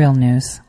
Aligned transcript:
real 0.00 0.14
news. 0.14 0.62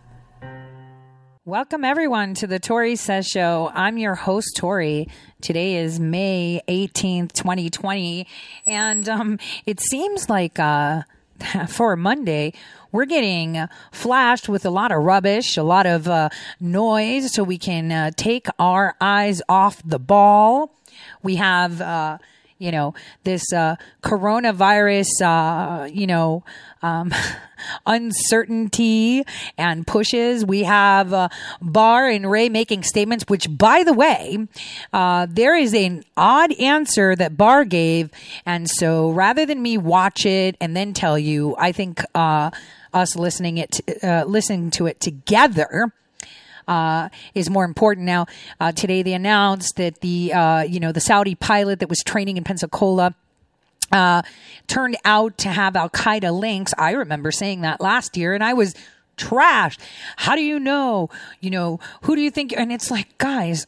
Welcome, 1.46 1.86
everyone, 1.86 2.34
to 2.34 2.48
the 2.48 2.60
Tore 2.60 2.98
Says 2.98 3.26
Show. 3.26 3.72
I'm 3.74 3.98
your 3.98 4.14
host, 4.14 4.58
Tore. 4.58 5.06
Today 5.40 5.78
is 5.78 6.02
May 6.02 6.62
18th, 6.68 7.32
2020. 7.32 8.28
And 8.68 9.08
um, 9.08 9.40
it 9.66 9.80
seems 9.80 10.30
like 10.30 10.60
uh, 10.60 11.04
for 11.70 11.96
Monday, 11.96 12.52
we're 12.92 13.06
getting 13.06 13.70
flashed 13.94 14.50
with 14.50 14.66
a 14.66 14.70
lot 14.70 14.92
of 14.92 15.02
rubbish, 15.02 15.56
a 15.56 15.64
lot 15.64 15.86
of 15.86 16.10
uh, 16.10 16.28
noise, 16.60 17.34
so 17.34 17.42
we 17.42 17.58
can 17.58 17.90
uh, 17.90 18.12
take 18.18 18.48
our 18.60 18.98
eyes 19.00 19.42
off 19.48 19.82
the 19.86 19.98
ball. 19.98 20.76
We 21.24 21.38
have 21.38 21.80
uh, 21.80 22.18
you 22.62 22.72
know, 22.72 22.94
this 23.24 23.52
uh, 23.52 23.76
coronavirus, 24.04 25.08
uh, 25.24 25.86
you 25.86 26.06
know, 26.06 26.44
um, 26.84 27.12
uncertainty 27.88 29.24
and 29.58 29.88
pushes. 29.88 30.46
We 30.46 30.64
have 30.64 31.12
uh, 31.12 31.30
Barr 31.60 32.08
and 32.08 32.30
Wray 32.30 32.50
making 32.50 32.84
statements, 32.84 33.26
which, 33.28 33.48
by 33.58 33.84
the 33.84 33.94
way, 33.94 34.48
uh, 34.94 35.26
there 35.28 35.58
is 35.58 35.74
an 35.74 36.04
odd 36.16 36.54
answer 36.60 37.16
that 37.16 37.36
Barr 37.36 37.66
gave. 37.66 38.12
And 38.46 38.70
so 38.70 39.10
rather 39.10 39.46
than 39.46 39.62
me 39.62 39.80
watch 39.80 40.26
it 40.28 40.56
and 40.62 40.78
then 40.78 40.94
tell 40.94 41.18
you, 41.18 41.56
I 41.58 41.72
think 41.72 42.04
uh, 42.14 42.52
us 42.94 43.16
listening 43.16 43.58
it, 43.58 43.80
uh, 44.04 44.26
listening 44.28 44.70
to 44.72 44.86
it 44.86 45.00
together 45.00 45.92
uh, 46.68 47.10
is 47.34 47.50
more 47.50 47.66
important. 47.66 48.06
Now, 48.06 48.26
uh, 48.60 48.72
today 48.72 49.04
they 49.04 49.14
announced 49.14 49.76
that 49.78 50.02
the 50.02 50.34
uh, 50.34 50.62
you 50.62 50.80
know 50.80 50.92
the 50.92 51.02
Saudi 51.02 51.36
pilot 51.36 51.80
that 51.80 51.90
was 51.90 52.00
training 52.00 52.38
in 52.38 52.44
Pensacola. 52.44 53.16
Uh, 53.92 54.22
turned 54.68 54.96
out 55.04 55.38
to 55.38 55.50
have 55.50 55.76
Al 55.76 55.90
Qaeda 55.90 56.32
links. 56.32 56.74
I 56.78 56.92
remember 56.92 57.30
saying 57.30 57.60
that 57.62 57.82
last 57.82 58.16
year, 58.16 58.34
and 58.34 58.42
I 58.42 58.54
was 58.54 58.74
trashed. 59.18 59.80
How 60.16 60.36
do 60.36 60.42
you 60.42 60.60
know? 60.60 61.10
You 61.42 61.50
know, 61.50 61.80
who 62.04 62.16
do 62.16 62.22
you 62.22 62.32
think? 62.32 62.54
And 62.56 62.72
it's 62.72 62.90
like, 62.90 63.18
guys, 63.18 63.66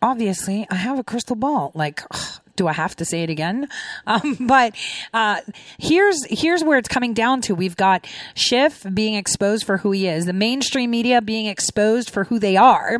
obviously, 0.00 0.66
I 0.70 0.76
have 0.76 0.98
a 1.00 1.04
crystal 1.04 1.34
ball. 1.34 1.72
Like, 1.74 2.02
ugh, 2.12 2.40
do 2.56 2.68
I 2.68 2.72
have 2.72 2.96
to 2.96 3.04
say 3.04 3.22
it 3.22 3.30
again? 3.30 3.68
Um, 4.08 4.36
but 4.40 4.74
uh, 5.12 5.40
here's 5.78 6.24
here's 6.26 6.62
where 6.62 6.78
it's 6.78 6.88
coming 6.88 7.12
down 7.12 7.40
to. 7.42 7.54
We've 7.54 7.76
got 7.76 8.06
Schiff 8.34 8.84
being 8.94 9.14
exposed 9.14 9.64
for 9.64 9.78
who 9.78 9.90
he 9.90 10.06
is, 10.06 10.26
the 10.26 10.32
mainstream 10.32 10.90
media 10.90 11.20
being 11.20 11.46
exposed 11.46 12.08
for 12.10 12.24
who 12.24 12.38
they 12.38 12.56
are. 12.56 12.98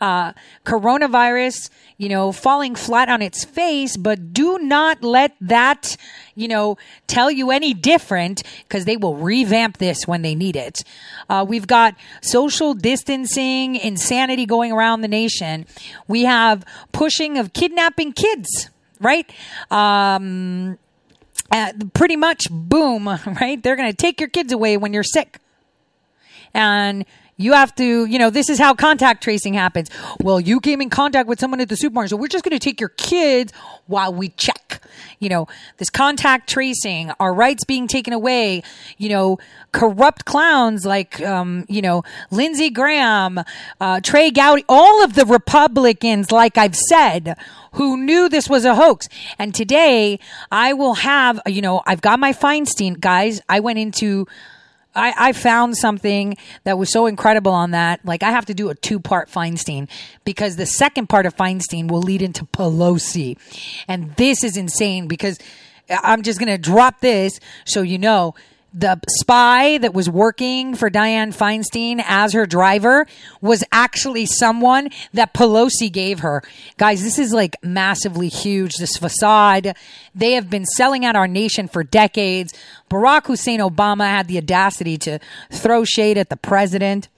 Uh, 0.00 0.32
coronavirus, 0.66 1.70
you 1.96 2.08
know, 2.08 2.32
falling 2.32 2.74
flat 2.74 3.08
on 3.08 3.22
its 3.22 3.44
face, 3.44 3.96
but 3.96 4.34
do 4.34 4.58
not 4.58 5.02
let 5.02 5.34
that, 5.40 5.96
you 6.34 6.48
know, 6.48 6.76
tell 7.06 7.30
you 7.30 7.50
any 7.50 7.72
different 7.72 8.42
because 8.64 8.84
they 8.84 8.96
will 8.96 9.16
revamp 9.16 9.78
this 9.78 10.06
when 10.06 10.22
they 10.22 10.34
need 10.34 10.56
it. 10.56 10.84
Uh, 11.30 11.44
we've 11.48 11.66
got 11.66 11.94
social 12.20 12.74
distancing, 12.74 13.76
insanity 13.76 14.44
going 14.44 14.72
around 14.72 15.00
the 15.00 15.08
nation. 15.08 15.64
We 16.08 16.24
have 16.24 16.64
pushing 16.92 17.38
of 17.38 17.52
kidnapping 17.52 18.12
kids 18.12 18.68
right? 19.04 19.30
Um, 19.70 20.78
uh, 21.50 21.72
pretty 21.92 22.16
much, 22.16 22.46
boom, 22.50 23.08
right? 23.40 23.62
They're 23.62 23.76
going 23.76 23.90
to 23.90 23.96
take 23.96 24.20
your 24.20 24.30
kids 24.30 24.52
away 24.52 24.76
when 24.76 24.92
you're 24.92 25.02
sick. 25.04 25.38
And 26.52 27.04
you 27.36 27.52
have 27.52 27.74
to, 27.76 28.04
you 28.04 28.18
know, 28.18 28.30
this 28.30 28.48
is 28.48 28.58
how 28.58 28.74
contact 28.74 29.22
tracing 29.22 29.54
happens. 29.54 29.90
Well, 30.20 30.38
you 30.38 30.60
came 30.60 30.80
in 30.80 30.88
contact 30.88 31.28
with 31.28 31.40
someone 31.40 31.60
at 31.60 31.68
the 31.68 31.76
supermarket, 31.76 32.10
so 32.10 32.16
we're 32.16 32.28
just 32.28 32.44
going 32.44 32.56
to 32.56 32.64
take 32.64 32.80
your 32.80 32.90
kids 32.90 33.52
while 33.86 34.12
we 34.14 34.28
check. 34.28 34.80
You 35.18 35.28
know, 35.28 35.48
this 35.78 35.90
contact 35.90 36.48
tracing, 36.48 37.10
our 37.18 37.34
rights 37.34 37.64
being 37.64 37.88
taken 37.88 38.12
away, 38.12 38.62
you 38.98 39.08
know, 39.08 39.38
corrupt 39.72 40.24
clowns 40.24 40.84
like, 40.84 41.20
um, 41.22 41.64
you 41.68 41.82
know, 41.82 42.04
Lindsey 42.30 42.70
Graham, 42.70 43.40
uh, 43.80 44.00
Trey 44.00 44.30
Gowdy, 44.30 44.64
all 44.68 45.02
of 45.02 45.14
the 45.14 45.26
Republicans, 45.26 46.30
like 46.30 46.56
I've 46.56 46.76
said, 46.76 47.36
who 47.74 47.96
knew 47.96 48.28
this 48.28 48.48
was 48.48 48.64
a 48.64 48.74
hoax. 48.74 49.08
And 49.38 49.54
today 49.54 50.18
I 50.50 50.72
will 50.72 50.94
have, 50.94 51.40
you 51.46 51.62
know, 51.62 51.82
I've 51.86 52.00
got 52.00 52.18
my 52.18 52.32
Feinstein 52.32 52.98
guys. 52.98 53.40
I 53.48 53.60
went 53.60 53.78
into, 53.78 54.26
I, 54.94 55.14
I 55.16 55.32
found 55.32 55.76
something 55.76 56.36
that 56.64 56.78
was 56.78 56.92
so 56.92 57.06
incredible 57.06 57.52
on 57.52 57.72
that. 57.72 58.04
Like 58.04 58.22
I 58.22 58.30
have 58.30 58.46
to 58.46 58.54
do 58.54 58.70
a 58.70 58.74
two 58.74 59.00
part 59.00 59.28
Feinstein 59.28 59.88
because 60.24 60.56
the 60.56 60.66
second 60.66 61.08
part 61.08 61.26
of 61.26 61.36
Feinstein 61.36 61.90
will 61.90 62.02
lead 62.02 62.22
into 62.22 62.44
Pelosi. 62.46 63.36
And 63.88 64.14
this 64.16 64.42
is 64.42 64.56
insane 64.56 65.08
because 65.08 65.38
I'm 65.88 66.22
just 66.22 66.38
going 66.38 66.50
to 66.50 66.58
drop 66.58 67.00
this 67.00 67.38
so 67.64 67.82
you 67.82 67.98
know 67.98 68.34
the 68.74 69.00
spy 69.20 69.78
that 69.78 69.94
was 69.94 70.10
working 70.10 70.74
for 70.74 70.90
Dianne 70.90 71.34
Feinstein 71.34 72.02
as 72.04 72.32
her 72.32 72.44
driver 72.44 73.06
was 73.40 73.62
actually 73.70 74.26
someone 74.26 74.90
that 75.12 75.32
Pelosi 75.32 75.90
gave 75.90 76.18
her. 76.20 76.42
Guys, 76.76 77.02
this 77.02 77.18
is 77.18 77.32
like 77.32 77.56
massively 77.62 78.28
huge. 78.28 78.74
This 78.74 78.96
facade. 78.96 79.76
They 80.12 80.32
have 80.32 80.50
been 80.50 80.66
selling 80.66 81.04
out 81.04 81.14
our 81.14 81.28
nation 81.28 81.68
for 81.68 81.84
decades. 81.84 82.52
Barack 82.90 83.26
Hussein 83.26 83.60
Obama 83.60 84.06
had 84.06 84.26
the 84.26 84.38
audacity 84.38 84.98
to 84.98 85.20
throw 85.52 85.84
shade 85.84 86.18
at 86.18 86.28
the 86.28 86.36
president 86.36 87.08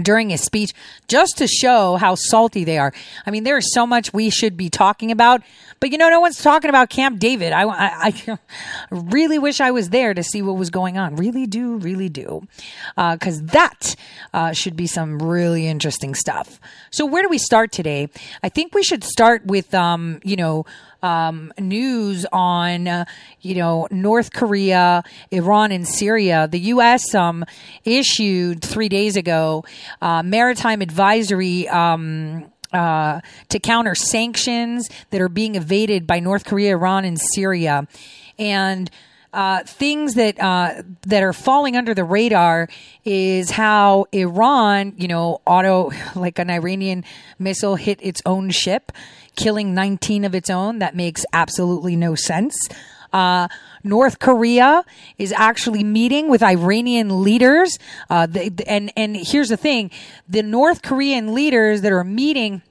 during 0.00 0.30
his 0.30 0.42
speech 0.42 0.72
just 1.08 1.38
to 1.38 1.46
show 1.46 1.96
how 1.96 2.14
salty 2.14 2.64
they 2.64 2.78
are. 2.78 2.92
I 3.26 3.30
mean, 3.30 3.44
there 3.44 3.58
is 3.58 3.72
so 3.72 3.86
much 3.86 4.12
we 4.12 4.30
should 4.30 4.56
be 4.56 4.70
talking 4.70 5.10
about, 5.10 5.42
but 5.80 5.92
you 5.92 5.98
know, 5.98 6.10
no 6.10 6.20
one's 6.20 6.42
talking 6.42 6.68
about 6.68 6.90
Camp 6.90 7.18
David. 7.18 7.52
I, 7.52 7.62
I, 7.64 8.12
I 8.28 8.38
really 8.90 9.38
wish 9.38 9.60
I 9.60 9.70
was 9.70 9.90
there 9.90 10.14
to 10.14 10.22
see 10.22 10.42
what 10.42 10.56
was 10.56 10.70
going 10.70 10.98
on. 10.98 11.16
Really 11.16 11.46
do, 11.46 11.76
really 11.76 12.08
do. 12.08 12.46
Because 12.96 13.40
uh, 13.40 13.46
that 13.52 13.96
uh, 14.34 14.52
should 14.52 14.76
be 14.76 14.86
some 14.86 15.22
really 15.22 15.66
interesting 15.66 16.14
stuff. 16.14 16.60
So, 16.90 17.06
where 17.06 17.22
do 17.22 17.28
we 17.28 17.38
start 17.38 17.72
today? 17.72 18.08
I 18.42 18.48
think 18.48 18.74
we 18.74 18.82
should 18.82 19.04
start 19.04 19.46
with, 19.46 19.74
um, 19.74 20.20
you 20.22 20.36
know, 20.36 20.66
um, 21.02 21.52
news 21.58 22.26
on, 22.32 22.88
uh, 22.88 23.04
you 23.40 23.54
know, 23.54 23.88
North 23.90 24.32
Korea, 24.32 25.02
Iran, 25.30 25.72
and 25.72 25.86
Syria. 25.86 26.48
The 26.48 26.60
U.S. 26.60 27.14
Um, 27.14 27.44
issued 27.84 28.62
three 28.62 28.88
days 28.88 29.16
ago 29.16 29.64
uh, 30.02 30.22
maritime 30.22 30.82
advisory. 30.82 31.68
Um, 31.68 32.50
uh, 32.72 33.20
to 33.48 33.58
counter 33.58 33.96
sanctions 33.96 34.88
that 35.10 35.20
are 35.20 35.28
being 35.28 35.56
evaded 35.56 36.06
by 36.06 36.20
North 36.20 36.44
Korea, 36.44 36.76
Iran, 36.76 37.04
and 37.04 37.18
Syria. 37.20 37.88
And 38.38 38.88
uh, 39.32 39.62
things 39.64 40.14
that 40.14 40.40
uh, 40.40 40.82
that 41.02 41.22
are 41.22 41.32
falling 41.32 41.76
under 41.76 41.94
the 41.94 42.04
radar 42.04 42.68
is 43.04 43.50
how 43.50 44.06
Iran, 44.12 44.94
you 44.96 45.08
know, 45.08 45.40
auto 45.46 45.90
like 46.14 46.38
an 46.38 46.50
Iranian 46.50 47.04
missile 47.38 47.76
hit 47.76 47.98
its 48.02 48.20
own 48.26 48.50
ship, 48.50 48.92
killing 49.36 49.74
19 49.74 50.24
of 50.24 50.34
its 50.34 50.50
own. 50.50 50.78
That 50.80 50.96
makes 50.96 51.24
absolutely 51.32 51.96
no 51.96 52.14
sense. 52.14 52.56
Uh, 53.12 53.48
North 53.82 54.18
Korea 54.18 54.84
is 55.18 55.32
actually 55.32 55.82
meeting 55.82 56.28
with 56.28 56.42
Iranian 56.42 57.24
leaders. 57.24 57.78
Uh, 58.08 58.26
they, 58.26 58.50
and 58.66 58.92
and 58.96 59.16
here's 59.16 59.48
the 59.48 59.56
thing: 59.56 59.90
the 60.28 60.42
North 60.42 60.82
Korean 60.82 61.34
leaders 61.34 61.82
that 61.82 61.92
are 61.92 62.04
meeting 62.04 62.62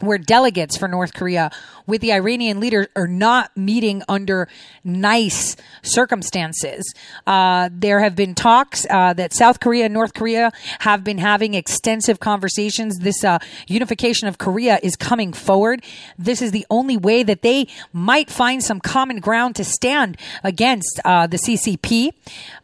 where 0.00 0.18
delegates 0.18 0.76
for 0.76 0.88
North 0.88 1.14
Korea 1.14 1.50
with 1.86 2.00
the 2.00 2.12
Iranian 2.12 2.60
leaders 2.60 2.86
are 2.96 3.06
not 3.06 3.56
meeting 3.56 4.02
under 4.08 4.48
nice 4.84 5.56
circumstances. 5.82 6.92
Uh, 7.26 7.68
there 7.72 8.00
have 8.00 8.16
been 8.16 8.34
talks 8.34 8.86
uh, 8.90 9.12
that 9.12 9.32
South 9.32 9.60
Korea 9.60 9.84
and 9.84 9.94
North 9.94 10.14
Korea 10.14 10.52
have 10.80 11.04
been 11.04 11.18
having 11.18 11.54
extensive 11.54 12.20
conversations. 12.20 12.98
This 12.98 13.24
uh, 13.24 13.38
unification 13.68 14.28
of 14.28 14.38
Korea 14.38 14.78
is 14.82 14.96
coming 14.96 15.32
forward. 15.32 15.82
This 16.18 16.42
is 16.42 16.50
the 16.50 16.66
only 16.70 16.96
way 16.96 17.22
that 17.22 17.42
they 17.42 17.68
might 17.92 18.30
find 18.30 18.62
some 18.62 18.80
common 18.80 19.20
ground 19.20 19.56
to 19.56 19.64
stand 19.64 20.16
against 20.42 21.00
uh, 21.04 21.26
the 21.26 21.36
CCP. 21.36 22.10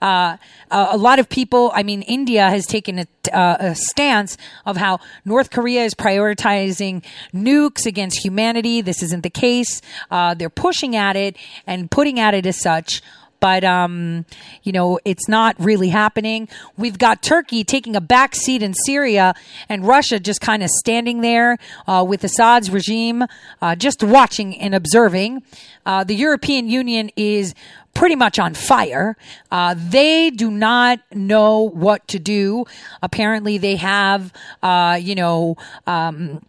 Uh, 0.00 0.36
a 0.70 0.96
lot 0.96 1.18
of 1.18 1.28
people, 1.28 1.70
I 1.74 1.82
mean, 1.82 2.02
India 2.02 2.48
has 2.48 2.66
taken 2.66 3.00
a, 3.00 3.06
uh, 3.32 3.56
a 3.60 3.74
stance 3.74 4.38
of 4.64 4.76
how 4.78 5.00
North 5.24 5.50
Korea 5.50 5.84
is 5.84 5.94
prioritizing 5.94 7.04
nukes 7.34 7.86
against 7.86 8.24
humanity. 8.24 8.80
This 8.80 9.02
isn't 9.02 9.22
the 9.22 9.30
case. 9.30 9.80
Uh, 10.10 10.34
they're 10.34 10.50
pushing 10.50 10.96
at 10.96 11.16
it 11.16 11.36
and 11.66 11.90
putting 11.90 12.18
at 12.20 12.34
it 12.34 12.46
as 12.46 12.60
such 12.60 13.02
but 13.42 13.64
um, 13.64 14.24
you 14.62 14.70
know 14.70 15.00
it's 15.04 15.28
not 15.28 15.56
really 15.58 15.88
happening. 15.88 16.48
We've 16.78 16.96
got 16.96 17.22
Turkey 17.22 17.64
taking 17.64 17.96
a 17.96 18.00
back 18.00 18.36
seat 18.36 18.62
in 18.62 18.72
Syria, 18.72 19.34
and 19.68 19.84
Russia 19.84 20.20
just 20.20 20.40
kind 20.40 20.62
of 20.62 20.70
standing 20.70 21.22
there 21.22 21.58
uh, 21.88 22.04
with 22.08 22.22
Assad's 22.22 22.70
regime, 22.70 23.24
uh, 23.60 23.74
just 23.74 24.04
watching 24.04 24.56
and 24.60 24.76
observing. 24.76 25.42
Uh, 25.84 26.04
the 26.04 26.14
European 26.14 26.68
Union 26.68 27.10
is 27.16 27.52
pretty 27.94 28.14
much 28.14 28.38
on 28.38 28.54
fire. 28.54 29.16
Uh, 29.50 29.74
they 29.76 30.30
do 30.30 30.48
not 30.48 31.00
know 31.12 31.68
what 31.68 32.06
to 32.08 32.20
do. 32.20 32.64
Apparently, 33.02 33.58
they 33.58 33.74
have, 33.74 34.32
uh, 34.62 34.98
you 35.02 35.16
know, 35.16 35.56
um, 35.88 36.40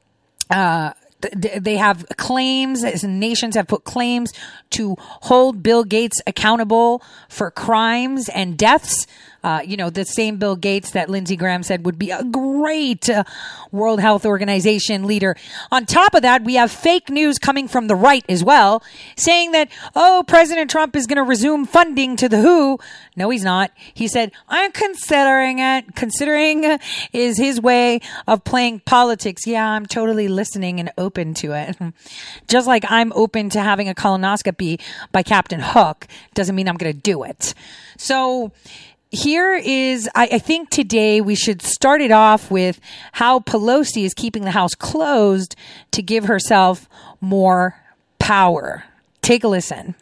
uh, 0.50 0.94
they 1.36 1.78
have 1.78 2.06
claims, 2.18 2.84
nations 3.04 3.56
have 3.56 3.68
put 3.68 3.84
claims 3.84 4.34
to 4.72 4.96
hold 5.00 5.64
Bill 5.64 5.84
Gates 5.84 6.22
accountable 6.28 7.02
for 7.30 7.50
crimes 7.52 8.30
and 8.30 8.58
deaths. 8.58 9.08
Uh, 9.44 9.62
you 9.66 9.78
know, 9.78 9.90
the 9.90 10.06
same 10.06 10.38
Bill 10.38 10.56
Gates 10.56 10.92
that 10.92 11.10
Lindsey 11.10 11.36
Graham 11.36 11.64
said 11.64 11.86
would 11.86 12.00
be 12.00 12.12
a 12.12 12.24
great 12.24 13.10
uh, 13.10 13.24
World 13.72 14.00
Health 14.00 14.26
Organization 14.26 15.06
leader. 15.06 15.36
On 15.72 15.86
top 15.86 16.14
of 16.14 16.22
that, 16.22 16.44
we 16.44 16.56
have 16.56 16.72
fake 16.72 17.10
news 17.10 17.40
coming 17.40 17.68
from 17.68 17.88
the 17.88 17.96
right 17.96 18.24
as 18.30 18.44
well, 18.44 18.84
saying 19.16 19.52
that, 19.52 19.70
oh, 19.96 20.24
President 20.28 20.70
Trump 20.70 20.96
is 20.96 21.08
going 21.08 21.18
to 21.18 21.24
resume 21.24 21.66
funding 21.66 22.16
to 22.16 22.30
the 22.30 22.42
WHO. 22.42 22.80
No, 23.16 23.30
he's 23.30 23.44
not. 23.44 23.72
He 23.94 24.08
said, 24.08 24.32
I'm 24.48 24.72
considering 24.72 25.60
it. 25.60 25.96
Considering 25.96 26.80
is 27.12 27.38
his 27.38 27.60
way 27.62 28.00
of 28.28 28.44
playing 28.44 28.82
politics. 28.82 29.46
Yeah, 29.46 29.68
I'm 29.68 29.86
totally 29.86 30.28
listening 30.28 30.80
and 30.80 30.92
open 30.98 31.34
to 31.36 31.54
it. 31.54 31.78
Just 32.48 32.68
like 32.68 32.86
I'm 32.90 33.12
open 33.14 33.50
to 33.52 33.62
having 33.62 33.90
a 33.90 33.94
colonoscopy 33.94 34.80
by 35.12 35.24
Captain 35.24 35.60
Hook 35.60 36.08
doesn't 36.34 36.56
mean 36.56 36.68
I'm 36.68 36.78
going 36.78 36.94
to 36.94 37.00
do 37.00 37.24
it. 37.24 37.54
So, 37.98 38.52
here 39.14 39.54
is, 39.54 40.10
I, 40.16 40.28
I, 40.34 40.40
think 40.40 40.72
today 40.72 41.22
we 41.22 41.36
should 41.36 41.62
start 41.62 42.02
it 42.02 42.12
off 42.12 42.50
with 42.50 42.80
how 43.12 43.40
Pelosi 43.40 44.06
is 44.06 44.14
keeping 44.16 44.44
the 44.44 44.52
House 44.52 44.74
closed 44.74 45.56
to 45.92 46.02
give 46.02 46.26
herself 46.26 46.90
more 47.22 47.80
power. 48.18 48.84
Take 49.22 49.44
a 49.44 49.48
listen. 49.48 49.94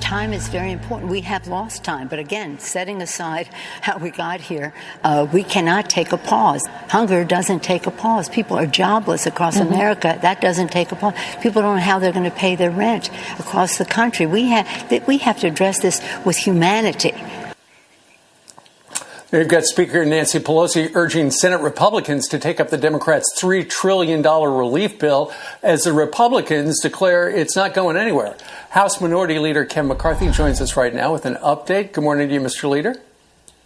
Time 0.00 0.32
is 0.32 0.48
very 0.48 0.72
important. 0.72 1.08
We 1.08 1.20
have 1.20 1.46
lost 1.46 1.84
time, 1.84 2.08
but 2.08 2.18
again, 2.18 2.58
setting 2.58 3.00
aside 3.00 3.48
how 3.80 3.98
we 3.98 4.10
got 4.10 4.40
here, 4.40 4.74
uh, 5.04 5.28
we 5.32 5.44
cannot 5.44 5.88
take 5.88 6.10
a 6.10 6.18
pause. 6.18 6.66
Hunger 6.88 7.24
doesn't 7.24 7.62
take 7.62 7.86
a 7.86 7.92
pause. 7.92 8.28
People 8.28 8.58
are 8.58 8.66
jobless 8.66 9.24
across 9.24 9.56
mm-hmm. 9.56 9.72
America. 9.72 10.18
That 10.20 10.40
doesn't 10.40 10.72
take 10.72 10.90
a 10.90 10.96
pause. 10.96 11.14
People 11.40 11.62
don't 11.62 11.76
know 11.76 11.82
how 11.82 12.00
they're 12.00 12.12
going 12.12 12.28
to 12.28 12.36
pay 12.36 12.56
their 12.56 12.72
rent 12.72 13.08
across 13.38 13.78
the 13.78 13.84
country. 13.84 14.26
We 14.26 14.48
have 14.48 15.06
we 15.06 15.18
have 15.18 15.38
to 15.40 15.46
address 15.46 15.80
this 15.80 16.02
with 16.24 16.36
humanity 16.36 17.14
You've 19.32 19.48
got 19.48 19.64
Speaker 19.64 20.04
Nancy 20.04 20.40
Pelosi 20.40 20.94
urging 20.94 21.30
Senate 21.30 21.62
Republicans 21.62 22.28
to 22.28 22.38
take 22.38 22.60
up 22.60 22.68
the 22.68 22.76
Democrats' 22.76 23.32
$3 23.40 23.66
trillion 23.66 24.20
relief 24.20 24.98
bill 24.98 25.32
as 25.62 25.84
the 25.84 25.94
Republicans 25.94 26.82
declare 26.82 27.30
it's 27.30 27.56
not 27.56 27.72
going 27.72 27.96
anywhere. 27.96 28.36
House 28.68 29.00
Minority 29.00 29.38
Leader 29.38 29.64
Ken 29.64 29.86
McCarthy 29.86 30.30
joins 30.30 30.60
us 30.60 30.76
right 30.76 30.94
now 30.94 31.14
with 31.14 31.24
an 31.24 31.36
update. 31.36 31.92
Good 31.92 32.04
morning 32.04 32.28
to 32.28 32.34
you, 32.34 32.40
Mr. 32.42 32.68
Leader. 32.68 32.94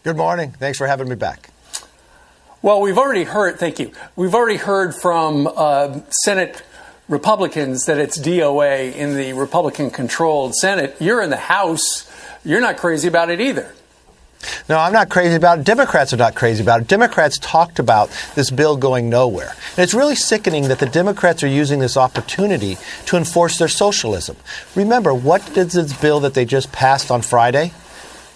Good 0.05 0.17
morning. 0.17 0.53
Thanks 0.53 0.79
for 0.79 0.87
having 0.87 1.09
me 1.09 1.17
back. 1.17 1.51
Well, 2.63 2.81
we've 2.81 2.97
already 2.97 3.25
heard, 3.25 3.59
thank 3.59 3.81
you. 3.81 3.91
We've 4.15 4.37
already 4.37 4.59
heard 4.59 4.95
from 4.95 5.49
uh, 5.49 5.99
Senate 6.23 6.63
Republicans 7.09 7.87
that 7.87 7.99
it's 7.99 8.17
DOA 8.17 8.95
in 8.95 9.17
the 9.17 9.33
Republican 9.33 9.91
controlled 9.91 10.55
Senate. 10.55 10.95
You're 11.01 11.23
in 11.23 11.31
the 11.31 11.37
House. 11.37 12.09
You're 12.45 12.61
not 12.61 12.77
crazy 12.77 13.09
about 13.09 13.31
it 13.31 13.41
either. 13.41 13.75
No, 14.69 14.79
I'm 14.79 14.93
not 14.93 15.09
crazy 15.09 15.35
about 15.35 15.61
it. 15.61 15.65
Democrats 15.65 16.13
are 16.13 16.17
not 16.17 16.35
crazy 16.35 16.63
about 16.63 16.81
it. 16.81 16.89
Democrats 16.89 17.39
talked 17.39 17.79
about 17.79 18.11
this 18.35 18.51
bill 18.51 18.77
going 18.77 19.09
nowhere. 19.09 19.51
And 19.71 19.79
it's 19.79 19.95
really 19.95 20.17
sickening 20.17 20.69
that 20.69 20.79
the 20.79 20.87
Democrats 20.87 21.43
are 21.43 21.49
using 21.49 21.79
this 21.81 21.97
opportunity 21.97 22.77
to 23.07 23.17
enforce 23.17 23.59
their 23.59 23.69
socialism. 23.69 24.37
Remember, 24.75 25.15
what 25.15 25.57
is 25.57 25.73
this 25.73 25.99
bill 26.01 26.21
that 26.21 26.35
they 26.35 26.45
just 26.45 26.73
passed 26.73 27.11
on 27.11 27.23
Friday? 27.23 27.73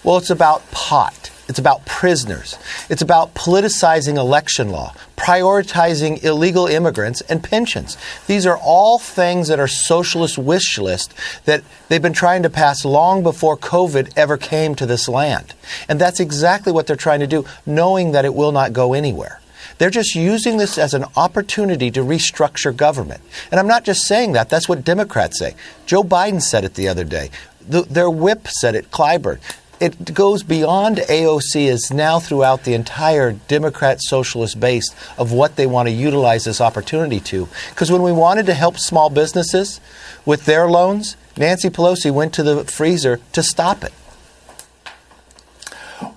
Well, 0.03 0.17
it's 0.17 0.29
about 0.29 0.69
pot. 0.71 1.30
It's 1.51 1.59
about 1.59 1.85
prisoners. 1.85 2.57
It's 2.89 3.01
about 3.01 3.33
politicizing 3.33 4.15
election 4.15 4.69
law, 4.69 4.93
prioritizing 5.17 6.23
illegal 6.23 6.65
immigrants, 6.65 7.19
and 7.19 7.43
pensions. 7.43 7.97
These 8.25 8.45
are 8.45 8.55
all 8.55 8.97
things 8.97 9.49
that 9.49 9.59
are 9.59 9.67
socialist 9.67 10.37
wish 10.37 10.77
list 10.77 11.13
that 11.43 11.61
they've 11.89 12.01
been 12.01 12.13
trying 12.13 12.43
to 12.43 12.49
pass 12.49 12.85
long 12.85 13.21
before 13.21 13.57
COVID 13.57 14.13
ever 14.15 14.37
came 14.37 14.75
to 14.75 14.85
this 14.85 15.09
land. 15.09 15.53
And 15.89 15.99
that's 15.99 16.21
exactly 16.21 16.71
what 16.71 16.87
they're 16.87 16.95
trying 16.95 17.19
to 17.19 17.27
do, 17.27 17.43
knowing 17.65 18.13
that 18.13 18.23
it 18.23 18.33
will 18.33 18.53
not 18.53 18.71
go 18.71 18.93
anywhere. 18.93 19.41
They're 19.77 19.89
just 19.89 20.15
using 20.15 20.55
this 20.55 20.77
as 20.77 20.93
an 20.93 21.03
opportunity 21.17 21.91
to 21.91 21.99
restructure 21.99 22.73
government. 22.73 23.21
And 23.51 23.59
I'm 23.59 23.67
not 23.67 23.83
just 23.83 24.07
saying 24.07 24.31
that, 24.31 24.47
that's 24.47 24.69
what 24.69 24.85
Democrats 24.85 25.37
say. 25.37 25.55
Joe 25.85 26.01
Biden 26.01 26.41
said 26.41 26.63
it 26.63 26.75
the 26.75 26.87
other 26.87 27.03
day. 27.03 27.29
The, 27.67 27.81
their 27.81 28.09
whip 28.09 28.47
said 28.47 28.73
it, 28.73 28.89
Clyburn 28.89 29.39
it 29.81 30.13
goes 30.13 30.43
beyond 30.43 30.97
AOC 30.97 31.67
is 31.67 31.91
now 31.91 32.19
throughout 32.19 32.63
the 32.63 32.75
entire 32.75 33.31
Democrat 33.31 33.99
socialist 33.99 34.59
base 34.59 34.93
of 35.17 35.31
what 35.31 35.55
they 35.55 35.65
want 35.65 35.87
to 35.87 35.93
utilize 35.93 36.43
this 36.43 36.61
opportunity 36.61 37.19
to. 37.21 37.49
Because 37.69 37.91
when 37.91 38.03
we 38.03 38.11
wanted 38.11 38.45
to 38.45 38.53
help 38.53 38.77
small 38.77 39.09
businesses 39.09 39.81
with 40.23 40.45
their 40.45 40.67
loans, 40.67 41.17
Nancy 41.35 41.69
Pelosi 41.69 42.11
went 42.11 42.33
to 42.35 42.43
the 42.43 42.63
freezer 42.65 43.19
to 43.33 43.41
stop 43.41 43.83
it. 43.83 43.91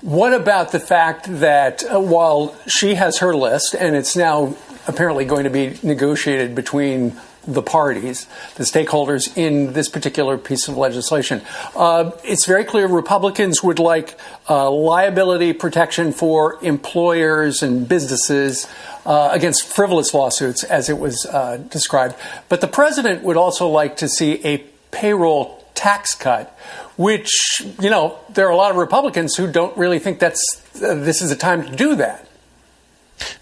What 0.02 0.34
about 0.34 0.72
the 0.72 0.80
fact 0.80 1.26
that 1.40 1.84
uh, 1.84 2.00
while 2.00 2.54
she 2.66 2.94
has 2.94 3.18
her 3.18 3.34
list 3.34 3.74
and 3.74 3.96
it's 3.96 4.14
now 4.14 4.56
apparently 4.86 5.24
going 5.24 5.44
to 5.44 5.50
be 5.50 5.78
negotiated 5.82 6.54
between 6.54 7.18
the 7.46 7.62
parties, 7.62 8.26
the 8.56 8.64
stakeholders 8.64 9.36
in 9.36 9.72
this 9.72 9.88
particular 9.88 10.38
piece 10.38 10.68
of 10.68 10.76
legislation. 10.76 11.42
Uh, 11.76 12.10
it's 12.24 12.46
very 12.46 12.64
clear 12.64 12.86
Republicans 12.86 13.62
would 13.62 13.78
like 13.78 14.18
uh, 14.48 14.70
liability 14.70 15.52
protection 15.52 16.12
for 16.12 16.58
employers 16.62 17.62
and 17.62 17.88
businesses 17.88 18.66
uh, 19.06 19.30
against 19.32 19.66
frivolous 19.66 20.14
lawsuits, 20.14 20.64
as 20.64 20.88
it 20.88 20.98
was 20.98 21.26
uh, 21.26 21.58
described. 21.68 22.14
But 22.48 22.60
the 22.60 22.68
president 22.68 23.22
would 23.22 23.36
also 23.36 23.68
like 23.68 23.96
to 23.98 24.08
see 24.08 24.44
a 24.44 24.58
payroll 24.90 25.64
tax 25.74 26.14
cut, 26.14 26.56
which, 26.96 27.60
you 27.80 27.90
know, 27.90 28.18
there 28.30 28.46
are 28.46 28.50
a 28.50 28.56
lot 28.56 28.70
of 28.70 28.76
Republicans 28.76 29.36
who 29.36 29.50
don't 29.50 29.76
really 29.76 29.98
think 29.98 30.18
that's 30.18 30.62
uh, 30.76 30.94
this 30.94 31.20
is 31.22 31.30
a 31.30 31.36
time 31.36 31.64
to 31.64 31.76
do 31.76 31.96
that. 31.96 32.28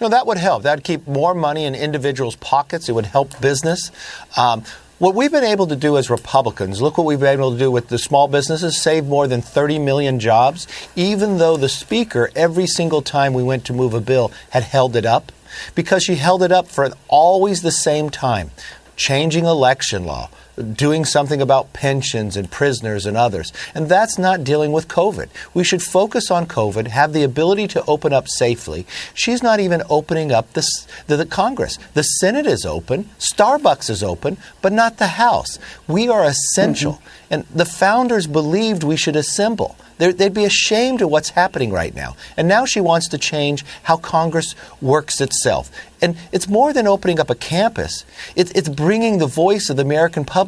No, 0.00 0.08
that 0.08 0.26
would 0.26 0.38
help. 0.38 0.62
That 0.62 0.76
would 0.76 0.84
keep 0.84 1.06
more 1.06 1.34
money 1.34 1.64
in 1.64 1.74
individuals' 1.74 2.36
pockets. 2.36 2.88
It 2.88 2.92
would 2.92 3.06
help 3.06 3.40
business. 3.40 3.90
Um, 4.36 4.64
what 4.98 5.16
we've 5.16 5.32
been 5.32 5.42
able 5.42 5.66
to 5.66 5.74
do 5.74 5.96
as 5.96 6.08
Republicans, 6.08 6.80
look 6.80 6.96
what 6.96 7.04
we've 7.04 7.18
been 7.18 7.32
able 7.32 7.52
to 7.52 7.58
do 7.58 7.70
with 7.72 7.88
the 7.88 7.98
small 7.98 8.28
businesses, 8.28 8.80
save 8.80 9.06
more 9.06 9.26
than 9.26 9.42
30 9.42 9.80
million 9.80 10.20
jobs, 10.20 10.68
even 10.94 11.38
though 11.38 11.56
the 11.56 11.68
Speaker, 11.68 12.30
every 12.36 12.68
single 12.68 13.02
time 13.02 13.34
we 13.34 13.42
went 13.42 13.64
to 13.64 13.72
move 13.72 13.94
a 13.94 14.00
bill, 14.00 14.30
had 14.50 14.62
held 14.62 14.94
it 14.94 15.04
up, 15.04 15.32
because 15.74 16.04
she 16.04 16.14
held 16.14 16.42
it 16.42 16.52
up 16.52 16.68
for 16.68 16.88
always 17.08 17.62
the 17.62 17.72
same 17.72 18.10
time 18.10 18.52
changing 18.94 19.44
election 19.44 20.04
law, 20.04 20.30
doing 20.56 21.04
something 21.04 21.40
about 21.40 21.72
pensions 21.72 22.36
and 22.36 22.50
prisoners 22.50 23.06
and 23.06 23.16
others. 23.16 23.52
And 23.74 23.88
that's 23.88 24.18
not 24.18 24.44
dealing 24.44 24.72
with 24.72 24.88
COVID. 24.88 25.28
We 25.54 25.64
should 25.64 25.82
focus 25.82 26.30
on 26.30 26.46
COVID, 26.46 26.88
have 26.88 27.12
the 27.12 27.22
ability 27.22 27.68
to 27.68 27.84
open 27.86 28.12
up 28.12 28.28
safely. 28.28 28.86
She's 29.14 29.42
not 29.42 29.60
even 29.60 29.82
opening 29.88 30.30
up 30.30 30.52
the, 30.52 30.66
the, 31.06 31.16
the, 31.16 31.26
Congress. 31.26 31.78
The 31.94 32.02
Senate 32.02 32.46
is 32.46 32.66
open, 32.66 33.04
Starbucks 33.18 33.88
is 33.88 34.02
open, 34.02 34.36
but 34.60 34.72
not 34.72 34.98
the 34.98 35.06
House. 35.06 35.58
We 35.88 36.08
are 36.08 36.24
essential. 36.24 36.94
Mm-hmm. 36.94 37.34
And 37.34 37.44
the 37.46 37.64
founders 37.64 38.26
believed 38.26 38.82
we 38.82 38.96
should 38.96 39.16
assemble. 39.16 39.76
They're, 40.02 40.12
they'd 40.12 40.34
be 40.34 40.44
ashamed 40.44 41.00
of 41.00 41.10
what's 41.10 41.30
happening 41.30 41.70
right 41.70 41.94
now. 41.94 42.16
And 42.36 42.48
now 42.48 42.64
she 42.64 42.80
wants 42.80 43.08
to 43.10 43.18
change 43.18 43.64
how 43.84 43.96
Congress 43.96 44.56
works 44.80 45.20
itself. 45.20 45.70
And 46.02 46.16
it's 46.32 46.48
more 46.48 46.72
than 46.72 46.88
opening 46.88 47.20
up 47.20 47.30
a 47.30 47.36
campus, 47.36 48.04
it's, 48.34 48.50
it's 48.50 48.68
bringing 48.68 49.18
the 49.18 49.28
voice 49.28 49.70
of 49.70 49.76
the 49.76 49.84
American 49.84 50.24
public 50.24 50.41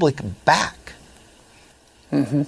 back. 0.45 0.93
Mm-hmm. 2.13 2.43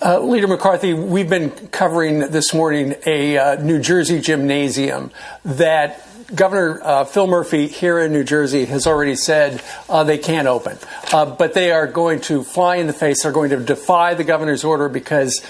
Uh, 0.00 0.20
Leader 0.20 0.46
McCarthy, 0.46 0.94
we've 0.94 1.28
been 1.28 1.50
covering 1.50 2.20
this 2.20 2.54
morning 2.54 2.94
a 3.04 3.36
uh, 3.36 3.54
New 3.56 3.80
Jersey 3.80 4.20
gymnasium 4.20 5.10
that 5.44 6.04
Governor 6.34 6.80
uh, 6.82 7.04
Phil 7.04 7.26
Murphy 7.26 7.68
here 7.68 7.98
in 7.98 8.12
New 8.12 8.22
Jersey 8.22 8.66
has 8.66 8.86
already 8.86 9.16
said 9.16 9.62
uh, 9.88 10.04
they 10.04 10.18
can't 10.18 10.46
open, 10.46 10.78
uh, 11.12 11.24
but 11.24 11.54
they 11.54 11.72
are 11.72 11.86
going 11.86 12.20
to 12.22 12.44
fly 12.44 12.76
in 12.76 12.86
the 12.86 12.92
face. 12.92 13.22
They're 13.22 13.32
going 13.32 13.50
to 13.50 13.58
defy 13.58 14.14
the 14.14 14.24
governor's 14.24 14.62
order 14.62 14.88
because, 14.88 15.44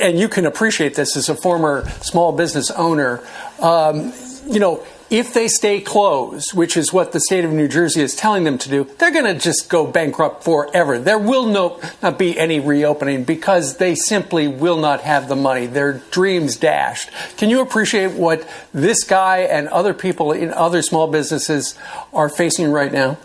and 0.00 0.18
you 0.18 0.28
can 0.28 0.46
appreciate 0.46 0.94
this 0.94 1.16
as 1.16 1.28
a 1.28 1.34
former 1.34 1.88
small 2.00 2.32
business 2.32 2.70
owner. 2.70 3.20
Um, 3.60 4.12
you 4.46 4.60
know, 4.60 4.86
if 5.10 5.32
they 5.32 5.48
stay 5.48 5.80
closed, 5.80 6.52
which 6.52 6.76
is 6.76 6.92
what 6.92 7.12
the 7.12 7.20
state 7.20 7.44
of 7.44 7.52
New 7.52 7.68
Jersey 7.68 8.02
is 8.02 8.14
telling 8.14 8.44
them 8.44 8.58
to 8.58 8.68
do, 8.68 8.84
they're 8.98 9.10
going 9.10 9.24
to 9.24 9.38
just 9.38 9.68
go 9.68 9.86
bankrupt 9.86 10.44
forever. 10.44 10.98
There 10.98 11.18
will 11.18 11.46
no, 11.46 11.80
not 12.02 12.18
be 12.18 12.38
any 12.38 12.60
reopening 12.60 13.24
because 13.24 13.78
they 13.78 13.94
simply 13.94 14.48
will 14.48 14.78
not 14.78 15.00
have 15.02 15.28
the 15.28 15.36
money. 15.36 15.66
Their 15.66 15.94
dreams 16.10 16.56
dashed. 16.56 17.10
Can 17.36 17.48
you 17.48 17.60
appreciate 17.60 18.12
what 18.12 18.48
this 18.74 19.04
guy 19.04 19.38
and 19.38 19.68
other 19.68 19.94
people 19.94 20.32
in 20.32 20.52
other 20.52 20.82
small 20.82 21.06
businesses 21.06 21.74
are 22.12 22.28
facing 22.28 22.70
right 22.70 22.92
now? 22.92 23.18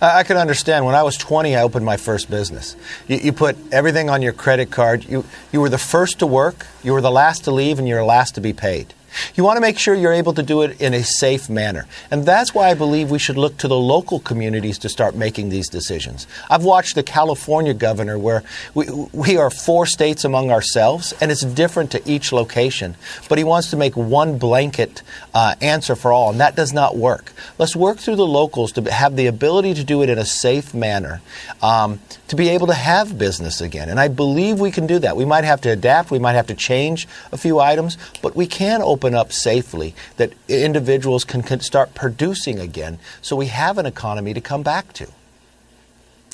I 0.00 0.22
can 0.22 0.36
understand. 0.36 0.84
When 0.84 0.94
I 0.94 1.02
was 1.02 1.16
20, 1.16 1.56
I 1.56 1.62
opened 1.62 1.84
my 1.84 1.96
first 1.96 2.30
business. 2.30 2.76
You, 3.08 3.16
you, 3.16 3.32
put 3.32 3.56
everything 3.72 4.08
on 4.08 4.22
your 4.22 4.32
credit 4.32 4.70
card. 4.70 5.04
You, 5.04 5.24
you 5.52 5.60
were 5.60 5.68
the 5.68 5.78
first 5.78 6.20
to 6.20 6.26
work, 6.28 6.66
you 6.84 6.92
were 6.92 7.00
the 7.00 7.10
last 7.10 7.44
to 7.44 7.50
leave, 7.50 7.80
and 7.80 7.88
you 7.88 7.94
were 7.94 8.00
the 8.00 8.06
last 8.06 8.36
to 8.36 8.40
be 8.40 8.52
paid. 8.52 8.94
You 9.34 9.44
want 9.44 9.56
to 9.56 9.60
make 9.60 9.78
sure 9.78 9.94
you're 9.94 10.12
able 10.12 10.34
to 10.34 10.42
do 10.42 10.62
it 10.62 10.80
in 10.80 10.94
a 10.94 11.02
safe 11.02 11.48
manner. 11.48 11.86
And 12.10 12.24
that's 12.24 12.54
why 12.54 12.70
I 12.70 12.74
believe 12.74 13.10
we 13.10 13.18
should 13.18 13.36
look 13.36 13.56
to 13.58 13.68
the 13.68 13.76
local 13.76 14.20
communities 14.20 14.78
to 14.78 14.88
start 14.88 15.14
making 15.14 15.48
these 15.48 15.68
decisions. 15.68 16.26
I've 16.48 16.64
watched 16.64 16.94
the 16.94 17.02
California 17.02 17.74
governor 17.74 18.18
where 18.18 18.42
we, 18.74 18.86
we 19.12 19.36
are 19.36 19.50
four 19.50 19.86
states 19.86 20.24
among 20.24 20.50
ourselves, 20.50 21.12
and 21.20 21.30
it's 21.30 21.42
different 21.42 21.90
to 21.92 22.08
each 22.08 22.32
location. 22.32 22.96
But 23.28 23.38
he 23.38 23.44
wants 23.44 23.70
to 23.70 23.76
make 23.76 23.96
one 23.96 24.38
blanket 24.38 25.02
uh, 25.34 25.54
answer 25.60 25.96
for 25.96 26.12
all, 26.12 26.30
and 26.30 26.40
that 26.40 26.56
does 26.56 26.72
not 26.72 26.96
work. 26.96 27.32
Let's 27.58 27.76
work 27.76 27.98
through 27.98 28.16
the 28.16 28.26
locals 28.26 28.72
to 28.72 28.82
have 28.92 29.16
the 29.16 29.26
ability 29.26 29.74
to 29.74 29.84
do 29.84 30.02
it 30.02 30.08
in 30.08 30.18
a 30.18 30.24
safe 30.24 30.74
manner, 30.74 31.20
um, 31.62 32.00
to 32.28 32.36
be 32.36 32.48
able 32.48 32.66
to 32.68 32.74
have 32.74 33.18
business 33.18 33.60
again. 33.60 33.88
And 33.88 34.00
I 34.00 34.08
believe 34.08 34.60
we 34.60 34.70
can 34.70 34.86
do 34.86 34.98
that. 35.00 35.16
We 35.16 35.24
might 35.24 35.44
have 35.44 35.60
to 35.62 35.70
adapt, 35.70 36.10
we 36.10 36.18
might 36.18 36.32
have 36.34 36.46
to 36.46 36.54
change 36.54 37.06
a 37.32 37.36
few 37.36 37.58
items, 37.58 37.98
but 38.22 38.34
we 38.34 38.46
can 38.46 38.80
open 38.80 39.03
up 39.12 39.32
safely 39.32 39.94
that 40.18 40.32
individuals 40.46 41.24
can, 41.24 41.42
can 41.42 41.58
start 41.58 41.94
producing 41.94 42.60
again 42.60 43.00
so 43.20 43.34
we 43.34 43.46
have 43.46 43.76
an 43.76 43.86
economy 43.86 44.32
to 44.32 44.40
come 44.40 44.62
back 44.62 44.92
to. 44.92 45.08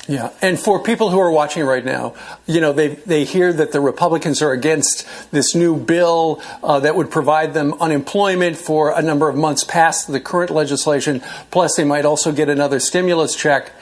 Yeah, 0.07 0.31
and 0.41 0.59
for 0.59 0.81
people 0.81 1.11
who 1.11 1.19
are 1.19 1.29
watching 1.31 1.63
right 1.63 1.85
now, 1.85 2.15
you 2.47 2.59
know, 2.59 2.73
they, 2.73 2.87
they 2.89 3.23
hear 3.23 3.53
that 3.53 3.71
the 3.71 3.79
Republicans 3.79 4.41
are 4.41 4.51
against 4.51 5.07
this 5.31 5.53
new 5.53 5.77
bill 5.77 6.41
uh, 6.63 6.79
that 6.79 6.95
would 6.95 7.11
provide 7.11 7.53
them 7.53 7.75
unemployment 7.79 8.57
for 8.57 8.97
a 8.97 9.01
number 9.03 9.29
of 9.29 9.35
months 9.35 9.63
past 9.63 10.11
the 10.11 10.19
current 10.19 10.49
legislation, 10.49 11.21
plus 11.51 11.75
they 11.75 11.83
might 11.83 12.03
also 12.03 12.31
get 12.31 12.49
another 12.49 12.79
stimulus 12.79 13.35
check. 13.35 13.73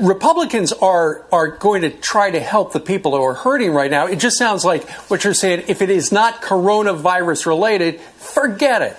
Republicans 0.00 0.72
are 0.72 1.24
are 1.32 1.48
going 1.48 1.82
to 1.82 1.90
try 1.90 2.30
to 2.30 2.40
help 2.40 2.72
the 2.72 2.80
people 2.80 3.16
who 3.16 3.22
are 3.22 3.34
hurting 3.34 3.72
right 3.72 3.90
now. 3.90 4.06
It 4.06 4.16
just 4.16 4.38
sounds 4.38 4.64
like 4.64 4.88
what 5.10 5.24
you're 5.24 5.34
saying. 5.34 5.64
If 5.68 5.82
it 5.82 5.90
is 5.90 6.12
not 6.12 6.42
coronavirus 6.42 7.46
related, 7.46 8.00
forget 8.00 8.82
it. 8.82 8.96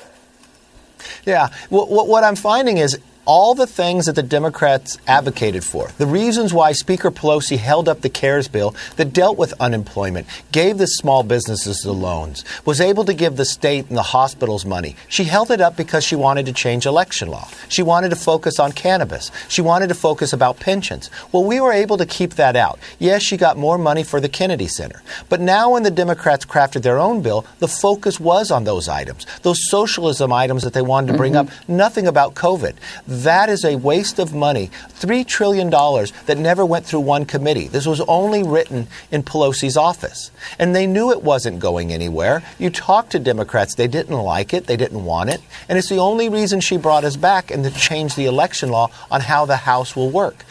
Yeah. 1.26 1.50
What, 1.70 2.08
what 2.08 2.24
I'm 2.24 2.36
finding 2.36 2.78
is 2.78 2.98
all 3.28 3.54
the 3.54 3.68
things 3.68 4.06
that 4.06 4.16
the 4.16 4.24
Democrats 4.24 4.98
advocated 5.06 5.64
for, 5.64 5.90
the 5.98 6.08
reasons 6.08 6.54
why 6.54 6.72
Speaker 6.72 7.12
Pelosi 7.12 7.58
held 7.58 7.90
up 7.90 8.00
the 8.02 8.10
CARES 8.10 8.48
bill 8.48 8.74
that 8.96 9.12
dealt 9.12 9.38
with 9.38 9.54
unemployment, 9.60 10.26
gave 10.54 10.78
the 10.78 10.88
small 10.88 11.24
businesses 11.24 11.82
the 11.82 11.92
loans, 11.92 12.46
was 12.66 12.80
able 12.80 13.04
to 13.04 13.14
give 13.14 13.36
the 13.36 13.44
state 13.44 13.90
and 13.90 13.98
the 13.98 14.02
hospitals 14.02 14.66
money. 14.66 14.96
She 15.10 15.26
held 15.26 15.52
it 15.52 15.60
up 15.60 15.76
because 15.76 16.06
she 16.06 16.16
wanted 16.16 16.46
to 16.46 16.54
change 16.54 16.86
election 16.86 17.28
law. 17.28 17.50
She 17.68 17.84
wanted 17.84 18.10
to 18.10 18.16
focus 18.16 18.60
on 18.60 18.72
cannabis. 18.72 19.30
She 19.50 19.62
wanted 19.62 19.90
to 19.90 19.96
focus 19.96 20.32
about 20.32 20.62
pensions. 20.62 21.10
Well, 21.34 21.44
we 21.44 21.60
were 21.60 21.74
able 21.74 21.98
to 21.98 22.06
keep 22.06 22.36
that 22.36 22.56
out. 22.56 22.80
Yes, 22.98 23.24
she 23.24 23.36
got 23.36 23.58
more 23.58 23.78
money 23.78 24.04
for 24.04 24.22
the 24.22 24.30
Kennedy 24.30 24.68
Center. 24.68 25.04
But 25.28 25.42
now 25.42 25.72
when 25.72 25.84
the 25.84 25.92
Democrats 25.92 26.46
crafted 26.46 26.84
their 26.84 26.98
own 26.98 27.22
bill, 27.22 27.46
the 27.60 27.68
focus 27.68 28.22
was 28.22 28.52
on 28.52 28.64
those 28.64 28.88
items, 28.88 29.26
those 29.42 29.70
socialism 29.70 30.32
items 30.32 30.64
that 30.64 30.72
they 30.72 30.82
wanted 30.82 31.12
to 31.12 31.18
bring 31.18 31.34
mm-hmm. 31.34 31.50
up, 31.50 31.70
nothing 31.70 32.08
about 32.08 32.34
COVID. 32.36 32.76
That 33.24 33.50
is 33.50 33.64
a 33.64 33.76
waste 33.76 34.20
of 34.20 34.34
money. 34.34 34.70
$3 35.00 35.26
trillion 35.26 35.70
that 35.70 36.38
never 36.38 36.66
went 36.66 36.86
through 36.86 37.02
one 37.02 37.26
committee. 37.26 37.68
This 37.68 37.86
was 37.86 38.02
only 38.02 38.44
written 38.44 38.88
in 39.12 39.24
Pelosi's 39.24 39.78
office. 39.78 40.32
And 40.60 40.76
they 40.76 40.88
knew 40.88 41.12
it 41.12 41.24
wasn't 41.24 41.60
going 41.60 41.92
anywhere. 41.92 42.44
You 42.60 42.70
talked 42.70 43.12
to 43.12 43.20
Democrats, 43.20 43.76
they 43.76 43.88
didn't 43.88 44.18
like 44.18 44.54
it, 44.54 44.68
they 44.68 44.78
didn't 44.78 45.06
want 45.06 45.30
it. 45.30 45.42
And 45.68 45.78
it's 45.78 45.90
the 45.90 45.98
only 45.98 46.30
reason 46.30 46.60
she 46.60 46.78
brought 46.78 47.04
us 47.04 47.16
back 47.16 47.52
and 47.52 47.64
to 47.64 47.72
change 47.72 48.16
the 48.16 48.26
election 48.26 48.70
law 48.70 48.90
on 49.10 49.22
how 49.22 49.46
the 49.46 49.58
House 49.58 49.96
will 49.96 50.10
work. 50.10 50.46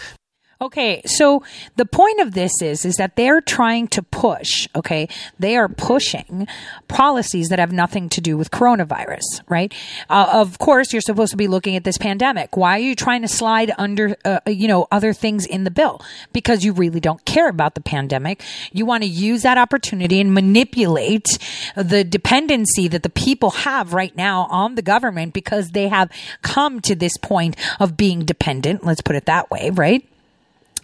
Okay, 0.58 1.02
so 1.04 1.42
the 1.76 1.84
point 1.84 2.20
of 2.20 2.32
this 2.32 2.62
is 2.62 2.86
is 2.86 2.94
that 2.96 3.14
they're 3.14 3.42
trying 3.42 3.88
to 3.88 4.02
push, 4.02 4.66
okay? 4.74 5.06
They 5.38 5.54
are 5.54 5.68
pushing 5.68 6.48
policies 6.88 7.48
that 7.48 7.58
have 7.58 7.72
nothing 7.72 8.08
to 8.10 8.22
do 8.22 8.38
with 8.38 8.50
coronavirus, 8.50 9.42
right? 9.48 9.74
Uh, 10.08 10.30
of 10.32 10.58
course, 10.58 10.94
you're 10.94 11.02
supposed 11.02 11.32
to 11.32 11.36
be 11.36 11.46
looking 11.46 11.76
at 11.76 11.84
this 11.84 11.98
pandemic. 11.98 12.56
Why 12.56 12.76
are 12.76 12.82
you 12.82 12.94
trying 12.94 13.20
to 13.20 13.28
slide 13.28 13.70
under 13.76 14.16
uh, 14.24 14.40
you 14.46 14.66
know 14.66 14.88
other 14.90 15.12
things 15.12 15.44
in 15.44 15.64
the 15.64 15.70
bill? 15.70 16.00
Because 16.32 16.64
you 16.64 16.72
really 16.72 17.00
don't 17.00 17.22
care 17.26 17.50
about 17.50 17.74
the 17.74 17.82
pandemic. 17.82 18.42
You 18.72 18.86
want 18.86 19.02
to 19.02 19.08
use 19.10 19.42
that 19.42 19.58
opportunity 19.58 20.22
and 20.22 20.32
manipulate 20.32 21.38
the 21.76 22.02
dependency 22.02 22.88
that 22.88 23.02
the 23.02 23.10
people 23.10 23.50
have 23.50 23.92
right 23.92 24.16
now 24.16 24.46
on 24.50 24.74
the 24.74 24.82
government 24.82 25.34
because 25.34 25.72
they 25.72 25.88
have 25.88 26.10
come 26.40 26.80
to 26.80 26.94
this 26.94 27.18
point 27.18 27.56
of 27.78 27.98
being 27.98 28.24
dependent, 28.24 28.86
let's 28.86 29.02
put 29.02 29.16
it 29.16 29.26
that 29.26 29.50
way, 29.50 29.68
right? 29.68 30.06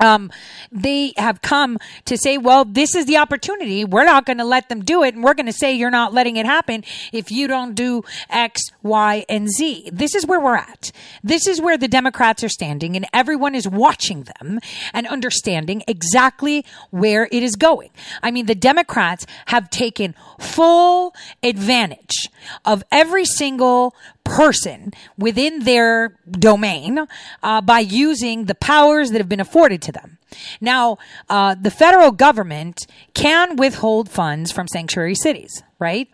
Um, 0.03 0.31
they 0.73 1.13
have 1.17 1.41
come 1.43 1.79
to 2.07 2.19
say, 2.19 2.37
well, 2.37 2.65
this 2.65 2.95
is 2.95 3.07
the 3.07 3.17
opportunity. 3.17 3.85
We're 3.85 4.05
not 4.05 4.27
going 4.27 4.39
to 4.39 4.45
let 4.45 4.69
them 4.69 4.85
do 4.85 5.05
it. 5.05 5.15
And 5.15 5.23
we're 5.23 5.35
going 5.35 5.47
to 5.47 5.53
say 5.53 5.73
you're 5.73 5.91
not 5.91 6.13
letting 6.13 6.37
it 6.37 6.45
happen 6.45 6.83
if 7.13 7.31
you 7.31 7.47
don't 7.47 7.75
do 7.75 8.03
X, 8.29 8.61
Y, 8.83 9.25
and 9.29 9.49
Z. 9.49 9.91
This 9.93 10.15
is 10.15 10.27
where 10.27 10.41
we're 10.41 10.57
at. 10.57 10.91
This 11.23 11.47
is 11.47 11.61
where 11.61 11.79
the 11.79 11.89
Democrats 11.89 12.43
are 12.43 12.49
standing 12.49 12.97
and 12.97 13.07
everyone 13.13 13.55
is 13.55 13.69
watching 13.69 14.25
them 14.25 14.59
and 14.93 15.07
understanding 15.07 15.85
exactly 15.87 16.67
where 16.91 17.29
it 17.31 17.43
is 17.43 17.55
going. 17.55 17.91
I 18.23 18.33
mean, 18.33 18.47
the 18.47 18.57
Democrats 18.57 19.25
have 19.47 19.71
taken 19.71 20.17
full 20.41 21.15
advantage 21.45 22.29
of 22.65 22.83
every 22.91 23.25
single 23.25 23.95
person 24.25 24.93
within 25.19 25.61
their 25.61 26.17
domain 26.31 27.07
uh, 27.43 27.61
by 27.61 27.81
using 27.81 28.45
the 28.45 28.55
powers 28.55 29.11
that 29.11 29.19
have 29.19 29.29
been 29.29 29.41
afforded 29.41 29.83
to 29.83 29.93
them. 29.93 30.19
Now, 30.61 30.99
uh, 31.29 31.55
the 31.55 31.71
federal 31.71 32.11
government 32.11 32.87
can 33.15 33.57
withhold 33.57 34.09
funds 34.09 34.51
from 34.51 34.69
sanctuary 34.69 35.15
cities, 35.15 35.63
right? 35.79 36.09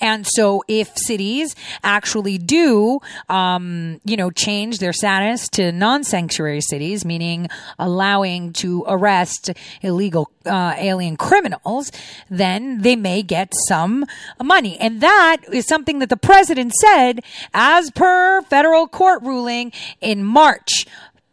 And 0.00 0.26
so 0.26 0.62
if 0.68 0.96
cities 0.96 1.54
actually 1.82 2.38
do, 2.38 3.00
um, 3.28 4.00
you 4.04 4.16
know, 4.16 4.30
change 4.30 4.78
their 4.78 4.92
status 4.92 5.48
to 5.50 5.72
non-sanctuary 5.72 6.60
cities, 6.60 7.04
meaning 7.04 7.48
allowing 7.78 8.52
to 8.54 8.84
arrest 8.86 9.50
illegal 9.82 10.30
uh, 10.46 10.74
alien 10.78 11.16
criminals, 11.16 11.92
then 12.28 12.82
they 12.82 12.96
may 12.96 13.22
get 13.22 13.52
some 13.68 14.04
money. 14.42 14.78
And 14.78 15.00
that 15.00 15.38
is 15.52 15.66
something 15.66 15.98
that 15.98 16.08
the 16.08 16.16
president 16.16 16.72
said 16.74 17.22
as 17.52 17.90
per 17.90 18.42
federal 18.42 18.88
court 18.88 19.22
ruling 19.22 19.72
in 20.00 20.24
March 20.24 20.86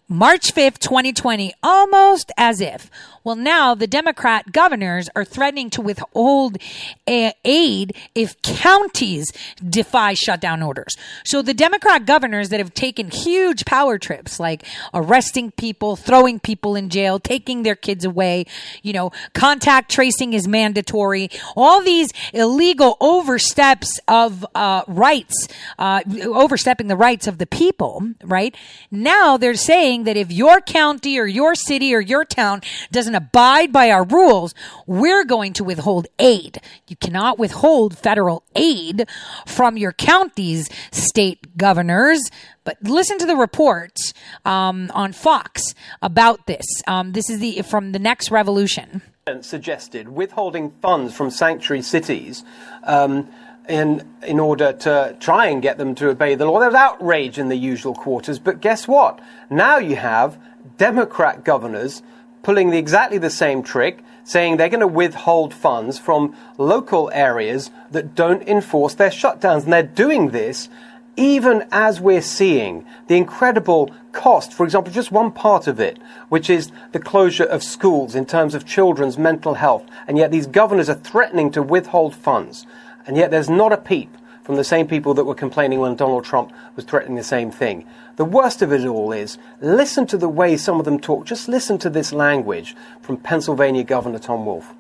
March 0.10 0.53
5th, 0.55 0.79
2020, 0.79 1.53
almost 1.62 2.31
as 2.38 2.62
if 2.62 2.89
well, 3.27 3.36
now 3.36 3.75
the 3.75 3.88
Democrat 3.88 4.53
governors 4.53 5.10
are 5.13 5.25
threatening 5.25 5.69
to 5.72 5.81
withhold 5.81 6.57
aid 7.05 7.93
if 8.15 8.41
counties 8.41 9.34
defy 9.62 10.13
shutdown 10.13 10.63
orders. 10.63 10.96
So 11.25 11.41
the 11.41 11.53
Democrat 11.53 12.05
governors 12.05 12.48
that 12.50 12.62
have 12.62 12.74
taken 12.74 13.12
huge 13.12 13.65
power 13.65 13.98
trips, 13.98 14.39
like 14.39 14.63
arresting 14.93 15.51
people, 15.51 15.98
throwing 15.98 16.39
people 16.39 16.77
in 16.77 16.88
jail, 16.88 17.19
taking 17.19 17.63
their 17.63 17.75
kids 17.75 18.05
away, 18.05 18.46
you 18.81 18.93
know, 18.93 19.12
contact 19.34 19.91
tracing 19.91 20.31
is 20.31 20.48
mandatory, 20.48 21.29
all 21.57 21.84
these 21.84 22.07
illegal 22.34 22.96
oversteps 23.01 24.00
of 24.07 24.46
uh, 24.55 24.84
rights, 24.88 25.50
uh, 25.77 26.00
overstepping 26.24 26.88
the 26.88 26.96
rights 26.96 27.27
of 27.27 27.39
the 27.39 27.46
people, 27.46 28.10
right? 28.24 28.55
Now 28.89 29.36
they're 29.36 29.55
saying 29.55 30.05
that 30.05 30.15
if 30.15 30.31
your 30.31 30.62
county 30.62 31.19
or 31.19 31.27
your 31.27 31.55
city 31.55 31.93
or 31.93 32.00
your 32.00 32.24
town 32.24 32.62
doesn't 32.89 33.16
abide 33.17 33.74
by 33.74 33.89
our 33.89 34.05
rules, 34.05 34.53
we're 34.86 35.25
going 35.25 35.53
to 35.53 35.63
withhold 35.63 36.07
aid. 36.19 36.62
You 36.88 36.95
cannot 36.95 37.39
withhold 37.39 37.97
federal 37.97 38.43
aid 38.55 39.09
from 39.45 39.75
your 39.75 39.91
county's 39.91 40.69
state 40.91 41.57
governors. 41.57 42.21
But 42.63 42.77
listen 42.83 43.17
to 43.17 43.25
the 43.25 43.36
report 43.36 43.97
um, 44.45 44.91
on 44.93 45.13
Fox 45.13 45.74
about 46.01 46.45
this. 46.45 46.65
Um, 46.86 47.13
this 47.13 47.29
is 47.29 47.39
the 47.39 47.62
from 47.63 47.91
the 47.91 48.00
next 48.00 48.29
revolution. 48.29 49.01
Suggested 49.41 50.07
withholding 50.09 50.71
funds 50.81 51.13
from 51.13 51.29
sanctuary 51.29 51.81
cities. 51.81 52.43
Um, 52.83 53.29
in 53.67 54.07
in 54.25 54.39
order 54.39 54.71
to 54.71 55.15
try 55.19 55.47
and 55.47 55.62
get 55.62 55.77
them 55.77 55.93
to 55.95 56.09
obey 56.09 56.36
the 56.36 56.45
law. 56.45 56.59
There 56.59 56.69
was 56.69 56.75
outrage 56.75 57.38
in 57.38 57.50
the 57.50 57.57
usual 57.57 57.93
quarters, 57.93 58.39
but 58.39 58.62
guess 58.62 58.88
what? 58.88 59.19
Now 59.50 59.77
you 59.77 59.97
have 59.97 60.39
Democrat 60.77 61.43
governors 61.43 62.01
pulling 62.44 62.70
the, 62.70 62.77
exactly 62.77 63.17
the 63.17 63.29
same 63.29 63.63
trick, 63.63 64.03
saying 64.24 64.58
they're 64.58 64.70
going 64.70 64.79
to 64.79 64.88
withhold 64.88 65.53
funds 65.53 65.98
from 65.98 66.36
local 66.58 67.10
areas 67.13 67.72
that 67.91 68.15
don't 68.15 68.48
enforce 68.48 68.94
their 68.94 69.10
shutdowns. 69.10 69.63
And 69.63 69.74
they're 69.74 69.84
doing 69.84 70.29
this 70.32 70.70
even 71.17 71.67
as 71.72 72.00
we're 72.00 72.22
seeing 72.22 72.86
the 73.08 73.17
incredible 73.17 73.89
cost, 74.12 74.53
for 74.53 74.63
example, 74.63 74.94
just 74.94 75.12
one 75.12 75.32
part 75.32 75.65
of 75.65 75.79
it, 75.79 75.98
which 76.29 76.50
is 76.50 76.72
the 76.91 77.00
closure 77.00 77.44
of 77.44 77.63
schools 77.63 78.13
in 78.13 78.25
terms 78.25 78.53
of 78.53 78.65
children's 78.65 79.17
mental 79.17 79.56
health. 79.56 79.84
And 80.08 80.17
yet 80.17 80.29
these 80.29 80.46
governors 80.46 80.89
are 80.89 80.94
threatening 80.96 81.51
to 81.51 81.63
withhold 81.63 82.15
funds. 82.15 82.67
And 83.08 83.17
yet 83.17 83.32
there's 83.32 83.50
not 83.50 83.74
a 83.74 83.77
peep 83.77 84.15
from 84.48 84.56
the 84.56 84.63
same 84.63 84.88
people 84.88 85.13
that 85.13 85.25
were 85.25 85.36
complaining 85.36 85.82
when 85.82 85.98
Donald 85.98 86.24
Trump 86.24 86.54
was 86.77 86.86
threatening 86.86 87.18
the 87.18 87.24
same 87.24 87.51
thing. 87.51 87.86
The 88.16 88.24
worst 88.24 88.62
of 88.62 88.72
it 88.72 88.86
all 88.86 89.12
is 89.12 89.38
listen 89.60 90.08
to 90.08 90.18
the 90.18 90.30
way 90.30 90.56
some 90.56 90.80
of 90.80 90.86
them 90.86 91.01
talk. 91.01 91.25
Just 91.25 91.50
listen 91.50 91.77
to 91.80 91.89
this 91.89 92.13
language 92.13 92.74
from 93.01 93.18
Pennsylvania 93.18 93.84
Governor 93.84 94.20
Tom 94.20 94.46
Wolf. 94.46 94.74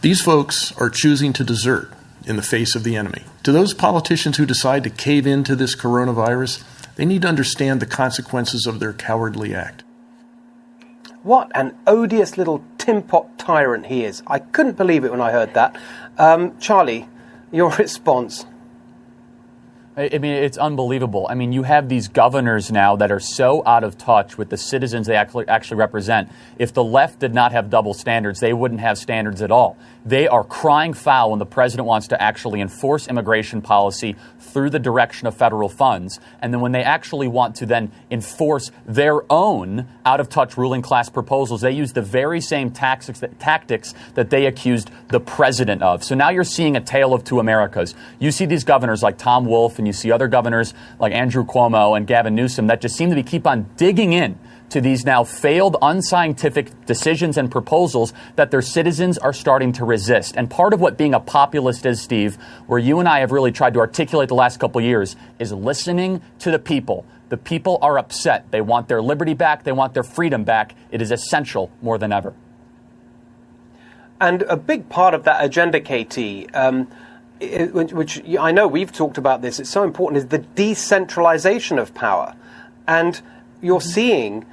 These 0.00 0.20
folks 0.20 0.72
are 0.78 0.90
choosing 0.90 1.32
to 1.34 1.44
desert 1.44 1.92
in 2.26 2.34
the 2.34 2.42
face 2.42 2.74
of 2.74 2.82
the 2.82 2.96
enemy. 2.96 3.22
To 3.44 3.52
those 3.52 3.72
politicians 3.72 4.36
who 4.36 4.46
decide 4.46 4.82
to 4.82 4.90
cave 4.90 5.28
into 5.28 5.54
this 5.54 5.76
coronavirus, 5.76 6.64
they 6.96 7.04
need 7.04 7.22
to 7.22 7.28
understand 7.28 7.78
the 7.78 7.86
consequences 7.86 8.66
of 8.66 8.80
their 8.80 8.92
cowardly 8.92 9.54
act. 9.54 9.84
What 11.22 11.52
an 11.54 11.78
odious 11.86 12.36
little 12.36 12.64
tin 12.78 13.02
pot 13.02 13.38
tyrant 13.38 13.86
he 13.86 14.04
is. 14.04 14.24
I 14.26 14.40
couldn't 14.40 14.76
believe 14.76 15.04
it 15.04 15.12
when 15.12 15.20
I 15.20 15.30
heard 15.30 15.54
that. 15.54 15.80
Um, 16.18 16.58
Charlie, 16.58 17.06
your 17.52 17.70
response? 17.78 18.46
I 19.96 20.18
mean, 20.18 20.32
it's 20.32 20.56
unbelievable. 20.56 21.26
I 21.28 21.34
mean, 21.34 21.52
you 21.52 21.64
have 21.64 21.88
these 21.88 22.08
governors 22.08 22.70
now 22.70 22.96
that 22.96 23.10
are 23.10 23.20
so 23.20 23.62
out 23.66 23.84
of 23.84 23.98
touch 23.98 24.38
with 24.38 24.48
the 24.48 24.56
citizens 24.56 25.06
they 25.06 25.16
actually, 25.16 25.46
actually 25.48 25.76
represent. 25.78 26.30
If 26.58 26.72
the 26.72 26.84
left 26.84 27.18
did 27.18 27.34
not 27.34 27.52
have 27.52 27.68
double 27.68 27.92
standards, 27.92 28.40
they 28.40 28.52
wouldn't 28.52 28.80
have 28.80 28.96
standards 28.96 29.42
at 29.42 29.50
all. 29.50 29.76
They 30.04 30.28
are 30.28 30.44
crying 30.44 30.94
foul 30.94 31.30
when 31.30 31.38
the 31.38 31.46
president 31.46 31.86
wants 31.86 32.08
to 32.08 32.20
actually 32.20 32.60
enforce 32.60 33.06
immigration 33.06 33.60
policy 33.60 34.16
through 34.38 34.70
the 34.70 34.78
direction 34.78 35.26
of 35.26 35.36
federal 35.36 35.68
funds. 35.68 36.18
And 36.40 36.52
then 36.52 36.60
when 36.60 36.72
they 36.72 36.82
actually 36.82 37.28
want 37.28 37.56
to 37.56 37.66
then 37.66 37.92
enforce 38.10 38.70
their 38.86 39.20
own 39.30 39.86
out 40.06 40.20
of 40.20 40.28
touch 40.28 40.56
ruling 40.56 40.82
class 40.82 41.08
proposals, 41.08 41.60
they 41.60 41.72
use 41.72 41.92
the 41.92 42.02
very 42.02 42.40
same 42.40 42.70
tactics 42.70 43.20
that, 43.20 43.38
tactics 43.38 43.94
that 44.14 44.30
they 44.30 44.46
accused 44.46 44.90
the 45.08 45.20
president 45.20 45.82
of. 45.82 46.02
So 46.02 46.14
now 46.14 46.30
you're 46.30 46.44
seeing 46.44 46.76
a 46.76 46.80
tale 46.80 47.12
of 47.12 47.24
two 47.24 47.38
Americas. 47.38 47.94
You 48.18 48.30
see 48.30 48.46
these 48.46 48.64
governors 48.64 49.02
like 49.02 49.18
Tom 49.18 49.44
Wolf 49.44 49.78
and 49.78 49.86
you 49.86 49.92
see 49.92 50.10
other 50.10 50.28
governors 50.28 50.72
like 50.98 51.12
Andrew 51.12 51.44
Cuomo 51.44 51.96
and 51.96 52.06
Gavin 52.06 52.34
Newsom 52.34 52.68
that 52.68 52.80
just 52.80 52.96
seem 52.96 53.10
to 53.10 53.16
be 53.16 53.22
keep 53.22 53.46
on 53.46 53.68
digging 53.76 54.12
in 54.12 54.38
to 54.70 54.80
these 54.80 55.04
now 55.04 55.24
failed 55.24 55.76
unscientific 55.82 56.86
decisions 56.86 57.36
and 57.36 57.50
proposals 57.50 58.12
that 58.36 58.50
their 58.50 58.62
citizens 58.62 59.18
are 59.18 59.32
starting 59.32 59.72
to 59.72 59.84
resist. 59.84 60.36
And 60.36 60.50
part 60.50 60.72
of 60.72 60.80
what 60.80 60.96
being 60.96 61.14
a 61.14 61.20
populist 61.20 61.86
is, 61.86 62.00
Steve, 62.00 62.36
where 62.66 62.78
you 62.78 62.98
and 63.00 63.08
I 63.08 63.20
have 63.20 63.32
really 63.32 63.52
tried 63.52 63.74
to 63.74 63.80
articulate 63.80 64.28
the 64.28 64.34
last 64.34 64.58
couple 64.58 64.80
years, 64.80 65.16
is 65.38 65.52
listening 65.52 66.22
to 66.40 66.50
the 66.50 66.58
people. 66.58 67.04
The 67.28 67.36
people 67.36 67.78
are 67.82 67.98
upset. 67.98 68.50
They 68.50 68.60
want 68.60 68.88
their 68.88 69.02
liberty 69.02 69.34
back. 69.34 69.62
They 69.62 69.72
want 69.72 69.94
their 69.94 70.02
freedom 70.02 70.44
back. 70.44 70.74
It 70.90 71.00
is 71.00 71.12
essential 71.12 71.70
more 71.80 71.98
than 71.98 72.12
ever. 72.12 72.34
And 74.20 74.42
a 74.42 74.56
big 74.56 74.88
part 74.88 75.14
of 75.14 75.24
that 75.24 75.42
agenda, 75.42 75.80
Katie, 75.80 76.50
um, 76.50 76.88
which 77.40 78.22
I 78.38 78.52
know 78.52 78.66
we've 78.66 78.92
talked 78.92 79.16
about 79.16 79.40
this, 79.40 79.58
it's 79.58 79.70
so 79.70 79.82
important, 79.82 80.18
is 80.18 80.26
the 80.26 80.38
decentralization 80.38 81.78
of 81.78 81.94
power. 81.94 82.34
And 82.86 83.20
you're 83.62 83.80
seeing 83.80 84.44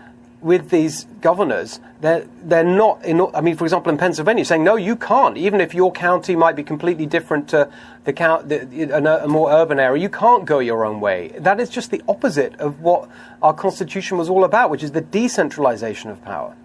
with 0.41 0.69
these 0.69 1.05
governors, 1.21 1.79
they're, 1.99 2.27
they're 2.43 2.63
not, 2.63 3.03
in, 3.03 3.21
I 3.33 3.41
mean, 3.41 3.55
for 3.57 3.65
example, 3.65 3.91
in 3.91 3.97
Pennsylvania, 3.97 4.45
saying, 4.45 4.63
no, 4.63 4.75
you 4.75 4.95
can't. 4.95 5.35
Even 5.35 5.59
if 5.61 5.73
your 5.73 5.91
county 5.91 6.35
might 6.35 6.55
be 6.55 6.63
completely 6.63 7.05
different 7.05 7.49
to 7.49 7.71
the, 8.03 8.13
count, 8.13 8.49
the 8.49 8.83
a, 8.91 9.25
a 9.25 9.27
more 9.27 9.51
urban 9.51 9.79
area, 9.79 10.01
you 10.01 10.09
can't 10.09 10.45
go 10.45 10.59
your 10.59 10.85
own 10.85 10.99
way. 10.99 11.29
That 11.39 11.59
is 11.59 11.69
just 11.69 11.89
the 11.89 12.03
opposite 12.07 12.55
of 12.59 12.81
what 12.81 13.09
our 13.41 13.53
Constitution 13.53 14.17
was 14.17 14.29
all 14.29 14.43
about, 14.43 14.69
which 14.69 14.83
is 14.83 14.91
the 14.91 15.01
decentralization 15.01 16.11
of 16.11 16.23
power. 16.23 16.55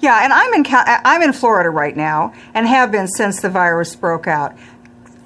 Yeah, 0.00 0.24
and 0.24 0.32
I'm 0.32 0.54
in 0.54 0.64
I'm 0.70 1.22
in 1.22 1.32
Florida 1.32 1.70
right 1.70 1.96
now, 1.96 2.32
and 2.54 2.66
have 2.66 2.90
been 2.90 3.08
since 3.08 3.40
the 3.40 3.50
virus 3.50 3.94
broke 3.94 4.26
out. 4.26 4.56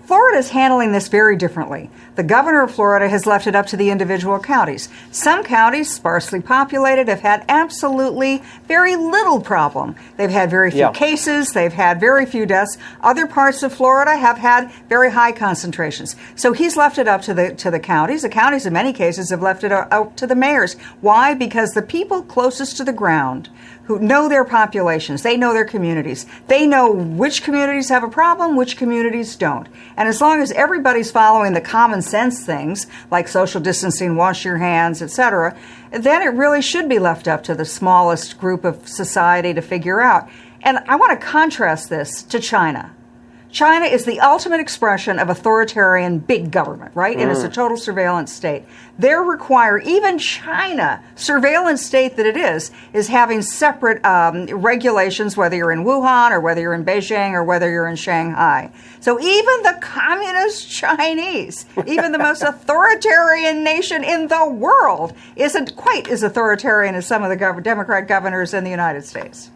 Florida 0.04 0.38
is 0.38 0.50
handling 0.50 0.90
this 0.90 1.06
very 1.06 1.36
differently. 1.36 1.88
The 2.16 2.22
governor 2.22 2.62
of 2.62 2.74
Florida 2.74 3.08
has 3.08 3.26
left 3.26 3.46
it 3.46 3.54
up 3.54 3.66
to 3.66 3.76
the 3.76 3.90
individual 3.90 4.38
counties. 4.38 4.88
Some 5.10 5.44
counties, 5.44 5.94
sparsely 5.94 6.40
populated, 6.40 7.08
have 7.08 7.20
had 7.20 7.44
absolutely 7.48 8.42
very 8.66 8.96
little 8.96 9.40
problem. 9.40 9.94
They've 10.16 10.30
had 10.30 10.50
very 10.50 10.70
few 10.70 10.80
yeah. 10.80 10.92
cases, 10.92 11.52
they've 11.52 11.72
had 11.72 12.00
very 12.00 12.26
few 12.26 12.46
deaths. 12.46 12.76
Other 13.00 13.26
parts 13.26 13.62
of 13.62 13.72
Florida 13.72 14.16
have 14.16 14.38
had 14.38 14.70
very 14.88 15.10
high 15.10 15.32
concentrations. 15.32 16.16
So 16.34 16.52
he's 16.52 16.76
left 16.76 16.98
it 16.98 17.08
up 17.08 17.22
to 17.22 17.34
the 17.34 17.54
to 17.54 17.70
the 17.70 17.80
counties. 17.80 18.22
The 18.22 18.28
counties 18.28 18.66
in 18.66 18.72
many 18.72 18.92
cases 18.92 19.30
have 19.30 19.42
left 19.42 19.64
it 19.64 19.72
out 19.72 20.16
to 20.16 20.26
the 20.26 20.34
mayors. 20.34 20.74
Why? 21.00 21.34
Because 21.34 21.70
the 21.70 21.82
people 21.82 22.22
closest 22.22 22.76
to 22.78 22.84
the 22.84 22.92
ground 22.92 23.48
who 23.84 23.98
know 23.98 24.28
their 24.28 24.44
populations, 24.44 25.22
they 25.22 25.36
know 25.36 25.52
their 25.52 25.64
communities. 25.64 26.24
They 26.46 26.64
know 26.64 26.92
which 26.92 27.42
communities 27.42 27.88
have 27.88 28.04
a 28.04 28.08
problem, 28.08 28.54
which 28.54 28.76
communities 28.76 29.34
don't. 29.34 29.66
And 29.96 30.08
as 30.08 30.20
long 30.20 30.40
as 30.40 30.52
everybody's 30.52 31.10
following 31.10 31.54
the 31.54 31.60
common 31.60 32.00
sense 32.10 32.44
things 32.44 32.86
like 33.10 33.28
social 33.28 33.60
distancing, 33.60 34.16
wash 34.16 34.44
your 34.44 34.58
hands, 34.58 35.00
etc., 35.02 35.56
then 35.90 36.22
it 36.22 36.34
really 36.34 36.62
should 36.62 36.88
be 36.88 36.98
left 36.98 37.26
up 37.26 37.42
to 37.44 37.54
the 37.54 37.64
smallest 37.64 38.38
group 38.38 38.64
of 38.64 38.86
society 38.86 39.54
to 39.54 39.62
figure 39.62 40.00
out. 40.00 40.28
And 40.62 40.78
I 40.86 40.96
want 40.96 41.18
to 41.18 41.26
contrast 41.26 41.88
this 41.88 42.22
to 42.24 42.38
China. 42.38 42.94
China 43.52 43.84
is 43.84 44.04
the 44.04 44.20
ultimate 44.20 44.60
expression 44.60 45.18
of 45.18 45.28
authoritarian 45.28 46.18
big 46.18 46.50
government, 46.50 46.92
right? 46.94 47.16
Mm. 47.16 47.22
It 47.22 47.28
is 47.30 47.42
a 47.42 47.48
mm. 47.48 47.52
total 47.52 47.76
surveillance 47.76 48.32
state. 48.32 48.64
They 48.98 49.14
require, 49.14 49.78
even 49.78 50.18
China, 50.18 51.02
surveillance 51.16 51.84
state 51.84 52.16
that 52.16 52.26
it 52.26 52.36
is, 52.36 52.70
is 52.92 53.08
having 53.08 53.42
separate 53.42 54.04
um, 54.04 54.46
regulations, 54.46 55.36
whether 55.36 55.56
you're 55.56 55.72
in 55.72 55.84
Wuhan 55.84 56.30
or 56.30 56.40
whether 56.40 56.60
you're 56.60 56.74
in 56.74 56.84
Beijing 56.84 57.32
or 57.32 57.42
whether 57.42 57.70
you're 57.70 57.88
in 57.88 57.96
Shanghai. 57.96 58.70
So 59.00 59.18
even 59.20 59.62
the 59.62 59.78
communist 59.80 60.70
Chinese, 60.70 61.66
even 61.86 62.12
the 62.12 62.18
most 62.18 62.42
authoritarian 62.46 63.64
nation 63.64 64.04
in 64.04 64.28
the 64.28 64.48
world, 64.48 65.12
isn't 65.34 65.74
quite 65.76 66.08
as 66.08 66.22
authoritarian 66.22 66.94
as 66.94 67.06
some 67.06 67.22
of 67.22 67.30
the 67.30 67.36
gov- 67.36 67.62
Democrat 67.62 68.06
governors 68.06 68.54
in 68.54 68.64
the 68.64 68.70
United 68.70 69.04
States. 69.04 69.50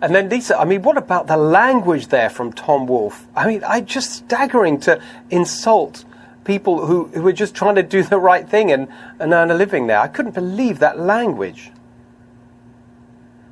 And 0.00 0.14
then 0.14 0.28
Lisa, 0.28 0.58
I 0.58 0.64
mean, 0.64 0.82
what 0.82 0.96
about 0.96 1.26
the 1.26 1.36
language 1.36 2.08
there 2.08 2.30
from 2.30 2.52
Tom 2.52 2.86
Wolf? 2.86 3.26
I 3.34 3.46
mean, 3.48 3.64
I 3.64 3.80
just 3.80 4.12
staggering 4.12 4.78
to 4.80 5.02
insult 5.30 6.04
people 6.44 6.86
who, 6.86 7.06
who 7.08 7.22
were 7.22 7.32
just 7.32 7.54
trying 7.54 7.74
to 7.74 7.82
do 7.82 8.02
the 8.02 8.18
right 8.18 8.48
thing 8.48 8.70
and, 8.70 8.88
and 9.18 9.32
earn 9.32 9.50
a 9.50 9.54
living 9.54 9.86
there. 9.86 9.98
I 9.98 10.08
couldn't 10.08 10.34
believe 10.34 10.78
that 10.78 10.98
language. 10.98 11.70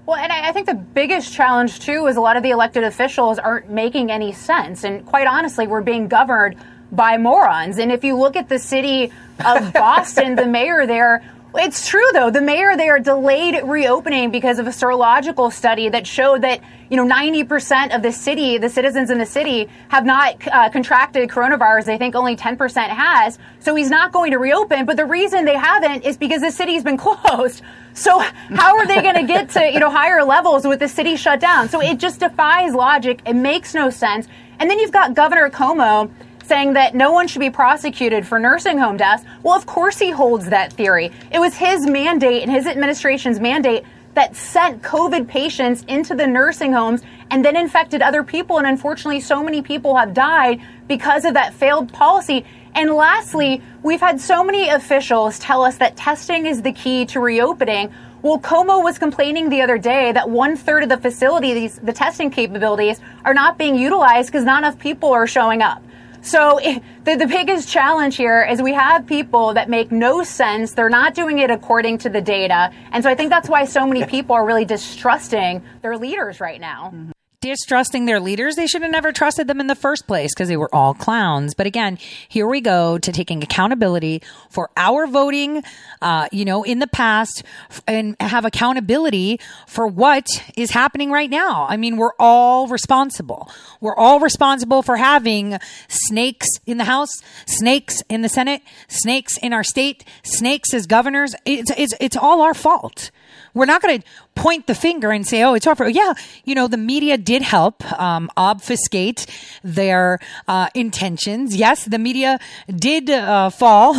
Well, 0.07 0.17
and 0.17 0.33
I, 0.33 0.49
I 0.49 0.53
think 0.53 0.67
the 0.67 0.75
biggest 0.75 1.33
challenge, 1.33 1.81
too, 1.81 2.07
is 2.07 2.17
a 2.17 2.21
lot 2.21 2.37
of 2.37 2.45
the 2.45 2.51
elected 2.51 2.85
officials 2.85 3.41
aren't 3.41 3.69
making 3.69 4.13
any 4.13 4.33
sense. 4.33 4.85
And 4.85 5.05
quite 5.05 5.27
honestly, 5.27 5.67
we're 5.67 5.83
being 5.83 6.07
governed 6.07 6.57
by 6.93 7.19
morons. 7.19 7.79
And 7.79 7.91
if 7.91 8.05
you 8.05 8.17
look 8.17 8.37
at 8.37 8.49
the 8.49 8.61
city 8.61 9.13
of 9.45 9.73
Boston, 9.75 10.37
the 10.37 10.47
mayor 10.47 10.87
there 10.87 11.25
it's 11.59 11.89
true 11.89 12.07
though. 12.13 12.31
The 12.31 12.41
mayor 12.41 12.77
there 12.77 12.99
delayed 12.99 13.61
reopening 13.65 14.31
because 14.31 14.59
of 14.59 14.67
a 14.67 14.71
serological 14.71 15.53
study 15.53 15.89
that 15.89 16.07
showed 16.07 16.43
that 16.43 16.61
you 16.91 16.97
know 16.97 17.07
90% 17.07 17.95
of 17.95 18.03
the 18.03 18.13
city, 18.13 18.59
the 18.59 18.69
citizens 18.69 19.11
in 19.11 19.19
the 19.19 19.27
city, 19.27 19.69
have 19.89 20.05
not 20.05 20.47
uh, 20.49 20.71
contracted 20.71 21.29
coronavirus. 21.29 21.85
They 21.85 21.99
think 21.99 22.15
only 22.15 22.37
10% 22.37 22.89
has. 22.89 23.39
So 23.61 23.75
he's 23.75 23.91
not 23.91 24.13
going 24.13 24.33
to 24.33 24.39
reopen. 24.39 24.87
But 24.87 24.97
the 24.97 25.07
reason 25.07 25.45
they 25.45 25.57
haven't 25.57 26.05
is 26.05 26.17
because 26.17 26.41
the 26.41 26.51
city's 26.51 26.83
been 26.83 26.97
closed. 27.07 27.63
So 27.95 28.19
how 28.19 28.77
are 28.77 28.87
they 28.87 29.03
going 29.03 29.17
to 29.17 29.27
get 29.27 29.51
to 29.51 29.71
you 29.71 29.81
know 29.81 29.91
higher 29.91 30.25
levels 30.25 30.67
with 30.67 30.81
the 30.81 30.89
city 30.89 31.17
shut 31.17 31.41
down? 31.41 31.69
So 31.69 31.81
it 31.81 31.99
just 31.99 32.21
defies 32.21 32.75
logic. 32.75 33.23
It 33.27 33.35
makes 33.35 33.75
no 33.75 33.91
sense. 33.91 34.29
And 34.59 34.71
then 34.71 34.79
you've 34.79 34.93
got 34.93 35.15
Governor 35.15 35.51
Cuomo 35.51 36.11
saying 36.47 36.75
that 36.75 36.95
no 36.95 37.13
one 37.13 37.29
should 37.29 37.41
be 37.41 37.51
prosecuted 37.51 38.27
for 38.27 38.39
nursing 38.39 38.79
home 38.79 38.97
deaths. 38.97 39.25
Well, 39.43 39.55
of 39.55 39.67
course 39.67 39.99
he 39.99 40.11
holds 40.11 40.47
that 40.47 40.73
theory. 40.73 41.11
It 41.31 41.39
was 41.39 41.55
his 41.55 41.87
mandate 41.87 42.43
and 42.43 42.51
his 42.51 42.67
administration's 42.67 43.41
mandate 43.41 43.85
that 44.15 44.35
sent 44.35 44.83
COVID 44.83 45.29
patients 45.29 45.85
into 45.89 46.15
the 46.15 46.27
nursing 46.27 46.73
homes 46.73 47.03
and 47.31 47.45
then 47.45 47.55
infected 47.55 48.01
other 48.01 48.23
people. 48.23 48.59
And 48.59 48.67
unfortunately, 48.67 49.21
so 49.21 49.43
many 49.43 49.61
people 49.61 49.97
have 49.97 50.15
died 50.15 50.63
because 50.89 51.25
of 51.25 51.35
that 51.35 51.53
failed 51.53 51.93
policy. 51.93 52.45
And 52.75 52.93
lastly, 52.93 53.61
we've 53.83 54.01
had 54.01 54.21
so 54.21 54.43
many 54.43 54.69
officials 54.69 55.39
tell 55.39 55.63
us 55.65 55.77
that 55.79 55.97
testing 55.97 56.47
is 56.47 56.63
the 56.63 56.73
key 56.73 57.05
to 57.07 57.21
reopening. 57.21 57.93
Well, 58.23 58.39
Cuomo 58.39 58.83
was 58.83 58.99
complaining 58.99 59.51
the 59.51 59.61
other 59.61 59.79
day 59.79 60.13
that 60.13 60.31
one 60.31 60.57
third 60.57 60.83
of 60.83 60.89
the 60.89 60.97
facilities, 60.97 61.79
the 61.83 61.93
testing 61.93 62.31
capabilities, 62.31 63.01
are 63.25 63.35
not 63.35 63.59
being 63.59 63.77
utilized 63.77 64.29
because 64.29 64.45
not 64.45 64.63
enough 64.63 64.79
people 64.79 65.13
are 65.13 65.27
showing 65.27 65.61
up. 65.61 65.83
So 66.27 66.59
the, 67.05 67.17
the 67.17 67.27
biggest 67.27 67.69
challenge 67.69 68.17
here 68.17 68.43
is 68.43 68.61
we 68.61 68.75
have 68.75 69.07
people 69.07 69.55
that 69.55 69.71
make 69.71 69.93
no 69.93 70.25
sense. 70.25 70.73
They're 70.73 70.89
not 70.91 71.15
doing 71.15 71.39
it 71.39 71.51
according 71.51 71.99
to 71.99 72.09
the 72.09 72.21
data. 72.21 72.73
And 72.91 73.03
so 73.03 73.09
I 73.09 73.15
think 73.15 73.31
that's 73.31 73.49
why 73.49 73.65
so 73.65 73.87
many 73.87 74.05
people 74.05 74.35
are 74.35 74.45
really 74.45 74.65
distrusting 74.65 75.63
their 75.83 75.97
leaders 75.97 76.41
right 76.41 76.61
now. 76.61 76.91
Mm-hmm 76.93 77.16
distrusting 77.41 78.07
their 78.07 78.21
leaders. 78.21 78.57
They 78.57 78.67
should 78.67 78.83
have 78.83 78.91
never 78.91 79.13
trusted 79.13 79.47
them 79.47 79.61
in 79.61 79.67
the 79.67 79.75
first 79.75 80.07
place 80.07 80.35
because 80.35 80.49
they 80.49 80.57
were 80.57 80.75
all 80.75 80.95
clowns. 80.95 81.55
But 81.55 81.67
again, 81.67 81.99
here 82.29 82.47
we 82.47 82.61
go 82.61 82.99
to 82.99 83.13
taking 83.13 83.43
accountability 83.43 84.23
for 84.51 84.71
our 84.77 85.07
voting, 85.07 85.63
uh, 86.03 86.29
you 86.33 86.45
know, 86.45 86.63
in 86.63 86.79
the 86.79 86.87
past 86.87 87.43
and 87.87 88.17
have 88.21 88.45
accountability 88.45 89.41
for 89.67 89.87
what 89.87 90.27
is 90.57 90.71
happening 90.71 91.11
right 91.11 91.31
now. 91.31 91.67
I 91.69 91.77
mean, 91.77 91.97
we're 91.97 92.15
all 92.19 92.69
responsible. 92.69 93.51
We're 93.81 93.97
all 93.97 94.21
responsible 94.21 94.83
for 94.83 94.97
having 94.97 95.59
snakes 95.89 96.49
in 96.67 96.79
the 96.79 96.85
House, 96.85 97.11
snakes 97.47 98.03
in 98.09 98.23
the 98.23 98.29
Senate, 98.29 98.63
snakes 98.89 99.37
in 99.39 99.53
our 99.53 99.65
state, 99.65 100.05
snakes 100.23 100.73
as 100.73 100.87
governors. 100.87 101.35
It's, 101.45 101.71
it's, 101.77 101.95
it's 102.01 102.17
all 102.17 102.43
our 102.43 102.55
fault. 102.55 103.11
We're 103.55 103.67
not 103.67 103.83
going 103.83 104.01
to 104.01 104.07
point 104.37 104.67
the 104.67 104.75
finger 104.75 105.11
and 105.11 105.27
say, 105.27 105.43
oh, 105.43 105.55
it's 105.55 105.67
fault. 105.67 105.89
Yeah, 105.89 106.13
you 106.45 106.55
know, 106.55 106.69
the 106.69 106.77
media 106.77 107.19
did 107.19 107.43
help 107.43 107.83
um, 107.99 108.31
obfuscate 108.37 109.27
their 109.65 110.21
uh, 110.47 110.69
intentions. 110.75 111.57
Yes, 111.57 111.87
the 111.87 111.99
media 111.99 112.39
did 112.69 113.11
uh, 113.11 113.51
fall. 113.51 113.97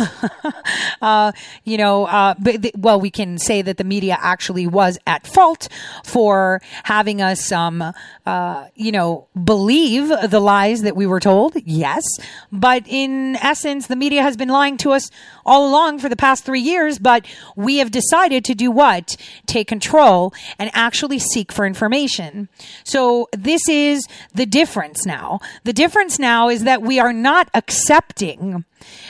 uh, 1.02 1.32
you 1.64 1.76
know, 1.76 2.06
uh, 2.06 2.34
th- 2.34 2.72
well, 2.78 3.00
we 3.00 3.10
can 3.10 3.36
say 3.36 3.60
that 3.62 3.76
the 3.76 3.84
media 3.84 4.16
actually 4.20 4.66
was 4.66 4.98
at 5.06 5.26
fault 5.26 5.68
for 6.04 6.62
having 6.84 7.20
us, 7.20 7.52
um, 7.52 7.92
uh, 8.24 8.66
you 8.74 8.92
know, 8.92 9.26
believe 9.44 10.08
the 10.30 10.40
lies 10.40 10.82
that 10.82 10.96
we 10.96 11.06
were 11.06 11.20
told. 11.20 11.56
Yes, 11.64 12.04
but 12.52 12.84
in 12.86 13.36
essence, 13.36 13.88
the 13.88 13.96
media 13.96 14.22
has 14.22 14.36
been 14.36 14.48
lying 14.48 14.76
to 14.78 14.92
us 14.92 15.10
all 15.44 15.68
along 15.68 15.98
for 15.98 16.08
the 16.08 16.16
past 16.16 16.44
three 16.44 16.60
years. 16.60 16.98
But 16.98 17.26
we 17.56 17.78
have 17.78 17.90
decided 17.90 18.44
to 18.44 18.54
do 18.54 18.70
what? 18.70 19.16
Take 19.46 19.66
control 19.66 20.27
and 20.58 20.70
actually 20.74 21.18
seek 21.18 21.52
for 21.52 21.66
information. 21.66 22.48
So 22.84 23.28
this 23.32 23.68
is 23.68 24.06
the 24.34 24.46
difference 24.46 25.06
now. 25.06 25.40
The 25.64 25.72
difference 25.72 26.18
now 26.18 26.48
is 26.48 26.64
that 26.64 26.82
we 26.82 26.98
are 26.98 27.12
not 27.12 27.48
accepting 27.54 28.64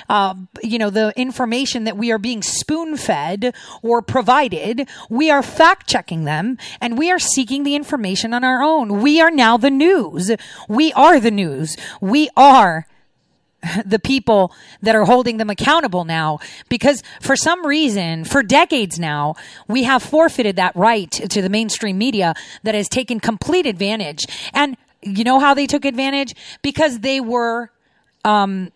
uh, 0.08 0.34
you 0.62 0.78
know, 0.78 0.90
the 0.90 1.12
information 1.16 1.84
that 1.84 1.96
we 1.96 2.10
are 2.10 2.18
being 2.18 2.42
spoon 2.42 2.96
fed 2.96 3.54
or 3.82 4.02
provided. 4.02 4.88
We 5.10 5.30
are 5.30 5.42
fact 5.42 5.88
checking 5.88 6.24
them 6.24 6.58
and 6.80 6.98
we 6.98 7.10
are 7.10 7.18
seeking 7.18 7.64
the 7.64 7.74
information 7.74 8.32
on 8.32 8.44
our 8.44 8.62
own. 8.62 9.00
We 9.02 9.20
are 9.20 9.30
now 9.30 9.56
the 9.56 9.70
news. 9.70 10.30
We 10.68 10.92
are 10.94 11.20
the 11.20 11.30
news. 11.30 11.76
We 12.00 12.28
are 12.36 12.86
the 13.84 13.98
people 13.98 14.52
that 14.82 14.94
are 14.94 15.04
holding 15.04 15.36
them 15.38 15.50
accountable 15.50 16.04
now. 16.04 16.38
Because 16.68 17.02
for 17.20 17.36
some 17.36 17.66
reason 17.66 18.24
for 18.24 18.42
decades 18.42 18.98
now 18.98 19.34
we 19.66 19.82
have 19.84 20.02
forfeited 20.02 20.56
that 20.56 20.74
right 20.76 21.10
to 21.10 21.42
the 21.42 21.48
mainstream 21.48 21.98
media 21.98 22.34
that 22.62 22.74
has 22.74 22.88
taken 22.88 23.20
complete 23.20 23.66
advantage. 23.66 24.26
And 24.52 24.76
you 25.02 25.24
know 25.24 25.38
how 25.38 25.54
they 25.54 25.66
took 25.66 25.84
advantage? 25.84 26.34
Because 26.62 27.00
they 27.00 27.20
were 27.20 27.70
um 28.24 28.70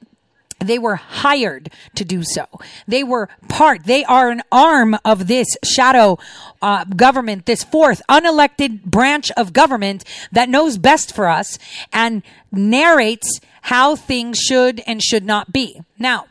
they 0.59 0.79
were 0.79 0.97
hired 0.97 1.73
to 1.97 2.05
do 2.05 2.23
so. 2.23 2.47
They 2.87 3.03
were 3.03 3.29
part, 3.49 3.85
they 3.85 4.05
are 4.05 4.31
an 4.31 4.43
arm 4.53 4.97
of 5.05 5.27
this 5.27 5.49
shadow 5.65 6.19
uh, 6.63 6.85
government, 6.85 7.47
this 7.47 7.65
fourth 7.65 8.01
unelected 8.09 8.85
branch 8.85 9.31
of 9.33 9.53
government 9.53 10.05
that 10.31 10.49
knows 10.49 10.79
best 10.79 11.15
for 11.15 11.29
us 11.29 11.59
and 11.93 12.23
narrates 12.51 13.41
how 13.63 13.97
things 13.97 14.39
should 14.39 14.81
and 14.87 15.03
should 15.03 15.25
not 15.25 15.53
be. 15.53 15.81
Now, 15.99 16.27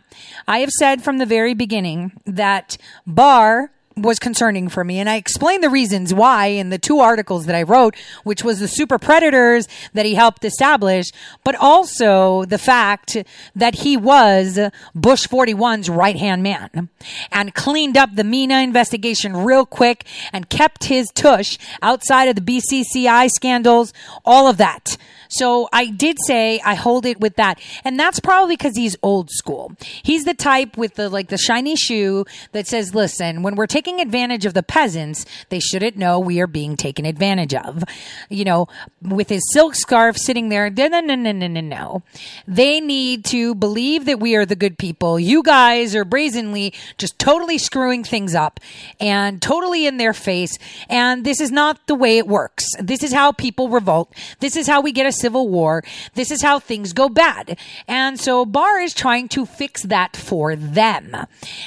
I 0.48 0.60
have 0.60 0.72
said 0.72 1.04
from 1.04 1.18
the 1.18 1.26
very 1.26 1.54
beginning 1.54 2.14
that 2.26 2.78
Barr 3.06 3.72
was 4.02 4.20
concerning 4.20 4.70
for 4.70 4.84
me. 4.84 5.00
And 5.00 5.10
I 5.10 5.16
explained 5.16 5.64
the 5.64 5.70
reasons 5.70 6.14
why 6.14 6.48
in 6.48 6.70
the 6.70 6.78
two 6.78 7.00
articles 7.00 7.46
that 7.46 7.56
I 7.56 7.64
wrote, 7.64 7.96
which 8.24 8.44
was 8.44 8.60
the 8.60 8.68
super 8.68 8.98
predators 8.98 9.68
that 9.94 10.06
he 10.06 10.16
helped 10.16 10.44
establish, 10.46 11.12
but 11.44 11.56
also 11.56 12.46
the 12.46 12.58
fact 12.58 13.18
that 13.56 13.76
he 13.76 13.98
was 13.98 14.60
Bush 14.96 15.28
41's 15.28 15.90
right 15.90 16.18
hand 16.18 16.44
man 16.44 16.90
and 17.32 17.54
cleaned 17.54 17.98
up 17.98 18.16
the 18.16 18.24
MENA 18.24 18.62
investigation 18.62 19.36
real 19.36 19.66
quick 19.66 20.06
and 20.34 20.50
kept 20.50 20.86
his 20.86 21.08
tush 21.14 21.58
outside 21.82 22.28
of 22.28 22.36
the 22.36 22.42
BCCI 22.42 23.30
scandals, 23.30 23.94
all 24.26 24.48
of 24.48 24.58
that. 24.58 24.98
So 25.32 25.70
I 25.72 25.88
did 25.88 26.18
say 26.26 26.60
I 26.64 26.76
hold 26.76 27.06
it 27.06 27.20
with 27.20 27.38
that. 27.38 27.60
And 27.84 28.00
that's 28.00 28.20
probably 28.20 28.56
because 28.56 28.76
he's 28.76 28.96
old 29.02 29.30
school. 29.32 29.72
He's 30.04 30.26
the 30.26 30.34
type 30.34 30.78
with 30.78 30.96
the 30.96 31.10
like 31.10 31.30
the 31.30 31.38
shiny 31.38 31.76
shoe 31.76 32.26
that 32.52 32.68
says, 32.68 32.94
listen, 32.94 33.42
when 33.42 33.56
we're 33.56 33.68
taking 33.68 34.00
advantage 34.02 34.46
of 34.46 34.54
the 34.54 34.64
peasants, 34.64 35.26
they 35.50 35.60
shouldn't 35.60 35.98
know 35.98 36.20
we 36.20 36.40
are 36.42 36.48
being 36.48 36.76
taken 36.76 37.06
advantage 37.06 37.54
of. 37.54 37.84
You 38.30 38.46
know, 38.46 38.68
with 39.02 39.30
his 39.30 39.42
silk 39.54 39.76
scarf 39.76 40.18
sitting 40.18 40.50
there, 40.50 40.70
no, 40.70 40.88
no, 40.88 41.00
no, 41.00 41.16
no, 41.16 41.48
no, 41.48 41.62
no. 41.62 42.04
They 42.48 42.80
need 42.80 43.26
to 43.26 43.56
believe 43.56 44.06
that 44.06 44.20
we 44.20 44.36
are 44.36 44.46
the 44.46 44.56
good 44.56 44.78
people. 44.78 45.20
You 45.20 45.44
guys 45.44 45.96
are 45.96 46.06
brazenly 46.06 46.74
just 46.98 47.18
totally 47.18 47.58
screwing 47.58 48.04
things 48.04 48.36
up 48.36 48.60
and 49.00 49.42
totally 49.42 49.88
in 49.88 49.98
their 49.98 50.14
face. 50.14 50.58
And 50.90 51.26
this 51.26 51.40
is 51.40 51.52
not 51.52 51.88
the 51.88 51.96
way 51.96 52.18
it 52.18 52.28
works. 52.28 52.66
This 52.80 53.04
is 53.04 53.14
how 53.14 53.32
people 53.32 53.70
revolt. 53.70 54.14
This 54.40 54.56
is 54.56 54.68
how 54.68 54.82
we 54.82 54.92
get 54.92 55.06
a 55.06 55.12
civil 55.22 55.48
war. 55.48 55.84
This 56.16 56.32
is 56.32 56.42
how 56.42 56.60
things 56.60 56.94
go 56.94 57.08
bad. 57.10 57.58
And 57.88 58.20
so 58.20 58.46
Barr 58.46 58.80
is 58.80 58.94
trying 58.94 59.28
to 59.30 59.46
fix 59.46 59.84
that 59.84 60.18
for 60.18 60.56
them. 60.56 61.16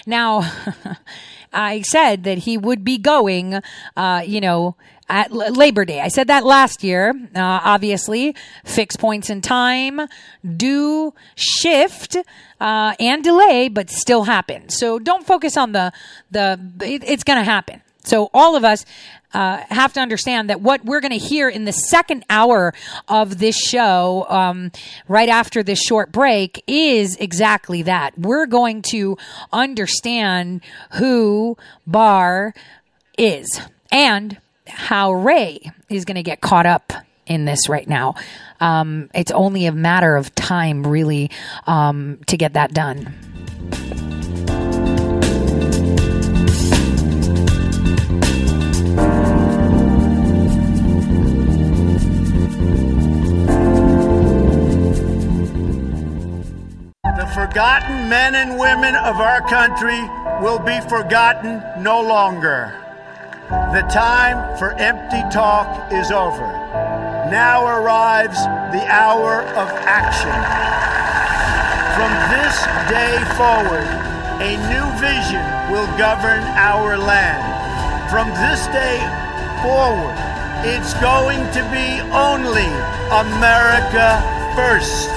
Now, 0.06 0.52
I 1.52 1.82
said 1.82 2.24
that 2.24 2.38
he 2.38 2.58
would 2.58 2.84
be 2.84 2.98
going, 2.98 3.60
uh, 3.96 4.22
you 4.26 4.40
know, 4.40 4.76
at 5.08 5.30
L- 5.30 5.52
Labor 5.52 5.84
Day. 5.84 6.00
I 6.00 6.08
said 6.08 6.26
that 6.26 6.44
last 6.44 6.82
year. 6.82 7.10
Uh, 7.34 7.60
obviously, 7.62 8.34
fixed 8.64 8.98
points 8.98 9.30
in 9.30 9.40
time 9.40 10.00
do 10.56 11.14
shift 11.36 12.16
uh, 12.60 12.94
and 12.98 13.22
delay, 13.22 13.68
but 13.68 13.90
still 13.90 14.24
happen. 14.24 14.68
So 14.68 14.98
don't 14.98 15.26
focus 15.26 15.56
on 15.56 15.72
the 15.72 15.92
the. 16.30 16.58
It, 16.80 17.04
it's 17.04 17.24
going 17.24 17.38
to 17.38 17.44
happen. 17.44 17.82
So 18.04 18.28
all 18.34 18.54
of 18.56 18.64
us 18.64 18.84
uh, 19.34 19.58
have 19.68 19.92
to 19.94 20.00
understand 20.00 20.48
that 20.48 20.60
what 20.60 20.84
we're 20.84 21.00
going 21.00 21.12
to 21.12 21.18
hear 21.18 21.48
in 21.48 21.64
the 21.64 21.72
second 21.72 22.24
hour 22.30 22.72
of 23.08 23.38
this 23.38 23.56
show, 23.56 24.26
um, 24.28 24.70
right 25.08 25.28
after 25.28 25.62
this 25.62 25.80
short 25.80 26.12
break, 26.12 26.62
is 26.66 27.16
exactly 27.16 27.82
that. 27.82 28.18
We're 28.18 28.46
going 28.46 28.82
to 28.90 29.18
understand 29.52 30.62
who 30.92 31.58
Barr 31.86 32.54
is 33.18 33.60
and 33.90 34.38
how 34.66 35.12
Wray 35.12 35.70
is 35.88 36.04
going 36.04 36.16
to 36.16 36.22
get 36.22 36.40
caught 36.40 36.66
up 36.66 36.92
in 37.26 37.44
this 37.44 37.68
right 37.68 37.88
now. 37.88 38.14
Um, 38.60 39.10
it's 39.14 39.32
only 39.32 39.66
a 39.66 39.72
matter 39.72 40.16
of 40.16 40.34
time, 40.34 40.86
really, 40.86 41.30
um, 41.66 42.20
to 42.26 42.36
get 42.36 42.54
that 42.54 42.72
done. 42.72 43.14
The 57.16 57.26
forgotten 57.26 58.08
men 58.08 58.34
and 58.34 58.58
women 58.58 58.96
of 58.96 59.20
our 59.20 59.40
country 59.40 60.02
will 60.42 60.58
be 60.58 60.80
forgotten 60.88 61.62
no 61.80 62.00
longer. 62.02 62.74
The 63.48 63.86
time 63.88 64.58
for 64.58 64.72
empty 64.72 65.22
talk 65.30 65.92
is 65.92 66.10
over. 66.10 66.50
Now 67.30 67.66
arrives 67.70 68.42
the 68.74 68.82
hour 68.90 69.42
of 69.54 69.68
action. 69.86 70.34
From 71.94 72.10
this 72.34 72.56
day 72.90 73.14
forward, 73.38 73.86
a 74.42 74.58
new 74.74 74.86
vision 74.98 75.46
will 75.70 75.86
govern 75.96 76.42
our 76.58 76.98
land. 76.98 77.46
From 78.10 78.26
this 78.42 78.66
day 78.74 78.98
forward, 79.62 80.18
it's 80.66 80.94
going 80.94 81.46
to 81.54 81.62
be 81.70 82.02
only 82.10 82.66
America 83.14 84.18
first. 84.58 85.10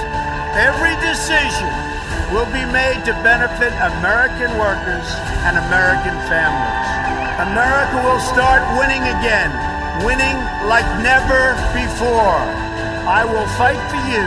Every 0.54 0.94
decision 1.02 1.87
will 2.32 2.48
be 2.52 2.64
made 2.68 3.00
to 3.08 3.16
benefit 3.24 3.72
American 3.96 4.52
workers 4.60 5.08
and 5.48 5.56
American 5.56 6.12
families. 6.28 6.88
America 7.40 7.96
will 8.04 8.20
start 8.20 8.60
winning 8.76 9.00
again, 9.00 9.48
winning 10.04 10.36
like 10.68 10.84
never 11.00 11.56
before. 11.72 12.44
I 13.08 13.24
will 13.24 13.48
fight 13.56 13.80
for 13.88 14.02
you 14.12 14.26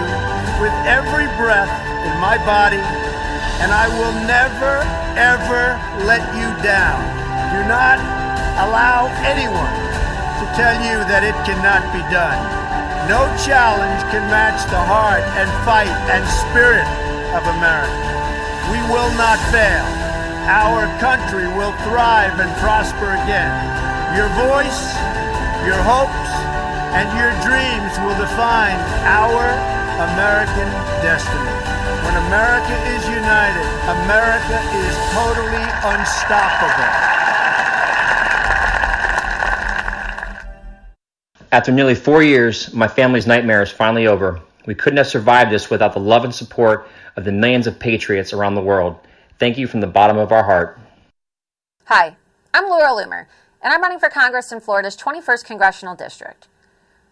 with 0.57 0.73
every 0.89 1.29
breath 1.37 1.69
in 2.01 2.13
my 2.17 2.41
body, 2.41 2.81
and 3.61 3.69
I 3.69 3.85
will 3.93 4.17
never, 4.25 4.81
ever 5.13 5.77
let 6.01 6.25
you 6.33 6.49
down. 6.65 6.97
Do 7.53 7.61
not 7.69 8.01
allow 8.65 9.13
anyone 9.21 9.77
to 10.41 10.45
tell 10.57 10.73
you 10.81 11.05
that 11.05 11.21
it 11.21 11.37
cannot 11.45 11.85
be 11.93 12.01
done. 12.09 12.41
No 13.05 13.29
challenge 13.45 14.01
can 14.09 14.25
match 14.33 14.65
the 14.73 14.81
heart 14.81 15.21
and 15.37 15.49
fight 15.61 15.93
and 16.09 16.25
spirit 16.49 16.87
of 17.31 17.43
America. 17.57 17.95
We 18.71 18.79
will 18.91 19.11
not 19.15 19.39
fail. 19.51 19.87
Our 20.51 20.87
country 20.99 21.47
will 21.55 21.71
thrive 21.87 22.39
and 22.39 22.51
prosper 22.59 23.15
again. 23.23 23.53
Your 24.17 24.27
voice, 24.35 24.95
your 25.63 25.79
hopes, 25.79 26.31
and 26.91 27.07
your 27.15 27.31
dreams 27.39 27.93
will 28.03 28.17
define 28.19 28.75
our 29.07 29.47
American 30.11 30.67
destiny. 30.99 31.55
When 32.03 32.15
America 32.27 32.75
is 32.91 33.03
united, 33.07 33.67
America 34.03 34.57
is 34.83 34.95
totally 35.15 35.67
unstoppable. 35.87 36.91
After 41.53 41.71
nearly 41.71 41.95
four 41.95 42.23
years, 42.23 42.73
my 42.73 42.87
family's 42.87 43.27
nightmare 43.27 43.61
is 43.61 43.71
finally 43.71 44.07
over. 44.07 44.41
We 44.65 44.75
couldn't 44.75 44.97
have 44.97 45.07
survived 45.07 45.51
this 45.51 45.69
without 45.69 45.93
the 45.93 45.99
love 45.99 46.23
and 46.23 46.33
support 46.33 46.87
of 47.15 47.25
the 47.25 47.31
millions 47.31 47.67
of 47.67 47.79
patriots 47.79 48.33
around 48.33 48.55
the 48.55 48.61
world. 48.61 48.97
Thank 49.39 49.57
you 49.57 49.67
from 49.67 49.81
the 49.81 49.87
bottom 49.87 50.17
of 50.17 50.31
our 50.31 50.43
heart. 50.43 50.79
Hi, 51.85 52.15
I'm 52.53 52.69
Laura 52.69 52.89
Loomer, 52.89 53.25
and 53.61 53.73
I'm 53.73 53.81
running 53.81 53.99
for 53.99 54.09
Congress 54.09 54.51
in 54.51 54.59
Florida's 54.59 54.95
21st 54.95 55.45
Congressional 55.45 55.95
District. 55.95 56.47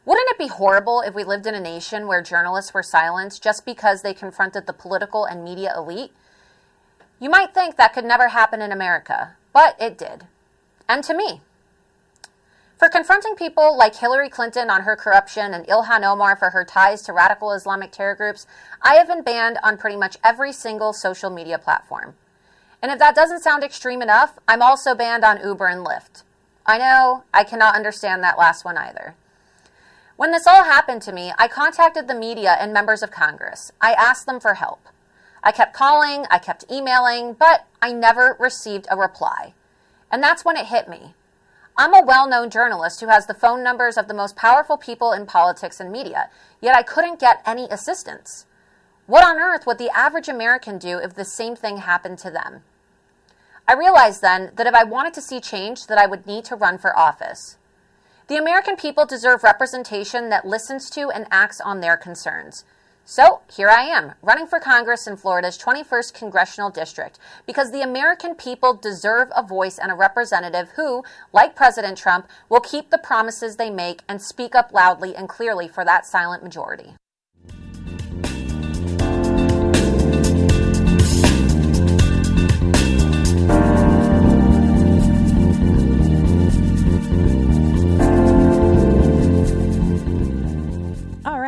Wouldn't 0.06 0.30
it 0.30 0.38
be 0.38 0.48
horrible 0.48 1.02
if 1.02 1.14
we 1.14 1.24
lived 1.24 1.46
in 1.46 1.54
a 1.54 1.60
nation 1.60 2.08
where 2.08 2.22
journalists 2.22 2.74
were 2.74 2.84
silenced 2.84 3.44
just 3.44 3.66
because 3.66 4.02
they 4.02 4.14
confronted 4.14 4.66
the 4.66 4.74
political 4.74 5.26
and 5.26 5.44
media 5.44 5.74
elite? 5.76 6.12
You 7.20 7.30
might 7.30 7.54
think 7.54 7.76
that 7.76 7.94
could 7.94 8.06
never 8.06 8.30
happen 8.30 8.62
in 8.62 8.72
America, 8.72 9.36
but 9.54 9.76
it 9.80 9.98
did. 9.98 10.26
And 10.88 11.04
to 11.04 11.14
me. 11.14 11.42
For 12.80 12.88
confronting 12.88 13.36
people 13.36 13.78
like 13.78 13.94
Hillary 13.94 14.30
Clinton 14.30 14.70
on 14.70 14.84
her 14.84 14.96
corruption 14.96 15.54
and 15.54 15.68
Ilhan 15.68 16.06
Omar 16.06 16.38
for 16.38 16.52
her 16.52 16.64
ties 16.64 17.02
to 17.02 17.12
radical 17.12 17.52
Islamic 17.52 17.92
terror 17.92 18.16
groups, 18.16 18.48
I 18.82 18.96
have 18.96 19.08
been 19.08 19.22
banned 19.22 19.58
on 19.62 19.78
pretty 19.78 19.98
much 19.98 20.16
every 20.24 20.54
single 20.54 20.94
social 20.94 21.30
media 21.30 21.60
platform. 21.60 22.16
And 22.82 22.90
if 22.90 22.98
that 23.00 23.16
doesn't 23.16 23.44
sound 23.44 23.66
extreme 23.66 24.02
enough, 24.02 24.40
I'm 24.48 24.62
also 24.62 24.96
banned 24.96 25.26
on 25.26 25.44
Uber 25.44 25.68
and 25.68 25.86
Lyft. 25.86 26.24
I 26.66 26.78
know, 26.78 27.26
I 27.34 27.44
cannot 27.44 27.76
understand 27.76 28.24
that 28.24 28.38
last 28.38 28.64
one 28.64 28.78
either. 28.78 29.14
When 30.16 30.32
this 30.32 30.48
all 30.48 30.64
happened 30.64 31.02
to 31.02 31.12
me, 31.12 31.34
I 31.38 31.50
contacted 31.50 32.08
the 32.08 32.16
media 32.16 32.56
and 32.62 32.72
members 32.72 33.04
of 33.04 33.12
Congress. 33.12 33.74
I 33.82 33.92
asked 33.92 34.26
them 34.26 34.40
for 34.40 34.54
help. 34.54 34.88
I 35.44 35.52
kept 35.52 35.74
calling, 35.74 36.26
I 36.32 36.40
kept 36.40 36.64
emailing, 36.72 37.34
but 37.34 37.68
I 37.82 37.92
never 37.92 38.38
received 38.40 38.88
a 38.90 38.96
reply. 38.96 39.54
And 40.10 40.24
that's 40.24 40.46
when 40.46 40.56
it 40.56 40.68
hit 40.68 40.88
me. 40.88 41.14
I'm 41.80 41.94
a 41.94 42.04
well 42.06 42.28
known 42.28 42.50
journalist 42.50 43.00
who 43.00 43.08
has 43.08 43.26
the 43.26 43.34
phone 43.34 43.64
numbers 43.64 43.96
of 43.96 44.10
the 44.10 44.14
most 44.14 44.36
powerful 44.36 44.76
people 44.76 45.14
in 45.14 45.26
politics 45.26 45.80
and 45.80 45.90
media, 45.90 46.30
yet 46.60 46.76
I 46.76 46.84
couldn't 46.84 47.22
get 47.22 47.42
any 47.46 47.70
assistance. 47.72 48.46
What 49.08 49.24
on 49.24 49.40
earth 49.40 49.66
would 49.66 49.78
the 49.78 49.90
average 49.98 50.28
American 50.28 50.78
do 50.78 50.98
if 50.98 51.14
the 51.16 51.24
same 51.24 51.56
thing 51.56 51.78
happened 51.78 52.18
to 52.18 52.32
them? 52.32 52.64
I 53.66 53.76
realized 53.76 54.22
then 54.22 54.52
that 54.58 54.68
if 54.68 54.74
I 54.74 54.84
wanted 54.84 55.14
to 55.14 55.22
see 55.22 55.40
change 55.40 55.88
that 55.88 55.98
I 55.98 56.06
would 56.06 56.28
need 56.28 56.44
to 56.46 56.58
run 56.58 56.80
for 56.80 57.00
office. 57.00 57.58
The 58.28 58.36
American 58.36 58.76
people 58.76 59.06
deserve 59.06 59.46
representation 59.46 60.28
that 60.28 60.46
listens 60.46 60.90
to 60.90 61.10
and 61.10 61.28
acts 61.32 61.62
on 61.62 61.80
their 61.80 61.96
concerns. 61.96 62.66
So 63.12 63.42
here 63.52 63.70
I 63.70 63.86
am, 63.86 64.14
running 64.22 64.46
for 64.46 64.60
Congress 64.60 65.08
in 65.08 65.18
Florida's 65.18 65.58
21st 65.58 66.14
Congressional 66.14 66.70
District, 66.70 67.18
because 67.48 67.72
the 67.72 67.82
American 67.82 68.36
people 68.36 68.76
deserve 68.76 69.30
a 69.36 69.42
voice 69.42 69.80
and 69.80 69.92
a 69.92 69.96
representative 69.96 70.70
who, 70.76 71.04
like 71.34 71.56
President 71.56 71.98
Trump, 71.98 72.28
will 72.50 72.60
keep 72.60 72.92
the 72.92 73.00
promises 73.00 73.56
they 73.56 73.72
make 73.72 74.04
and 74.08 74.22
speak 74.22 74.54
up 74.54 74.72
loudly 74.72 75.16
and 75.16 75.28
clearly 75.28 75.68
for 75.68 75.84
that 75.84 76.06
silent 76.06 76.44
majority. 76.44 76.94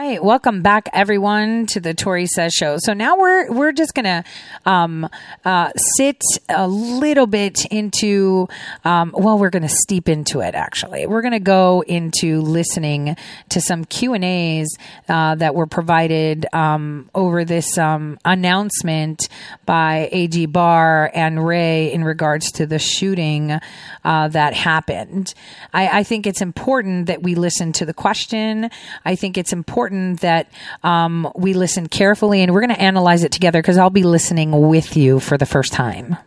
Right, 0.04 0.24
welcome 0.24 0.64
back 0.64 0.90
everyone 0.94 1.68
to 1.68 1.80
the 1.80 1.94
Tore 1.94 2.26
Says 2.26 2.54
show. 2.54 2.78
So 2.80 2.94
now 2.94 3.20
we're 3.20 3.52
we're 3.52 3.72
just 3.72 3.94
gonna 3.94 4.24
um, 4.66 5.08
uh, 5.46 5.70
sit 5.76 6.20
a 6.50 6.68
little 6.68 7.28
bit 7.28 7.66
into 7.66 8.48
um, 8.84 9.14
well, 9.16 9.38
we're 9.38 9.52
gonna 9.52 9.70
steep 9.70 10.10
into 10.10 10.40
it. 10.40 10.56
Actually, 10.56 11.06
we're 11.06 11.22
gonna 11.22 11.40
go 11.40 11.82
into 11.82 12.42
listening 12.42 13.16
to 13.50 13.62
some 13.62 13.86
Q 13.86 14.16
and 14.16 14.26
A's 14.26 14.76
uh, 15.08 15.36
that 15.36 15.54
were 15.54 15.68
provided 15.68 16.48
um, 16.52 17.08
over 17.14 17.46
this 17.46 17.78
um, 17.78 18.18
announcement 18.26 19.30
by 19.68 20.10
AG 20.12 20.48
Barr 20.48 21.12
and 21.14 21.46
Wray 21.46 21.94
in 21.94 22.04
regards 22.04 22.52
to 22.54 22.66
the 22.66 22.80
shooting 22.80 23.60
uh, 24.04 24.28
that 24.30 24.56
happened. 24.56 25.36
I, 25.74 26.00
I 26.00 26.04
think 26.04 26.26
it's 26.26 26.42
important 26.42 27.06
that 27.06 27.22
we 27.22 27.36
listen 27.36 27.72
to 27.74 27.86
the 27.86 27.94
question. 27.94 28.72
I 29.06 29.14
think 29.14 29.38
it's 29.38 29.54
important 29.54 29.91
that 29.92 30.52
um, 30.84 31.32
we 31.36 31.54
listen 31.54 31.88
carefully 31.88 32.42
and 32.42 32.54
we're 32.54 32.62
going 32.62 32.76
to 32.76 32.82
analyze 32.82 33.24
it 33.24 33.32
together 33.32 33.62
because 33.62 33.78
I'll 33.78 33.90
be 33.90 34.04
listening 34.04 34.68
with 34.70 34.96
you 34.98 35.20
for 35.20 35.38
the 35.38 35.46
first 35.46 35.74
time. 35.74 36.18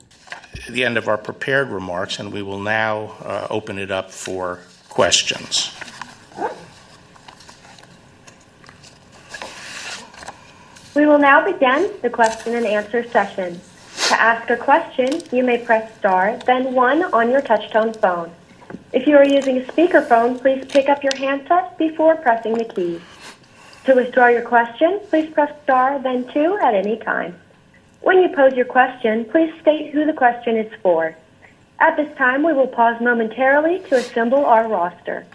The 0.69 0.85
end 0.85 0.97
of 0.97 1.09
our 1.09 1.19
prepared 1.19 1.69
remarks, 1.69 2.19
and 2.19 2.33
we 2.33 2.43
will 2.43 2.61
now 2.61 3.17
uh, 3.23 3.47
open 3.51 3.79
it 3.79 3.91
up 3.91 4.11
for 4.11 4.61
questions. 4.89 5.75
We 10.95 11.07
will 11.07 11.19
now 11.19 11.45
begin 11.45 11.91
the 12.03 12.11
question 12.11 12.55
and 12.55 12.65
answer 12.65 13.03
session. 13.11 13.61
To 14.09 14.21
ask 14.21 14.49
a 14.49 14.57
question, 14.57 15.23
you 15.33 15.43
may 15.43 15.59
press 15.59 15.93
star, 15.99 16.39
then 16.47 16.73
one 16.73 17.03
on 17.13 17.31
your 17.31 17.43
touchtone 17.43 17.97
phone. 18.01 18.31
If 18.93 19.09
you 19.09 19.17
are 19.17 19.27
using 19.27 19.59
a 19.59 19.65
speakerphone, 19.65 20.41
please 20.41 20.65
pick 20.67 20.89
up 20.89 21.03
your 21.03 21.17
handset 21.17 21.77
before 21.79 22.15
pressing 22.15 22.55
the 22.55 22.65
keys. 22.65 23.01
To 23.85 23.95
withdraw 23.95 24.29
your 24.29 24.43
question, 24.43 25.01
please 25.11 25.31
press 25.33 25.53
star, 25.63 25.99
then 26.03 26.27
two 26.33 26.59
at 26.63 26.75
any 26.75 26.97
time. 26.99 27.39
When 28.01 28.19
you 28.23 28.29
pose 28.31 28.55
your 28.55 28.65
question, 28.65 29.27
please 29.27 29.53
state 29.61 29.93
who 29.93 30.07
the 30.07 30.13
question 30.13 30.57
is 30.57 30.73
for. 30.83 31.15
At 31.81 31.97
this 31.97 32.17
time, 32.17 32.43
we 32.43 32.53
will 32.53 32.67
pause 32.67 33.01
momentarily 33.01 33.81
to 33.89 33.97
assemble 33.97 34.45
our 34.45 34.69
roster. 34.69 35.27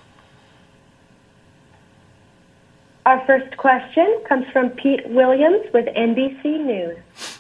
Our 3.06 3.26
first 3.26 3.56
question 3.58 4.22
comes 4.28 4.46
from 4.52 4.72
Pete 4.72 5.08
Williams 5.08 5.66
with 5.74 5.86
NBC 5.86 6.44
News. 6.64 7.39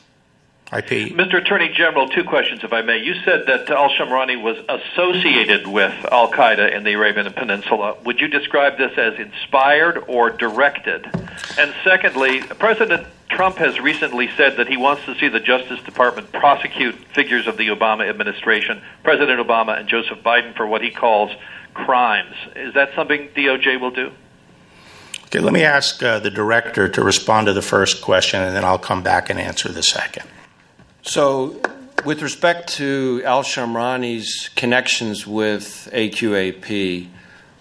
Pete. 0.86 1.18
Mr. 1.18 1.42
Attorney 1.42 1.70
General, 1.70 2.08
two 2.08 2.24
questions, 2.24 2.64
if 2.64 2.72
I 2.72 2.82
may. 2.84 3.00
You 3.00 3.16
said 3.26 3.48
that 3.48 3.70
Al 3.72 3.90
Shamrani 3.90 4.42
was 4.42 4.58
associated 4.70 5.66
with 5.66 5.94
Al 6.12 6.32
Qaeda 6.32 6.72
in 6.76 6.84
the 6.84 6.94
Arabian 6.94 7.32
Peninsula. 7.34 7.98
Would 8.06 8.22
you 8.22 8.28
describe 8.28 8.78
this 8.78 8.96
as 8.96 9.18
inspired 9.18 10.04
or 10.08 10.30
directed? 10.30 11.10
And 11.58 11.74
secondly, 11.84 12.42
President 12.42 13.08
Trump 13.30 13.58
has 13.58 13.80
recently 13.80 14.30
said 14.38 14.58
that 14.58 14.68
he 14.68 14.78
wants 14.78 15.06
to 15.06 15.16
see 15.16 15.28
the 15.28 15.40
Justice 15.40 15.82
Department 15.82 16.32
prosecute 16.32 16.96
figures 17.16 17.48
of 17.48 17.58
the 17.58 17.70
Obama 17.70 18.08
administration, 18.08 18.82
President 19.04 19.40
Obama 19.40 19.80
and 19.80 19.90
Joseph 19.90 20.20
Biden, 20.20 20.56
for 20.56 20.68
what 20.68 20.84
he 20.84 20.92
calls 20.92 21.32
crimes. 21.74 22.36
Is 22.56 22.76
that 22.76 22.94
something 22.96 23.30
DOJ 23.30 23.80
will 23.82 23.92
do? 23.92 24.12
Okay, 25.26 25.40
let 25.40 25.54
me 25.54 25.64
ask 25.64 26.02
uh, 26.04 26.20
the 26.20 26.32
director 26.32 26.90
to 26.90 27.04
respond 27.04 27.48
to 27.48 27.54
the 27.54 27.62
first 27.62 28.02
question, 28.02 28.42
and 28.42 28.56
then 28.56 28.64
I'll 28.64 28.80
come 28.80 29.04
back 29.04 29.30
and 29.30 29.40
answer 29.40 29.70
the 29.70 29.84
second. 29.84 30.26
So, 31.10 31.60
with 32.06 32.22
respect 32.22 32.74
to 32.74 33.24
Al 33.26 33.42
Shamrani's 33.42 34.50
connections 34.50 35.26
with 35.26 35.90
AQAP, 35.92 37.08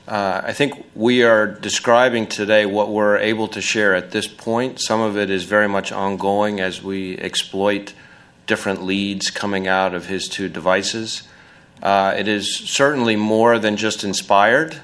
uh, 0.07 0.43
I 0.45 0.53
think 0.53 0.85
we 0.95 1.23
are 1.23 1.47
describing 1.47 2.27
today 2.27 2.67
what 2.67 2.91
we're 2.91 3.17
able 3.17 3.49
to 3.49 3.63
share 3.63 3.95
at 3.95 4.11
this 4.11 4.27
point. 4.27 4.83
Some 4.83 5.01
of 5.01 5.17
it 5.17 5.31
is 5.31 5.45
very 5.45 5.67
much 5.67 5.93
ongoing 5.93 6.61
as 6.61 6.83
we 6.83 7.17
exploit 7.17 7.95
different 8.47 8.83
leads 8.83 9.31
coming 9.31 9.67
out 9.67 9.95
of 9.95 10.05
his 10.05 10.29
two 10.29 10.51
devices. 10.51 11.23
Uh, 11.83 12.15
it 12.19 12.29
is 12.29 12.55
certainly 12.55 13.17
more 13.17 13.59
than 13.59 13.79
just 13.79 14.05
inspired. 14.05 14.79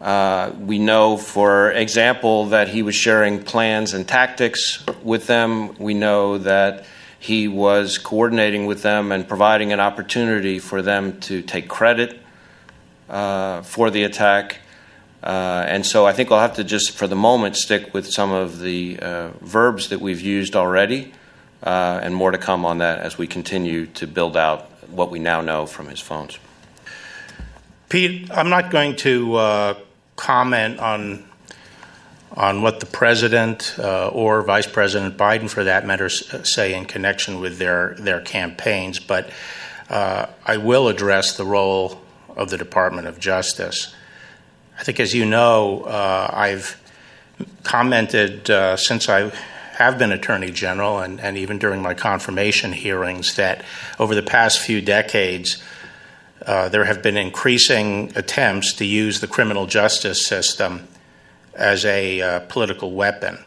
Uh, 0.00 0.50
we 0.58 0.80
know, 0.80 1.16
for 1.16 1.70
example, 1.70 2.46
that 2.46 2.66
he 2.66 2.82
was 2.82 2.96
sharing 2.96 3.44
plans 3.44 3.94
and 3.94 4.08
tactics 4.08 4.84
with 5.04 5.28
them. 5.28 5.76
We 5.76 5.94
know 5.94 6.38
that 6.38 6.84
he 7.18 7.48
was 7.48 7.98
coordinating 7.98 8.66
with 8.66 8.82
them 8.82 9.12
and 9.12 9.26
providing 9.26 9.72
an 9.72 9.80
opportunity 9.80 10.58
for 10.58 10.82
them 10.82 11.20
to 11.20 11.42
take 11.42 11.68
credit 11.68 12.20
uh, 13.08 13.62
for 13.62 13.90
the 13.90 14.04
attack. 14.04 14.58
Uh, 15.22 15.64
and 15.66 15.84
so 15.84 16.06
I 16.06 16.12
think 16.12 16.30
I'll 16.30 16.40
have 16.40 16.56
to 16.56 16.64
just, 16.64 16.92
for 16.92 17.06
the 17.06 17.16
moment, 17.16 17.56
stick 17.56 17.92
with 17.92 18.06
some 18.06 18.32
of 18.32 18.60
the 18.60 18.98
uh, 19.00 19.28
verbs 19.40 19.88
that 19.88 20.00
we've 20.00 20.20
used 20.20 20.54
already, 20.54 21.12
uh, 21.62 22.00
and 22.02 22.14
more 22.14 22.30
to 22.30 22.38
come 22.38 22.64
on 22.64 22.78
that 22.78 23.00
as 23.00 23.18
we 23.18 23.26
continue 23.26 23.86
to 23.86 24.06
build 24.06 24.36
out 24.36 24.70
what 24.88 25.10
we 25.10 25.18
now 25.18 25.40
know 25.40 25.66
from 25.66 25.88
his 25.88 26.00
phones. 26.00 26.38
Pete, 27.88 28.30
I'm 28.30 28.50
not 28.50 28.70
going 28.70 28.96
to 28.96 29.34
uh, 29.36 29.74
comment 30.16 30.78
on 30.80 31.24
on 32.36 32.60
what 32.60 32.80
the 32.80 32.86
president 32.86 33.74
uh, 33.78 34.08
or 34.08 34.42
Vice 34.42 34.66
President 34.66 35.16
Biden, 35.16 35.48
for 35.48 35.64
that 35.64 35.86
matter, 35.86 36.06
uh, 36.06 36.42
say 36.42 36.74
in 36.74 36.84
connection 36.84 37.40
with 37.40 37.58
their 37.58 37.94
their 37.98 38.20
campaigns. 38.20 39.00
But 39.00 39.30
uh, 39.88 40.26
I 40.44 40.58
will 40.58 40.88
address 40.88 41.36
the 41.36 41.44
role 41.44 42.00
of 42.36 42.50
the 42.50 42.58
Department 42.58 43.06
of 43.06 43.18
Justice. 43.18 43.94
I 44.78 44.82
think, 44.82 45.00
as 45.00 45.14
you 45.14 45.24
know, 45.24 45.82
uh, 45.82 46.30
I've 46.32 46.80
commented 47.62 48.50
uh, 48.50 48.76
since 48.76 49.08
I 49.08 49.32
have 49.76 49.98
been 49.98 50.12
Attorney 50.12 50.50
General 50.50 51.00
and, 51.00 51.20
and 51.20 51.36
even 51.36 51.58
during 51.58 51.82
my 51.82 51.94
confirmation 51.94 52.72
hearings 52.72 53.36
that 53.36 53.62
over 53.98 54.14
the 54.14 54.22
past 54.22 54.60
few 54.60 54.80
decades, 54.80 55.62
uh, 56.46 56.68
there 56.68 56.84
have 56.84 57.02
been 57.02 57.16
increasing 57.16 58.10
attempts 58.16 58.72
to 58.74 58.84
use 58.84 59.20
the 59.20 59.26
criminal 59.26 59.66
justice 59.66 60.26
system 60.26 60.88
as 61.56 61.84
a 61.84 62.20
uh, 62.20 62.40
political 62.40 62.92
weapon. 62.92 63.38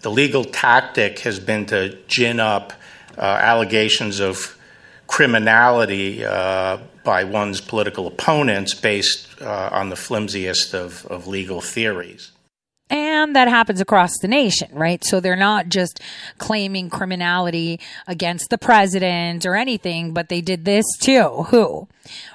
The 0.00 0.10
legal 0.10 0.44
tactic 0.44 1.20
has 1.20 1.38
been 1.38 1.66
to 1.66 1.98
gin 2.06 2.40
up 2.40 2.72
uh, 3.16 3.20
allegations 3.20 4.20
of 4.20 4.56
criminality 5.06 6.24
uh, 6.24 6.78
by 7.02 7.24
one's 7.24 7.60
political 7.60 8.06
opponents 8.06 8.74
based 8.74 9.40
uh, 9.40 9.70
on 9.72 9.88
the 9.88 9.96
flimsiest 9.96 10.74
of, 10.74 11.04
of 11.06 11.26
legal 11.26 11.60
theories. 11.60 12.32
And 12.90 13.36
that 13.36 13.48
happens 13.48 13.80
across 13.80 14.12
the 14.20 14.28
nation, 14.28 14.70
right? 14.72 15.04
So 15.04 15.20
they're 15.20 15.36
not 15.36 15.68
just 15.68 16.00
claiming 16.38 16.88
criminality 16.88 17.80
against 18.06 18.48
the 18.48 18.56
president 18.56 19.44
or 19.44 19.56
anything, 19.56 20.14
but 20.14 20.28
they 20.28 20.40
did 20.40 20.64
this 20.64 20.86
too. 21.00 21.46
Who? 21.48 21.88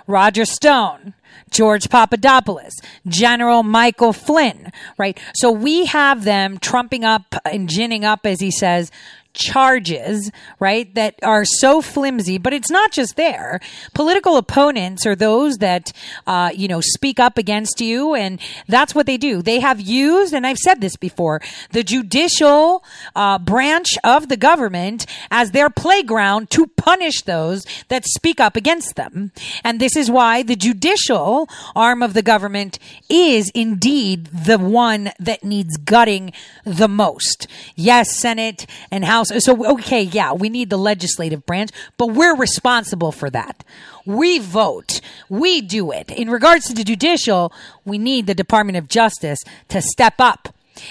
Roger 0.05 0.45
Stone, 0.45 1.15
George 1.53 1.89
Papadopoulos, 1.89 2.73
General 3.07 3.63
Michael 3.63 4.11
Flynn, 4.13 4.71
right? 4.97 5.19
So 5.35 5.51
we 5.51 5.85
have 5.85 6.23
them 6.23 6.57
trumping 6.57 7.03
up 7.03 7.35
and 7.45 7.69
ginning 7.69 8.03
up, 8.03 8.25
as 8.25 8.41
he 8.41 8.51
says, 8.51 8.91
charges, 9.33 10.31
right, 10.59 10.93
that 10.95 11.15
are 11.23 11.45
so 11.45 11.81
flimsy, 11.81 12.37
but 12.37 12.53
it's 12.53 12.69
not 12.69 12.91
just 12.91 13.15
there. 13.15 13.59
Political 13.93 14.37
opponents 14.37 15.05
are 15.05 15.15
those 15.15 15.57
that, 15.57 15.91
uh, 16.27 16.51
you 16.53 16.67
know, 16.67 16.81
speak 16.81 17.19
up 17.19 17.37
against 17.37 17.81
you, 17.81 18.13
and 18.13 18.39
that's 18.67 18.93
what 18.95 19.05
they 19.05 19.17
do. 19.17 19.41
They 19.41 19.59
have 19.59 19.79
used, 19.81 20.33
and 20.33 20.45
I've 20.45 20.57
said 20.57 20.81
this 20.81 20.95
before, 20.95 21.41
the 21.71 21.83
judicial 21.83 22.83
uh, 23.15 23.39
branch 23.39 23.89
of 24.03 24.29
the 24.29 24.37
government 24.37 25.05
as 25.31 25.51
their 25.51 25.69
playground 25.69 26.49
to 26.51 26.67
punish 26.67 27.21
those 27.23 27.65
that 27.87 28.05
speak 28.05 28.39
up 28.39 28.55
against 28.55 28.95
them. 28.95 29.31
And 29.63 29.79
this 29.79 29.95
is 29.95 30.11
why 30.11 30.43
the 30.43 30.55
judicial 30.55 31.49
arm 31.75 32.03
of 32.03 32.13
the 32.13 32.21
government 32.21 32.79
is 33.09 33.51
indeed 33.55 34.27
the 34.27 34.59
one 34.59 35.11
that 35.19 35.43
needs 35.43 35.77
gutting 35.77 36.33
the 36.63 36.87
most. 36.87 37.47
Yes, 37.75 38.15
Senate 38.17 38.65
and 38.91 39.05
House 39.05 39.22
so 39.23 39.73
okay, 39.73 40.03
yeah, 40.03 40.33
we 40.33 40.49
need 40.49 40.69
the 40.69 40.77
legislative 40.77 41.45
branch, 41.45 41.71
but 41.97 42.07
we're 42.07 42.35
responsible 42.35 43.11
for 43.11 43.29
that. 43.29 43.63
We 44.05 44.39
vote. 44.39 45.01
We 45.29 45.61
do 45.61 45.91
it. 45.91 46.11
In 46.11 46.29
regards 46.29 46.65
to 46.67 46.73
the 46.73 46.83
judicial, 46.83 47.53
we 47.85 47.97
need 47.97 48.27
the 48.27 48.33
Department 48.33 48.77
of 48.77 48.87
Justice 48.87 49.39
to 49.69 49.81
step 49.81 50.15
up 50.19 50.49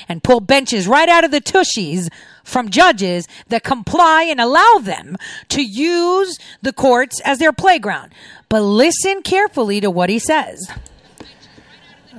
and 0.09 0.23
pull 0.23 0.41
benches 0.41 0.87
right 0.87 1.09
out 1.09 1.25
of 1.25 1.31
the 1.31 1.41
tushies 1.41 2.09
from 2.45 2.71
judges 2.71 3.27
that 3.49 3.63
comply 3.63 4.25
and 4.25 4.41
allow 4.41 4.79
them 4.81 5.17
to 5.49 5.63
use 5.63 6.39
the 6.63 6.73
courts 6.73 7.21
as 7.25 7.39
their 7.39 7.53
playground. 7.53 8.13
But 8.49 8.63
listen 8.63 9.23
carefully 9.23 9.81
to 9.81 9.91
what 9.91 10.11
he 10.11 10.19
says. 10.19 10.67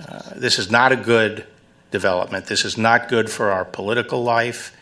Uh, 0.08 0.22
this 0.36 0.60
is 0.60 0.70
not 0.70 0.92
a 0.92 0.96
good 0.96 1.46
development. 1.92 2.48
This 2.48 2.66
is 2.66 2.78
not 2.78 3.08
good 3.08 3.30
for 3.30 3.52
our 3.52 3.66
political 3.66 4.24
life 4.24 4.76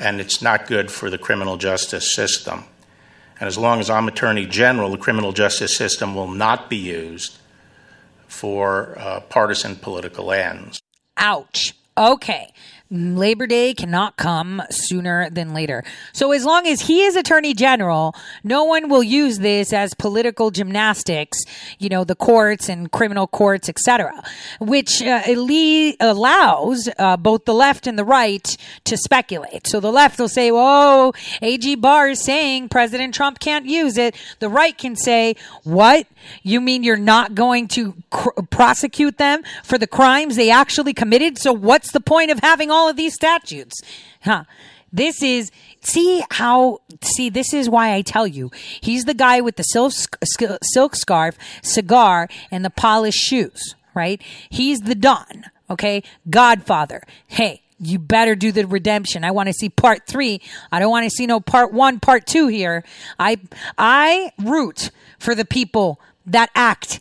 and 0.00 0.20
it's 0.20 0.40
not 0.40 0.66
good 0.66 0.90
for 0.90 1.10
the 1.10 1.18
criminal 1.18 1.56
justice 1.56 2.12
system. 2.14 2.64
And 3.38 3.46
as 3.46 3.56
long 3.56 3.80
as 3.80 3.88
I'm 3.88 4.08
Attorney 4.08 4.46
General, 4.46 4.90
the 4.90 4.98
criminal 4.98 5.32
justice 5.32 5.76
system 5.76 6.14
will 6.14 6.28
not 6.28 6.68
be 6.68 6.76
used 6.76 7.38
for 8.26 8.98
uh, 8.98 9.20
partisan 9.20 9.76
political 9.76 10.32
ends. 10.32 10.80
Ouch. 11.16 11.74
Okay. 11.96 12.52
Labor 12.90 13.46
Day 13.46 13.72
cannot 13.72 14.16
come 14.16 14.62
sooner 14.70 15.30
than 15.30 15.54
later. 15.54 15.84
So 16.12 16.32
as 16.32 16.44
long 16.44 16.66
as 16.66 16.82
he 16.82 17.02
is 17.02 17.14
attorney 17.14 17.54
general, 17.54 18.16
no 18.42 18.64
one 18.64 18.88
will 18.88 19.02
use 19.02 19.38
this 19.38 19.72
as 19.72 19.94
political 19.94 20.50
gymnastics, 20.50 21.38
you 21.78 21.88
know, 21.88 22.02
the 22.02 22.16
courts 22.16 22.68
and 22.68 22.90
criminal 22.90 23.28
courts, 23.28 23.68
etc., 23.68 24.22
which 24.58 25.02
uh, 25.02 25.22
allows 26.00 26.88
uh, 26.98 27.16
both 27.16 27.44
the 27.44 27.54
left 27.54 27.86
and 27.86 27.96
the 27.96 28.04
right 28.04 28.56
to 28.84 28.96
speculate. 28.96 29.68
So 29.68 29.78
the 29.78 29.92
left 29.92 30.18
will 30.18 30.28
say, 30.28 30.50
"Whoa, 30.50 31.12
AG 31.42 31.76
Barr 31.76 32.08
is 32.08 32.20
saying 32.20 32.70
President 32.70 33.14
Trump 33.14 33.38
can't 33.38 33.66
use 33.66 33.98
it." 33.98 34.16
The 34.40 34.48
right 34.48 34.76
can 34.76 34.96
say, 34.96 35.36
"What? 35.62 36.06
You 36.42 36.60
mean 36.60 36.82
you're 36.82 36.96
not 36.96 37.34
going 37.34 37.68
to 37.68 37.94
cr- 38.10 38.42
prosecute 38.50 39.16
them 39.16 39.42
for 39.64 39.78
the 39.78 39.86
crimes 39.86 40.36
they 40.36 40.50
actually 40.50 40.92
committed? 40.92 41.38
So 41.38 41.52
what's 41.52 41.92
the 41.92 42.00
point 42.00 42.30
of 42.30 42.40
having 42.40 42.70
all 42.70 42.79
all 42.80 42.88
of 42.88 42.96
these 42.96 43.14
statutes. 43.14 43.80
Huh. 44.22 44.44
This 44.92 45.22
is, 45.22 45.52
see 45.82 46.24
how, 46.30 46.80
see, 47.02 47.30
this 47.30 47.54
is 47.54 47.68
why 47.68 47.94
I 47.94 48.02
tell 48.02 48.26
you, 48.26 48.50
he's 48.80 49.04
the 49.04 49.14
guy 49.14 49.40
with 49.40 49.56
the 49.56 49.62
silk, 49.62 49.92
silk 50.72 50.96
scarf, 50.96 51.38
cigar, 51.62 52.28
and 52.50 52.64
the 52.64 52.70
polished 52.70 53.20
shoes, 53.20 53.76
right? 53.94 54.20
He's 54.48 54.80
the 54.80 54.96
Don, 54.96 55.44
okay? 55.68 56.02
Godfather. 56.28 57.02
Hey, 57.28 57.62
you 57.78 57.98
better 57.98 58.34
do 58.34 58.50
the 58.50 58.66
redemption. 58.66 59.24
I 59.24 59.30
want 59.30 59.46
to 59.46 59.52
see 59.52 59.68
part 59.68 60.06
three. 60.06 60.40
I 60.72 60.80
don't 60.80 60.90
want 60.90 61.04
to 61.04 61.10
see 61.10 61.26
no 61.26 61.38
part 61.38 61.72
one, 61.72 62.00
part 62.00 62.26
two 62.26 62.48
here. 62.48 62.82
I, 63.18 63.38
I 63.78 64.32
root 64.38 64.90
for 65.18 65.36
the 65.36 65.44
people 65.44 66.00
that 66.26 66.50
act 66.54 66.98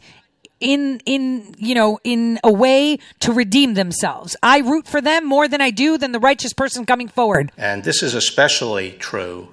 in 0.60 1.02
in 1.06 1.56
you 1.58 1.76
know 1.76 2.00
in 2.04 2.40
a 2.44 2.52
way 2.52 3.00
to 3.20 3.34
redeem 3.34 3.74
themselves. 3.74 4.36
I 4.44 4.60
root 4.60 4.88
for 4.88 5.02
them 5.02 5.26
more 5.26 5.48
than 5.48 5.62
I 5.62 5.72
do 5.72 5.98
than 5.98 6.12
the 6.12 6.20
righteous 6.20 6.54
person 6.54 6.86
coming 6.86 7.08
forward. 7.08 7.52
And 7.58 7.84
this 7.84 8.04
is 8.04 8.14
especially 8.14 8.92
true 9.00 9.50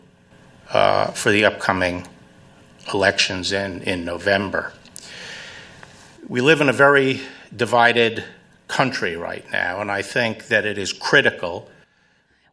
uh, 0.70 1.08
for 1.08 1.30
the 1.30 1.44
upcoming 1.44 2.06
elections 2.92 3.52
in 3.52 3.82
in 3.82 4.04
November. 4.04 4.72
We 6.28 6.40
live 6.40 6.60
in 6.60 6.68
a 6.68 6.72
very 6.72 7.20
divided 7.54 8.24
country 8.68 9.16
right 9.16 9.44
now, 9.52 9.80
and 9.80 9.90
I 9.90 10.02
think 10.02 10.48
that 10.48 10.66
it 10.66 10.76
is 10.76 10.92
critical 10.92 11.68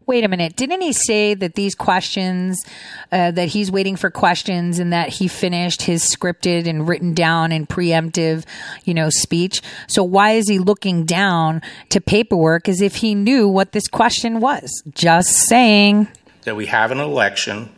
Wait 0.06 0.26
a 0.26 0.28
minute. 0.28 0.58
Didn't 0.58 0.82
he 0.82 0.92
say 0.92 1.34
that 1.34 1.56
these 1.56 1.76
questions, 1.76 2.66
uh, 3.12 3.32
that 3.32 3.48
he's 3.50 3.72
waiting 3.72 3.96
for 3.96 4.10
questions 4.12 4.80
and 4.80 4.92
that 4.92 5.10
he 5.10 5.30
finished 5.30 5.84
his 5.84 6.04
scripted 6.04 6.68
and 6.68 6.88
written 6.88 7.14
down 7.14 7.54
and 7.54 7.70
preemptive, 7.70 8.44
you 8.84 8.94
know, 8.94 9.10
speech? 9.10 9.62
So 9.88 10.04
why 10.04 10.32
is 10.32 10.50
he 10.50 10.60
looking 10.60 11.06
down 11.06 11.62
to 11.90 12.02
paperwork 12.02 12.68
as 12.68 12.82
if 12.82 12.96
he 12.96 13.16
knew 13.16 13.48
what 13.48 13.72
this 13.72 13.88
question 13.88 14.42
was? 14.42 14.84
Just 14.94 15.30
saying. 15.30 16.10
That 16.44 16.58
we 16.58 16.66
have 16.66 16.92
an 16.92 17.00
election 17.00 17.70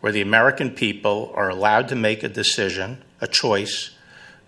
where 0.00 0.12
the 0.12 0.22
American 0.22 0.70
people 0.70 1.30
are 1.34 1.50
allowed 1.50 1.88
to 1.88 1.94
make 1.94 2.22
a 2.22 2.28
decision, 2.28 3.04
a 3.20 3.28
choice 3.28 3.90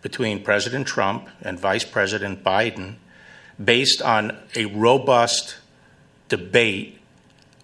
between 0.01 0.43
President 0.43 0.87
Trump 0.87 1.29
and 1.43 1.61
Vice 1.61 1.85
President 1.85 2.43
Biden 2.43 2.95
based 3.63 4.01
on 4.01 4.39
a 4.57 4.65
robust 4.65 5.57
debate 6.29 6.99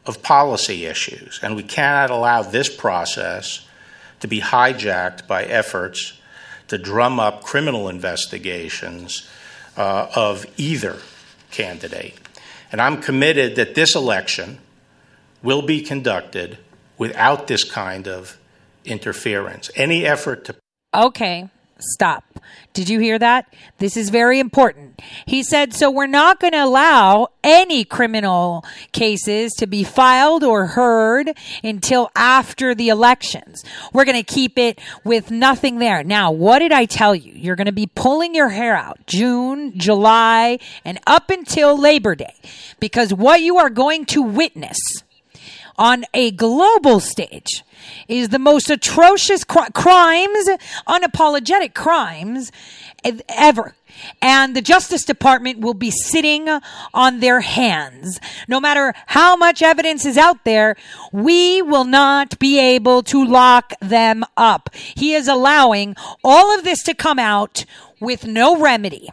of 0.08 0.22
policy 0.22 0.86
issues. 0.86 1.38
And 1.42 1.54
we 1.54 1.62
cannot 1.62 2.10
allow 2.10 2.42
this 2.42 2.74
process 2.74 3.66
to 4.20 4.26
be 4.26 4.40
hijacked 4.40 5.28
by 5.28 5.44
efforts 5.44 6.18
to 6.68 6.78
drum 6.78 7.20
up 7.20 7.44
criminal 7.44 7.88
investigations 7.88 9.28
uh, 9.76 10.08
of 10.16 10.46
either 10.56 10.96
candidate. 11.50 12.14
And 12.72 12.80
I'm 12.80 13.00
committed 13.00 13.56
that 13.56 13.74
this 13.74 13.94
election 13.94 14.58
will 15.42 15.62
be 15.62 15.82
conducted 15.82 16.58
without 16.96 17.46
this 17.46 17.62
kind 17.62 18.08
of 18.08 18.38
interference. 18.84 19.70
Any 19.76 20.04
effort 20.04 20.46
to. 20.46 20.56
Okay. 20.94 21.48
Stop. 21.78 22.40
Did 22.72 22.88
you 22.88 22.98
hear 22.98 23.18
that? 23.18 23.52
This 23.78 23.96
is 23.96 24.10
very 24.10 24.38
important. 24.38 25.00
He 25.26 25.42
said, 25.42 25.74
so 25.74 25.90
we're 25.90 26.06
not 26.06 26.40
going 26.40 26.52
to 26.52 26.64
allow 26.64 27.28
any 27.44 27.84
criminal 27.84 28.64
cases 28.92 29.52
to 29.58 29.66
be 29.66 29.84
filed 29.84 30.42
or 30.42 30.66
heard 30.66 31.36
until 31.62 32.10
after 32.16 32.74
the 32.74 32.88
elections. 32.88 33.64
We're 33.92 34.04
going 34.04 34.22
to 34.22 34.34
keep 34.34 34.58
it 34.58 34.80
with 35.04 35.30
nothing 35.30 35.78
there. 35.78 36.02
Now, 36.02 36.30
what 36.30 36.58
did 36.60 36.72
I 36.72 36.84
tell 36.84 37.14
you? 37.14 37.32
You're 37.32 37.56
going 37.56 37.66
to 37.66 37.72
be 37.72 37.86
pulling 37.86 38.34
your 38.34 38.48
hair 38.48 38.76
out 38.76 39.06
June, 39.06 39.78
July, 39.78 40.58
and 40.84 40.98
up 41.06 41.30
until 41.30 41.78
Labor 41.78 42.14
Day 42.14 42.34
because 42.80 43.14
what 43.14 43.40
you 43.40 43.56
are 43.58 43.70
going 43.70 44.04
to 44.06 44.22
witness 44.22 44.78
on 45.78 46.04
a 46.12 46.30
global 46.32 47.00
stage 47.00 47.64
is 48.08 48.28
the 48.30 48.38
most 48.38 48.68
atrocious 48.68 49.44
cr- 49.44 49.70
crimes, 49.72 50.48
unapologetic 50.86 51.74
crimes 51.74 52.50
ever. 53.28 53.74
And 54.20 54.54
the 54.54 54.62
Justice 54.62 55.04
Department 55.04 55.60
will 55.60 55.74
be 55.74 55.90
sitting 55.90 56.48
on 56.94 57.20
their 57.20 57.40
hands. 57.40 58.20
No 58.46 58.60
matter 58.60 58.94
how 59.06 59.34
much 59.34 59.62
evidence 59.62 60.04
is 60.04 60.16
out 60.16 60.44
there, 60.44 60.76
we 61.12 61.62
will 61.62 61.84
not 61.84 62.38
be 62.38 62.58
able 62.58 63.02
to 63.04 63.24
lock 63.24 63.72
them 63.80 64.24
up. 64.36 64.70
He 64.74 65.14
is 65.14 65.26
allowing 65.26 65.96
all 66.22 66.56
of 66.56 66.64
this 66.64 66.82
to 66.84 66.94
come 66.94 67.18
out 67.18 67.64
with 68.00 68.26
no 68.26 68.56
remedy. 68.58 69.08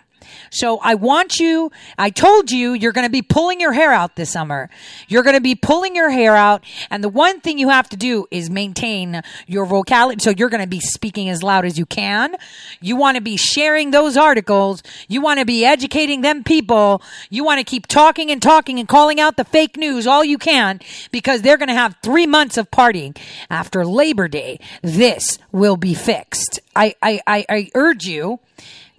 So 0.49 0.79
I 0.79 0.95
want 0.95 1.39
you, 1.39 1.71
I 1.97 2.09
told 2.09 2.51
you, 2.51 2.73
you're 2.73 2.91
going 2.91 3.05
to 3.05 3.11
be 3.11 3.21
pulling 3.21 3.59
your 3.59 3.73
hair 3.73 3.91
out 3.91 4.15
this 4.15 4.31
summer. 4.31 4.69
You're 5.07 5.23
going 5.23 5.36
to 5.36 5.41
be 5.41 5.55
pulling 5.55 5.95
your 5.95 6.09
hair 6.09 6.36
out. 6.36 6.63
And 6.89 7.03
the 7.03 7.09
one 7.09 7.39
thing 7.41 7.57
you 7.57 7.69
have 7.69 7.89
to 7.89 7.97
do 7.97 8.27
is 8.31 8.49
maintain 8.49 9.21
your 9.47 9.65
vocality. 9.65 10.21
So 10.21 10.31
you're 10.31 10.49
going 10.49 10.63
to 10.63 10.67
be 10.67 10.79
speaking 10.79 11.29
as 11.29 11.43
loud 11.43 11.65
as 11.65 11.77
you 11.77 11.86
can. 11.86 12.36
You 12.81 12.95
want 12.95 13.15
to 13.15 13.21
be 13.21 13.38
sharing 13.38 13.91
those 13.91 14.17
articles. 14.17 14.83
You 15.07 15.21
want 15.21 15.39
to 15.39 15.45
be 15.45 15.65
educating 15.65 16.21
them 16.21 16.43
people. 16.43 17.01
You 17.29 17.43
want 17.43 17.59
to 17.59 17.63
keep 17.63 17.88
talking 17.88 18.31
and 18.31 18.41
talking 18.41 18.79
and 18.79 18.88
calling 18.88 19.19
out 19.19 19.38
the 19.38 19.45
fake 19.45 19.77
news 19.77 20.07
all 20.07 20.23
you 20.23 20.38
can 20.38 20.79
because 21.11 21.41
they're 21.41 21.57
going 21.57 21.69
to 21.69 21.75
have 21.75 21.95
three 22.01 22.27
months 22.27 22.57
of 22.57 22.69
partying 22.71 23.17
after 23.49 23.86
Labor 23.86 24.27
Day. 24.27 24.59
This 24.81 25.38
will 25.51 25.77
be 25.77 25.93
fixed. 25.93 26.59
I, 26.75 26.95
I, 27.01 27.21
I, 27.25 27.45
I 27.49 27.69
urge 27.75 28.05
you 28.05 28.39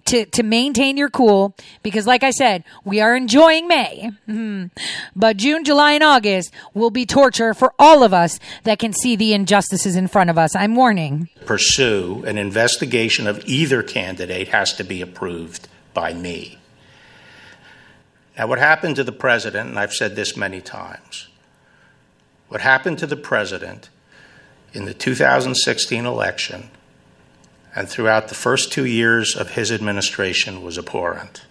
to, 0.07 0.25
to 0.25 0.43
maintain 0.43 0.97
your 0.97 1.09
cool 1.09 1.55
because 1.83 2.05
like 2.07 2.23
I 2.23 2.31
said, 2.31 2.63
we 2.83 2.99
are 3.01 3.15
enjoying 3.15 3.67
May. 3.67 4.11
Mhm. 4.27 4.71
But 5.15 5.37
June, 5.37 5.63
July, 5.63 5.93
and 5.93 6.03
August 6.03 6.51
will 6.73 6.89
be 6.89 7.05
torture 7.05 7.53
for 7.53 7.73
all 7.79 8.03
of 8.03 8.13
us 8.13 8.39
that 8.63 8.79
can 8.79 8.93
see 8.93 9.15
the 9.15 9.33
injustices 9.33 9.95
in 9.95 10.07
front 10.07 10.29
of 10.29 10.37
us. 10.37 10.55
I'm 10.55 10.75
warning. 10.75 11.29
pursue 11.45 12.23
an 12.27 12.37
investigation 12.37 13.25
of 13.27 13.41
either 13.45 13.81
candidate 13.81 14.49
has 14.49 14.73
to 14.73 14.83
be 14.83 15.01
approved 15.01 15.67
by 15.93 16.13
me. 16.13 16.57
Now, 18.37 18.47
what 18.47 18.59
happened 18.59 18.95
to 18.97 19.03
the 19.03 19.11
president, 19.13 19.69
and 19.69 19.79
I've 19.79 19.93
said 19.93 20.15
this 20.15 20.35
many 20.37 20.61
times, 20.61 21.27
what 22.49 22.61
happened 22.61 22.99
to 22.99 23.07
the 23.07 23.15
president 23.17 23.89
in 24.73 24.85
the 24.85 24.93
2016 24.93 26.05
election 26.05 26.69
and 27.77 27.87
throughout 27.87 28.27
the 28.27 28.33
first 28.33 28.71
two 28.71 28.85
years 28.85 29.35
of 29.35 29.51
his 29.51 29.71
administration 29.71 30.63
was 30.63 30.79
abhorrent. 30.79 31.45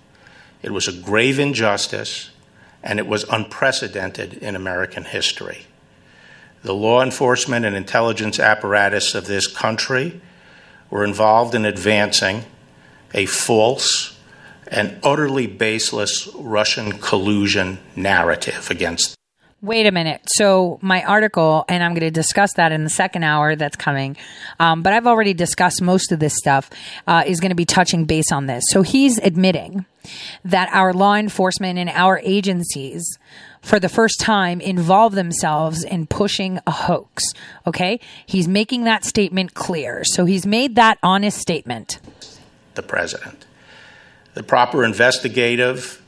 It 0.61 0.72
was 0.72 0.89
a 0.89 0.93
grave 0.93 1.39
injustice, 1.39 2.31
and 2.83 2.99
it 2.99 3.07
was 3.07 3.22
unprecedented 3.31 4.35
in 4.35 4.57
American 4.57 5.05
history. 5.05 5.66
The 6.64 6.74
law 6.74 7.01
enforcement 7.01 7.64
and 7.64 7.77
intelligence 7.77 8.41
apparatus 8.41 9.14
of 9.14 9.29
this 9.29 9.47
country 9.47 10.20
were 10.91 11.05
involved 11.05 11.55
in 11.55 11.64
advancing 11.64 12.43
a 13.14 13.27
false 13.27 14.18
and 14.66 14.99
utterly 15.05 15.47
baseless 15.47 16.29
Russian 16.35 16.99
collusion 16.99 17.79
narrative 17.95 18.68
against 18.68 19.16
Wait 19.62 19.86
a 19.86 19.90
minute. 19.90 20.20
So 20.26 20.78
my 20.82 21.02
article, 21.02 21.64
and 21.68 21.82
I'm 21.82 21.92
going 21.92 22.00
to 22.02 22.11
discuss 22.11 22.52
that 22.54 22.72
in 22.72 22.84
the 22.84 22.90
second 22.90 23.24
hour 23.24 23.57
that's 23.57 23.74
coming. 23.76 24.16
Um, 24.61 24.82
but 24.82 24.92
I've 24.92 25.07
already 25.07 25.32
discussed 25.34 25.80
most 25.80 26.12
of 26.12 26.20
this 26.20 26.36
stuff. 26.36 26.70
Uh, 27.07 27.24
is 27.26 27.40
going 27.40 27.50
to 27.50 27.57
be 27.57 27.64
touching 27.64 28.04
base 28.04 28.30
on 28.30 28.46
this. 28.46 28.62
So 28.68 28.82
he's 28.82 29.18
admitting 29.18 29.86
that 30.44 30.68
our 30.72 30.92
law 30.92 31.14
enforcement 31.14 31.78
and 31.78 31.88
our 31.88 32.20
agencies, 32.22 33.18
for 33.62 33.80
the 33.80 33.88
first 33.88 34.20
time, 34.20 34.61
involve 34.61 35.14
themselves 35.14 35.82
in 35.82 36.07
pushing 36.07 36.61
a 36.66 36.70
hoax. 36.70 37.24
Okay, 37.66 37.98
he's 38.26 38.46
making 38.46 38.84
that 38.84 39.04
statement 39.04 39.54
clear. 39.54 40.04
So 40.04 40.26
he's 40.26 40.46
made 40.46 40.76
that 40.76 40.98
honest 41.02 41.38
statement. 41.38 41.98
the 42.74 42.82
president. 42.82 43.46
The 44.34 44.42
proper 44.42 44.84
investigative 44.84 46.02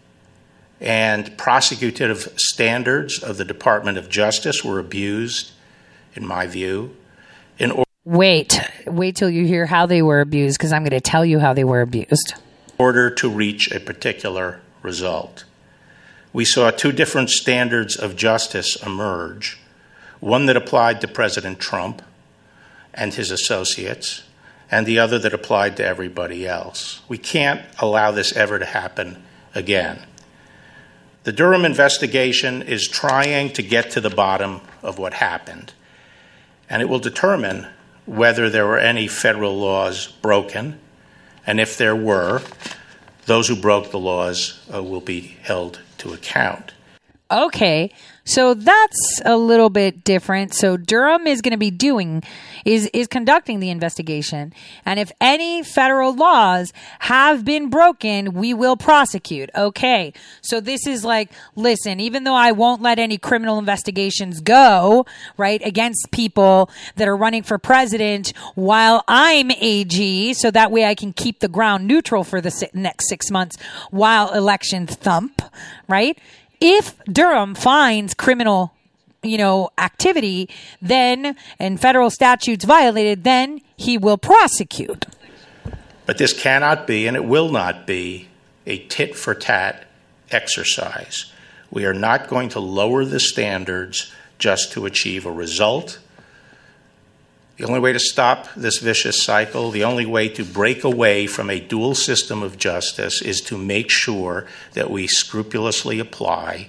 and 0.80 1.36
prosecutive 1.36 2.32
standards 2.36 3.22
of 3.22 3.36
the 3.36 3.44
Department 3.44 3.98
of 3.98 4.08
Justice 4.08 4.64
were 4.64 4.78
abused, 4.78 5.52
in 6.14 6.26
my 6.26 6.46
view, 6.46 6.94
in 7.58 7.70
or- 7.72 7.84
Wait, 8.04 8.60
wait 8.86 9.16
till 9.16 9.28
you 9.28 9.44
hear 9.46 9.66
how 9.66 9.84
they 9.86 10.00
were 10.02 10.20
abused, 10.20 10.58
because 10.58 10.72
I'm 10.72 10.82
going 10.82 10.90
to 10.90 11.00
tell 11.00 11.24
you 11.24 11.38
how 11.38 11.52
they 11.52 11.64
were 11.64 11.80
abused. 11.80 12.34
order 12.78 13.10
to 13.10 13.28
reach 13.28 13.72
a 13.72 13.80
particular 13.80 14.60
result. 14.82 15.44
We 16.32 16.44
saw 16.44 16.70
two 16.70 16.92
different 16.92 17.28
standards 17.30 17.96
of 17.96 18.14
justice 18.14 18.76
emerge 18.84 19.58
one 20.20 20.46
that 20.46 20.56
applied 20.56 21.00
to 21.00 21.08
President 21.08 21.58
Trump 21.58 22.02
and 22.94 23.14
his 23.14 23.30
associates, 23.30 24.22
and 24.70 24.86
the 24.86 24.98
other 24.98 25.18
that 25.18 25.32
applied 25.32 25.76
to 25.76 25.84
everybody 25.84 26.46
else. 26.46 27.00
We 27.08 27.18
can't 27.18 27.62
allow 27.78 28.10
this 28.10 28.32
ever 28.36 28.58
to 28.58 28.64
happen 28.64 29.22
again. 29.54 30.00
The 31.28 31.34
Durham 31.34 31.66
investigation 31.66 32.62
is 32.62 32.88
trying 32.88 33.52
to 33.52 33.62
get 33.62 33.90
to 33.90 34.00
the 34.00 34.08
bottom 34.08 34.62
of 34.82 34.98
what 34.98 35.12
happened, 35.12 35.74
and 36.70 36.80
it 36.80 36.86
will 36.86 37.00
determine 37.00 37.66
whether 38.06 38.48
there 38.48 38.66
were 38.66 38.78
any 38.78 39.08
federal 39.08 39.58
laws 39.58 40.06
broken, 40.06 40.80
and 41.46 41.60
if 41.60 41.76
there 41.76 41.94
were, 41.94 42.40
those 43.26 43.46
who 43.46 43.56
broke 43.56 43.90
the 43.90 43.98
laws 43.98 44.66
uh, 44.72 44.82
will 44.82 45.02
be 45.02 45.36
held 45.42 45.82
to 45.98 46.14
account. 46.14 46.72
Okay, 47.30 47.92
so 48.28 48.52
that's 48.52 49.22
a 49.24 49.38
little 49.38 49.70
bit 49.70 50.04
different. 50.04 50.52
So 50.52 50.76
Durham 50.76 51.26
is 51.26 51.40
going 51.40 51.52
to 51.52 51.58
be 51.58 51.70
doing 51.70 52.22
is 52.66 52.90
is 52.92 53.06
conducting 53.06 53.60
the 53.60 53.70
investigation, 53.70 54.52
and 54.84 55.00
if 55.00 55.10
any 55.20 55.62
federal 55.62 56.14
laws 56.14 56.72
have 57.00 57.42
been 57.44 57.70
broken, 57.70 58.34
we 58.34 58.52
will 58.52 58.76
prosecute. 58.76 59.48
Okay, 59.54 60.12
so 60.42 60.60
this 60.60 60.86
is 60.86 61.04
like, 61.04 61.30
listen, 61.56 62.00
even 62.00 62.24
though 62.24 62.34
I 62.34 62.52
won't 62.52 62.82
let 62.82 62.98
any 62.98 63.16
criminal 63.16 63.58
investigations 63.58 64.40
go 64.40 65.06
right 65.38 65.64
against 65.64 66.10
people 66.10 66.70
that 66.96 67.08
are 67.08 67.16
running 67.16 67.42
for 67.42 67.56
president 67.56 68.34
while 68.54 69.04
I'm 69.08 69.50
AG, 69.50 70.34
so 70.34 70.50
that 70.50 70.70
way 70.70 70.84
I 70.84 70.94
can 70.94 71.14
keep 71.14 71.40
the 71.40 71.48
ground 71.48 71.86
neutral 71.86 72.24
for 72.24 72.42
the 72.42 72.68
next 72.74 73.08
six 73.08 73.30
months 73.30 73.56
while 73.90 74.34
elections 74.34 74.94
thump, 74.96 75.40
right? 75.88 76.18
If 76.60 76.96
Durham 77.04 77.54
finds 77.54 78.14
criminal, 78.14 78.72
you 79.22 79.38
know, 79.38 79.70
activity, 79.78 80.48
then 80.80 81.36
and 81.58 81.80
federal 81.80 82.10
statutes 82.10 82.64
violated, 82.64 83.24
then 83.24 83.60
he 83.76 83.98
will 83.98 84.18
prosecute. 84.18 85.06
But 86.06 86.18
this 86.18 86.32
cannot 86.32 86.86
be, 86.86 87.06
and 87.06 87.16
it 87.16 87.24
will 87.24 87.50
not 87.50 87.86
be, 87.86 88.28
a 88.66 88.78
tit 88.78 89.16
for 89.16 89.34
tat 89.34 89.86
exercise. 90.30 91.32
We 91.70 91.84
are 91.84 91.94
not 91.94 92.28
going 92.28 92.48
to 92.50 92.60
lower 92.60 93.04
the 93.04 93.20
standards 93.20 94.12
just 94.38 94.72
to 94.72 94.86
achieve 94.86 95.26
a 95.26 95.32
result. 95.32 95.98
The 97.58 97.66
only 97.66 97.80
way 97.80 97.92
to 97.92 97.98
stop 97.98 98.46
this 98.54 98.78
vicious 98.78 99.24
cycle, 99.24 99.72
the 99.72 99.82
only 99.82 100.06
way 100.06 100.28
to 100.28 100.44
break 100.44 100.84
away 100.84 101.26
from 101.26 101.50
a 101.50 101.58
dual 101.58 101.96
system 101.96 102.40
of 102.40 102.56
justice 102.56 103.20
is 103.20 103.40
to 103.42 103.58
make 103.58 103.90
sure 103.90 104.46
that 104.74 104.92
we 104.92 105.08
scrupulously 105.08 105.98
apply 105.98 106.68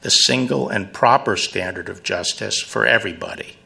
the 0.00 0.10
single 0.10 0.70
and 0.70 0.90
proper 0.90 1.36
standard 1.36 1.90
of 1.90 2.02
justice 2.02 2.62
for 2.62 2.86
everybody. 2.86 3.56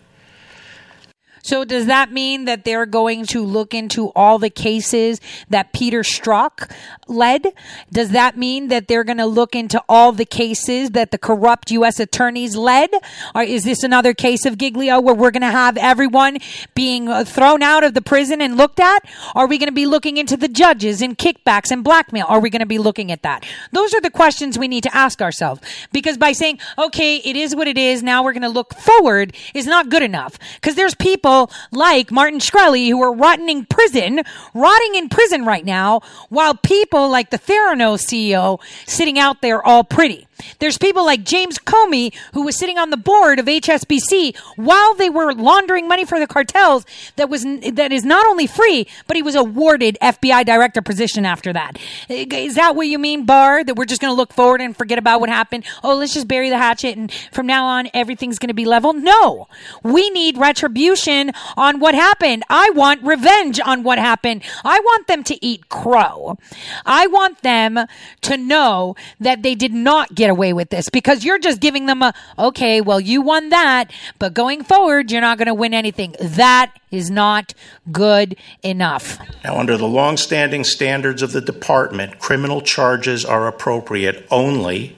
So 1.47 1.65
does 1.65 1.87
that 1.87 2.11
mean 2.11 2.47
that 2.47 2.65
they're 2.65 2.87
going 2.87 3.25
to 3.27 3.41
look 3.41 3.73
into 3.73 4.09
all 4.17 4.41
the 4.41 4.51
cases 4.51 5.21
that 5.49 5.73
Peter 5.73 6.01
Strzok 6.01 6.69
led? 7.07 7.47
Does 7.93 8.11
that 8.11 8.37
mean 8.37 8.67
that 8.67 8.89
they're 8.89 9.05
going 9.05 9.19
to 9.19 9.27
look 9.27 9.55
into 9.55 9.81
all 9.89 10.11
the 10.11 10.25
cases 10.25 10.91
that 10.91 11.13
the 11.13 11.19
corrupt 11.19 11.71
U.S. 11.71 12.01
attorneys 12.01 12.57
led? 12.57 12.91
Or 13.33 13.43
is 13.45 13.63
this 13.63 13.85
another 13.85 14.13
case 14.13 14.45
of 14.45 14.59
Giglio 14.59 15.01
where 15.01 15.15
we're 15.15 15.31
going 15.31 15.43
to 15.43 15.47
have 15.47 15.77
everyone 15.77 16.39
being 16.75 17.09
uh, 17.09 17.23
thrown 17.25 17.63
out 17.63 17.85
of 17.85 17.95
the 17.95 18.03
prison 18.03 18.43
and 18.43 18.57
looked 18.57 18.81
at? 18.81 19.09
Are 19.37 19.47
we 19.47 19.57
going 19.57 19.69
to 19.69 19.73
be 19.73 19.87
looking 19.87 20.17
into 20.17 20.37
the 20.37 20.49
judges 20.49 21.01
and 21.01 21.17
kickbacks 21.17 21.71
and 21.71 21.85
blackmail? 21.85 22.27
Are 22.29 22.41
we 22.41 22.51
going 22.51 22.59
to 22.59 22.67
be 22.67 22.79
looking 22.79 23.13
at 23.13 23.23
that? 23.23 23.47
Those 23.71 23.95
are 23.95 24.01
the 24.01 24.11
questions 24.11 24.59
we 24.59 24.67
need 24.67 24.83
to 24.83 24.97
ask 24.97 25.23
ourselves. 25.23 25.61
Because 25.93 26.19
by 26.19 26.33
saying, 26.33 26.59
okay, 26.77 27.19
it 27.19 27.37
is 27.37 27.55
what 27.55 27.69
it 27.69 27.79
is, 27.79 28.03
now 28.03 28.25
we're 28.25 28.33
going 28.33 28.43
to 28.43 28.49
look 28.49 28.75
forward 28.75 29.37
is 29.55 29.67
not 29.67 29.91
good 29.91 30.03
enough. 30.03 30.41
Because 30.57 30.75
there's 30.75 30.97
people 31.37 31.57
like 31.71 32.11
Martin 32.11 32.39
Shkreli 32.39 32.89
who 32.89 33.03
are 33.03 33.13
rotting 33.13 33.49
in 33.49 33.67
prison, 33.67 34.23
rotting 34.55 34.95
in 34.95 35.09
prison 35.09 35.45
right 35.45 35.65
now, 35.65 36.01
while 36.29 36.55
people 36.55 37.11
like 37.11 37.31
the 37.31 37.39
Theranos 37.39 38.07
CEO 38.07 38.59
sitting 38.87 39.19
out 39.19 39.43
there 39.43 39.63
all 39.63 39.85
pretty. 39.85 40.26
There's 40.59 40.79
people 40.79 41.05
like 41.05 41.25
James 41.25 41.59
Comey 41.59 42.15
who 42.33 42.43
was 42.43 42.57
sitting 42.57 42.79
on 42.79 42.91
the 42.91 42.97
board 42.97 43.39
of 43.39 43.47
HSBC 43.47 44.37
while 44.57 44.95
they 44.95 45.11
were 45.11 45.33
laundering 45.33 45.89
money 45.89 46.05
for 46.05 46.19
the 46.19 46.27
cartels 46.27 46.85
that 47.17 47.29
was 47.29 47.45
that 47.45 47.93
is 47.93 48.05
not 48.05 48.27
only 48.27 48.47
free 48.47 48.87
but 49.07 49.17
he 49.17 49.23
was 49.23 49.35
awarded 49.35 49.97
FBI 50.03 50.45
director 50.45 50.83
position 50.83 51.25
after 51.25 51.53
that. 51.53 51.79
Is 52.09 52.55
that 52.55 52.77
what 52.77 52.87
you 52.87 52.99
mean 52.99 53.25
Barr 53.25 53.65
that 53.65 53.75
we're 53.77 53.85
just 53.85 54.01
going 54.01 54.13
to 54.13 54.17
look 54.17 54.33
forward 54.33 54.61
and 54.61 54.77
forget 54.77 54.99
about 54.99 55.21
what 55.21 55.29
happened? 55.29 55.65
Oh, 55.83 55.97
let's 55.97 56.15
just 56.15 56.29
bury 56.29 56.51
the 56.51 56.59
hatchet 56.59 56.97
and 56.97 57.13
from 57.33 57.47
now 57.47 57.65
on 57.67 57.89
everything's 57.95 58.39
going 58.39 58.49
to 58.49 58.55
be 58.55 58.65
level? 58.65 58.93
No. 58.93 59.49
We 59.83 60.11
need 60.11 60.37
retribution 60.37 61.33
on 61.57 61.81
what 61.81 61.95
happened. 61.95 62.45
I 62.51 62.71
want 62.71 63.03
revenge 63.03 63.61
on 63.61 63.83
what 63.83 63.99
happened. 63.99 64.43
I 64.65 64.81
want 64.81 65.07
them 65.07 65.25
to 65.25 65.45
eat 65.45 65.69
crow. 65.69 66.39
I 66.85 67.07
want 67.07 67.43
them 67.43 67.79
to 68.23 68.37
know 68.37 68.97
that 69.21 69.43
they 69.43 69.55
did 69.55 69.73
not 69.73 70.15
give 70.15 70.26
get 70.27 70.31
away 70.31 70.53
with 70.53 70.71
this 70.71 70.89
because 70.91 71.25
you're 71.25 71.39
just 71.39 71.61
giving 71.61 71.87
them 71.87 72.03
a, 72.03 72.13
okay, 72.39 72.81
well, 72.81 72.99
you 72.99 73.23
won 73.23 73.51
that, 73.51 73.91
but 74.19 74.35
going 74.35 74.65
forward, 74.65 75.11
you're 75.11 75.21
not 75.21 75.39
going 75.39 75.47
to 75.47 75.55
win 75.55 75.73
anything. 75.73 76.17
That 76.21 76.73
is 76.91 77.11
not 77.11 77.55
good 77.93 78.37
enough. 78.63 79.19
Now, 79.45 79.59
under 79.59 79.77
the 79.77 79.87
long-standing 79.87 80.65
standards 80.65 81.23
of 81.23 81.33
the 81.33 81.41
department, 81.41 82.19
criminal 82.19 82.61
charges 82.61 83.25
are 83.25 83.47
appropriate 83.47 84.27
only 84.31 84.97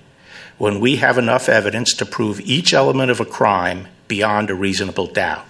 when 0.56 0.80
we 0.80 0.96
have 0.96 1.18
enough 1.18 1.48
evidence 1.48 1.92
to 1.94 2.06
prove 2.06 2.40
each 2.40 2.72
element 2.72 3.10
of 3.10 3.20
a 3.20 3.24
crime 3.26 3.86
beyond 4.08 4.48
a 4.48 4.54
reasonable 4.54 5.06
doubt. 5.06 5.46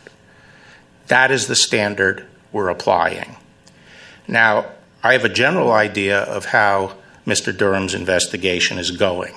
That 1.07 1.31
is 1.31 1.47
the 1.47 1.57
standard 1.57 2.27
we're 2.53 2.69
applying. 2.69 3.37
Now, 4.27 4.73
I 5.03 5.13
have 5.13 5.25
a 5.25 5.31
general 5.31 5.71
idea 5.71 6.19
of 6.19 6.47
how 6.47 6.97
Mr. 7.27 7.57
Durham's 7.57 7.95
investigation 7.95 8.79
is 8.79 8.91
going. 8.91 9.35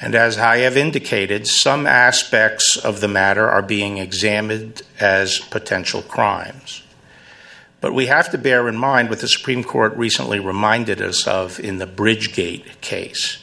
And 0.00 0.14
as 0.14 0.38
I 0.38 0.58
have 0.58 0.76
indicated, 0.76 1.46
some 1.46 1.86
aspects 1.86 2.76
of 2.76 3.00
the 3.00 3.08
matter 3.08 3.48
are 3.48 3.62
being 3.62 3.98
examined 3.98 4.82
as 4.98 5.38
potential 5.38 6.02
crimes. 6.02 6.82
But 7.80 7.92
we 7.92 8.06
have 8.06 8.30
to 8.30 8.38
bear 8.38 8.66
in 8.68 8.76
mind 8.76 9.10
what 9.10 9.20
the 9.20 9.28
Supreme 9.28 9.62
Court 9.62 9.94
recently 9.96 10.40
reminded 10.40 11.00
us 11.00 11.26
of 11.26 11.60
in 11.60 11.78
the 11.78 11.86
Bridgegate 11.86 12.80
case. 12.80 13.38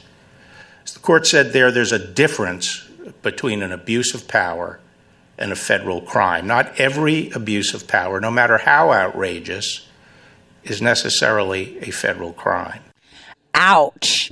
As 0.83 0.93
the 0.93 0.99
court 0.99 1.27
said 1.27 1.53
there, 1.53 1.71
there's 1.71 1.91
a 1.91 1.99
difference 1.99 2.87
between 3.21 3.61
an 3.61 3.71
abuse 3.71 4.13
of 4.13 4.27
power 4.27 4.79
and 5.37 5.51
a 5.51 5.55
federal 5.55 6.01
crime. 6.01 6.47
Not 6.47 6.79
every 6.79 7.29
abuse 7.31 7.73
of 7.73 7.87
power, 7.87 8.19
no 8.19 8.31
matter 8.31 8.57
how 8.57 8.91
outrageous, 8.91 9.87
is 10.63 10.81
necessarily 10.81 11.79
a 11.79 11.91
federal 11.91 12.33
crime. 12.33 12.81
Ouch. 13.53 14.31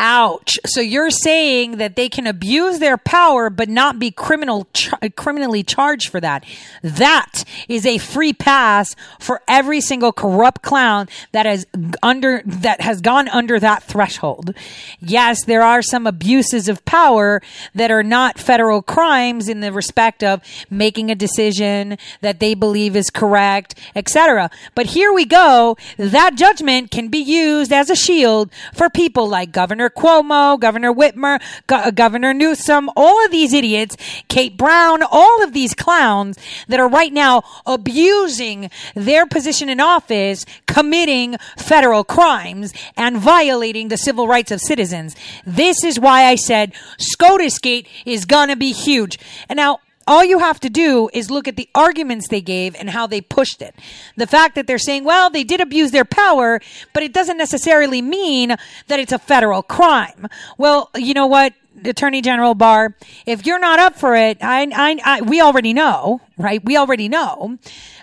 Ouch. 0.00 0.60
So 0.64 0.80
you're 0.80 1.10
saying 1.10 1.78
that 1.78 1.96
they 1.96 2.08
can 2.08 2.28
abuse 2.28 2.78
their 2.78 2.96
power 2.96 3.50
but 3.50 3.68
not 3.68 3.98
be 3.98 4.12
criminal 4.12 4.68
criminally 5.16 5.64
charged 5.64 6.08
for 6.08 6.20
that. 6.20 6.44
That 6.84 7.42
is 7.68 7.84
a 7.84 7.98
free 7.98 8.32
pass 8.32 8.94
for 9.18 9.42
every 9.48 9.80
single 9.80 10.12
corrupt 10.12 10.62
clown 10.62 11.08
that 11.32 11.46
has 11.46 11.66
under 12.00 12.42
that 12.46 12.80
has 12.80 13.00
gone 13.00 13.26
under 13.28 13.58
that 13.58 13.82
threshold. 13.82 14.54
Yes, 15.00 15.44
there 15.44 15.62
are 15.62 15.82
some 15.82 16.06
abuses 16.06 16.68
of 16.68 16.84
power 16.84 17.42
that 17.74 17.90
are 17.90 18.04
not 18.04 18.38
federal 18.38 18.82
crimes 18.82 19.48
in 19.48 19.58
the 19.60 19.72
respect 19.72 20.22
of 20.22 20.40
making 20.70 21.10
a 21.10 21.16
decision 21.16 21.98
that 22.20 22.38
they 22.38 22.54
believe 22.54 22.94
is 22.94 23.10
correct, 23.10 23.74
etc. 23.96 24.48
But 24.76 24.86
here 24.86 25.12
we 25.12 25.24
go. 25.24 25.76
That 25.96 26.36
judgment 26.36 26.92
can 26.92 27.08
be 27.08 27.18
used 27.18 27.72
as 27.72 27.90
a 27.90 27.96
shield 27.96 28.52
for 28.72 28.88
people 28.88 29.28
like 29.28 29.50
Governor 29.50 29.87
Cuomo, 29.90 30.58
Governor 30.58 30.92
Whitmer, 30.92 31.40
Go- 31.66 31.76
uh, 31.76 31.90
Governor 31.90 32.34
Newsom, 32.34 32.90
all 32.96 33.24
of 33.24 33.30
these 33.30 33.52
idiots, 33.52 33.96
Kate 34.28 34.56
Brown, 34.56 35.02
all 35.02 35.42
of 35.42 35.52
these 35.52 35.74
clowns 35.74 36.38
that 36.68 36.80
are 36.80 36.88
right 36.88 37.12
now 37.12 37.42
abusing 37.66 38.70
their 38.94 39.26
position 39.26 39.68
in 39.68 39.80
office, 39.80 40.44
committing 40.66 41.36
federal 41.56 42.04
crimes 42.04 42.72
and 42.96 43.18
violating 43.18 43.88
the 43.88 43.96
civil 43.96 44.26
rights 44.26 44.50
of 44.50 44.60
citizens. 44.60 45.16
This 45.46 45.84
is 45.84 45.98
why 45.98 46.24
I 46.24 46.34
said 46.34 46.72
SCOTUS 46.98 47.58
Gate 47.58 47.88
is 48.04 48.24
gonna 48.24 48.56
be 48.56 48.72
huge. 48.72 49.18
And 49.48 49.56
now, 49.56 49.80
all 50.08 50.24
you 50.24 50.38
have 50.38 50.58
to 50.60 50.70
do 50.70 51.10
is 51.12 51.30
look 51.30 51.46
at 51.46 51.56
the 51.56 51.68
arguments 51.74 52.28
they 52.28 52.40
gave 52.40 52.74
and 52.74 52.90
how 52.90 53.06
they 53.06 53.20
pushed 53.20 53.62
it. 53.62 53.74
The 54.16 54.26
fact 54.26 54.54
that 54.54 54.66
they're 54.66 54.78
saying, 54.78 55.04
well, 55.04 55.28
they 55.30 55.44
did 55.44 55.60
abuse 55.60 55.90
their 55.90 56.06
power, 56.06 56.60
but 56.94 57.02
it 57.02 57.12
doesn't 57.12 57.36
necessarily 57.36 58.00
mean 58.00 58.56
that 58.88 58.98
it's 58.98 59.12
a 59.12 59.18
federal 59.18 59.62
crime. 59.62 60.26
Well, 60.56 60.90
you 60.96 61.14
know 61.14 61.26
what? 61.26 61.52
Attorney 61.84 62.22
General 62.22 62.54
Barr, 62.54 62.96
if 63.26 63.46
you're 63.46 63.60
not 63.60 63.78
up 63.78 63.96
for 63.96 64.16
it, 64.16 64.38
I, 64.40 64.62
I, 64.74 64.98
I 65.04 65.22
we 65.22 65.40
already 65.40 65.72
know, 65.72 66.20
right? 66.36 66.64
We 66.64 66.76
already 66.76 67.08
know. 67.08 67.58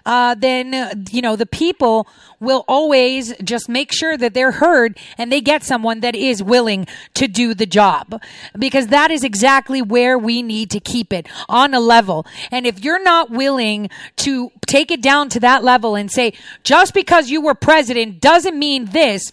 Uh, 0.06 0.36
then 0.36 0.74
uh, 0.74 0.93
you 1.12 1.22
know 1.22 1.36
the 1.36 1.45
people 1.45 2.08
will 2.39 2.64
always 2.68 3.36
just 3.43 3.68
make 3.68 3.91
sure 3.91 4.18
that 4.18 4.34
they're 4.34 4.51
heard 4.51 4.97
and 5.18 5.32
they 5.32 5.41
get 5.41 5.64
someone 5.64 6.01
that 6.01 6.16
is 6.16 6.43
willing 6.43 6.86
to 7.14 7.28
do 7.28 7.53
the 7.53 7.66
job 7.66 8.22
because 8.58 8.88
that 8.88 9.10
is 9.10 9.24
exactly 9.24 9.82
where 9.82 10.18
we 10.18 10.41
need 10.41 10.70
to 10.70 10.80
keep 10.80 11.12
it 11.12 11.28
on 11.49 11.74
a 11.74 11.80
level. 11.80 12.26
And 12.51 12.68
if 12.68 12.84
you're 12.84 13.01
not 13.01 13.32
willing 13.32 13.89
to 14.18 14.51
take 14.66 14.91
it 14.91 15.01
down 15.01 15.30
to 15.30 15.39
that 15.39 15.64
level 15.64 15.95
and 15.95 16.12
say 16.12 16.34
just 16.64 16.93
because 16.93 17.30
you 17.30 17.41
were 17.41 17.56
president 17.56 18.22
doesn't 18.22 18.58
mean 18.58 18.86
this 18.86 19.32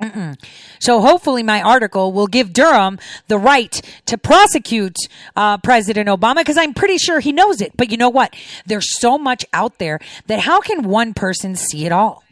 Mm-mm. 0.00 0.38
So 0.78 1.00
hopefully, 1.00 1.42
my 1.42 1.62
article 1.62 2.12
will 2.12 2.26
give 2.26 2.52
Durham 2.52 2.98
the 3.28 3.38
right 3.38 3.80
to 4.04 4.18
prosecute 4.18 4.96
uh, 5.34 5.56
President 5.58 6.08
Obama 6.08 6.36
because 6.36 6.58
I'm 6.58 6.74
pretty 6.74 6.98
sure 6.98 7.20
he 7.20 7.32
knows 7.32 7.62
it. 7.62 7.72
But 7.76 7.90
you 7.90 7.96
know 7.96 8.10
what? 8.10 8.34
There's 8.66 8.98
so 9.00 9.16
much 9.16 9.46
out 9.54 9.78
there 9.78 9.98
that 10.26 10.40
how 10.40 10.60
can 10.60 10.82
one 10.82 11.14
person 11.14 11.56
see 11.56 11.86
it 11.86 11.92
all? 11.92 12.22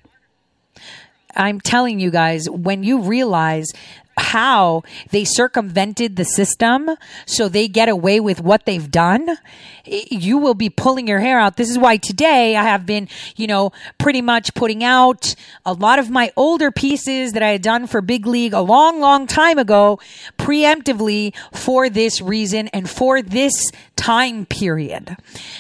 I'm 1.37 1.61
telling 1.61 2.01
you 2.01 2.11
guys, 2.11 2.49
when 2.51 2.85
you 2.85 3.01
realize 3.01 3.73
how 4.17 4.83
they 5.11 5.25
circumvented 5.25 6.17
the 6.17 6.25
system 6.25 6.91
so 7.27 7.49
they 7.49 7.69
get 7.69 7.89
away 7.89 8.21
with 8.21 8.41
what 8.41 8.65
they've 8.67 8.91
done, 8.91 9.37
you 9.85 10.39
will 10.39 10.55
be 10.55 10.71
pulling 10.71 11.07
your 11.07 11.21
hair 11.21 11.39
out. 11.39 11.57
This 11.57 11.71
is 11.71 11.79
why 11.79 11.97
today 11.97 12.57
I 12.57 12.62
have 12.62 12.87
been, 12.87 13.09
you 13.37 13.47
know, 13.47 13.73
pretty 13.99 14.23
much 14.23 14.55
putting 14.55 14.83
out 14.83 15.35
a 15.65 15.73
lot 15.73 15.99
of 15.99 16.11
my 16.11 16.33
older 16.37 16.71
pieces 16.71 17.33
that 17.33 17.43
I 17.43 17.49
had 17.51 17.62
done 17.62 17.87
for 17.87 18.01
Big 18.01 18.27
League 18.27 18.53
a 18.53 18.61
long, 18.61 19.01
long 19.01 19.27
time 19.27 19.59
ago, 19.59 19.99
preemptively 20.39 21.35
for 21.53 21.91
this 21.91 22.21
reason 22.21 22.69
and 22.69 22.89
for 22.89 23.21
this 23.23 23.71
time 23.97 24.47
period. 24.47 25.17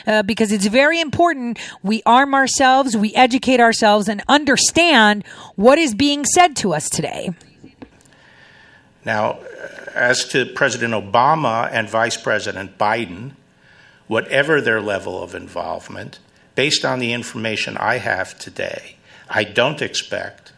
Uh, 0.06 0.22
because 0.22 0.52
it's 0.52 0.66
very 0.66 1.00
important 1.00 1.58
we 1.82 2.02
arm 2.06 2.34
ourselves, 2.34 2.96
we 2.96 3.14
educate 3.14 3.60
ourselves, 3.60 4.08
and 4.08 4.22
understand 4.28 5.24
what 5.56 5.78
is 5.78 5.94
being 5.94 6.24
said 6.24 6.56
to 6.56 6.72
us 6.72 6.88
today. 6.88 7.30
Now, 9.04 9.38
as 9.94 10.24
to 10.28 10.46
President 10.46 10.94
Obama 10.94 11.68
and 11.70 11.88
Vice 11.88 12.16
President 12.16 12.78
Biden, 12.78 13.32
whatever 14.06 14.60
their 14.60 14.80
level 14.80 15.22
of 15.22 15.34
involvement, 15.34 16.18
based 16.54 16.84
on 16.84 16.98
the 16.98 17.12
information 17.12 17.76
I 17.76 17.98
have 17.98 18.38
today, 18.38 18.96
I 19.28 19.44
don't 19.44 19.82
expect 19.82 20.52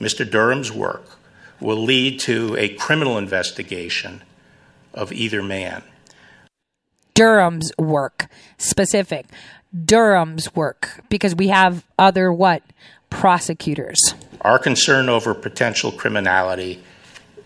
Mr. 0.00 0.28
Durham's 0.28 0.72
work 0.72 1.18
will 1.60 1.82
lead 1.82 2.20
to 2.20 2.56
a 2.58 2.68
criminal 2.70 3.16
investigation 3.18 4.22
of 4.92 5.12
either 5.12 5.42
man. 5.42 5.82
Durham's 7.14 7.72
work, 7.78 8.26
specific. 8.58 9.26
Durham's 9.84 10.54
work, 10.54 11.02
because 11.08 11.34
we 11.34 11.48
have 11.48 11.84
other 11.98 12.32
what? 12.32 12.62
Prosecutors. 13.08 13.98
Our 14.42 14.58
concern 14.58 15.08
over 15.08 15.32
potential 15.32 15.92
criminality 15.92 16.82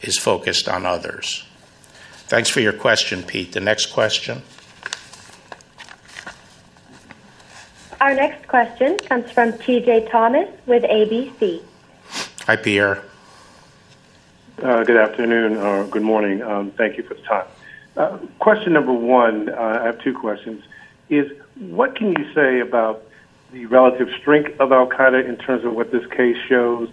is 0.02 0.18
focused 0.18 0.68
on 0.68 0.86
others. 0.86 1.44
Thanks 2.26 2.48
for 2.48 2.60
your 2.60 2.72
question, 2.72 3.22
Pete. 3.22 3.52
The 3.52 3.60
next 3.60 3.86
question. 3.86 4.42
Our 8.00 8.14
next 8.14 8.48
question 8.48 8.98
comes 8.98 9.30
from 9.30 9.52
TJ 9.52 10.10
Thomas 10.10 10.48
with 10.66 10.84
ABC. 10.84 11.62
Hi, 12.46 12.56
Pierre. 12.56 13.02
Uh, 14.62 14.84
good 14.84 14.96
afternoon 14.96 15.56
or 15.56 15.84
good 15.86 16.02
morning. 16.02 16.42
Um, 16.42 16.70
thank 16.70 16.96
you 16.96 17.02
for 17.02 17.14
the 17.14 17.22
time. 17.22 17.46
Uh, 17.96 18.18
question 18.38 18.72
number 18.72 18.92
one, 18.92 19.48
uh, 19.48 19.80
I 19.82 19.86
have 19.86 20.00
two 20.00 20.14
questions, 20.14 20.62
is 21.08 21.30
what 21.58 21.96
can 21.96 22.12
you 22.12 22.32
say 22.34 22.60
about 22.60 23.02
the 23.52 23.66
relative 23.66 24.08
strength 24.20 24.58
of 24.60 24.72
Al 24.72 24.86
Qaeda 24.86 25.28
in 25.28 25.36
terms 25.36 25.64
of 25.64 25.74
what 25.74 25.90
this 25.90 26.06
case 26.06 26.36
shows 26.48 26.88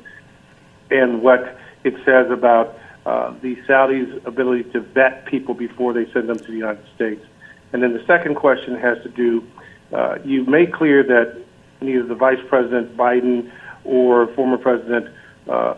and 0.89 1.21
what 1.21 1.57
it 1.83 1.93
says 2.03 2.31
about 2.31 2.77
uh, 3.07 3.33
the 3.41 3.55
Saudis' 3.67 4.25
ability 4.25 4.63
to 4.71 4.81
vet 4.81 5.25
people 5.25 5.53
before 5.53 5.93
they 5.93 6.11
send 6.11 6.27
them 6.27 6.37
to 6.37 6.45
the 6.45 6.57
United 6.57 6.85
States? 6.93 7.25
And 7.71 7.81
then 7.81 7.93
the 7.93 8.05
second 8.05 8.35
question 8.35 8.75
has 8.75 9.01
to 9.03 9.09
do 9.09 9.47
uh, 9.93 10.17
you've 10.25 10.47
made 10.47 10.73
clear 10.73 11.03
that 11.03 11.41
neither 11.79 12.03
the 12.03 12.15
Vice 12.15 12.43
President 12.49 12.97
Biden 12.97 13.49
or 13.85 14.27
former 14.35 14.57
President 14.57 15.07
uh, 15.47 15.75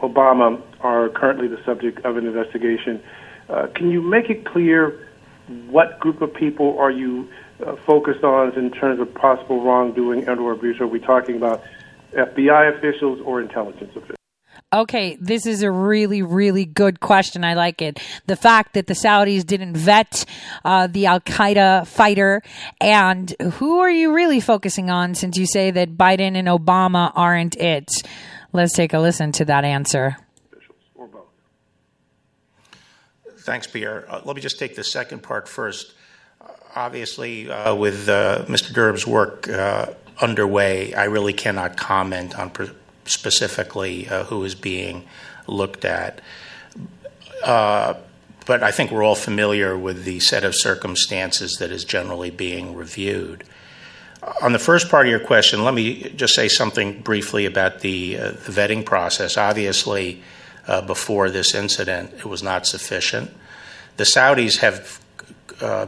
Obama 0.00 0.60
are 0.80 1.08
currently 1.08 1.46
the 1.46 1.62
subject 1.64 2.04
of 2.04 2.16
an 2.16 2.26
investigation. 2.26 3.00
Uh, 3.48 3.68
can 3.68 3.90
you 3.90 4.02
make 4.02 4.28
it 4.28 4.44
clear 4.44 5.06
what 5.68 6.00
group 6.00 6.20
of 6.22 6.34
people 6.34 6.76
are 6.78 6.90
you 6.90 7.28
uh, 7.64 7.76
focused 7.86 8.24
on 8.24 8.52
in 8.58 8.72
terms 8.72 8.98
of 8.98 9.14
possible 9.14 9.62
wrongdoing 9.62 10.26
and 10.26 10.40
or 10.40 10.52
abuse? 10.52 10.80
Are 10.80 10.86
we 10.88 10.98
talking 10.98 11.36
about 11.36 11.62
FBI 12.12 12.76
officials 12.76 13.20
or 13.20 13.40
intelligence 13.40 13.94
officials? 13.94 14.23
Okay, 14.74 15.16
this 15.20 15.46
is 15.46 15.62
a 15.62 15.70
really, 15.70 16.22
really 16.22 16.64
good 16.64 16.98
question. 16.98 17.44
I 17.44 17.54
like 17.54 17.80
it. 17.80 18.00
The 18.26 18.34
fact 18.34 18.74
that 18.74 18.88
the 18.88 18.94
Saudis 18.94 19.46
didn't 19.46 19.76
vet 19.76 20.24
uh, 20.64 20.88
the 20.88 21.06
Al 21.06 21.20
Qaeda 21.20 21.86
fighter, 21.86 22.42
and 22.80 23.30
who 23.40 23.78
are 23.78 23.90
you 23.90 24.12
really 24.12 24.40
focusing 24.40 24.90
on 24.90 25.14
since 25.14 25.38
you 25.38 25.46
say 25.46 25.70
that 25.70 25.96
Biden 25.96 26.36
and 26.36 26.48
Obama 26.48 27.12
aren't 27.14 27.54
it? 27.54 27.88
Let's 28.52 28.72
take 28.72 28.92
a 28.92 28.98
listen 28.98 29.30
to 29.32 29.44
that 29.44 29.64
answer. 29.64 30.16
Thanks, 33.38 33.68
Pierre. 33.68 34.06
Uh, 34.08 34.22
let 34.24 34.34
me 34.34 34.42
just 34.42 34.58
take 34.58 34.74
the 34.74 34.82
second 34.82 35.22
part 35.22 35.48
first. 35.48 35.92
Uh, 36.40 36.48
obviously, 36.74 37.48
uh, 37.48 37.76
with 37.76 38.08
uh, 38.08 38.44
Mr. 38.48 38.74
Durham's 38.74 39.06
work 39.06 39.48
uh, 39.48 39.92
underway, 40.20 40.94
I 40.94 41.04
really 41.04 41.32
cannot 41.32 41.76
comment 41.76 42.36
on 42.36 42.50
per- 42.50 42.74
specifically 43.06 44.08
uh, 44.08 44.24
who 44.24 44.44
is 44.44 44.54
being 44.54 45.04
looked 45.46 45.84
at. 45.84 46.20
but 47.42 48.62
I 48.62 48.70
think 48.70 48.90
we're 48.90 49.02
all 49.02 49.14
familiar 49.14 49.76
with 49.76 50.04
the 50.04 50.20
set 50.20 50.44
of 50.44 50.54
circumstances 50.54 51.56
that 51.58 51.70
is 51.70 51.84
generally 51.84 52.30
being 52.30 52.74
reviewed. 52.74 53.44
On 54.42 54.52
the 54.52 54.58
first 54.58 54.88
part 54.88 55.06
of 55.06 55.10
your 55.10 55.20
question, 55.20 55.64
let 55.64 55.74
me 55.74 56.10
just 56.16 56.34
say 56.34 56.48
something 56.48 57.00
briefly 57.02 57.44
about 57.44 57.80
the, 57.80 58.14
the 58.16 58.52
vetting 58.52 58.84
process. 58.84 59.36
Obviously, 59.36 60.22
uh, 60.66 60.80
before 60.80 61.30
this 61.30 61.54
incident, 61.54 62.12
it 62.14 62.24
was 62.24 62.42
not 62.42 62.66
sufficient. 62.66 63.30
The 63.96 64.04
Saudis 64.04 64.58
have 64.58 65.00
uh, 65.60 65.86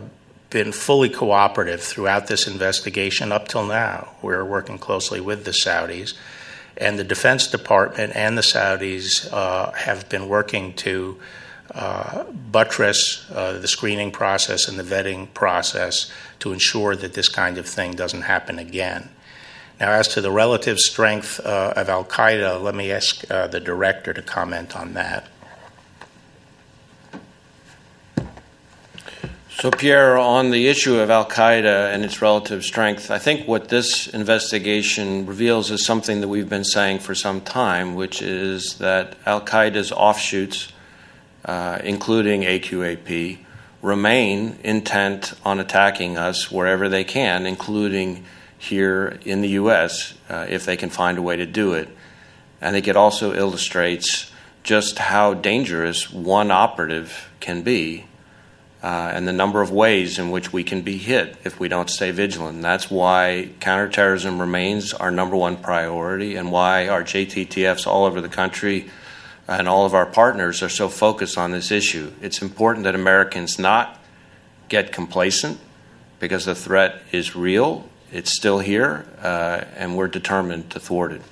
been 0.50 0.72
fully 0.72 1.08
cooperative 1.08 1.82
throughout 1.82 2.26
this 2.26 2.46
investigation 2.46 3.32
up 3.32 3.48
till 3.48 3.66
now. 3.66 4.14
We're 4.22 4.44
working 4.44 4.78
closely 4.78 5.20
with 5.20 5.44
the 5.44 5.50
Saudis. 5.50 6.14
And 6.76 6.98
the 6.98 7.04
Defense 7.04 7.46
Department 7.46 8.14
and 8.14 8.36
the 8.36 8.42
Saudis 8.42 9.32
uh, 9.32 9.72
have 9.72 10.08
been 10.08 10.28
working 10.28 10.74
to 10.74 11.18
uh, 11.74 12.24
buttress 12.24 13.26
uh, 13.30 13.58
the 13.58 13.68
screening 13.68 14.10
process 14.10 14.68
and 14.68 14.78
the 14.78 14.82
vetting 14.82 15.32
process 15.34 16.10
to 16.38 16.52
ensure 16.52 16.94
that 16.94 17.14
this 17.14 17.28
kind 17.28 17.58
of 17.58 17.66
thing 17.66 17.92
doesn't 17.92 18.22
happen 18.22 18.58
again. 18.58 19.08
Now, 19.80 19.92
as 19.92 20.08
to 20.08 20.20
the 20.20 20.30
relative 20.30 20.78
strength 20.78 21.40
uh, 21.44 21.74
of 21.76 21.88
Al 21.88 22.04
Qaeda, 22.04 22.62
let 22.62 22.74
me 22.74 22.92
ask 22.92 23.30
uh, 23.30 23.46
the 23.46 23.60
director 23.60 24.14
to 24.14 24.22
comment 24.22 24.76
on 24.76 24.94
that. 24.94 25.28
So, 29.66 29.72
Pierre, 29.72 30.16
on 30.16 30.52
the 30.52 30.68
issue 30.68 31.00
of 31.00 31.10
Al 31.10 31.24
Qaeda 31.28 31.92
and 31.92 32.04
its 32.04 32.22
relative 32.22 32.62
strength, 32.62 33.10
I 33.10 33.18
think 33.18 33.48
what 33.48 33.68
this 33.68 34.06
investigation 34.06 35.26
reveals 35.26 35.72
is 35.72 35.84
something 35.84 36.20
that 36.20 36.28
we've 36.28 36.48
been 36.48 36.62
saying 36.62 37.00
for 37.00 37.16
some 37.16 37.40
time, 37.40 37.96
which 37.96 38.22
is 38.22 38.74
that 38.78 39.16
Al 39.26 39.40
Qaeda's 39.40 39.90
offshoots, 39.90 40.72
uh, 41.44 41.80
including 41.82 42.42
AQAP, 42.42 43.38
remain 43.82 44.56
intent 44.62 45.34
on 45.44 45.58
attacking 45.58 46.16
us 46.16 46.48
wherever 46.48 46.88
they 46.88 47.02
can, 47.02 47.44
including 47.44 48.24
here 48.56 49.18
in 49.24 49.40
the 49.40 49.48
U.S. 49.48 50.14
Uh, 50.30 50.46
if 50.48 50.64
they 50.64 50.76
can 50.76 50.90
find 50.90 51.18
a 51.18 51.22
way 51.22 51.34
to 51.34 51.44
do 51.44 51.72
it. 51.72 51.88
I 52.62 52.70
think 52.70 52.86
it 52.86 52.94
also 52.94 53.34
illustrates 53.34 54.30
just 54.62 55.00
how 55.00 55.34
dangerous 55.34 56.08
one 56.08 56.52
operative 56.52 57.32
can 57.40 57.62
be 57.62 58.04
uh, 58.86 59.10
and 59.12 59.26
the 59.26 59.32
number 59.32 59.62
of 59.62 59.72
ways 59.72 60.16
in 60.16 60.30
which 60.30 60.52
we 60.52 60.62
can 60.62 60.80
be 60.82 60.96
hit 60.96 61.36
if 61.42 61.58
we 61.58 61.66
don't 61.66 61.90
stay 61.90 62.12
vigilant. 62.12 62.54
And 62.54 62.64
that's 62.64 62.88
why 62.88 63.50
counterterrorism 63.58 64.40
remains 64.40 64.94
our 64.94 65.10
number 65.10 65.34
one 65.34 65.56
priority 65.56 66.36
and 66.36 66.52
why 66.52 66.86
our 66.86 67.02
JTTFs 67.02 67.84
all 67.84 68.04
over 68.04 68.20
the 68.20 68.28
country 68.28 68.88
and 69.48 69.68
all 69.68 69.86
of 69.86 69.94
our 69.94 70.06
partners 70.06 70.62
are 70.62 70.68
so 70.68 70.88
focused 70.88 71.36
on 71.36 71.50
this 71.50 71.72
issue. 71.72 72.12
It's 72.22 72.40
important 72.40 72.84
that 72.84 72.94
Americans 72.94 73.58
not 73.58 74.00
get 74.68 74.92
complacent 74.92 75.58
because 76.20 76.44
the 76.44 76.54
threat 76.54 77.02
is 77.10 77.34
real 77.34 77.88
it's 78.12 78.36
still 78.36 78.60
here, 78.60 79.04
uh, 79.20 79.64
and 79.74 79.96
we're 79.96 80.06
determined 80.06 80.70
to 80.70 80.80
thwart 80.80 81.10
it. 81.10 81.22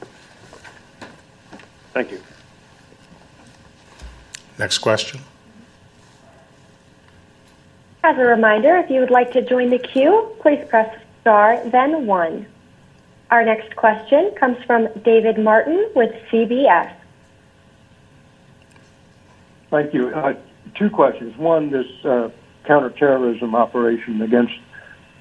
Thank 1.92 2.10
you. 2.10 2.20
Next 4.58 4.78
question. 4.78 5.20
As 8.04 8.18
a 8.18 8.24
reminder, 8.26 8.76
if 8.76 8.90
you 8.90 9.00
would 9.00 9.10
like 9.10 9.32
to 9.32 9.40
join 9.40 9.70
the 9.70 9.78
queue, 9.78 10.30
please 10.40 10.62
press 10.68 10.94
star, 11.22 11.58
then 11.70 12.06
one. 12.06 12.44
Our 13.30 13.42
next 13.42 13.74
question 13.76 14.30
comes 14.38 14.58
from 14.66 14.88
David 15.02 15.38
Martin 15.38 15.88
with 15.96 16.12
CBS. 16.30 16.92
Thank 19.70 19.94
you. 19.94 20.10
Uh, 20.10 20.34
two 20.74 20.90
questions. 20.90 21.34
One, 21.38 21.70
this 21.70 21.86
uh, 22.04 22.28
counterterrorism 22.66 23.54
operation 23.54 24.20
against 24.20 24.52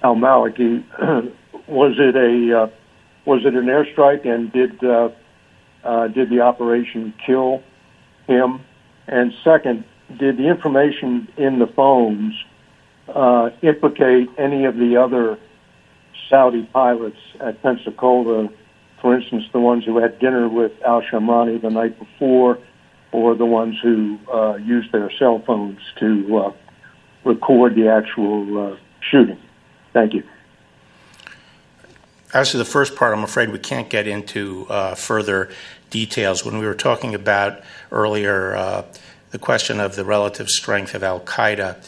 al 0.03 0.15
Maliki 0.15 0.83
was 1.67 1.95
it 1.97 2.17
a 2.17 2.63
uh, 2.63 2.67
was 3.23 3.45
it 3.45 3.53
an 3.53 3.67
airstrike 3.67 4.27
and 4.27 4.51
did 4.51 4.71
did 6.13 6.29
the 6.29 6.41
operation 6.41 7.13
kill 7.25 7.63
him? 8.27 8.59
And 9.07 9.33
second, 9.41 9.85
did 10.19 10.35
the 10.35 10.49
information 10.49 11.29
in 11.37 11.59
the 11.59 11.67
phones 11.67 12.33
uh, 13.07 13.49
implicate 13.61 14.29
any 14.37 14.65
of 14.65 14.75
the 14.75 14.97
other 14.97 15.37
Saudi 16.29 16.63
pilots 16.73 17.17
at 17.39 17.61
Pensacola? 17.61 18.49
For 19.01 19.15
instance, 19.17 19.43
the 19.51 19.59
ones 19.59 19.83
who 19.85 19.97
had 19.97 20.19
dinner 20.19 20.47
with 20.47 20.71
Al 20.83 21.01
Shamrani 21.01 21.61
the 21.61 21.69
night 21.69 21.99
before, 21.99 22.57
or 23.11 23.35
the 23.35 23.45
ones 23.45 23.75
who 23.81 24.17
uh, 24.31 24.55
used 24.55 24.91
their 24.91 25.11
cell 25.11 25.43
phones 25.45 25.79
to 25.99 26.37
uh, 26.37 26.53
record 27.23 27.75
the 27.75 27.87
actual 27.89 28.73
uh, 28.73 28.77
shooting. 29.01 29.39
Thank 29.91 30.13
you. 30.13 30.23
As 32.33 32.51
to 32.51 32.57
the 32.57 32.65
first 32.65 32.95
part, 32.95 33.15
I'm 33.15 33.23
afraid 33.23 33.49
we 33.49 33.59
can't 33.59 33.89
get 33.89 34.07
into 34.07 34.65
uh, 34.67 34.95
further 34.95 35.51
details. 35.91 36.43
When 36.43 36.57
we 36.57 36.65
were 36.65 36.73
talking 36.73 37.13
about 37.13 37.61
earlier 37.91 38.55
uh, 38.55 38.85
the 39.29 39.37
question 39.37 39.79
of 39.79 39.95
the 39.95 40.03
relative 40.03 40.49
strength 40.49 40.95
of 40.95 41.03
Al 41.03 41.19
Qaeda, 41.19 41.83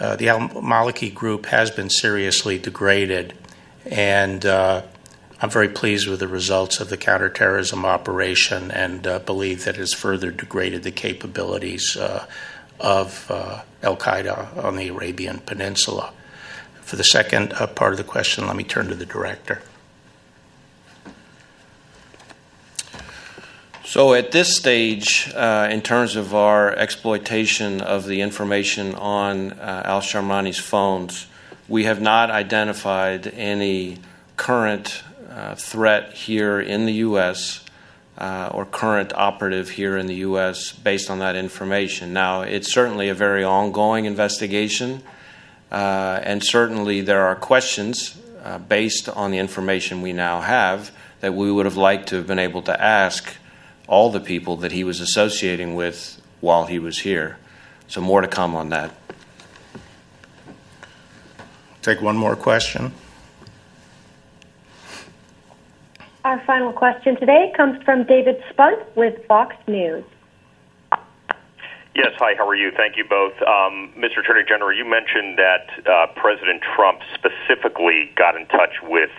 uh, 0.00 0.16
the 0.16 0.28
Al 0.28 0.40
Maliki 0.48 1.12
group 1.14 1.46
has 1.46 1.70
been 1.70 1.90
seriously 1.90 2.58
degraded, 2.58 3.34
and 3.84 4.44
uh, 4.44 4.82
I'm 5.40 5.50
very 5.50 5.68
pleased 5.68 6.08
with 6.08 6.20
the 6.20 6.28
results 6.28 6.80
of 6.80 6.88
the 6.88 6.96
counterterrorism 6.96 7.84
operation 7.84 8.70
and 8.70 9.06
uh, 9.06 9.18
believe 9.20 9.64
that 9.64 9.76
it 9.76 9.80
has 9.80 9.92
further 9.94 10.30
degraded 10.30 10.82
the 10.82 10.90
capabilities 10.90 11.96
uh, 11.96 12.26
of 12.80 13.30
Al 13.82 13.96
Qaeda 13.96 14.64
on 14.64 14.76
the 14.76 14.88
Arabian 14.88 15.38
Peninsula. 15.38 16.12
For 16.80 16.96
the 16.96 17.04
second 17.04 17.50
part 17.50 17.92
of 17.92 17.98
the 17.98 18.04
question, 18.04 18.46
let 18.46 18.56
me 18.56 18.64
turn 18.64 18.88
to 18.88 18.94
the 18.94 19.06
director. 19.06 19.60
So, 23.90 24.14
at 24.14 24.30
this 24.30 24.56
stage, 24.56 25.28
uh, 25.34 25.66
in 25.68 25.82
terms 25.82 26.14
of 26.14 26.32
our 26.32 26.72
exploitation 26.72 27.80
of 27.80 28.06
the 28.06 28.20
information 28.20 28.94
on 28.94 29.50
uh, 29.54 29.82
Al 29.84 30.00
Shamrani's 30.00 30.60
phones, 30.60 31.26
we 31.66 31.86
have 31.86 32.00
not 32.00 32.30
identified 32.30 33.26
any 33.26 33.96
current 34.36 35.02
uh, 35.28 35.56
threat 35.56 36.12
here 36.12 36.60
in 36.60 36.86
the 36.86 36.92
U.S. 37.08 37.64
Uh, 38.16 38.50
or 38.54 38.64
current 38.64 39.12
operative 39.12 39.70
here 39.70 39.96
in 39.96 40.06
the 40.06 40.22
U.S. 40.30 40.70
based 40.70 41.10
on 41.10 41.18
that 41.18 41.34
information. 41.34 42.12
Now, 42.12 42.42
it's 42.42 42.72
certainly 42.72 43.08
a 43.08 43.14
very 43.14 43.42
ongoing 43.42 44.04
investigation, 44.04 45.02
uh, 45.72 46.20
and 46.22 46.44
certainly 46.44 47.00
there 47.00 47.26
are 47.26 47.34
questions 47.34 48.16
uh, 48.44 48.58
based 48.58 49.08
on 49.08 49.32
the 49.32 49.38
information 49.38 50.00
we 50.00 50.12
now 50.12 50.42
have 50.42 50.92
that 51.18 51.34
we 51.34 51.50
would 51.50 51.66
have 51.66 51.76
liked 51.76 52.10
to 52.10 52.14
have 52.14 52.28
been 52.28 52.38
able 52.38 52.62
to 52.62 52.80
ask 52.80 53.34
all 53.90 54.08
the 54.08 54.20
people 54.20 54.56
that 54.56 54.70
he 54.70 54.84
was 54.84 55.00
associating 55.00 55.74
with 55.74 56.22
while 56.40 56.66
he 56.66 56.78
was 56.78 57.00
here. 57.00 57.36
So, 57.88 58.00
more 58.00 58.20
to 58.20 58.28
come 58.28 58.54
on 58.54 58.68
that. 58.68 58.92
Take 61.82 62.00
one 62.00 62.16
more 62.16 62.36
question. 62.36 62.92
Our 66.24 66.40
final 66.46 66.72
question 66.72 67.16
today 67.18 67.52
comes 67.56 67.82
from 67.82 68.04
David 68.04 68.40
Spunt 68.50 68.78
with 68.94 69.26
Fox 69.26 69.56
News. 69.66 70.04
Yes, 71.96 72.12
hi, 72.18 72.34
how 72.36 72.46
are 72.46 72.54
you? 72.54 72.70
Thank 72.70 72.96
you 72.96 73.04
both. 73.04 73.32
Um, 73.42 73.92
Mr. 73.98 74.20
Attorney 74.20 74.44
General, 74.46 74.72
you 74.72 74.84
mentioned 74.84 75.36
that 75.38 75.66
uh, 75.90 76.06
President 76.14 76.62
Trump 76.76 77.00
specifically 77.14 78.12
got 78.14 78.36
in 78.36 78.46
touch 78.46 78.80
with 78.82 79.10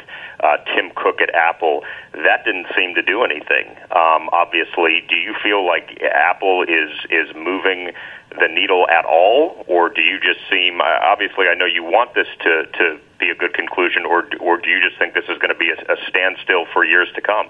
uh, 0.42 0.58
Tim 0.74 0.92
Cook 0.96 1.22
at 1.22 1.34
Apple. 1.34 1.84
That 2.14 2.44
didn't 2.46 2.68
seem 2.76 2.96
to 2.96 3.02
do 3.02 3.24
anything. 3.24 3.78
Um, 3.92 4.30
obviously, 4.34 5.04
do 5.08 5.16
you 5.16 5.36
feel 5.42 5.66
like 5.66 6.02
Apple 6.02 6.64
is 6.64 6.92
is 7.10 7.34
moving 7.36 7.92
the 8.30 8.48
needle 8.48 8.88
at 8.90 9.06
all, 9.06 9.64
or 9.68 9.90
do 9.90 10.02
you 10.02 10.20
just 10.20 10.40
seem? 10.50 10.82
Uh, 10.82 10.86
obviously, 11.04 11.48
I 11.48 11.56
know 11.56 11.66
you 11.66 11.84
want 11.84 12.14
this 12.14 12.28
to 12.44 12.66
to 12.66 13.00
be 13.20 13.30
a 13.30 13.36
good 13.36 13.54
conclusion, 13.54 14.06
or 14.06 14.26
or 14.40 14.58
do 14.58 14.70
you 14.70 14.80
just 14.82 14.98
think 14.98 15.14
this 15.14 15.26
is 15.30 15.38
going 15.38 15.54
to 15.54 15.60
be 15.60 15.70
a, 15.70 15.94
a 15.94 15.98
standstill 16.10 16.66
for 16.74 16.84
years 16.84 17.10
to 17.16 17.22
come? 17.22 17.48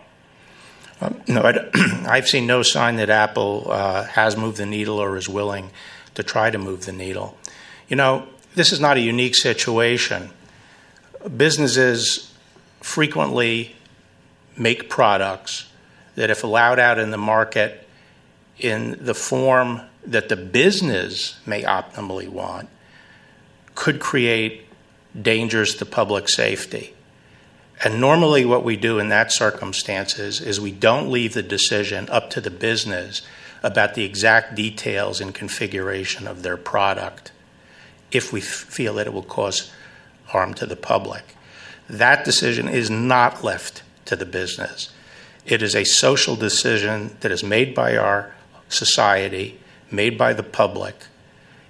Um, 1.01 1.21
no, 1.27 1.41
i 1.41 2.15
have 2.15 2.27
seen 2.27 2.45
no 2.45 2.61
sign 2.61 2.97
that 2.97 3.09
Apple 3.09 3.67
uh, 3.69 4.03
has 4.03 4.37
moved 4.37 4.57
the 4.57 4.67
needle 4.67 4.99
or 4.99 5.17
is 5.17 5.27
willing 5.27 5.71
to 6.13 6.23
try 6.23 6.51
to 6.51 6.57
move 6.57 6.85
the 6.85 6.91
needle. 6.91 7.37
You 7.87 7.95
know, 7.95 8.27
this 8.53 8.71
is 8.71 8.79
not 8.79 8.97
a 8.97 8.99
unique 8.99 9.35
situation. 9.35 10.29
Businesses 11.35 12.30
frequently 12.81 13.75
make 14.57 14.89
products 14.89 15.69
that, 16.15 16.29
if 16.29 16.43
allowed 16.43 16.79
out 16.79 16.99
in 16.99 17.11
the 17.11 17.17
market, 17.17 17.87
in 18.59 18.97
the 18.99 19.13
form 19.13 19.81
that 20.05 20.29
the 20.29 20.35
business 20.35 21.39
may 21.45 21.63
optimally 21.63 22.27
want 22.27 22.69
could 23.75 23.99
create 23.99 24.65
dangers 25.19 25.75
to 25.75 25.85
public 25.85 26.27
safety. 26.29 26.93
And 27.83 27.99
normally, 27.99 28.45
what 28.45 28.63
we 28.63 28.77
do 28.77 28.99
in 28.99 29.09
that 29.09 29.31
circumstances 29.31 30.39
is 30.39 30.61
we 30.61 30.71
don't 30.71 31.09
leave 31.09 31.33
the 31.33 31.41
decision 31.41 32.07
up 32.09 32.29
to 32.31 32.41
the 32.41 32.51
business 32.51 33.21
about 33.63 33.95
the 33.95 34.03
exact 34.03 34.55
details 34.55 35.19
and 35.19 35.33
configuration 35.33 36.27
of 36.27 36.43
their 36.43 36.57
product 36.57 37.31
if 38.11 38.31
we 38.31 38.39
f- 38.39 38.45
feel 38.45 38.95
that 38.95 39.07
it 39.07 39.13
will 39.13 39.23
cause 39.23 39.71
harm 40.25 40.53
to 40.55 40.65
the 40.65 40.75
public. 40.75 41.35
That 41.91 42.23
decision 42.23 42.69
is 42.69 42.89
not 42.89 43.43
left 43.43 43.83
to 44.05 44.15
the 44.15 44.25
business. 44.25 44.91
It 45.45 45.61
is 45.61 45.75
a 45.75 45.83
social 45.83 46.37
decision 46.37 47.17
that 47.19 47.33
is 47.33 47.43
made 47.43 47.75
by 47.75 47.97
our 47.97 48.33
society, 48.69 49.59
made 49.91 50.17
by 50.17 50.31
the 50.31 50.41
public, 50.41 50.95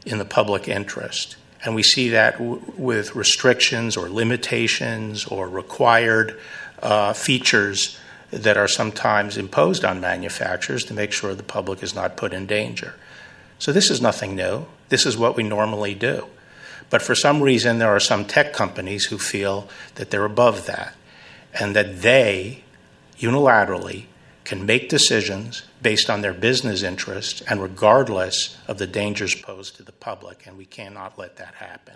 in 0.05 0.19
the 0.19 0.25
public 0.25 0.67
interest. 0.67 1.37
And 1.65 1.73
we 1.73 1.81
see 1.81 2.09
that 2.09 2.33
w- 2.33 2.61
with 2.77 3.15
restrictions 3.15 3.97
or 3.97 4.09
limitations 4.09 5.25
or 5.25 5.49
required 5.49 6.39
uh, 6.83 7.13
features 7.13 7.99
that 8.29 8.57
are 8.57 8.67
sometimes 8.67 9.37
imposed 9.37 9.83
on 9.83 9.99
manufacturers 9.99 10.83
to 10.85 10.93
make 10.93 11.11
sure 11.11 11.33
the 11.33 11.41
public 11.41 11.81
is 11.81 11.95
not 11.95 12.15
put 12.15 12.31
in 12.31 12.45
danger. 12.45 12.93
So 13.57 13.71
this 13.71 13.89
is 13.89 14.01
nothing 14.01 14.35
new. 14.35 14.67
This 14.89 15.07
is 15.07 15.17
what 15.17 15.35
we 15.35 15.41
normally 15.41 15.95
do. 15.95 16.27
But 16.91 17.01
for 17.01 17.15
some 17.15 17.41
reason, 17.41 17.79
there 17.79 17.89
are 17.89 17.99
some 17.99 18.25
tech 18.25 18.53
companies 18.53 19.05
who 19.05 19.17
feel 19.17 19.67
that 19.95 20.11
they're 20.11 20.25
above 20.25 20.67
that 20.67 20.93
and 21.59 21.75
that 21.75 22.01
they 22.01 22.63
unilaterally 23.17 24.05
can 24.43 24.65
make 24.65 24.89
decisions 24.89 25.63
based 25.81 26.09
on 26.09 26.21
their 26.21 26.33
business 26.33 26.83
interests 26.83 27.41
and 27.41 27.61
regardless 27.61 28.57
of 28.67 28.77
the 28.77 28.87
dangers 28.87 29.33
posed 29.33 29.77
to 29.77 29.83
the 29.83 29.91
public. 29.91 30.45
And 30.45 30.57
we 30.57 30.65
cannot 30.65 31.17
let 31.17 31.37
that 31.37 31.55
happen. 31.55 31.95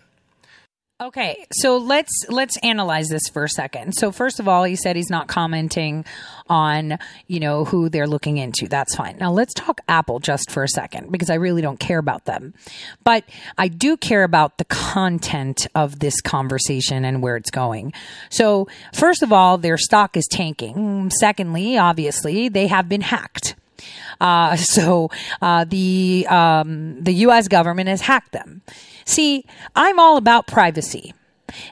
Okay, 1.02 1.46
so 1.52 1.78
let's 1.78 2.24
let's 2.30 2.56
analyze 2.64 3.10
this 3.10 3.28
for 3.28 3.44
a 3.44 3.50
second. 3.50 3.96
So 3.96 4.14
first 4.14 4.40
of 4.40 4.48
all, 4.48 4.64
he 4.64 4.78
said 4.78 4.96
he's 4.96 5.10
not 5.10 5.28
commenting 5.28 6.06
on, 6.48 6.98
you 7.28 7.42
know, 7.42 7.66
who 7.66 7.90
they're 7.90 8.08
looking 8.08 8.38
into. 8.38 8.70
That's 8.70 8.96
fine. 8.96 9.18
Now 9.18 9.30
let's 9.34 9.54
talk 9.54 9.82
Apple 9.90 10.20
just 10.20 10.50
for 10.50 10.64
a 10.64 10.70
second 10.70 11.12
because 11.12 11.30
I 11.30 11.34
really 11.34 11.62
don't 11.62 11.82
care 11.82 12.00
about 12.00 12.24
them. 12.24 12.54
But 13.04 13.26
I 13.58 13.68
do 13.68 13.98
care 13.98 14.24
about 14.24 14.58
the 14.58 14.64
content 14.64 15.68
of 15.76 16.00
this 16.00 16.22
conversation 16.22 17.04
and 17.04 17.22
where 17.22 17.36
it's 17.36 17.52
going. 17.52 17.92
So, 18.30 18.70
first 18.94 19.22
of 19.22 19.34
all, 19.34 19.58
their 19.58 19.78
stock 19.78 20.16
is 20.16 20.26
tanking. 20.32 21.10
Secondly, 21.10 21.78
obviously, 21.78 22.48
they 22.48 22.68
have 22.68 22.88
been 22.88 23.02
hacked. 23.02 23.56
Uh, 24.22 24.56
so 24.56 25.12
uh, 25.42 25.66
the 25.66 26.26
um, 26.30 27.04
the 27.04 27.14
U.S. 27.16 27.50
government 27.50 27.90
has 27.90 28.00
hacked 28.00 28.32
them. 28.32 28.62
See, 29.06 29.46
I'm 29.76 30.00
all 30.00 30.18
about 30.18 30.48
privacy. 30.48 31.14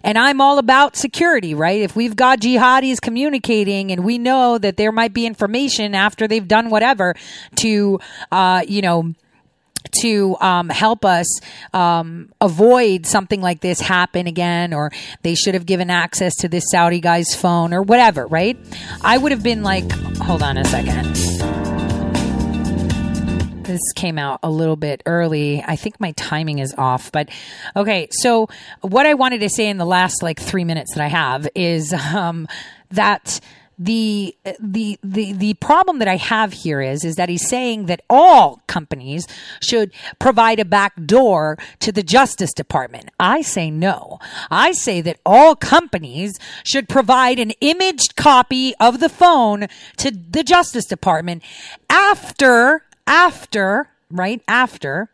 And 0.03 0.17
I'm 0.17 0.39
all 0.39 0.59
about 0.59 0.95
security, 0.95 1.55
right? 1.55 1.81
If 1.81 1.95
we've 1.95 2.15
got 2.15 2.39
jihadis 2.39 3.01
communicating 3.01 3.91
and 3.91 4.05
we 4.05 4.17
know 4.19 4.57
that 4.59 4.77
there 4.77 4.91
might 4.91 5.13
be 5.13 5.25
information 5.25 5.95
after 5.95 6.27
they've 6.27 6.47
done 6.47 6.69
whatever 6.69 7.15
to, 7.55 7.99
uh, 8.31 8.61
you 8.67 8.81
know, 8.84 9.13
to 10.01 10.38
um, 10.39 10.69
help 10.69 11.03
us 11.05 11.27
um, 11.73 12.31
avoid 12.39 13.05
something 13.05 13.41
like 13.41 13.61
this 13.61 13.79
happen 13.79 14.27
again, 14.27 14.73
or 14.73 14.91
they 15.23 15.36
should 15.36 15.53
have 15.53 15.65
given 15.65 15.89
access 15.89 16.36
to 16.36 16.47
this 16.47 16.63
Saudi 16.71 16.99
guy's 16.99 17.36
phone, 17.36 17.73
or 17.73 17.81
whatever, 17.81 18.25
right? 18.27 18.57
I 19.01 19.17
would 19.17 19.31
have 19.31 19.43
been 19.43 19.63
like, 19.63 19.91
hold 20.17 20.41
on 20.41 20.57
a 20.57 20.65
second. 20.65 21.72
This 23.64 23.82
came 23.95 24.18
out 24.18 24.39
a 24.43 24.49
little 24.49 24.76
bit 24.76 25.03
early. 25.05 25.64
I 25.66 25.76
think 25.76 25.99
my 25.99 26.11
timing 26.14 26.59
is 26.59 26.74
off, 26.78 27.11
but 27.11 27.30
okay. 27.76 28.07
So 28.11 28.47
what 28.82 29.05
I 29.05 29.14
wanted 29.14 29.39
to 29.41 29.49
say 29.49 29.68
in 29.68 29.78
the 29.78 29.86
last 29.86 30.22
like 30.22 30.39
three 30.39 30.64
minutes 30.64 30.95
that 30.95 31.03
I 31.03 31.07
have 31.07 31.47
is 31.55 31.93
um, 31.93 32.47
that 32.91 33.39
the 33.80 34.36
the 34.59 34.99
the 35.03 35.34
the 35.34 35.53
problem 35.55 35.99
that 35.99 36.07
I 36.07 36.18
have 36.18 36.53
here 36.53 36.82
is 36.82 37.03
is 37.03 37.16
that 37.16 37.30
he's 37.30 37.47
saying 37.47 37.88
that 37.88 38.01
all 38.09 38.61
companies 38.68 39.28
should 39.61 39.91
provide 40.20 40.59
a 40.59 40.66
back 40.66 40.93
door 41.05 41.57
to 41.80 41.91
the 41.91 42.03
Justice 42.03 42.53
Department. 42.53 43.09
I 43.20 43.41
say 43.41 43.72
no. 43.72 44.20
I 44.51 44.74
say 44.74 45.01
that 45.01 45.20
all 45.26 45.55
companies 45.55 46.34
should 46.64 46.88
provide 46.88 47.39
an 47.39 47.51
imaged 47.61 48.16
copy 48.16 48.74
of 48.80 48.99
the 48.99 49.09
phone 49.09 49.68
to 49.97 50.11
the 50.11 50.43
Justice 50.43 50.86
Department 50.86 51.43
after 51.89 52.84
after 53.07 53.89
right 54.11 54.41
after 54.47 55.09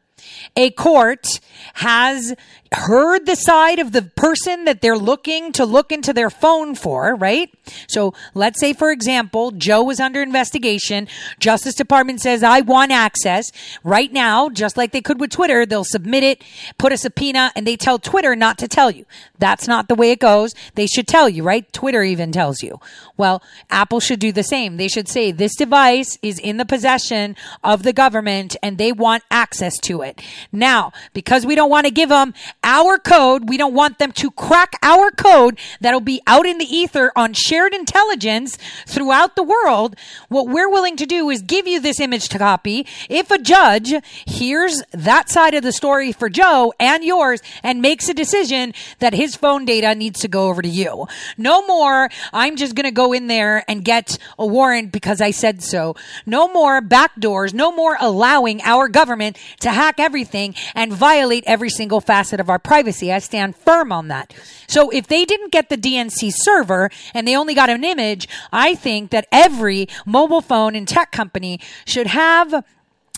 a 0.55 0.71
court 0.71 1.39
has 1.75 2.35
heard 2.71 3.25
the 3.25 3.35
side 3.35 3.79
of 3.79 3.91
the 3.91 4.03
person 4.03 4.65
that 4.65 4.81
they're 4.81 4.97
looking 4.97 5.51
to 5.51 5.65
look 5.65 5.91
into 5.91 6.13
their 6.13 6.29
phone 6.29 6.75
for, 6.75 7.15
right? 7.15 7.51
So 7.87 8.13
let's 8.33 8.59
say, 8.59 8.73
for 8.73 8.91
example, 8.91 9.51
Joe 9.51 9.83
was 9.83 9.99
under 9.99 10.21
investigation. 10.21 11.07
Justice 11.39 11.75
Department 11.75 12.21
says, 12.21 12.43
I 12.43 12.61
want 12.61 12.91
access. 12.91 13.51
Right 13.83 14.11
now, 14.13 14.49
just 14.49 14.77
like 14.77 14.91
they 14.91 15.01
could 15.01 15.19
with 15.19 15.31
Twitter, 15.31 15.65
they'll 15.65 15.83
submit 15.83 16.23
it, 16.23 16.43
put 16.77 16.93
a 16.93 16.97
subpoena, 16.97 17.51
and 17.55 17.65
they 17.65 17.75
tell 17.75 17.97
Twitter 17.97 18.35
not 18.35 18.57
to 18.59 18.67
tell 18.67 18.91
you. 18.91 19.05
That's 19.39 19.67
not 19.67 19.87
the 19.87 19.95
way 19.95 20.11
it 20.11 20.19
goes. 20.19 20.53
They 20.75 20.85
should 20.85 21.07
tell 21.07 21.27
you, 21.27 21.43
right? 21.43 21.71
Twitter 21.73 22.03
even 22.03 22.31
tells 22.31 22.61
you. 22.61 22.79
Well, 23.17 23.41
Apple 23.69 23.99
should 23.99 24.19
do 24.19 24.31
the 24.31 24.43
same. 24.43 24.77
They 24.77 24.87
should 24.87 25.07
say, 25.07 25.31
this 25.31 25.55
device 25.55 26.17
is 26.21 26.37
in 26.39 26.57
the 26.57 26.65
possession 26.65 27.35
of 27.63 27.83
the 27.83 27.93
government 27.93 28.55
and 28.61 28.77
they 28.77 28.91
want 28.91 29.23
access 29.31 29.77
to 29.79 30.01
it. 30.01 30.08
Now, 30.51 30.91
because 31.13 31.45
we 31.45 31.55
don't 31.55 31.69
want 31.69 31.85
to 31.85 31.91
give 31.91 32.09
them 32.09 32.33
our 32.63 32.97
code, 32.97 33.49
we 33.49 33.57
don't 33.57 33.73
want 33.73 33.99
them 33.99 34.11
to 34.13 34.31
crack 34.31 34.73
our 34.81 35.11
code 35.11 35.59
that'll 35.81 35.99
be 35.99 36.21
out 36.27 36.45
in 36.45 36.57
the 36.57 36.65
ether 36.65 37.11
on 37.15 37.33
shared 37.33 37.73
intelligence 37.73 38.57
throughout 38.85 39.35
the 39.35 39.43
world. 39.43 39.95
What 40.27 40.47
we're 40.47 40.69
willing 40.69 40.95
to 40.97 41.05
do 41.05 41.29
is 41.29 41.41
give 41.41 41.67
you 41.67 41.79
this 41.79 41.99
image 41.99 42.29
to 42.29 42.37
copy. 42.37 42.85
If 43.09 43.31
a 43.31 43.37
judge 43.37 43.93
hears 44.25 44.81
that 44.91 45.29
side 45.29 45.53
of 45.53 45.63
the 45.63 45.71
story 45.71 46.11
for 46.11 46.29
Joe 46.29 46.73
and 46.79 47.03
yours 47.03 47.41
and 47.63 47.81
makes 47.81 48.09
a 48.09 48.13
decision 48.13 48.73
that 48.99 49.13
his 49.13 49.35
phone 49.35 49.65
data 49.65 49.95
needs 49.95 50.19
to 50.21 50.27
go 50.27 50.49
over 50.49 50.61
to 50.61 50.67
you. 50.67 51.07
No 51.37 51.65
more, 51.65 52.09
I'm 52.33 52.55
just 52.55 52.75
going 52.75 52.85
to 52.85 52.91
go 52.91 53.13
in 53.13 53.27
there 53.27 53.63
and 53.67 53.83
get 53.83 54.17
a 54.37 54.45
warrant 54.45 54.91
because 54.91 55.21
I 55.21 55.31
said 55.31 55.61
so. 55.61 55.95
No 56.25 56.51
more 56.51 56.81
backdoors, 56.81 57.53
no 57.53 57.71
more 57.71 57.97
allowing 57.99 58.61
our 58.63 58.87
government 58.87 59.37
to 59.61 59.71
hack 59.71 59.98
everything 59.99 60.55
and 60.75 60.91
violate 60.93 61.43
every 61.45 61.69
single 61.69 62.01
facet 62.01 62.39
of 62.39 62.49
our 62.49 62.59
privacy. 62.59 63.11
I 63.11 63.19
stand 63.19 63.55
firm 63.55 63.91
on 63.91 64.07
that. 64.07 64.33
So 64.67 64.89
if 64.89 65.07
they 65.07 65.25
didn't 65.25 65.51
get 65.51 65.69
the 65.69 65.77
DNC 65.77 66.31
server 66.33 66.89
and 67.13 67.27
they 67.27 67.35
only 67.35 67.53
got 67.53 67.69
an 67.69 67.83
image, 67.83 68.27
I 68.51 68.75
think 68.75 69.11
that 69.11 69.27
every 69.31 69.87
mobile 70.05 70.41
phone 70.41 70.75
and 70.75 70.87
tech 70.87 71.11
company 71.11 71.59
should 71.85 72.07
have 72.07 72.63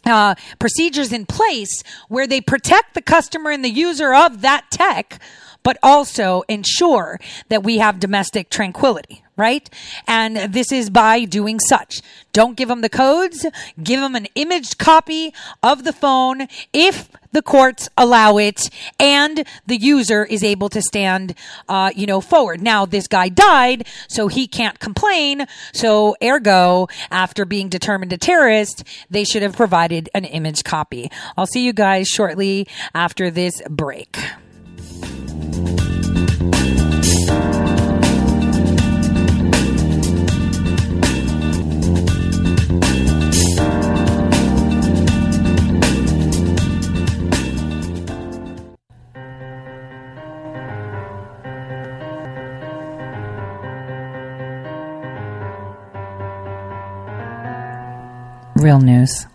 uh, 0.06 0.36
procedures 0.60 1.14
in 1.14 1.26
place 1.26 1.84
where 2.08 2.28
they 2.28 2.42
protect 2.42 2.94
the 2.94 3.02
customer 3.02 3.52
and 3.52 3.64
the 3.64 3.70
user 3.70 4.14
of 4.14 4.42
that 4.42 4.66
tech, 4.72 5.22
but 5.64 5.78
also 5.84 6.44
ensure 6.48 7.20
that 7.50 7.64
we 7.64 7.78
have 7.78 8.00
domestic 8.00 8.50
tranquility, 8.50 9.24
right? 9.38 9.70
And 10.08 10.54
this 10.54 10.72
is 10.72 10.90
by 10.90 11.26
doing 11.26 11.60
such. 11.60 12.02
Don't 12.34 12.56
give 12.56 12.70
them 12.70 12.82
the 12.82 12.90
codes. 12.90 13.46
Give 13.82 14.00
them 14.00 14.16
an 14.16 14.28
imaged 14.36 14.78
copy 14.78 15.34
of 15.62 15.84
the 15.84 15.94
phone 15.94 16.48
if 16.74 17.10
the 17.32 17.42
courts 17.42 17.90
allow 17.98 18.38
it 18.38 18.70
and 19.00 19.46
the 19.66 19.78
user 19.78 20.26
is 20.26 20.44
able 20.44 20.70
to 20.70 20.82
stand, 20.82 21.34
uh, 21.70 21.92
you 21.96 22.06
know, 22.06 22.22
forward. 22.22 22.62
Now, 22.62 22.86
this 22.86 23.08
guy 23.08 23.30
died, 23.30 23.88
so 24.10 24.28
he 24.28 24.48
can't 24.48 24.80
complain. 24.80 25.46
So, 25.74 26.16
ergo, 26.22 26.88
after 27.10 27.46
being 27.46 27.70
determined 27.70 28.14
a 28.14 28.18
terrorist, 28.18 28.84
they 29.10 29.24
should 29.24 29.42
have 29.44 29.56
provided 29.56 30.10
an 30.14 30.26
image 30.26 30.64
copy. 30.64 31.10
I'll 31.38 31.48
see 31.48 31.66
you 31.66 31.74
guys 31.74 32.08
shortly 32.08 32.68
after 32.94 33.32
this 33.32 33.62
break. 33.70 34.18
Real 58.62 58.80
news. 58.80 59.26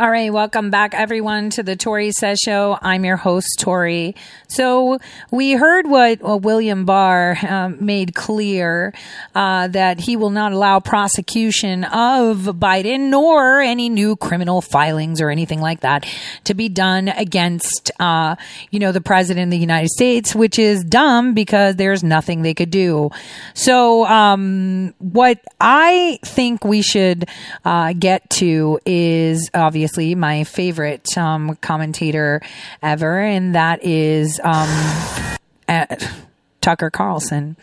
All 0.00 0.10
right, 0.10 0.32
welcome 0.32 0.70
back, 0.70 0.94
everyone, 0.94 1.50
to 1.50 1.62
the 1.62 1.76
Tore 1.76 2.10
Says 2.10 2.38
Show. 2.42 2.78
I'm 2.80 3.04
your 3.04 3.18
host, 3.18 3.58
Tore. 3.58 4.14
So 4.48 4.98
we 5.30 5.52
heard 5.52 5.86
what 5.86 6.26
uh, 6.26 6.38
William 6.38 6.86
Barr 6.86 7.36
um, 7.46 7.76
made 7.84 8.14
clear 8.14 8.94
uh, 9.34 9.68
that 9.68 10.00
he 10.00 10.16
will 10.16 10.30
not 10.30 10.52
allow 10.52 10.80
prosecution 10.80 11.84
of 11.84 12.38
Biden 12.38 13.10
nor 13.10 13.60
any 13.60 13.90
new 13.90 14.16
criminal 14.16 14.62
filings 14.62 15.20
or 15.20 15.28
anything 15.28 15.60
like 15.60 15.80
that 15.80 16.06
to 16.44 16.54
be 16.54 16.70
done 16.70 17.08
against, 17.08 17.90
uh, 18.00 18.36
you 18.70 18.78
know, 18.78 18.92
the 18.92 19.02
president 19.02 19.48
of 19.48 19.50
the 19.50 19.58
United 19.58 19.90
States, 19.90 20.34
which 20.34 20.58
is 20.58 20.82
dumb 20.82 21.34
because 21.34 21.76
there's 21.76 22.02
nothing 22.02 22.40
they 22.40 22.54
could 22.54 22.70
do. 22.70 23.10
So 23.52 24.06
um, 24.06 24.94
what 24.96 25.44
I 25.60 26.18
think 26.24 26.64
we 26.64 26.80
should 26.80 27.28
uh, 27.66 27.92
get 27.92 28.30
to 28.30 28.80
is 28.86 29.50
obviously 29.52 29.89
my 29.98 30.44
favorite 30.44 31.16
um, 31.16 31.56
commentator 31.56 32.40
ever, 32.82 33.20
and 33.20 33.54
that 33.54 33.84
is 33.84 34.40
um, 34.42 34.68
Tucker 36.60 36.90
Carlson, 36.90 37.56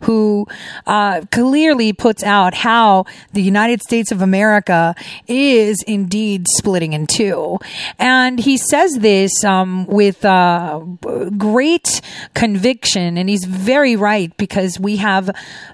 who 0.00 0.46
uh, 0.86 1.22
clearly 1.30 1.92
puts 1.92 2.22
out 2.22 2.54
how 2.54 3.04
the 3.32 3.42
United 3.42 3.82
States 3.82 4.12
of 4.12 4.22
America 4.22 4.94
is 5.26 5.82
indeed 5.86 6.46
splitting 6.56 6.92
in 6.92 7.06
two. 7.06 7.58
And 7.98 8.38
he 8.38 8.56
says 8.56 8.92
this 8.94 9.44
um, 9.44 9.86
with 9.86 10.24
uh, 10.24 10.80
great 11.36 12.00
conviction, 12.34 13.16
and 13.18 13.28
he's 13.28 13.44
very 13.44 13.96
right 13.96 14.36
because 14.36 14.78
we 14.78 14.96
have 14.96 15.30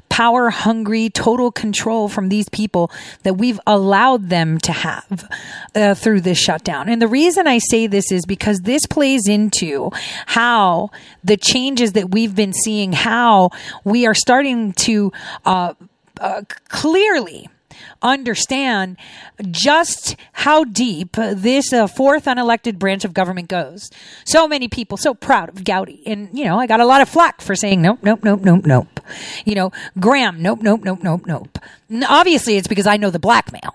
power 0.08 0.50
hungry, 0.50 1.10
total 1.10 1.50
control 1.50 2.08
from 2.08 2.28
these 2.28 2.48
people 2.48 2.90
that 3.22 3.34
we've 3.34 3.60
allowed 3.66 4.28
them 4.28 4.58
to 4.58 4.72
have 4.72 5.28
uh, 5.74 5.94
through 5.94 6.20
this 6.20 6.38
shutdown. 6.38 6.88
And 6.88 7.02
the 7.02 7.08
reason 7.08 7.46
I 7.46 7.58
say 7.58 7.86
this 7.86 8.10
is 8.10 8.24
because 8.24 8.60
this 8.60 8.86
plays 8.86 9.28
into 9.28 9.90
how 10.26 10.90
the 11.22 11.36
changes 11.36 11.92
that 11.92 12.12
we've 12.12 12.34
been 12.34 12.52
seeing, 12.52 12.92
how 12.92 13.50
we 13.84 14.06
are 14.06 14.14
starting 14.16 14.72
to 14.72 15.12
uh, 15.44 15.74
uh, 16.20 16.42
clearly 16.68 17.48
understand 18.02 18.96
just 19.50 20.16
how 20.32 20.64
deep 20.64 21.12
this 21.12 21.72
uh, 21.72 21.86
fourth 21.86 22.24
unelected 22.24 22.78
branch 22.78 23.04
of 23.04 23.14
government 23.14 23.48
goes. 23.48 23.90
So 24.24 24.48
many 24.48 24.68
people 24.68 24.96
so 24.96 25.14
proud 25.14 25.48
of 25.48 25.64
Gowdy. 25.64 26.02
And, 26.06 26.28
you 26.32 26.44
know, 26.44 26.58
I 26.58 26.66
got 26.66 26.80
a 26.80 26.86
lot 26.86 27.02
of 27.02 27.08
flack 27.08 27.40
for 27.40 27.54
saying 27.54 27.82
nope, 27.82 28.00
nope, 28.02 28.20
nope, 28.22 28.40
nope, 28.42 28.64
nope. 28.64 29.00
You 29.44 29.54
know, 29.54 29.72
Graham, 29.98 30.42
nope, 30.42 30.62
nope, 30.62 30.82
nope, 30.82 31.02
nope, 31.02 31.26
nope. 31.26 31.58
Obviously, 32.08 32.56
it's 32.56 32.68
because 32.68 32.86
I 32.86 32.96
know 32.96 33.10
the 33.10 33.18
blackmail. 33.18 33.74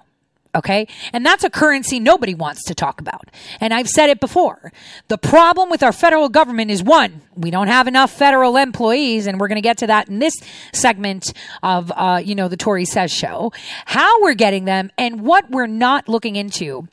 Okay. 0.54 0.88
And 1.14 1.26
that's 1.26 1.46
a 1.46 1.50
currency 1.50 2.00
nobody 2.00 2.34
wants 2.34 2.66
to 2.66 2.76
talk 2.76 3.00
about. 3.00 3.32
And 3.62 3.74
I've 3.74 3.88
said 3.88 4.10
it 4.10 4.20
before. 4.20 4.74
The 5.08 5.18
problem 5.18 5.70
with 5.70 5.82
our 5.82 5.94
federal 5.94 6.28
government 6.28 6.72
is 6.72 6.84
one, 6.84 7.22
we 7.36 7.52
don't 7.52 7.68
have 7.68 7.88
enough 7.88 8.12
federal 8.12 8.58
employees. 8.58 9.28
And 9.28 9.40
we're 9.40 9.48
going 9.48 9.56
to 9.56 9.62
get 9.62 9.78
to 9.78 9.88
that 9.88 10.10
in 10.10 10.20
this 10.20 10.36
segment 10.74 11.34
of, 11.64 11.92
uh, 11.96 12.22
you 12.24 12.36
know, 12.36 12.50
the 12.50 12.58
Tore 12.58 12.84
Says 12.84 13.12
show, 13.12 13.54
how 13.86 14.22
we're 14.22 14.34
getting 14.34 14.66
them 14.66 14.92
and 14.98 15.22
what 15.22 15.50
we're 15.50 15.68
not 15.68 16.10
looking 16.10 16.36
into 16.36 16.88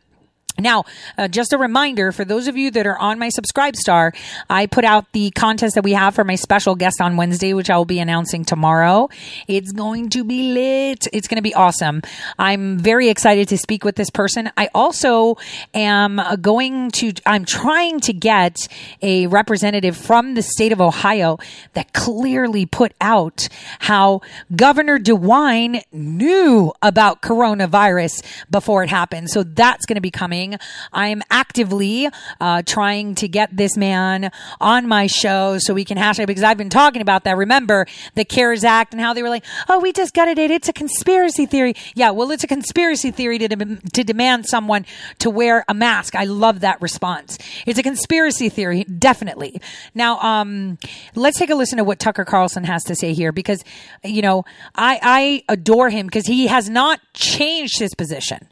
now, 0.58 0.84
uh, 1.16 1.28
just 1.28 1.52
a 1.52 1.58
reminder 1.58 2.10
for 2.10 2.24
those 2.24 2.48
of 2.48 2.56
you 2.56 2.72
that 2.72 2.84
are 2.84 2.98
on 2.98 3.18
my 3.18 3.28
subscribe 3.28 3.76
star, 3.76 4.12
I 4.50 4.66
put 4.66 4.84
out 4.84 5.06
the 5.12 5.30
contest 5.30 5.76
that 5.76 5.84
we 5.84 5.92
have 5.92 6.16
for 6.16 6.24
my 6.24 6.34
special 6.34 6.74
guest 6.74 7.00
on 7.00 7.16
Wednesday, 7.16 7.54
which 7.54 7.70
I 7.70 7.76
will 7.76 7.84
be 7.84 8.00
announcing 8.00 8.44
tomorrow. 8.44 9.08
It's 9.46 9.70
going 9.70 10.10
to 10.10 10.24
be 10.24 10.52
lit. 10.52 11.06
It's 11.12 11.28
going 11.28 11.36
to 11.36 11.42
be 11.42 11.54
awesome. 11.54 12.02
I'm 12.40 12.76
very 12.76 13.08
excited 13.08 13.46
to 13.48 13.58
speak 13.58 13.84
with 13.84 13.94
this 13.94 14.10
person. 14.10 14.50
I 14.56 14.68
also 14.74 15.36
am 15.74 16.20
going 16.40 16.90
to, 16.92 17.12
I'm 17.24 17.44
trying 17.44 18.00
to 18.00 18.12
get 18.12 18.56
a 19.00 19.28
representative 19.28 19.96
from 19.96 20.34
the 20.34 20.42
state 20.42 20.72
of 20.72 20.80
Ohio 20.80 21.38
that 21.74 21.92
clearly 21.92 22.66
put 22.66 22.94
out 23.00 23.48
how 23.78 24.22
Governor 24.56 24.98
DeWine 24.98 25.82
knew 25.92 26.72
about 26.82 27.22
coronavirus 27.22 28.24
before 28.50 28.82
it 28.82 28.90
happened. 28.90 29.30
So 29.30 29.44
that's 29.44 29.86
going 29.86 29.94
to 29.94 30.00
be 30.00 30.10
coming. 30.10 30.47
I 30.92 31.08
am 31.08 31.22
actively 31.30 32.08
uh, 32.40 32.62
trying 32.64 33.14
to 33.16 33.28
get 33.28 33.56
this 33.56 33.76
man 33.76 34.30
on 34.60 34.88
my 34.88 35.06
show 35.06 35.58
so 35.58 35.74
we 35.74 35.84
can 35.84 35.96
hash 35.96 36.18
it 36.18 36.26
because 36.26 36.42
I've 36.42 36.58
been 36.58 36.70
talking 36.70 37.02
about 37.02 37.24
that. 37.24 37.36
Remember 37.36 37.86
the 38.14 38.24
CARES 38.24 38.64
Act 38.64 38.92
and 38.92 39.00
how 39.00 39.14
they 39.14 39.22
were 39.22 39.28
like, 39.28 39.44
oh, 39.68 39.78
we 39.78 39.92
just 39.92 40.14
got 40.14 40.28
it. 40.28 40.38
It's 40.38 40.68
a 40.68 40.72
conspiracy 40.72 41.46
theory. 41.46 41.74
Yeah, 41.94 42.10
well, 42.10 42.30
it's 42.30 42.44
a 42.44 42.46
conspiracy 42.48 43.10
theory 43.10 43.38
to, 43.38 43.48
de- 43.48 43.76
to 43.76 44.04
demand 44.04 44.46
someone 44.46 44.86
to 45.18 45.30
wear 45.30 45.64
a 45.68 45.74
mask. 45.74 46.14
I 46.14 46.24
love 46.24 46.60
that 46.60 46.80
response. 46.80 47.38
It's 47.66 47.78
a 47.78 47.82
conspiracy 47.82 48.48
theory, 48.48 48.84
definitely. 48.84 49.60
Now, 49.94 50.18
um, 50.20 50.78
let's 51.14 51.38
take 51.38 51.50
a 51.50 51.54
listen 51.54 51.78
to 51.78 51.84
what 51.84 51.98
Tucker 51.98 52.24
Carlson 52.24 52.64
has 52.64 52.84
to 52.84 52.94
say 52.94 53.12
here 53.12 53.32
because, 53.32 53.64
you 54.04 54.22
know, 54.22 54.44
I, 54.74 55.00
I 55.02 55.44
adore 55.52 55.90
him 55.90 56.06
because 56.06 56.26
he 56.26 56.46
has 56.46 56.68
not 56.68 57.00
changed 57.14 57.78
his 57.78 57.94
position 57.94 58.48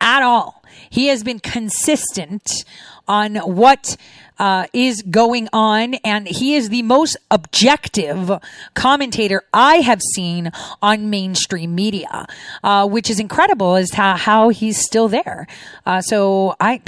at 0.00 0.22
all. 0.22 0.61
He 0.92 1.06
has 1.06 1.24
been 1.24 1.40
consistent 1.40 2.66
on 3.08 3.36
what 3.36 3.96
uh, 4.38 4.66
is 4.74 5.00
going 5.00 5.48
on, 5.50 5.94
and 6.04 6.28
he 6.28 6.54
is 6.54 6.68
the 6.68 6.82
most 6.82 7.16
objective 7.30 8.30
commentator 8.74 9.42
I 9.54 9.76
have 9.76 10.02
seen 10.02 10.52
on 10.82 11.08
mainstream 11.08 11.74
media, 11.74 12.26
uh, 12.62 12.86
which 12.86 13.08
is 13.08 13.18
incredible 13.18 13.74
as 13.76 13.88
to 13.92 14.02
how 14.02 14.50
he's 14.50 14.84
still 14.84 15.08
there. 15.08 15.46
Uh, 15.86 16.02
so 16.02 16.56
I, 16.60 16.82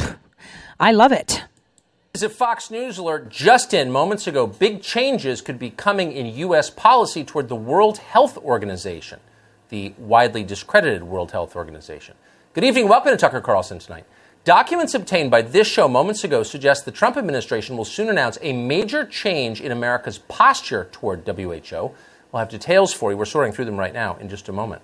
I 0.79 0.93
love 0.93 1.13
it. 1.13 1.43
Is 2.13 2.23
a 2.23 2.29
Fox 2.29 2.71
News 2.71 2.99
alert 2.99 3.31
just 3.31 3.73
in 3.73 3.91
moments 3.91 4.27
ago. 4.27 4.47
Big 4.47 4.83
changes 4.83 5.41
could 5.41 5.59
be 5.59 5.71
coming 5.71 6.13
in 6.13 6.27
U.S. 6.27 6.69
policy 6.69 7.25
toward 7.25 7.49
the 7.49 7.57
World 7.57 7.97
Health 7.97 8.37
Organization, 8.37 9.21
the 9.71 9.95
widely 9.97 10.45
discredited 10.45 11.05
World 11.05 11.33
Health 11.33 11.57
Organization. 11.57 12.17
Good 12.55 12.63
evening. 12.63 12.87
Welcome 12.87 13.11
to 13.11 13.17
Tucker 13.17 13.41
Carlson 13.41 13.81
tonight. 13.81 14.05
Documents 14.45 14.95
obtained 14.95 15.29
by 15.29 15.43
this 15.43 15.67
show 15.67 15.89
moments 15.89 16.23
ago 16.23 16.45
suggest 16.45 16.85
the 16.85 16.93
Trump 16.93 17.17
administration 17.17 17.77
will 17.77 17.85
soon 17.85 18.09
announce 18.09 18.39
a 18.43 18.53
major 18.53 19.05
change 19.05 19.61
in 19.61 19.73
America's 19.73 20.19
posture 20.19 20.89
toward 20.93 21.27
WHO. 21.27 21.91
We'll 22.31 22.39
have 22.39 22.49
details 22.49 22.93
for 22.93 23.11
you. 23.11 23.17
We're 23.17 23.25
sorting 23.25 23.53
through 23.53 23.65
them 23.65 23.77
right 23.77 23.93
now 23.93 24.15
in 24.19 24.29
just 24.29 24.49
a 24.49 24.53
moment. 24.53 24.83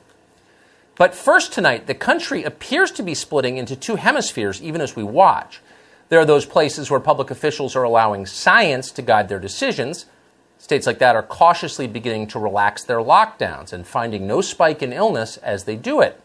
But 0.97 1.15
first 1.15 1.53
tonight, 1.53 1.87
the 1.87 1.95
country 1.95 2.43
appears 2.43 2.91
to 2.91 3.05
be 3.05 3.15
splitting 3.15 3.57
into 3.57 3.77
two 3.77 3.95
hemispheres 3.95 4.61
even 4.61 4.81
as 4.81 4.97
we 4.97 5.05
watch. 5.05 5.61
There 6.09 6.19
are 6.19 6.27
those 6.27 6.47
places 6.47 6.91
where 6.91 6.99
public 6.99 7.31
officials 7.31 7.77
are 7.77 7.85
allowing 7.85 8.27
science 8.27 8.91
to 8.91 9.01
guide 9.01 9.29
their 9.29 9.39
decisions. 9.39 10.07
States 10.59 10.89
like 10.89 10.99
that 10.99 11.15
are 11.15 11.23
cautiously 11.23 11.87
beginning 11.87 12.27
to 12.27 12.41
relax 12.41 12.83
their 12.83 12.99
lockdowns 12.99 13.73
and 13.73 13.87
finding 13.87 14.27
no 14.27 14.41
spike 14.41 14.83
in 14.83 14.93
illness 14.93 15.37
as 15.37 15.63
they 15.63 15.77
do 15.77 16.01
it. 16.01 16.21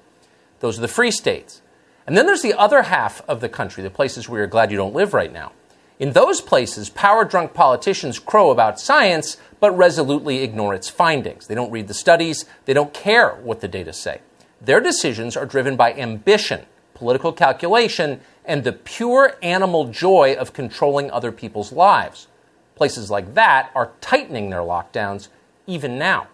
Those 0.60 0.78
are 0.78 0.82
the 0.82 0.88
free 0.88 1.12
states. 1.12 1.62
And 2.08 2.16
then 2.16 2.26
there's 2.26 2.42
the 2.42 2.54
other 2.54 2.84
half 2.84 3.22
of 3.28 3.42
the 3.42 3.50
country, 3.50 3.82
the 3.84 3.90
places 3.90 4.30
where 4.30 4.40
you're 4.40 4.48
glad 4.48 4.72
you 4.72 4.78
don't 4.78 4.94
live 4.94 5.14
right 5.14 5.32
now. 5.32 5.52
In 5.98 6.12
those 6.12 6.42
places, 6.42 6.90
power 6.90 7.24
drunk 7.24 7.54
politicians 7.54 8.20
crow 8.20 8.52
about 8.52 8.80
science, 8.80 9.38
but 9.60 9.72
resolutely 9.72 10.44
ignore 10.44 10.74
its 10.74 10.90
findings. 10.90 11.48
They 11.48 11.56
don't 11.56 11.72
read 11.72 11.88
the 11.88 11.94
studies, 11.94 12.46
they 12.66 12.74
don't 12.74 12.94
care 12.94 13.30
what 13.36 13.62
the 13.62 13.68
data 13.68 13.94
say. 13.94 14.22
Their 14.62 14.82
decisions 14.82 15.38
are 15.38 15.46
driven 15.46 15.76
by 15.76 15.94
ambition, 15.94 16.66
political 16.94 17.32
calculation, 17.32 18.20
and 18.44 18.64
the 18.64 18.74
pure 18.74 19.38
animal 19.42 19.86
joy 19.86 20.36
of 20.38 20.54
controlling 20.54 21.10
other 21.12 21.32
people's 21.32 21.72
lives. 21.72 22.28
Places 22.76 23.10
like 23.10 23.34
that 23.34 23.72
are 23.74 23.94
tightening 24.02 24.50
their 24.50 24.60
lockdowns 24.60 25.30
even 25.66 25.98
now. 25.98 26.28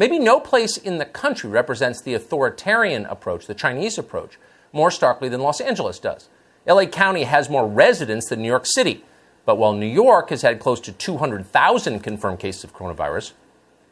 Maybe 0.00 0.18
no 0.18 0.40
place 0.40 0.78
in 0.78 0.96
the 0.96 1.04
country 1.04 1.50
represents 1.50 2.00
the 2.00 2.14
authoritarian 2.14 3.04
approach, 3.04 3.46
the 3.46 3.52
Chinese 3.52 3.98
approach, 3.98 4.38
more 4.72 4.90
starkly 4.90 5.28
than 5.28 5.42
Los 5.42 5.60
Angeles 5.60 5.98
does. 5.98 6.30
LA 6.66 6.86
County 6.86 7.24
has 7.24 7.50
more 7.50 7.68
residents 7.68 8.30
than 8.30 8.40
New 8.40 8.48
York 8.48 8.64
City, 8.64 9.04
but 9.44 9.58
while 9.58 9.74
New 9.74 9.84
York 9.84 10.30
has 10.30 10.40
had 10.40 10.58
close 10.58 10.80
to 10.80 10.92
200,000 10.92 12.00
confirmed 12.00 12.38
cases 12.38 12.64
of 12.64 12.72
coronavirus, 12.72 13.32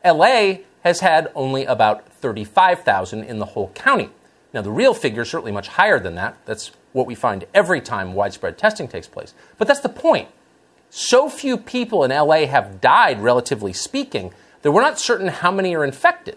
LA 0.02 0.60
has 0.82 1.00
had 1.00 1.30
only 1.34 1.66
about 1.66 2.10
35,000 2.10 3.22
in 3.22 3.38
the 3.38 3.44
whole 3.44 3.68
county. 3.74 4.08
Now, 4.54 4.62
the 4.62 4.70
real 4.70 4.94
figure 4.94 5.20
is 5.20 5.28
certainly 5.28 5.52
much 5.52 5.68
higher 5.68 6.00
than 6.00 6.14
that. 6.14 6.38
That's 6.46 6.70
what 6.94 7.06
we 7.06 7.14
find 7.14 7.44
every 7.52 7.82
time 7.82 8.14
widespread 8.14 8.56
testing 8.56 8.88
takes 8.88 9.08
place. 9.08 9.34
But 9.58 9.68
that's 9.68 9.80
the 9.80 9.90
point. 9.90 10.30
So 10.88 11.28
few 11.28 11.58
people 11.58 12.02
in 12.02 12.10
LA 12.10 12.46
have 12.46 12.80
died, 12.80 13.20
relatively 13.20 13.74
speaking, 13.74 14.32
that 14.62 14.72
we're 14.72 14.82
not 14.82 14.98
certain 14.98 15.28
how 15.28 15.50
many 15.50 15.74
are 15.74 15.84
infected. 15.84 16.36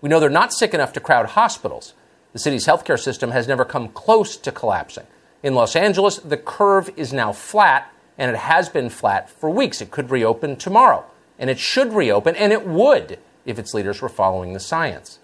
We 0.00 0.08
know 0.08 0.18
they're 0.20 0.30
not 0.30 0.52
sick 0.52 0.74
enough 0.74 0.92
to 0.94 1.00
crowd 1.00 1.26
hospitals. 1.30 1.94
The 2.32 2.38
city's 2.38 2.66
healthcare 2.66 2.98
system 2.98 3.30
has 3.30 3.46
never 3.46 3.64
come 3.64 3.88
close 3.88 4.36
to 4.38 4.52
collapsing. 4.52 5.06
In 5.42 5.54
Los 5.54 5.76
Angeles, 5.76 6.16
the 6.18 6.36
curve 6.36 6.90
is 6.96 7.12
now 7.12 7.32
flat, 7.32 7.92
and 8.16 8.30
it 8.30 8.38
has 8.38 8.68
been 8.68 8.90
flat 8.90 9.28
for 9.28 9.50
weeks. 9.50 9.80
It 9.80 9.90
could 9.90 10.10
reopen 10.10 10.56
tomorrow, 10.56 11.04
and 11.38 11.50
it 11.50 11.58
should 11.58 11.92
reopen, 11.92 12.36
and 12.36 12.52
it 12.52 12.66
would 12.66 13.18
if 13.44 13.58
its 13.58 13.74
leaders 13.74 14.00
were 14.00 14.08
following 14.08 14.52
the 14.52 14.60
science. 14.60 15.18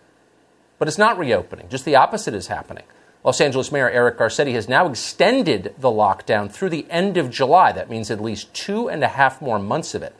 But 0.78 0.88
it's 0.88 0.98
not 0.98 1.18
reopening, 1.18 1.68
just 1.68 1.84
the 1.84 1.96
opposite 1.96 2.34
is 2.34 2.48
happening. 2.48 2.84
Los 3.24 3.40
Angeles 3.40 3.72
Mayor 3.72 3.90
Eric 3.90 4.18
Garcetti 4.18 4.52
has 4.52 4.68
now 4.68 4.88
extended 4.88 5.74
the 5.78 5.88
lockdown 5.88 6.50
through 6.50 6.70
the 6.70 6.86
end 6.88 7.16
of 7.16 7.30
July. 7.30 7.72
That 7.72 7.90
means 7.90 8.10
at 8.10 8.20
least 8.20 8.54
two 8.54 8.88
and 8.88 9.02
a 9.02 9.08
half 9.08 9.42
more 9.42 9.58
months 9.58 9.94
of 9.94 10.02
it. 10.02 10.14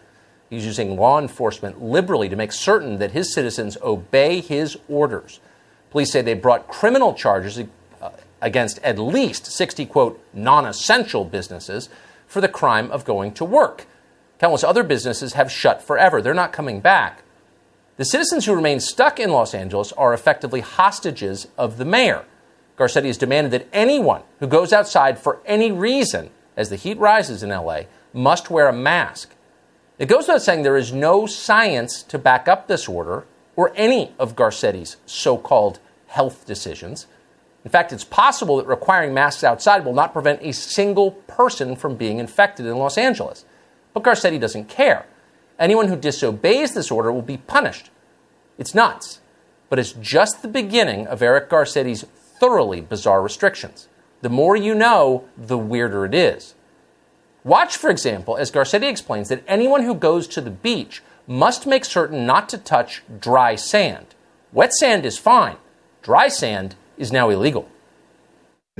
He's 0.51 0.64
using 0.64 0.96
law 0.96 1.20
enforcement 1.20 1.82
liberally 1.82 2.28
to 2.28 2.36
make 2.36 2.53
certain 2.53 2.99
that 2.99 3.12
his 3.12 3.32
citizens 3.32 3.76
obey 3.82 4.40
his 4.40 4.78
orders. 4.88 5.40
Police 5.90 6.12
say 6.12 6.22
they 6.22 6.34
brought 6.34 6.68
criminal 6.68 7.14
charges 7.14 7.61
uh, 8.01 8.11
against 8.40 8.78
at 8.82 8.99
least 8.99 9.46
60, 9.46 9.86
quote, 9.86 10.22
non 10.32 10.66
essential 10.66 11.24
businesses 11.24 11.88
for 12.26 12.40
the 12.40 12.49
crime 12.49 12.90
of 12.90 13.05
going 13.05 13.32
to 13.32 13.44
work. 13.44 13.86
Countless 14.38 14.64
other 14.64 14.84
businesses 14.84 15.32
have 15.34 15.51
shut 15.51 15.82
forever. 15.82 16.22
They're 16.22 16.34
not 16.34 16.53
coming 16.53 16.80
back. 16.80 17.22
The 17.96 18.05
citizens 18.05 18.46
who 18.46 18.55
remain 18.55 18.78
stuck 18.78 19.18
in 19.18 19.30
Los 19.30 19.55
Angeles 19.55 19.92
are 19.92 20.14
effectively 20.14 20.61
hostages 20.61 21.49
of 21.59 21.78
the 21.78 21.84
mayor. 21.84 22.24
Garcetti 22.78 23.07
has 23.07 23.18
demanded 23.18 23.51
that 23.51 23.66
anyone 23.72 24.22
who 24.38 24.46
goes 24.46 24.72
outside 24.72 25.18
for 25.18 25.40
any 25.44 25.72
reason, 25.72 26.30
as 26.57 26.70
the 26.70 26.76
heat 26.76 26.96
rises 26.99 27.42
in 27.42 27.51
LA, 27.51 27.82
must 28.12 28.51
wear 28.51 28.68
a 28.68 28.72
mask. 28.72 29.34
It 29.99 30.07
goes 30.07 30.28
without 30.28 30.42
saying 30.42 30.62
there 30.62 30.76
is 30.76 30.92
no 30.92 31.26
science 31.26 32.03
to 32.05 32.18
back 32.18 32.46
up 32.46 32.68
this 32.68 32.88
order 32.88 33.24
or 33.57 33.72
any 33.74 34.12
of 34.18 34.36
Garcetti's 34.36 34.96
so 35.07 35.36
called 35.36 35.80
health 36.07 36.46
decisions. 36.46 37.07
In 37.64 37.70
fact, 37.70 37.92
it's 37.92 38.05
possible 38.05 38.57
that 38.59 38.66
requiring 38.66 39.12
masks 39.12 39.42
outside 39.42 39.84
will 39.84 39.92
not 39.92 40.12
prevent 40.12 40.40
a 40.42 40.53
single 40.53 41.11
person 41.11 41.74
from 41.74 41.96
being 41.96 42.18
infected 42.18 42.66
in 42.66 42.78
Los 42.78 42.96
Angeles. 42.96 43.44
But 43.92 44.05
Garcetti 44.05 44.40
doesn't 44.40 44.68
care. 44.68 45.07
Anyone 45.59 45.88
who 45.88 45.96
disobeys 45.96 46.74
this 46.74 46.92
order 46.92 47.12
will 47.12 47.22
be 47.22 47.36
punished. 47.36 47.90
It's 48.57 48.76
nuts, 48.76 49.20
but 49.68 49.80
it's 49.80 49.92
just 49.92 50.42
the 50.42 50.49
beginning 50.49 51.09
of 51.09 51.20
Eric 51.20 51.51
Garcetti's 51.51 52.05
thoroughly 52.38 52.80
bizarre 52.80 53.20
restrictions. 53.20 53.88
The 54.22 54.28
more 54.28 54.57
you 54.57 54.74
know, 54.74 55.24
the 55.36 55.59
weirder 55.59 56.05
it 56.05 56.14
is. 56.14 56.55
Watch, 57.49 57.78
for 57.78 57.88
example, 57.88 58.36
as 58.36 58.53
Garcetti 58.53 58.90
explains 58.90 59.30
that 59.30 59.42
anyone 59.49 59.82
who 59.82 59.94
goes 59.94 60.28
to 60.28 60.42
the 60.42 60.51
beach 60.51 61.03
must 61.26 61.66
make 61.66 61.86
certain 61.86 62.26
not 62.26 62.46
to 62.51 62.59
touch 62.59 63.03
dry 63.20 63.55
sand. 63.55 64.05
Wet 64.53 64.74
sand 64.74 65.07
is 65.07 65.16
fine, 65.16 65.57
dry 66.03 66.28
sand 66.28 66.74
is 66.99 67.11
now 67.11 67.30
illegal. 67.30 67.66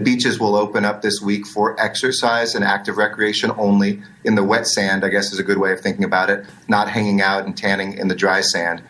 Beaches 0.03 0.39
will 0.39 0.55
open 0.55 0.85
up 0.85 1.01
this 1.01 1.19
week 1.23 1.47
for 1.47 1.81
exercise 1.81 2.55
and 2.55 2.62
active 2.62 2.99
recreation 2.99 3.51
only. 3.57 4.03
In 4.25 4.35
the 4.35 4.45
wet 4.45 4.66
sand, 4.66 5.03
I 5.03 5.09
guess 5.09 5.33
is 5.33 5.39
a 5.39 5.45
good 5.45 5.57
way 5.57 5.73
of 5.73 5.81
thinking 5.81 6.05
about 6.05 6.29
it, 6.29 6.45
not 6.69 6.91
hanging 6.91 7.23
out 7.23 7.47
and 7.47 7.57
tanning 7.57 7.95
in 7.95 8.09
the 8.09 8.14
dry 8.14 8.43
sand. 8.43 8.83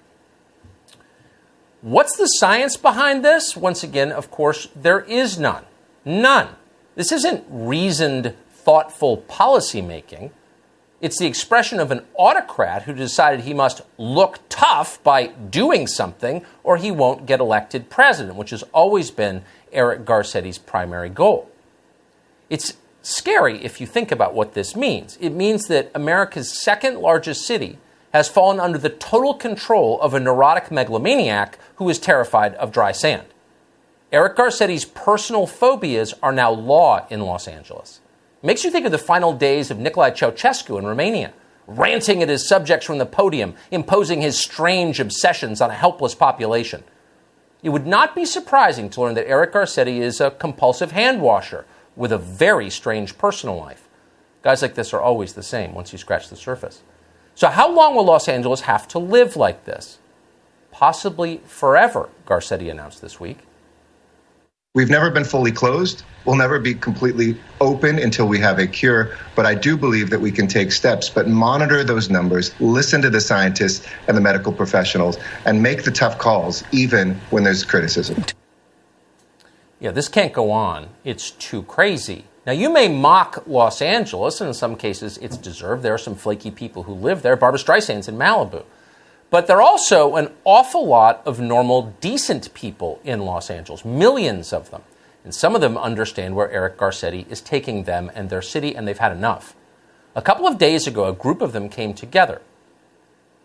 What's 1.83 2.17
the 2.17 2.27
science 2.27 2.77
behind 2.77 3.25
this? 3.25 3.57
Once 3.57 3.85
again, 3.85 4.11
of 4.11 4.29
course, 4.29 4.67
there 4.75 5.03
is 5.03 5.39
none. 5.39 5.65
None. 6.05 6.49
This 6.97 7.13
isn't 7.13 7.45
reasoned, 7.49 8.35
thoughtful 8.65 9.19
policymaking. 9.29 10.31
It's 11.01 11.19
the 11.19 11.27
expression 11.27 11.79
of 11.79 11.91
an 11.91 12.05
autocrat 12.15 12.83
who 12.83 12.93
decided 12.93 13.41
he 13.41 13.55
must 13.55 13.83
look 13.97 14.41
tough 14.49 15.03
by 15.05 15.29
doing 15.29 15.87
something 15.87 16.45
or 16.65 16.77
he 16.77 16.91
won't 16.91 17.25
get 17.25 17.39
elected 17.39 17.89
president, 17.89 18.37
which 18.37 18.51
has 18.51 18.65
always 18.75 19.11
been 19.11 19.45
Eric 19.73 20.05
Garcetti's 20.05 20.59
primary 20.59 21.09
goal. 21.09 21.51
It's 22.51 22.77
scary 23.03 23.65
if 23.65 23.81
you 23.81 23.87
think 23.87 24.11
about 24.11 24.35
what 24.35 24.55
this 24.55 24.75
means. 24.75 25.17
It 25.21 25.31
means 25.31 25.69
that 25.69 25.91
America's 25.95 26.61
second 26.61 26.99
largest 26.99 27.47
city 27.47 27.79
has 28.13 28.29
fallen 28.29 28.59
under 28.59 28.79
the 28.79 28.91
total 28.91 29.35
control 29.35 30.01
of 30.01 30.15
a 30.15 30.21
neurotic 30.21 30.71
megalomaniac 30.71 31.59
who 31.77 31.89
is 31.89 31.99
terrified 31.99 32.55
of 32.55 32.73
dry 32.73 32.91
sand. 32.91 33.27
Eric 34.11 34.37
Garcetti's 34.37 34.87
personal 34.87 35.47
phobias 35.47 36.15
are 36.23 36.33
now 36.33 36.51
law 36.51 37.07
in 37.11 37.21
Los 37.21 37.47
Angeles. 37.47 38.01
Makes 38.43 38.65
you 38.65 38.71
think 38.71 38.87
of 38.87 38.93
the 38.93 38.99
final 38.99 39.33
days 39.33 39.71
of 39.71 39.79
Nicolae 39.79 40.13
Ceausescu 40.13 40.79
in 40.79 40.87
Romania, 40.87 41.33
ranting 41.67 42.23
at 42.23 42.29
his 42.29 42.49
subjects 42.49 42.87
from 42.87 42.99
the 42.99 43.07
podium, 43.07 43.55
imposing 43.71 44.21
his 44.21 44.39
strange 44.39 45.01
obsessions 45.01 45.61
on 45.61 45.71
a 45.71 45.75
helpless 45.75 46.15
population. 46.15 46.85
It 47.63 47.71
would 47.71 47.87
not 47.87 48.15
be 48.15 48.25
surprising 48.25 48.89
to 48.91 49.01
learn 49.01 49.15
that 49.15 49.29
Eric 49.29 49.53
Garcetti 49.53 50.01
is 50.01 50.21
a 50.21 50.31
compulsive 50.31 50.93
hand 50.93 51.21
washer 51.21 51.67
with 51.97 52.13
a 52.13 52.19
very 52.19 52.71
strange 52.71 53.19
personal 53.19 53.57
life. 53.57 53.89
Guys 54.43 54.63
like 54.63 54.75
this 54.75 54.93
are 54.93 55.01
always 55.01 55.33
the 55.33 55.43
same 55.43 55.75
once 55.75 55.93
you 55.93 55.99
scratch 55.99 56.29
the 56.29 56.37
surface. 56.37 56.83
So, 57.35 57.49
how 57.49 57.69
long 57.71 57.97
will 57.97 58.05
Los 58.05 58.29
Angeles 58.29 58.63
have 58.63 58.87
to 58.89 59.01
live 59.01 59.37
like 59.37 59.65
this? 59.65 59.99
Possibly 60.71 61.41
forever, 61.45 62.09
Garcetti 62.25 62.71
announced 62.71 63.03
this 63.03 63.19
week. 63.19 63.39
We've 64.79 64.91
never 64.91 65.11
been 65.11 65.25
fully 65.25 65.51
closed. 65.51 66.05
We'll 66.25 66.37
never 66.37 66.61
be 66.61 66.73
completely 66.73 67.37
open 67.61 67.99
until 67.99 68.29
we 68.29 68.39
have 68.39 68.61
a 68.61 68.67
cure. 68.69 69.11
But 69.35 69.45
I 69.45 69.57
do 69.57 69.77
believe 69.77 70.09
that 70.11 70.21
we 70.21 70.31
can 70.31 70.47
take 70.47 70.71
steps, 70.71 71.11
but 71.11 71.27
monitor 71.27 71.83
those 71.83 72.11
numbers, 72.11 72.55
listen 72.61 73.03
to 73.03 73.11
the 73.11 73.21
scientists 73.21 73.85
and 74.07 74.17
the 74.17 74.21
medical 74.21 74.53
professionals, 74.53 75.19
and 75.47 75.61
make 75.61 75.83
the 75.83 75.91
tough 75.91 76.19
calls, 76.19 76.63
even 76.71 77.17
when 77.31 77.43
there's 77.43 77.65
criticism. 77.65 78.25
Yeah, 79.81 79.91
this 79.91 80.07
can't 80.07 80.33
go 80.33 80.53
on. 80.53 80.91
It's 81.03 81.33
too 81.33 81.65
crazy. 81.65 82.27
Now, 82.47 82.53
you 82.53 82.73
may 82.73 82.87
mock 82.87 83.43
Los 83.49 83.83
Angeles, 83.83 84.41
and 84.41 84.47
in 84.47 84.55
some 84.55 84.77
cases 84.77 85.19
it's 85.19 85.37
deserved. 85.37 85.83
There 85.83 85.95
are 85.95 85.99
some 85.99 86.15
flaky 86.15 86.53
people 86.53 86.85
who 86.85 86.95
live 86.95 87.23
there. 87.23 87.35
Barbra 87.35 87.59
Streisand's 87.59 88.07
in 88.07 88.17
Malibu. 88.17 88.65
But 89.31 89.47
there 89.47 89.59
are 89.59 89.63
also 89.63 90.17
an 90.17 90.31
awful 90.45 90.87
lot 90.87 91.23
of 91.27 91.39
normal, 91.39 91.95
decent 92.01 92.53
people 92.55 93.01
in 93.05 93.21
Los 93.21 93.51
Angeles, 93.51 93.85
millions 93.85 94.53
of 94.53 94.71
them. 94.71 94.83
And 95.25 95.35
some 95.35 95.55
of 95.55 95.61
them 95.61 95.77
understand 95.77 96.35
where 96.35 96.51
Eric 96.51 96.79
Garcetti 96.79 97.31
is 97.31 97.41
taking 97.43 97.85
them 97.85 98.11
and 98.15 98.31
their 98.31 98.41
city, 98.41 98.75
and 98.75 98.89
they've 98.89 98.99
had 98.99 99.13
enough. 99.13 99.55
A 100.15 100.23
couple 100.23 100.47
of 100.47 100.57
days 100.57 100.87
ago, 100.87 101.05
a 101.05 101.13
group 101.13 101.43
of 101.43 101.53
them 101.53 101.69
came 101.69 101.93
together. 101.93 102.41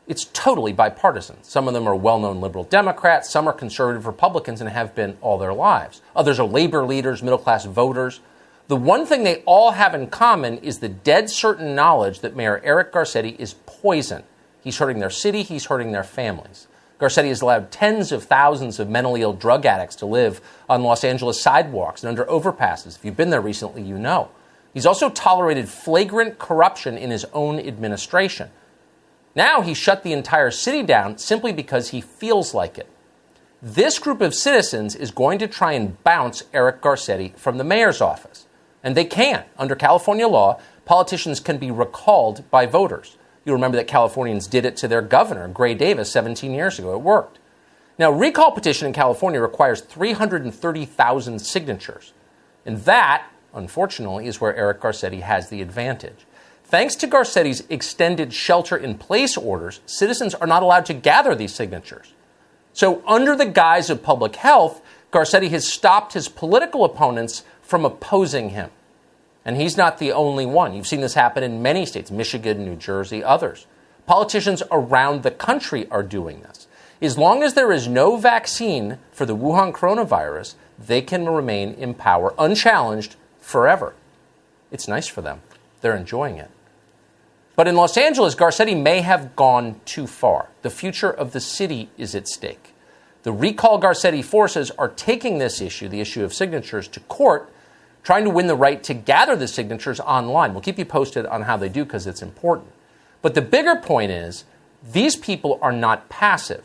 It's 0.07 0.25
totally 0.33 0.73
bipartisan. 0.73 1.43
Some 1.43 1.67
of 1.67 1.73
them 1.73 1.87
are 1.87 1.95
well 1.95 2.19
known 2.19 2.41
liberal 2.41 2.63
Democrats, 2.65 3.29
some 3.29 3.47
are 3.47 3.53
conservative 3.53 4.05
Republicans 4.05 4.59
and 4.59 4.69
have 4.69 4.95
been 4.95 5.17
all 5.21 5.37
their 5.37 5.53
lives. 5.53 6.01
Others 6.15 6.39
are 6.39 6.47
labor 6.47 6.85
leaders, 6.85 7.23
middle 7.23 7.37
class 7.37 7.65
voters. 7.65 8.19
The 8.67 8.75
one 8.75 9.05
thing 9.05 9.23
they 9.23 9.43
all 9.45 9.71
have 9.71 9.93
in 9.93 10.07
common 10.07 10.57
is 10.59 10.79
the 10.79 10.89
dead 10.89 11.29
certain 11.29 11.75
knowledge 11.75 12.19
that 12.19 12.35
Mayor 12.35 12.61
Eric 12.63 12.91
Garcetti 12.93 13.37
is 13.39 13.55
poison. 13.65 14.23
He's 14.63 14.77
hurting 14.77 14.99
their 14.99 15.09
city, 15.09 15.43
he's 15.43 15.65
hurting 15.65 15.91
their 15.91 16.03
families. 16.03 16.67
Garcetti 16.99 17.27
has 17.27 17.41
allowed 17.41 17.69
tens 17.69 18.11
of 18.11 18.23
thousands 18.23 18.79
of 18.79 18.89
mentally 18.89 19.21
ill 19.21 19.33
drug 19.33 19.65
addicts 19.65 19.95
to 19.97 20.05
live 20.05 20.39
on 20.69 20.83
Los 20.83 21.03
Angeles 21.03 21.41
sidewalks 21.41 22.01
and 22.01 22.09
under 22.09 22.23
overpasses. 22.25 22.95
If 22.95 23.03
you've 23.03 23.17
been 23.17 23.29
there 23.29 23.41
recently, 23.41 23.81
you 23.81 23.97
know. 23.97 24.29
He's 24.73 24.85
also 24.85 25.09
tolerated 25.09 25.67
flagrant 25.67 26.39
corruption 26.39 26.97
in 26.97 27.11
his 27.11 27.25
own 27.33 27.59
administration. 27.59 28.49
Now 29.35 29.61
he 29.61 29.73
shut 29.73 30.03
the 30.03 30.13
entire 30.13 30.51
city 30.51 30.81
down 30.81 31.17
simply 31.17 31.51
because 31.51 31.89
he 31.89 31.99
feels 31.99 32.53
like 32.53 32.77
it. 32.77 32.87
This 33.61 33.99
group 33.99 34.21
of 34.21 34.33
citizens 34.33 34.95
is 34.95 35.11
going 35.11 35.39
to 35.39 35.47
try 35.47 35.73
and 35.73 36.01
bounce 36.03 36.43
Eric 36.53 36.81
Garcetti 36.81 37.35
from 37.37 37.57
the 37.57 37.63
mayor's 37.63 38.01
office. 38.01 38.45
And 38.83 38.95
they 38.95 39.05
can. 39.05 39.45
Under 39.57 39.75
California 39.75 40.27
law, 40.27 40.59
politicians 40.85 41.39
can 41.39 41.57
be 41.57 41.71
recalled 41.71 42.49
by 42.51 42.65
voters. 42.65 43.17
You 43.45 43.53
remember 43.53 43.77
that 43.77 43.87
Californians 43.87 44.47
did 44.47 44.65
it 44.65 44.77
to 44.77 44.87
their 44.87 45.01
governor, 45.01 45.47
Gray 45.47 45.73
Davis, 45.73 46.11
17 46.11 46.53
years 46.53 46.79
ago. 46.79 46.93
It 46.93 47.01
worked. 47.01 47.39
Now, 47.99 48.11
recall 48.11 48.51
petition 48.51 48.87
in 48.87 48.93
California 48.93 49.39
requires 49.39 49.81
330,000 49.81 51.39
signatures. 51.39 52.13
And 52.65 52.79
that, 52.85 53.27
unfortunately, 53.53 54.27
is 54.27 54.41
where 54.41 54.55
Eric 54.55 54.81
Garcetti 54.81 55.21
has 55.21 55.49
the 55.49 55.61
advantage. 55.61 56.25
Thanks 56.63 56.95
to 56.95 57.07
Garcetti's 57.07 57.63
extended 57.69 58.33
shelter 58.33 58.75
in 58.75 58.97
place 58.97 59.37
orders, 59.37 59.81
citizens 59.85 60.33
are 60.33 60.47
not 60.47 60.63
allowed 60.63 60.85
to 60.87 60.93
gather 60.93 61.35
these 61.35 61.53
signatures. 61.53 62.13
So, 62.71 63.03
under 63.05 63.35
the 63.35 63.45
guise 63.45 63.91
of 63.91 64.01
public 64.01 64.37
health, 64.37 64.81
Garcetti 65.11 65.49
has 65.51 65.71
stopped 65.71 66.13
his 66.13 66.27
political 66.27 66.83
opponents 66.83 67.43
from 67.61 67.85
opposing 67.85 68.49
him. 68.49 68.71
And 69.45 69.57
he's 69.57 69.77
not 69.77 69.97
the 69.97 70.11
only 70.11 70.45
one. 70.45 70.73
You've 70.73 70.87
seen 70.87 71.01
this 71.01 71.15
happen 71.15 71.43
in 71.43 71.61
many 71.61 71.85
states 71.85 72.11
Michigan, 72.11 72.63
New 72.63 72.75
Jersey, 72.75 73.23
others. 73.23 73.67
Politicians 74.05 74.63
around 74.71 75.23
the 75.23 75.31
country 75.31 75.87
are 75.89 76.03
doing 76.03 76.41
this. 76.41 76.67
As 77.01 77.17
long 77.17 77.43
as 77.43 77.53
there 77.53 77.71
is 77.71 77.87
no 77.87 78.15
vaccine 78.15 78.97
for 79.11 79.25
the 79.25 79.35
Wuhan 79.35 79.73
coronavirus, 79.73 80.55
they 80.79 81.01
can 81.01 81.27
remain 81.27 81.73
in 81.73 81.93
power 81.93 82.33
unchallenged 82.37 83.15
forever. 83.39 83.93
It's 84.71 84.87
nice 84.87 85.07
for 85.07 85.21
them. 85.21 85.41
They're 85.81 85.95
enjoying 85.95 86.37
it. 86.37 86.49
But 87.55 87.67
in 87.67 87.75
Los 87.75 87.97
Angeles, 87.97 88.35
Garcetti 88.35 88.81
may 88.81 89.01
have 89.01 89.35
gone 89.35 89.79
too 89.85 90.07
far. 90.07 90.49
The 90.63 90.69
future 90.69 91.11
of 91.11 91.33
the 91.33 91.39
city 91.39 91.89
is 91.97 92.15
at 92.15 92.27
stake. 92.27 92.73
The 93.23 93.31
recall 93.31 93.79
Garcetti 93.79 94.23
forces 94.23 94.71
are 94.71 94.89
taking 94.89 95.37
this 95.37 95.61
issue, 95.61 95.87
the 95.87 96.01
issue 96.01 96.23
of 96.23 96.33
signatures, 96.33 96.87
to 96.89 96.99
court 97.01 97.51
trying 98.03 98.25
to 98.25 98.29
win 98.29 98.47
the 98.47 98.55
right 98.55 98.83
to 98.83 98.93
gather 98.93 99.35
the 99.35 99.47
signatures 99.47 99.99
online. 99.99 100.53
We'll 100.53 100.61
keep 100.61 100.77
you 100.77 100.85
posted 100.85 101.25
on 101.25 101.43
how 101.43 101.57
they 101.57 101.69
do 101.69 101.83
because 101.83 102.05
it's 102.05 102.21
important. 102.21 102.69
But 103.21 103.33
the 103.33 103.41
bigger 103.41 103.75
point 103.75 104.11
is 104.11 104.43
these 104.83 105.15
people 105.15 105.57
are 105.61 105.71
not 105.71 106.09
passive. 106.09 106.63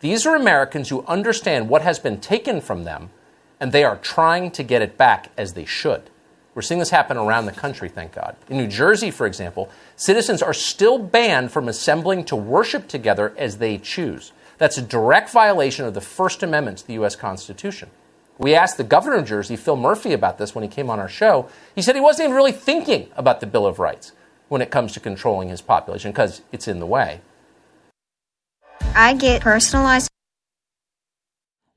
These 0.00 0.26
are 0.26 0.34
Americans 0.34 0.88
who 0.88 1.04
understand 1.06 1.68
what 1.68 1.82
has 1.82 1.98
been 1.98 2.20
taken 2.20 2.60
from 2.60 2.84
them 2.84 3.10
and 3.60 3.72
they 3.72 3.84
are 3.84 3.96
trying 3.98 4.50
to 4.52 4.62
get 4.62 4.82
it 4.82 4.96
back 4.96 5.30
as 5.36 5.52
they 5.52 5.66
should. 5.66 6.02
We're 6.54 6.62
seeing 6.62 6.80
this 6.80 6.90
happen 6.90 7.16
around 7.16 7.46
the 7.46 7.52
country, 7.52 7.88
thank 7.88 8.12
God. 8.12 8.34
In 8.48 8.56
New 8.56 8.66
Jersey, 8.66 9.10
for 9.10 9.26
example, 9.26 9.70
citizens 9.94 10.42
are 10.42 10.54
still 10.54 10.98
banned 10.98 11.52
from 11.52 11.68
assembling 11.68 12.24
to 12.24 12.36
worship 12.36 12.88
together 12.88 13.32
as 13.36 13.58
they 13.58 13.78
choose. 13.78 14.32
That's 14.58 14.76
a 14.76 14.82
direct 14.82 15.30
violation 15.30 15.84
of 15.84 15.94
the 15.94 16.00
First 16.00 16.42
Amendment 16.42 16.78
to 16.78 16.86
the 16.86 16.94
U.S. 16.94 17.14
Constitution. 17.14 17.90
We 18.40 18.54
asked 18.54 18.78
the 18.78 18.84
governor 18.84 19.16
of 19.16 19.26
Jersey, 19.26 19.54
Phil 19.54 19.76
Murphy, 19.76 20.14
about 20.14 20.38
this 20.38 20.54
when 20.54 20.62
he 20.62 20.68
came 20.68 20.88
on 20.88 20.98
our 20.98 21.10
show. 21.10 21.50
He 21.74 21.82
said 21.82 21.94
he 21.94 22.00
wasn't 22.00 22.24
even 22.24 22.36
really 22.36 22.52
thinking 22.52 23.10
about 23.14 23.40
the 23.40 23.46
Bill 23.46 23.66
of 23.66 23.78
Rights 23.78 24.12
when 24.48 24.62
it 24.62 24.70
comes 24.70 24.94
to 24.94 25.00
controlling 25.00 25.50
his 25.50 25.60
population 25.60 26.10
because 26.10 26.40
it's 26.50 26.66
in 26.66 26.80
the 26.80 26.86
way. 26.86 27.20
I 28.94 29.12
get 29.12 29.42
personalized. 29.42 30.10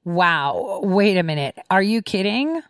Wow. 0.06 0.80
Wait 0.82 1.18
a 1.18 1.24
minute. 1.24 1.58
Are 1.70 1.84
you 1.84 2.02
kidding? 2.02 2.62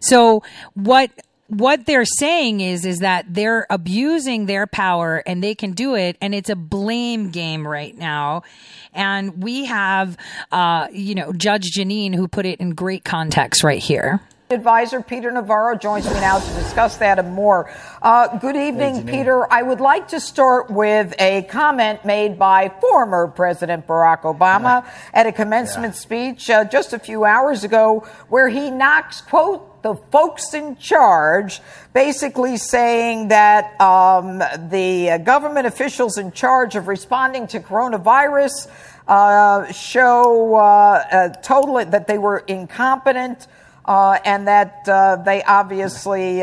So 0.00 0.44
what 0.74 1.10
what 1.48 1.86
they're 1.86 2.04
saying 2.04 2.60
is 2.60 2.84
is 2.84 2.98
that 2.98 3.24
they're 3.32 3.66
abusing 3.70 4.46
their 4.46 4.66
power 4.66 5.22
and 5.26 5.42
they 5.42 5.54
can 5.54 5.72
do 5.72 5.94
it 5.94 6.16
and 6.20 6.34
it's 6.34 6.50
a 6.50 6.56
blame 6.56 7.30
game 7.30 7.66
right 7.66 7.96
now 7.96 8.42
and 8.92 9.42
we 9.42 9.64
have 9.64 10.16
uh, 10.52 10.88
you 10.92 11.14
know 11.14 11.32
judge 11.32 11.70
Jeanine 11.76 12.14
who 12.14 12.28
put 12.28 12.44
it 12.44 12.60
in 12.60 12.70
great 12.70 13.04
context 13.04 13.64
right 13.64 13.82
here 13.82 14.20
Advisor 14.50 15.02
Peter 15.02 15.30
Navarro 15.30 15.76
joins 15.76 16.06
me 16.06 16.14
now 16.14 16.38
to 16.38 16.54
discuss 16.54 16.96
that 16.98 17.18
and 17.18 17.34
more. 17.34 17.70
Uh, 18.00 18.38
good 18.38 18.56
evening, 18.56 19.06
Peter. 19.06 19.50
I 19.52 19.60
would 19.60 19.80
like 19.80 20.08
to 20.08 20.20
start 20.20 20.70
with 20.70 21.14
a 21.18 21.42
comment 21.50 22.06
made 22.06 22.38
by 22.38 22.72
former 22.80 23.28
President 23.28 23.86
Barack 23.86 24.22
Obama 24.22 24.86
at 25.12 25.26
a 25.26 25.32
commencement 25.32 25.92
yeah. 25.92 26.00
speech 26.00 26.48
uh, 26.48 26.64
just 26.64 26.94
a 26.94 26.98
few 26.98 27.26
hours 27.26 27.62
ago, 27.62 28.08
where 28.30 28.48
he 28.48 28.70
knocks, 28.70 29.20
quote, 29.20 29.67
the 29.82 29.94
folks 30.10 30.54
in 30.54 30.76
charge, 30.76 31.60
basically 31.92 32.56
saying 32.56 33.28
that 33.28 33.80
um, 33.80 34.38
the 34.70 35.20
government 35.24 35.66
officials 35.66 36.18
in 36.18 36.32
charge 36.32 36.76
of 36.76 36.88
responding 36.88 37.46
to 37.48 37.60
coronavirus 37.60 38.68
uh, 39.08 39.72
show 39.72 40.54
uh, 40.54 40.60
uh, 40.60 41.28
totally 41.40 41.84
that 41.84 42.06
they 42.06 42.18
were 42.18 42.38
incompetent 42.46 43.46
uh, 43.86 44.18
and 44.24 44.46
that 44.46 44.86
uh, 44.86 45.16
they 45.16 45.42
obviously 45.44 46.40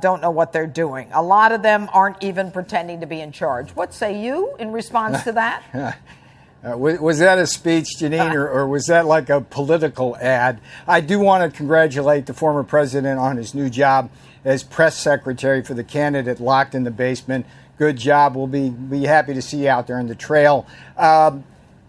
don't 0.00 0.20
know 0.20 0.32
what 0.32 0.52
they're 0.52 0.66
doing. 0.66 1.08
A 1.12 1.22
lot 1.22 1.52
of 1.52 1.62
them 1.62 1.88
aren't 1.92 2.20
even 2.22 2.50
pretending 2.50 3.00
to 3.00 3.06
be 3.06 3.20
in 3.20 3.30
charge. 3.30 3.70
What 3.76 3.94
say 3.94 4.20
you 4.20 4.56
in 4.58 4.72
response 4.72 5.22
to 5.24 5.32
that? 5.32 5.96
Uh, 6.64 6.76
was, 6.76 7.00
was, 7.00 7.18
that 7.18 7.38
a 7.38 7.46
speech, 7.46 7.86
Jeanine, 7.98 8.34
or, 8.34 8.48
or, 8.48 8.68
was 8.68 8.86
that 8.86 9.04
like 9.04 9.28
a 9.28 9.40
political 9.40 10.16
ad? 10.18 10.60
I 10.86 11.00
do 11.00 11.18
want 11.18 11.50
to 11.50 11.56
congratulate 11.56 12.26
the 12.26 12.34
former 12.34 12.62
president 12.62 13.18
on 13.18 13.36
his 13.36 13.52
new 13.52 13.68
job 13.68 14.10
as 14.44 14.62
press 14.62 14.96
secretary 14.96 15.62
for 15.64 15.74
the 15.74 15.82
candidate 15.82 16.40
locked 16.40 16.76
in 16.76 16.84
the 16.84 16.90
basement. 16.92 17.46
Good 17.78 17.96
job. 17.96 18.36
We'll 18.36 18.46
be, 18.46 18.70
be 18.70 19.04
happy 19.04 19.34
to 19.34 19.42
see 19.42 19.64
you 19.64 19.68
out 19.70 19.88
there 19.88 19.98
on 19.98 20.06
the 20.06 20.14
trail. 20.14 20.66
Um, 20.96 21.42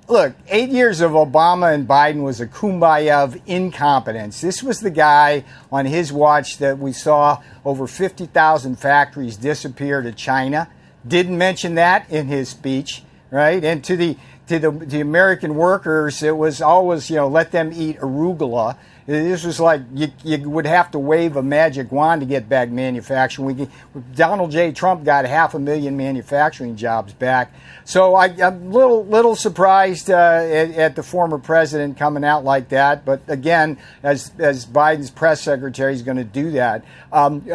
look, 0.08 0.34
eight 0.48 0.70
years 0.70 1.02
of 1.02 1.12
Obama 1.12 1.74
and 1.74 1.88
Biden 1.88 2.24
was 2.24 2.42
a 2.42 2.48
kumbaya 2.48 3.24
of 3.24 3.40
incompetence. 3.46 4.42
This 4.42 4.64
was 4.64 4.80
the 4.80 4.90
guy 4.90 5.44
on 5.72 5.86
his 5.86 6.12
watch 6.12 6.58
that 6.58 6.80
we 6.80 6.94
saw 6.94 7.44
over 7.64 7.86
50,000 7.86 8.76
factories 8.78 9.38
disappear 9.38 10.02
to 10.02 10.12
China. 10.12 10.68
Didn't 11.08 11.38
mention 11.38 11.76
that 11.76 12.10
in 12.10 12.28
his 12.28 12.50
speech, 12.50 13.04
right? 13.30 13.64
And 13.64 13.84
to 13.84 13.96
the 13.98 14.18
to 14.48 14.60
the, 14.60 14.72
the 14.72 15.02
American 15.02 15.56
workers, 15.56 16.22
it 16.22 16.36
was 16.36 16.62
always, 16.62 17.10
you 17.10 17.16
know, 17.16 17.28
let 17.28 17.52
them 17.52 17.72
eat 17.74 18.00
arugula. 18.00 18.78
This 19.06 19.44
was 19.44 19.60
like 19.60 19.82
you, 19.94 20.08
you 20.24 20.50
would 20.50 20.66
have 20.66 20.92
to 20.92 21.00
wave 21.00 21.36
a 21.36 21.44
magic 21.44 21.92
wand 21.92 22.22
to 22.22 22.26
get 22.26 22.48
back 22.48 22.70
manufacturing. 22.70 23.58
We, 23.58 23.68
Donald 24.16 24.52
J. 24.52 24.72
Trump 24.72 25.04
got 25.04 25.26
half 25.26 25.54
a 25.54 25.60
million 25.60 25.98
manufacturing 25.98 26.78
jobs 26.78 27.12
back. 27.12 27.54
So 27.84 28.16
I, 28.16 28.28
am 28.28 28.68
a 28.68 28.70
little, 28.70 29.06
little 29.06 29.36
surprised 29.36 30.10
uh, 30.10 30.16
at, 30.16 30.72
at, 30.72 30.96
the 30.96 31.04
former 31.04 31.38
president 31.38 31.98
coming 31.98 32.24
out 32.24 32.46
like 32.46 32.70
that. 32.70 33.04
But 33.04 33.22
again, 33.28 33.78
as, 34.04 34.32
as 34.40 34.66
Biden's 34.66 35.12
press 35.12 35.42
secretary, 35.42 35.92
he's 35.92 36.02
going 36.02 36.18
to 36.18 36.24
do 36.24 36.52
that. 36.52 36.86
Um, 37.12 37.46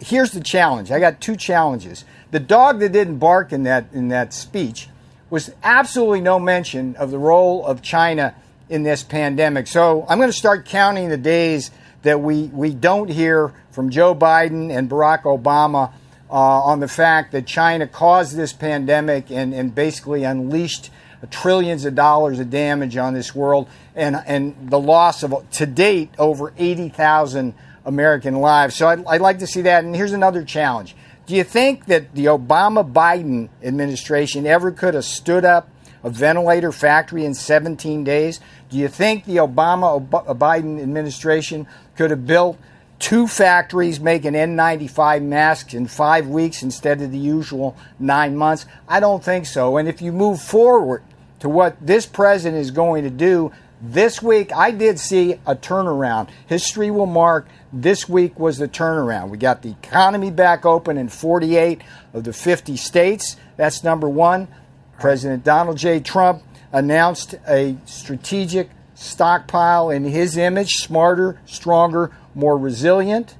here's 0.00 0.32
the 0.32 0.42
challenge. 0.42 0.90
I 0.90 1.00
got 1.00 1.22
two 1.22 1.36
challenges. 1.36 2.04
The 2.32 2.40
dog 2.40 2.80
that 2.80 2.92
didn't 2.92 3.16
bark 3.16 3.50
in 3.50 3.62
that, 3.62 3.86
in 3.94 4.08
that 4.08 4.34
speech 4.34 4.88
was 5.30 5.50
absolutely 5.62 6.20
no 6.20 6.38
mention 6.38 6.96
of 6.96 7.10
the 7.10 7.18
role 7.18 7.64
of 7.66 7.82
China 7.82 8.34
in 8.68 8.82
this 8.82 9.02
pandemic. 9.02 9.66
So 9.66 10.04
I'm 10.08 10.18
going 10.18 10.30
to 10.30 10.36
start 10.36 10.66
counting 10.66 11.08
the 11.08 11.16
days 11.16 11.70
that 12.02 12.20
we, 12.20 12.44
we 12.44 12.72
don't 12.74 13.08
hear 13.08 13.52
from 13.70 13.90
Joe 13.90 14.14
Biden 14.14 14.70
and 14.70 14.88
Barack 14.88 15.22
Obama 15.22 15.92
uh, 16.30 16.34
on 16.34 16.80
the 16.80 16.88
fact 16.88 17.32
that 17.32 17.46
China 17.46 17.86
caused 17.86 18.36
this 18.36 18.52
pandemic 18.52 19.30
and, 19.30 19.54
and 19.54 19.74
basically 19.74 20.24
unleashed 20.24 20.90
trillions 21.30 21.84
of 21.84 21.94
dollars 21.94 22.38
of 22.38 22.50
damage 22.50 22.96
on 22.96 23.14
this 23.14 23.34
world 23.34 23.68
and, 23.96 24.16
and 24.26 24.70
the 24.70 24.78
loss 24.78 25.22
of, 25.22 25.34
to 25.50 25.66
date, 25.66 26.10
over 26.18 26.52
80,000 26.56 27.54
American 27.84 28.36
lives. 28.36 28.76
So 28.76 28.86
I'd, 28.88 29.04
I'd 29.06 29.20
like 29.20 29.40
to 29.40 29.46
see 29.46 29.62
that. 29.62 29.84
And 29.84 29.96
here's 29.96 30.12
another 30.12 30.44
challenge. 30.44 30.94
Do 31.28 31.36
you 31.36 31.44
think 31.44 31.84
that 31.86 32.14
the 32.14 32.24
Obama 32.24 32.90
Biden 32.90 33.50
administration 33.62 34.46
ever 34.46 34.72
could 34.72 34.94
have 34.94 35.04
stood 35.04 35.44
up 35.44 35.68
a 36.02 36.08
ventilator 36.08 36.72
factory 36.72 37.26
in 37.26 37.34
17 37.34 38.02
days? 38.02 38.40
Do 38.70 38.78
you 38.78 38.88
think 38.88 39.26
the 39.26 39.36
Obama 39.36 40.02
uh, 40.10 40.32
Biden 40.32 40.82
administration 40.82 41.66
could 41.96 42.10
have 42.10 42.26
built 42.26 42.58
two 42.98 43.26
factories 43.28 44.00
making 44.00 44.32
N95 44.32 45.22
masks 45.22 45.74
in 45.74 45.86
five 45.86 46.28
weeks 46.28 46.62
instead 46.62 47.02
of 47.02 47.12
the 47.12 47.18
usual 47.18 47.76
nine 47.98 48.34
months? 48.34 48.64
I 48.88 48.98
don't 48.98 49.22
think 49.22 49.44
so. 49.44 49.76
And 49.76 49.86
if 49.86 50.00
you 50.00 50.12
move 50.12 50.40
forward 50.40 51.02
to 51.40 51.50
what 51.50 51.76
this 51.78 52.06
president 52.06 52.58
is 52.58 52.70
going 52.70 53.04
to 53.04 53.10
do, 53.10 53.52
this 53.80 54.20
week, 54.22 54.52
I 54.52 54.70
did 54.70 54.98
see 54.98 55.34
a 55.46 55.54
turnaround. 55.54 56.28
History 56.46 56.90
will 56.90 57.06
mark 57.06 57.46
this 57.72 58.08
week 58.08 58.38
was 58.38 58.58
the 58.58 58.68
turnaround. 58.68 59.28
We 59.28 59.38
got 59.38 59.62
the 59.62 59.70
economy 59.70 60.30
back 60.30 60.66
open 60.66 60.98
in 60.98 61.08
48 61.08 61.82
of 62.12 62.24
the 62.24 62.32
50 62.32 62.76
states. 62.76 63.36
That's 63.56 63.84
number 63.84 64.08
one. 64.08 64.48
President 64.98 65.44
Donald 65.44 65.78
J. 65.78 66.00
Trump 66.00 66.42
announced 66.72 67.34
a 67.46 67.76
strategic 67.84 68.70
stockpile 68.94 69.90
in 69.90 70.04
his 70.04 70.36
image 70.36 70.70
smarter, 70.70 71.40
stronger, 71.46 72.10
more 72.34 72.58
resilient. 72.58 73.36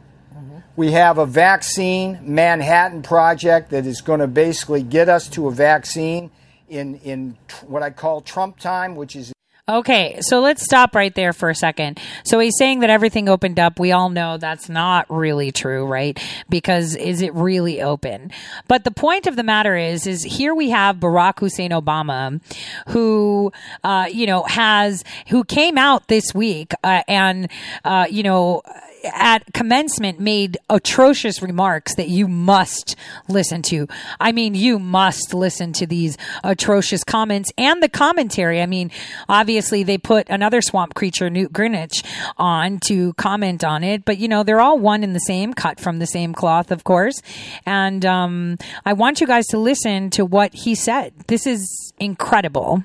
We 0.76 0.92
have 0.92 1.18
a 1.18 1.26
vaccine 1.26 2.20
Manhattan 2.22 3.02
project 3.02 3.70
that 3.70 3.84
is 3.84 4.00
going 4.00 4.20
to 4.20 4.28
basically 4.28 4.84
get 4.84 5.08
us 5.08 5.28
to 5.30 5.48
a 5.48 5.50
vaccine 5.50 6.30
in, 6.68 7.00
in 7.00 7.36
what 7.66 7.82
I 7.82 7.90
call 7.90 8.20
Trump 8.20 8.60
time, 8.60 8.94
which 8.94 9.16
is 9.16 9.32
Okay, 9.68 10.16
so 10.20 10.40
let's 10.40 10.64
stop 10.64 10.94
right 10.94 11.14
there 11.14 11.34
for 11.34 11.50
a 11.50 11.54
second. 11.54 12.00
So 12.24 12.38
he's 12.38 12.54
saying 12.58 12.80
that 12.80 12.88
everything 12.88 13.28
opened 13.28 13.58
up. 13.60 13.78
We 13.78 13.92
all 13.92 14.08
know 14.08 14.38
that's 14.38 14.70
not 14.70 15.04
really 15.10 15.52
true, 15.52 15.84
right? 15.84 16.18
Because 16.48 16.96
is 16.96 17.20
it 17.20 17.34
really 17.34 17.82
open? 17.82 18.30
But 18.66 18.84
the 18.84 18.90
point 18.90 19.26
of 19.26 19.36
the 19.36 19.42
matter 19.42 19.76
is, 19.76 20.06
is 20.06 20.22
here 20.22 20.54
we 20.54 20.70
have 20.70 20.96
Barack 20.96 21.40
Hussein 21.40 21.70
Obama, 21.70 22.40
who, 22.88 23.52
uh, 23.84 24.06
you 24.10 24.26
know, 24.26 24.44
has, 24.44 25.04
who 25.28 25.44
came 25.44 25.76
out 25.76 26.08
this 26.08 26.34
week, 26.34 26.72
uh, 26.82 27.02
and, 27.06 27.50
uh, 27.84 28.06
you 28.08 28.22
know, 28.22 28.62
at 29.14 29.52
commencement 29.52 30.20
made 30.20 30.58
atrocious 30.70 31.42
remarks 31.42 31.94
that 31.96 32.08
you 32.08 32.28
must 32.28 32.96
listen 33.28 33.62
to. 33.62 33.86
I 34.20 34.32
mean, 34.32 34.54
you 34.54 34.78
must 34.78 35.34
listen 35.34 35.72
to 35.74 35.86
these 35.86 36.16
atrocious 36.44 37.04
comments 37.04 37.50
and 37.56 37.82
the 37.82 37.88
commentary. 37.88 38.60
I 38.60 38.66
mean, 38.66 38.90
obviously 39.28 39.82
they 39.82 39.98
put 39.98 40.28
another 40.28 40.60
swamp 40.60 40.94
creature, 40.94 41.30
Newt 41.30 41.52
Gingrich, 41.52 42.04
on 42.36 42.78
to 42.86 43.12
comment 43.14 43.64
on 43.64 43.84
it, 43.84 44.04
but 44.04 44.18
you 44.18 44.28
know, 44.28 44.42
they're 44.42 44.60
all 44.60 44.78
one 44.78 45.02
in 45.02 45.12
the 45.12 45.20
same, 45.20 45.54
cut 45.54 45.80
from 45.80 45.98
the 45.98 46.06
same 46.06 46.34
cloth, 46.34 46.70
of 46.70 46.84
course. 46.84 47.22
And 47.66 48.04
um, 48.04 48.58
I 48.84 48.92
want 48.92 49.20
you 49.20 49.26
guys 49.26 49.46
to 49.48 49.58
listen 49.58 50.10
to 50.10 50.24
what 50.24 50.54
he 50.54 50.74
said. 50.74 51.12
This 51.26 51.46
is 51.46 51.92
incredible. 51.98 52.84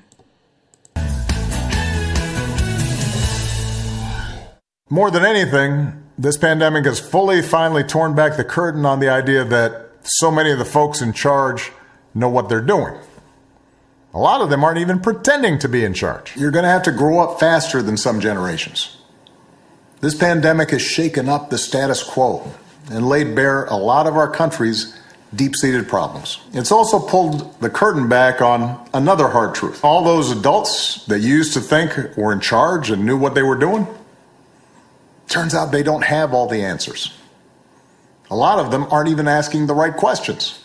More 4.90 5.10
than 5.10 5.24
anything, 5.24 6.03
this 6.18 6.36
pandemic 6.36 6.84
has 6.84 7.00
fully, 7.00 7.42
finally 7.42 7.82
torn 7.82 8.14
back 8.14 8.36
the 8.36 8.44
curtain 8.44 8.86
on 8.86 9.00
the 9.00 9.08
idea 9.08 9.44
that 9.44 9.90
so 10.02 10.30
many 10.30 10.50
of 10.50 10.58
the 10.58 10.64
folks 10.64 11.00
in 11.00 11.12
charge 11.12 11.72
know 12.14 12.28
what 12.28 12.48
they're 12.48 12.60
doing. 12.60 12.94
A 14.12 14.18
lot 14.18 14.40
of 14.40 14.48
them 14.48 14.62
aren't 14.62 14.78
even 14.78 15.00
pretending 15.00 15.58
to 15.58 15.68
be 15.68 15.84
in 15.84 15.92
charge. 15.92 16.36
You're 16.36 16.52
going 16.52 16.62
to 16.62 16.70
have 16.70 16.84
to 16.84 16.92
grow 16.92 17.18
up 17.18 17.40
faster 17.40 17.82
than 17.82 17.96
some 17.96 18.20
generations. 18.20 18.96
This 20.00 20.14
pandemic 20.14 20.70
has 20.70 20.82
shaken 20.82 21.28
up 21.28 21.50
the 21.50 21.58
status 21.58 22.02
quo 22.02 22.48
and 22.90 23.08
laid 23.08 23.34
bare 23.34 23.64
a 23.64 23.76
lot 23.76 24.06
of 24.06 24.16
our 24.16 24.30
country's 24.30 24.96
deep 25.34 25.56
seated 25.56 25.88
problems. 25.88 26.38
It's 26.52 26.70
also 26.70 27.00
pulled 27.00 27.60
the 27.60 27.70
curtain 27.70 28.08
back 28.08 28.40
on 28.40 28.88
another 28.94 29.28
hard 29.28 29.56
truth. 29.56 29.84
All 29.84 30.04
those 30.04 30.30
adults 30.30 31.04
that 31.06 31.20
used 31.20 31.54
to 31.54 31.60
think 31.60 32.16
were 32.16 32.32
in 32.32 32.38
charge 32.38 32.90
and 32.90 33.04
knew 33.04 33.16
what 33.16 33.34
they 33.34 33.42
were 33.42 33.56
doing 33.56 33.88
turns 35.28 35.54
out 35.54 35.72
they 35.72 35.82
don't 35.82 36.04
have 36.04 36.32
all 36.32 36.46
the 36.46 36.62
answers. 36.62 37.12
A 38.30 38.36
lot 38.36 38.58
of 38.58 38.70
them 38.70 38.84
aren't 38.90 39.08
even 39.08 39.28
asking 39.28 39.66
the 39.66 39.74
right 39.74 39.94
questions. 39.94 40.60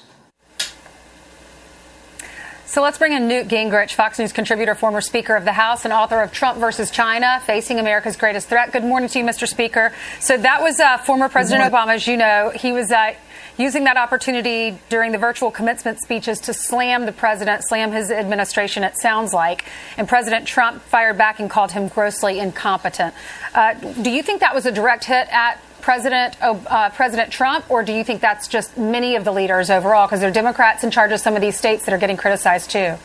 So 2.66 2.84
let's 2.84 3.00
bring 3.00 3.14
in 3.14 3.28
Newt 3.28 3.48
Gingrich, 3.48 3.94
Fox 3.94 4.20
News 4.20 4.32
contributor, 4.32 4.76
former 4.76 5.02
Speaker 5.02 5.36
of 5.36 5.44
the 5.44 5.52
House, 5.52 5.86
and 5.86 5.94
author 5.94 6.22
of 6.22 6.32
Trump 6.32 6.60
versus 6.60 6.92
China, 6.92 7.42
Facing 7.48 7.80
America's 7.80 8.16
Greatest 8.16 8.48
Threat. 8.48 8.72
Good 8.72 8.84
morning 8.84 9.10
to 9.10 9.18
you, 9.20 9.26
Mr. 9.26 9.48
Speaker. 9.48 9.92
So 10.20 10.38
that 10.38 10.62
was 10.62 10.80
uh, 10.80 11.00
former 11.00 11.30
President 11.30 11.74
Obama, 11.74 11.96
as 11.96 12.06
you 12.06 12.16
know. 12.16 12.52
He 12.54 12.72
was 12.72 12.92
uh, 12.92 13.16
using 13.60 13.84
that 13.84 13.98
opportunity 13.98 14.80
during 14.88 15.12
the 15.12 15.18
virtual 15.18 15.52
commencement 15.52 16.00
speeches 16.00 16.40
to 16.40 16.54
slam 16.54 17.06
the 17.06 17.12
president, 17.12 17.62
slam 17.68 17.92
his 17.92 18.10
administration, 18.10 18.84
it 18.84 18.98
sounds 18.98 19.34
like. 19.34 19.66
And 19.98 20.08
President 20.08 20.48
Trump 20.48 20.82
fired 20.82 21.18
back 21.18 21.40
and 21.40 21.50
called 21.50 21.74
him 21.74 21.90
grossly 21.90 22.40
incompetent. 22.40 23.14
Uh, 23.54 23.74
do 23.74 24.10
you 24.10 24.24
think 24.24 24.40
that 24.40 24.56
was 24.56 24.66
a 24.66 24.72
direct 24.72 25.04
hit 25.04 25.28
at 25.32 25.62
President 25.82 26.36
uh, 26.42 26.90
President 26.92 27.32
Trump, 27.32 27.70
or 27.70 27.84
do 27.84 27.94
you 27.94 28.04
think 28.04 28.22
that's 28.22 28.48
just 28.48 28.78
many 28.78 29.16
of 29.16 29.24
the 29.24 29.32
leaders 29.32 29.70
overall? 29.70 30.08
Because 30.08 30.20
they're 30.20 30.32
Democrats 30.32 30.84
in 30.84 30.92
charge 30.92 31.12
of 31.12 31.20
some 31.20 31.36
of 31.36 31.42
these 31.42 31.58
states 31.58 31.86
that 31.86 31.94
are 31.94 31.98
getting 31.98 32.18
criticized 32.18 32.70
too. 32.70 32.96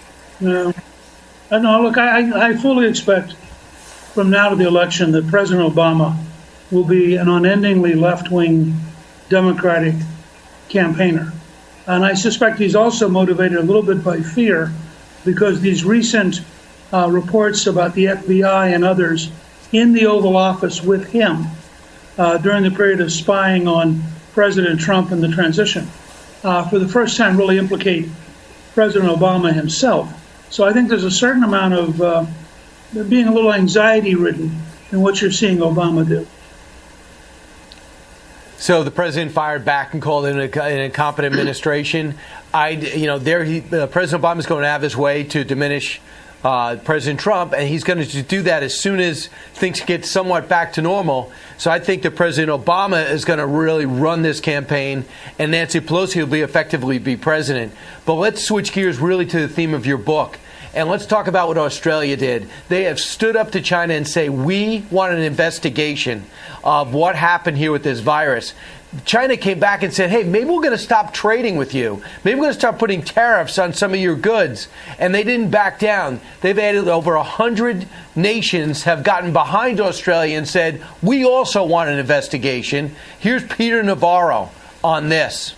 No, 0.41 0.73
uh, 1.51 1.59
no. 1.59 1.83
Look, 1.83 1.99
I, 1.99 2.49
I 2.49 2.55
fully 2.55 2.89
expect 2.89 3.35
from 4.13 4.31
now 4.31 4.49
to 4.51 4.57
the 4.57 4.67
election 4.67 5.13
that 5.13 5.29
President 5.29 5.73
Obama 5.73 6.17
will 6.71 6.85
be 6.85 7.17
an 7.17 7.29
unendingly 7.29 7.95
left-wing 7.95 8.75
Democratic 9.29 9.95
campaigner, 10.75 11.33
and 11.87 12.05
I 12.05 12.15
suspect 12.15 12.59
he's 12.59 12.75
also 12.75 13.09
motivated 13.09 13.59
a 13.59 13.63
little 13.63 13.83
bit 13.83 14.03
by 14.05 14.21
fear 14.21 14.73
because 15.25 15.61
these 15.61 15.85
recent 15.85 16.41
uh, 16.93 17.09
reports 17.11 17.67
about 17.67 17.95
the 17.95 18.07
FBI 18.07 18.75
and 18.75 18.85
others 18.85 19.31
in 19.73 19.93
the 19.93 20.07
Oval 20.07 20.37
Office 20.37 20.83
with 20.83 21.11
him 21.11 21.47
uh, 22.19 22.39
during 22.39 22.65
the 22.65 22.71
period 22.71 23.01
of 23.01 23.11
spying 23.13 23.67
on 23.67 24.03
President 24.33 24.81
Trump 24.81 25.13
and 25.13 25.23
the 25.23 25.29
transition, 25.29 25.89
uh, 26.43 26.69
for 26.69 26.79
the 26.79 26.89
first 26.89 27.17
time, 27.17 27.37
really 27.39 27.57
implicate 27.57 28.09
President 28.75 29.11
Obama 29.11 29.53
himself. 29.53 30.13
So 30.51 30.65
I 30.65 30.73
think 30.73 30.89
there's 30.89 31.05
a 31.05 31.11
certain 31.11 31.45
amount 31.45 31.75
of 31.75 32.03
uh, 32.03 32.27
being 33.09 33.29
a 33.29 33.33
little 33.33 33.53
anxiety 33.53 34.15
ridden 34.15 34.51
in 34.93 35.01
what 35.01 35.21
you're 35.21 35.33
seeing 35.33 35.59
Obama 35.59 36.07
do. 36.07 36.27
So 38.65 38.83
the 38.83 38.91
president 38.91 39.33
fired 39.33 39.67
back 39.67 39.93
and 39.93 40.01
called 40.01 40.25
it 40.25 40.57
an 40.57 40.79
incompetent 40.79 41.35
administration. 41.35 42.15
I, 42.55 42.71
you 42.71 43.07
know, 43.07 43.19
there 43.19 43.45
he, 43.45 43.61
uh, 43.61 43.89
President 43.89 44.25
Obama 44.25 44.39
is 44.39 44.47
going 44.47 44.63
to 44.63 44.69
have 44.69 44.81
his 44.81 44.97
way 44.97 45.23
to 45.25 45.45
diminish 45.45 46.01
uh, 46.43 46.77
President 46.77 47.21
Trump, 47.21 47.53
and 47.53 47.69
he's 47.69 47.85
going 47.85 48.03
to 48.03 48.23
do 48.23 48.41
that 48.41 48.63
as 48.63 48.81
soon 48.81 49.01
as 49.01 49.29
things 49.53 49.83
get 49.83 50.07
somewhat 50.07 50.49
back 50.49 50.73
to 50.73 50.81
normal. 50.81 51.31
So 51.59 51.71
I 51.71 51.79
think 51.79 52.05
that 52.05 52.13
President 52.13 52.59
Obama 52.59 53.07
is 53.11 53.27
going 53.27 53.39
to 53.39 53.47
really 53.47 53.85
run 53.85 54.23
this 54.23 54.41
campaign, 54.41 55.05
and 55.39 55.51
Nancy 55.51 55.81
Pelosi 55.81 56.17
will 56.17 56.27
be 56.27 56.41
effectively 56.41 56.99
be 56.99 57.19
president. 57.19 57.71
But 58.07 58.15
let's 58.15 58.43
switch 58.43 58.73
gears 58.73 58.99
really 58.99 59.27
to 59.27 59.41
the 59.41 59.49
theme 59.49 59.75
of 59.75 59.85
your 59.85 59.99
book. 59.99 60.39
And 60.75 60.89
let's 60.89 61.07
talk 61.07 61.29
about 61.29 61.49
what 61.49 61.59
Australia 61.59 62.17
did. 62.17 62.49
They 62.69 62.85
have 62.85 62.99
stood 62.99 63.37
up 63.37 63.53
to 63.53 63.61
China 63.61 63.95
and 63.95 64.07
say, 64.07 64.29
we 64.29 64.85
want 64.91 65.15
an 65.15 65.23
investigation 65.23 66.25
of 66.65 66.93
what 66.93 67.15
happened 67.15 67.57
here 67.57 67.71
with 67.71 67.85
this 67.85 68.01
virus. 68.01 68.55
China 69.05 69.37
came 69.37 69.59
back 69.59 69.83
and 69.83 69.93
said, 69.93 70.11
hey, 70.11 70.23
maybe 70.25 70.47
we're 70.47 70.63
going 70.63 70.71
to 70.71 70.79
stop 70.79 71.13
trading 71.13 71.57
with 71.57 71.75
you. 71.75 72.03
Maybe 72.25 72.37
we're 72.37 72.47
going 72.47 72.55
to 72.55 72.59
start 72.59 72.79
putting 72.79 73.03
tariffs 73.03 73.59
on 73.59 73.73
some 73.73 73.93
of 73.93 74.01
your 74.01 74.17
goods. 74.17 74.69
And 74.99 75.15
they 75.15 75.25
didn't 75.25 75.51
back 75.51 75.79
down. 75.79 76.21
They've 76.41 76.59
added 76.59 76.89
over 76.89 77.17
100 77.17 77.89
nations 78.15 78.85
have 78.85 79.03
gotten 79.03 79.33
behind 79.33 79.81
Australia 79.81 80.37
and 80.39 80.49
said, 80.49 80.83
we 81.03 81.25
also 81.25 81.65
want 81.65 81.91
an 81.91 81.99
investigation. 81.99 82.95
Here's 83.19 83.45
Peter 83.45 83.83
Navarro 83.83 84.51
on 84.83 85.09
this. 85.09 85.55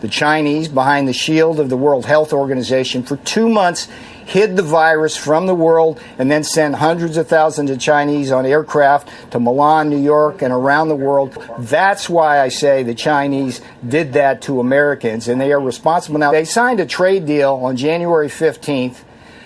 The 0.00 0.06
Chinese, 0.06 0.68
behind 0.68 1.08
the 1.08 1.12
shield 1.12 1.58
of 1.58 1.70
the 1.70 1.76
World 1.76 2.06
Health 2.06 2.32
Organization, 2.32 3.02
for 3.02 3.16
two 3.16 3.48
months 3.48 3.88
hid 4.26 4.54
the 4.54 4.62
virus 4.62 5.16
from 5.16 5.48
the 5.48 5.56
world, 5.56 6.00
and 6.18 6.30
then 6.30 6.44
sent 6.44 6.76
hundreds 6.76 7.16
of 7.16 7.26
thousands 7.26 7.68
of 7.68 7.80
Chinese 7.80 8.30
on 8.30 8.46
aircraft 8.46 9.08
to 9.32 9.40
Milan, 9.40 9.88
New 9.88 9.98
York, 9.98 10.40
and 10.40 10.52
around 10.52 10.88
the 10.88 10.94
world. 10.94 11.36
That's 11.58 12.08
why 12.08 12.40
I 12.40 12.48
say 12.48 12.84
the 12.84 12.94
Chinese 12.94 13.60
did 13.88 14.12
that 14.12 14.40
to 14.42 14.60
Americans, 14.60 15.26
and 15.26 15.40
they 15.40 15.50
are 15.50 15.60
responsible 15.60 16.20
now. 16.20 16.30
They 16.30 16.44
signed 16.44 16.78
a 16.78 16.86
trade 16.86 17.26
deal 17.26 17.54
on 17.54 17.76
January 17.76 18.28
15th 18.28 18.98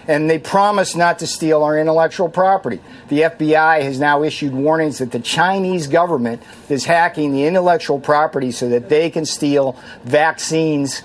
and 0.07 0.29
they 0.29 0.39
promise 0.39 0.95
not 0.95 1.19
to 1.20 1.27
steal 1.27 1.62
our 1.62 1.79
intellectual 1.79 2.29
property. 2.29 2.81
The 3.09 3.23
FBI 3.23 3.83
has 3.83 3.99
now 3.99 4.23
issued 4.23 4.53
warnings 4.53 4.99
that 4.99 5.12
the 5.12 5.20
Chinese 5.20 5.87
government 5.87 6.43
is 6.69 6.85
hacking 6.85 7.33
the 7.33 7.45
intellectual 7.45 8.01
property 8.01 8.51
so 8.51 8.69
that 8.70 8.89
they 8.89 9.11
can 9.11 9.24
steal 9.24 9.77
vaccines 10.05 11.03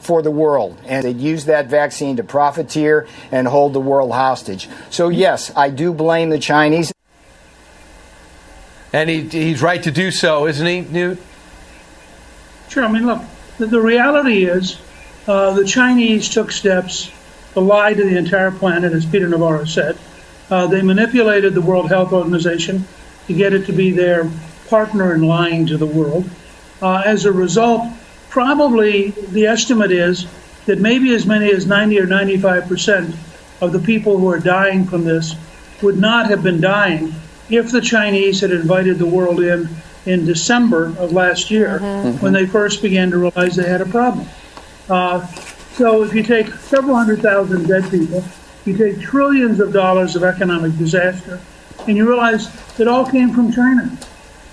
for 0.00 0.22
the 0.22 0.30
world. 0.30 0.78
And 0.86 1.04
they'd 1.04 1.18
use 1.18 1.46
that 1.46 1.66
vaccine 1.66 2.16
to 2.16 2.24
profiteer 2.24 3.06
and 3.30 3.46
hold 3.46 3.72
the 3.72 3.80
world 3.80 4.12
hostage. 4.12 4.68
So, 4.90 5.08
yes, 5.08 5.52
I 5.56 5.70
do 5.70 5.92
blame 5.92 6.30
the 6.30 6.38
Chinese. 6.38 6.92
And 8.92 9.10
he, 9.10 9.22
he's 9.22 9.60
right 9.60 9.82
to 9.82 9.90
do 9.90 10.10
so, 10.10 10.46
isn't 10.46 10.66
he, 10.66 10.80
Newt? 10.80 11.18
Sure. 12.68 12.84
I 12.84 12.90
mean, 12.90 13.06
look, 13.06 13.20
the, 13.58 13.66
the 13.66 13.80
reality 13.80 14.44
is 14.44 14.78
uh, 15.26 15.52
the 15.52 15.64
Chinese 15.64 16.28
took 16.28 16.50
steps 16.50 17.10
to 17.58 17.64
lie 17.64 17.92
to 17.94 18.04
the 18.04 18.16
entire 18.16 18.50
planet, 18.50 18.92
as 18.92 19.04
Peter 19.04 19.28
Navarro 19.28 19.64
said. 19.64 19.98
Uh, 20.50 20.66
they 20.66 20.80
manipulated 20.80 21.54
the 21.54 21.60
World 21.60 21.88
Health 21.88 22.12
Organization 22.12 22.86
to 23.26 23.34
get 23.34 23.52
it 23.52 23.66
to 23.66 23.72
be 23.72 23.90
their 23.90 24.30
partner 24.68 25.14
in 25.14 25.22
lying 25.22 25.66
to 25.66 25.76
the 25.76 25.86
world. 25.86 26.28
Uh, 26.80 27.02
as 27.04 27.24
a 27.24 27.32
result, 27.32 27.82
probably 28.30 29.10
the 29.10 29.46
estimate 29.46 29.90
is 29.90 30.26
that 30.66 30.78
maybe 30.78 31.14
as 31.14 31.26
many 31.26 31.50
as 31.50 31.66
90 31.66 32.00
or 32.00 32.06
95 32.06 32.68
percent 32.68 33.16
of 33.60 33.72
the 33.72 33.78
people 33.78 34.18
who 34.18 34.28
are 34.28 34.38
dying 34.38 34.84
from 34.84 35.04
this 35.04 35.34
would 35.82 35.98
not 35.98 36.28
have 36.30 36.42
been 36.42 36.60
dying 36.60 37.12
if 37.50 37.70
the 37.70 37.80
Chinese 37.80 38.40
had 38.40 38.52
invited 38.52 38.98
the 38.98 39.06
world 39.06 39.40
in 39.40 39.68
in 40.06 40.24
December 40.24 40.94
of 40.98 41.12
last 41.12 41.50
year 41.50 41.80
mm-hmm. 41.80 42.22
when 42.22 42.32
they 42.32 42.46
first 42.46 42.80
began 42.80 43.10
to 43.10 43.18
realize 43.18 43.56
they 43.56 43.68
had 43.68 43.80
a 43.80 43.86
problem. 43.86 44.26
Uh, 44.88 45.26
so 45.78 46.02
if 46.02 46.12
you 46.12 46.24
take 46.24 46.52
several 46.54 46.96
hundred 46.96 47.22
thousand 47.22 47.68
dead 47.68 47.88
people, 47.88 48.24
you 48.64 48.76
take 48.76 49.00
trillions 49.00 49.60
of 49.60 49.72
dollars 49.72 50.16
of 50.16 50.24
economic 50.24 50.76
disaster, 50.76 51.40
and 51.86 51.96
you 51.96 52.06
realize 52.06 52.48
it 52.80 52.88
all 52.88 53.06
came 53.06 53.32
from 53.32 53.52
China. 53.52 53.96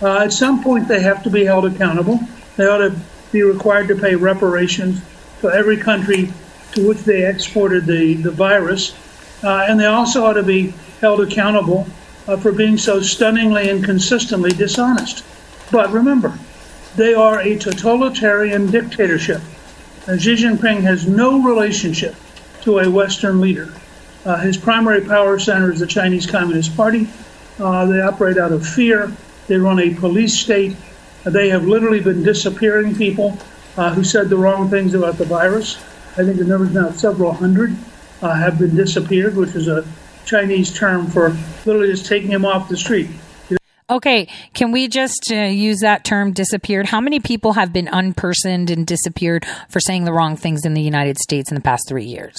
Uh, 0.04 0.20
at 0.20 0.32
some 0.32 0.64
point, 0.64 0.88
they 0.88 1.02
have 1.02 1.24
to 1.24 1.32
be 1.32 1.44
held 1.44 1.66
accountable. 1.66 2.20
They 2.58 2.66
ought 2.68 2.78
to 2.78 2.96
be 3.32 3.42
required 3.42 3.88
to 3.88 3.96
pay 3.96 4.16
reparations 4.16 5.02
to 5.42 5.50
every 5.50 5.78
country 5.78 6.32
to 6.74 6.88
which 6.88 7.00
they 7.00 7.28
exported 7.28 7.88
the, 7.88 8.14
the 8.14 8.32
virus. 8.32 8.96
Uh, 9.44 9.66
and 9.68 9.80
they 9.80 9.86
also 9.86 10.26
ought 10.26 10.34
to 10.34 10.44
be 10.44 10.74
held 11.02 11.22
accountable 11.22 11.88
uh, 12.28 12.38
for 12.38 12.52
being 12.52 12.78
so 12.78 13.02
stunningly 13.02 13.70
and 13.70 13.84
consistently 13.84 14.52
dishonest. 14.52 15.26
But 15.72 15.92
remember, 15.92 16.38
they 16.96 17.16
are 17.16 17.40
a 17.40 17.58
totalitarian 17.58 18.68
dictatorship. 18.68 19.42
Xi 20.06 20.36
Jinping 20.36 20.82
has 20.82 21.08
no 21.08 21.42
relationship 21.42 22.16
to 22.62 22.78
a 22.78 22.88
Western 22.88 23.42
leader. 23.42 23.74
Uh, 24.24 24.38
his 24.38 24.56
primary 24.56 25.02
power 25.02 25.40
center 25.40 25.72
is 25.72 25.80
the 25.80 25.88
Chinese 25.88 26.28
Communist 26.28 26.78
Party. 26.78 27.08
Uh, 27.60 27.88
they 27.88 28.02
operate 28.02 28.38
out 28.38 28.52
of 28.52 28.68
fear. 28.68 29.12
They 29.48 29.58
run 29.58 29.80
a 29.80 29.96
police 29.96 30.38
state. 30.40 30.78
They 31.24 31.50
have 31.50 31.68
literally 31.68 32.02
been 32.02 32.22
disappearing 32.22 32.96
people 32.96 33.40
uh, 33.78 33.96
who 33.96 34.04
said 34.04 34.30
the 34.30 34.38
wrong 34.38 34.70
things 34.70 34.94
about 34.94 35.18
the 35.18 35.26
virus. 35.26 35.78
I 36.14 36.24
think 36.24 36.38
the 36.38 36.46
number 36.46 36.66
is 36.66 36.74
now 36.74 36.92
several 36.92 37.34
hundred 37.34 37.76
uh, 38.22 38.32
have 38.32 38.60
been 38.60 38.76
disappeared, 38.76 39.36
which 39.36 39.56
is 39.56 39.68
a 39.68 39.84
Chinese 40.24 40.72
term 40.72 41.08
for 41.08 41.36
literally 41.66 41.92
just 41.92 42.06
taking 42.06 42.30
them 42.30 42.46
off 42.46 42.70
the 42.70 42.78
street. 42.78 43.10
Okay, 43.88 44.28
can 44.56 44.72
we 44.72 44.88
just 44.88 45.32
uh, 45.32 45.36
use 45.36 45.82
that 45.82 46.04
term 46.04 46.32
disappeared? 46.32 46.88
How 46.88 47.00
many 47.00 47.20
people 47.20 47.54
have 47.54 47.72
been 47.72 47.86
unpersoned 47.86 48.72
and 48.72 48.86
disappeared 48.88 49.46
for 49.70 49.80
saying 49.80 50.06
the 50.06 50.14
wrong 50.14 50.36
things 50.36 50.66
in 50.66 50.74
the 50.74 50.82
United 50.82 51.20
States 51.20 51.52
in 51.52 51.56
the 51.56 51.62
past 51.62 51.88
three 51.88 52.06
years? 52.06 52.36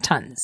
Tons. 0.00 0.38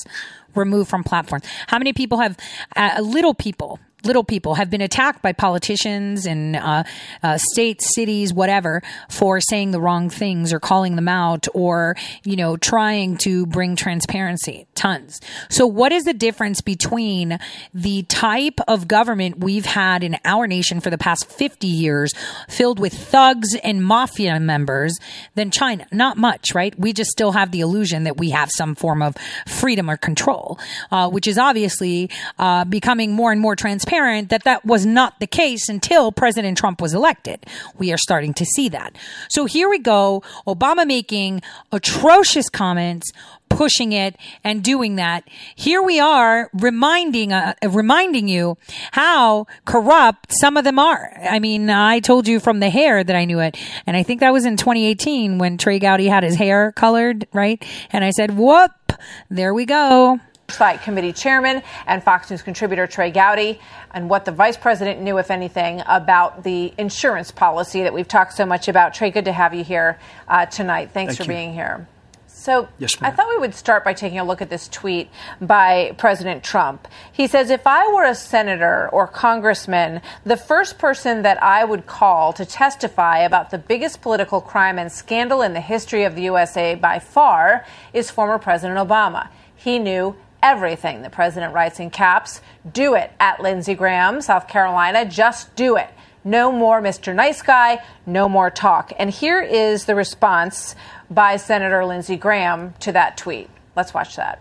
Removed 0.56 0.90
from 0.90 1.04
platforms. 1.04 1.44
How 1.68 1.78
many 1.78 1.92
people 1.92 2.18
have, 2.18 2.36
uh, 2.74 3.00
little 3.02 3.34
people, 3.34 3.78
little 4.06 4.24
people 4.24 4.54
have 4.54 4.70
been 4.70 4.80
attacked 4.80 5.20
by 5.20 5.32
politicians 5.32 6.26
and 6.26 6.56
uh, 6.56 6.84
uh, 7.22 7.38
states, 7.38 7.94
cities, 7.94 8.32
whatever, 8.32 8.82
for 9.10 9.40
saying 9.40 9.72
the 9.72 9.80
wrong 9.80 10.08
things 10.08 10.52
or 10.52 10.60
calling 10.60 10.96
them 10.96 11.08
out 11.08 11.46
or, 11.52 11.96
you 12.24 12.36
know, 12.36 12.56
trying 12.56 13.16
to 13.18 13.46
bring 13.46 13.76
transparency. 13.76 14.66
Tons. 14.74 15.20
So, 15.50 15.66
what 15.66 15.92
is 15.92 16.04
the 16.04 16.14
difference 16.14 16.60
between 16.60 17.38
the 17.74 18.02
type 18.04 18.60
of 18.68 18.86
government 18.86 19.40
we've 19.40 19.66
had 19.66 20.04
in 20.04 20.16
our 20.24 20.46
nation 20.46 20.80
for 20.80 20.90
the 20.90 20.98
past 20.98 21.30
50 21.30 21.66
years, 21.66 22.12
filled 22.48 22.78
with 22.78 22.92
thugs 22.92 23.54
and 23.56 23.84
mafia 23.84 24.38
members, 24.38 24.96
than 25.34 25.50
China? 25.50 25.86
Not 25.90 26.16
much, 26.16 26.54
right? 26.54 26.78
We 26.78 26.92
just 26.92 27.10
still 27.10 27.32
have 27.32 27.50
the 27.50 27.60
illusion 27.60 28.04
that 28.04 28.16
we 28.16 28.30
have 28.30 28.50
some 28.52 28.74
form 28.74 29.02
of 29.02 29.16
freedom 29.46 29.90
or 29.90 29.96
control, 29.96 30.58
uh, 30.92 31.08
which 31.10 31.26
is 31.26 31.38
obviously 31.38 32.08
uh, 32.38 32.64
becoming 32.64 33.12
more 33.12 33.32
and 33.32 33.40
more 33.40 33.56
transparent 33.56 33.95
apparent 33.96 34.28
that 34.28 34.44
that 34.44 34.64
was 34.64 34.84
not 34.84 35.18
the 35.20 35.26
case 35.26 35.68
until 35.68 36.12
President 36.12 36.58
Trump 36.58 36.80
was 36.80 36.92
elected. 36.92 37.46
We 37.78 37.92
are 37.92 37.98
starting 37.98 38.34
to 38.34 38.44
see 38.44 38.68
that. 38.70 38.94
So 39.28 39.46
here 39.46 39.68
we 39.68 39.78
go. 39.78 40.22
Obama 40.46 40.86
making 40.86 41.42
atrocious 41.72 42.48
comments 42.50 43.10
pushing 43.48 43.92
it 43.92 44.16
and 44.44 44.62
doing 44.62 44.96
that. 44.96 45.24
Here 45.54 45.80
we 45.80 46.00
are 46.00 46.50
reminding 46.52 47.32
uh, 47.32 47.54
reminding 47.66 48.28
you 48.28 48.58
how 48.92 49.46
corrupt 49.64 50.32
some 50.32 50.56
of 50.56 50.64
them 50.64 50.78
are. 50.78 51.16
I 51.22 51.38
mean, 51.38 51.70
I 51.70 52.00
told 52.00 52.28
you 52.28 52.40
from 52.40 52.60
the 52.60 52.70
hair 52.70 53.02
that 53.02 53.16
I 53.16 53.24
knew 53.24 53.38
it, 53.38 53.56
and 53.86 53.96
I 53.96 54.02
think 54.02 54.20
that 54.20 54.32
was 54.32 54.44
in 54.44 54.56
2018 54.56 55.38
when 55.38 55.58
Trey 55.58 55.78
Gowdy 55.78 56.08
had 56.08 56.24
his 56.24 56.34
hair 56.34 56.72
colored, 56.72 57.26
right? 57.32 57.64
And 57.92 58.04
I 58.04 58.10
said, 58.10 58.36
"Whoop, 58.36 58.92
there 59.30 59.54
we 59.54 59.64
go." 59.64 60.20
Oversight 60.48 60.82
Committee 60.82 61.12
Chairman 61.12 61.62
and 61.86 62.02
Fox 62.02 62.30
News 62.30 62.40
contributor 62.40 62.86
Trey 62.86 63.10
Gowdy, 63.10 63.60
and 63.90 64.08
what 64.08 64.24
the 64.24 64.32
Vice 64.32 64.56
President 64.56 65.02
knew, 65.02 65.18
if 65.18 65.30
anything, 65.30 65.82
about 65.86 66.44
the 66.44 66.72
insurance 66.78 67.32
policy 67.32 67.82
that 67.82 67.92
we've 67.92 68.06
talked 68.06 68.32
so 68.32 68.46
much 68.46 68.68
about. 68.68 68.94
Trey, 68.94 69.10
good 69.10 69.24
to 69.24 69.32
have 69.32 69.54
you 69.54 69.64
here 69.64 69.98
uh, 70.28 70.46
tonight. 70.46 70.92
Thanks 70.92 71.16
Thank 71.16 71.26
for 71.26 71.32
you. 71.32 71.36
being 71.36 71.52
here. 71.52 71.88
So 72.28 72.68
Yes, 72.78 72.96
I 73.00 73.10
thought 73.10 73.28
we 73.28 73.38
would 73.38 73.54
start 73.54 73.82
by 73.84 73.92
taking 73.92 74.20
a 74.20 74.24
look 74.24 74.40
at 74.40 74.48
this 74.48 74.68
tweet 74.68 75.10
by 75.40 75.94
President 75.98 76.44
Trump. 76.44 76.86
He 77.12 77.26
says, 77.26 77.50
If 77.50 77.66
I 77.66 77.92
were 77.92 78.04
a 78.04 78.14
senator 78.14 78.88
or 78.90 79.08
congressman, 79.08 80.00
the 80.24 80.36
first 80.36 80.78
person 80.78 81.22
that 81.22 81.42
I 81.42 81.64
would 81.64 81.86
call 81.86 82.32
to 82.34 82.46
testify 82.46 83.18
about 83.18 83.50
the 83.50 83.58
biggest 83.58 84.00
political 84.00 84.40
crime 84.40 84.78
and 84.78 84.92
scandal 84.92 85.42
in 85.42 85.54
the 85.54 85.60
history 85.60 86.04
of 86.04 86.14
the 86.14 86.22
USA 86.22 86.76
by 86.76 87.00
far 87.00 87.66
is 87.92 88.10
former 88.10 88.38
President 88.38 88.78
Obama. 88.78 89.28
He 89.56 89.80
knew 89.80 90.14
everything. 90.46 91.02
The 91.02 91.10
president 91.10 91.52
writes 91.52 91.80
in 91.80 91.90
caps, 91.90 92.40
Do 92.70 92.94
it 92.94 93.10
at 93.18 93.40
Lindsey 93.40 93.74
Graham, 93.74 94.20
South 94.20 94.46
Carolina. 94.46 95.04
Just 95.04 95.54
do 95.56 95.76
it. 95.76 95.88
No 96.24 96.52
more 96.52 96.80
Mr. 96.80 97.14
Nice 97.14 97.42
Guy, 97.42 97.82
no 98.06 98.28
more 98.28 98.50
talk. 98.50 98.92
And 98.98 99.10
here 99.10 99.40
is 99.40 99.86
the 99.86 99.96
response 99.96 100.76
by 101.10 101.36
Senator 101.36 101.84
Lindsey 101.84 102.16
Graham 102.16 102.74
to 102.80 102.92
that 102.92 103.16
tweet. 103.16 103.48
Let's 103.74 103.92
watch 103.92 104.16
that. 104.16 104.40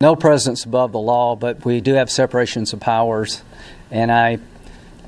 No 0.00 0.14
president's 0.14 0.64
above 0.64 0.92
the 0.92 0.98
law, 0.98 1.34
but 1.34 1.64
we 1.64 1.80
do 1.80 1.94
have 1.94 2.10
separations 2.10 2.72
of 2.72 2.80
powers, 2.80 3.42
and 3.90 4.12
I 4.12 4.38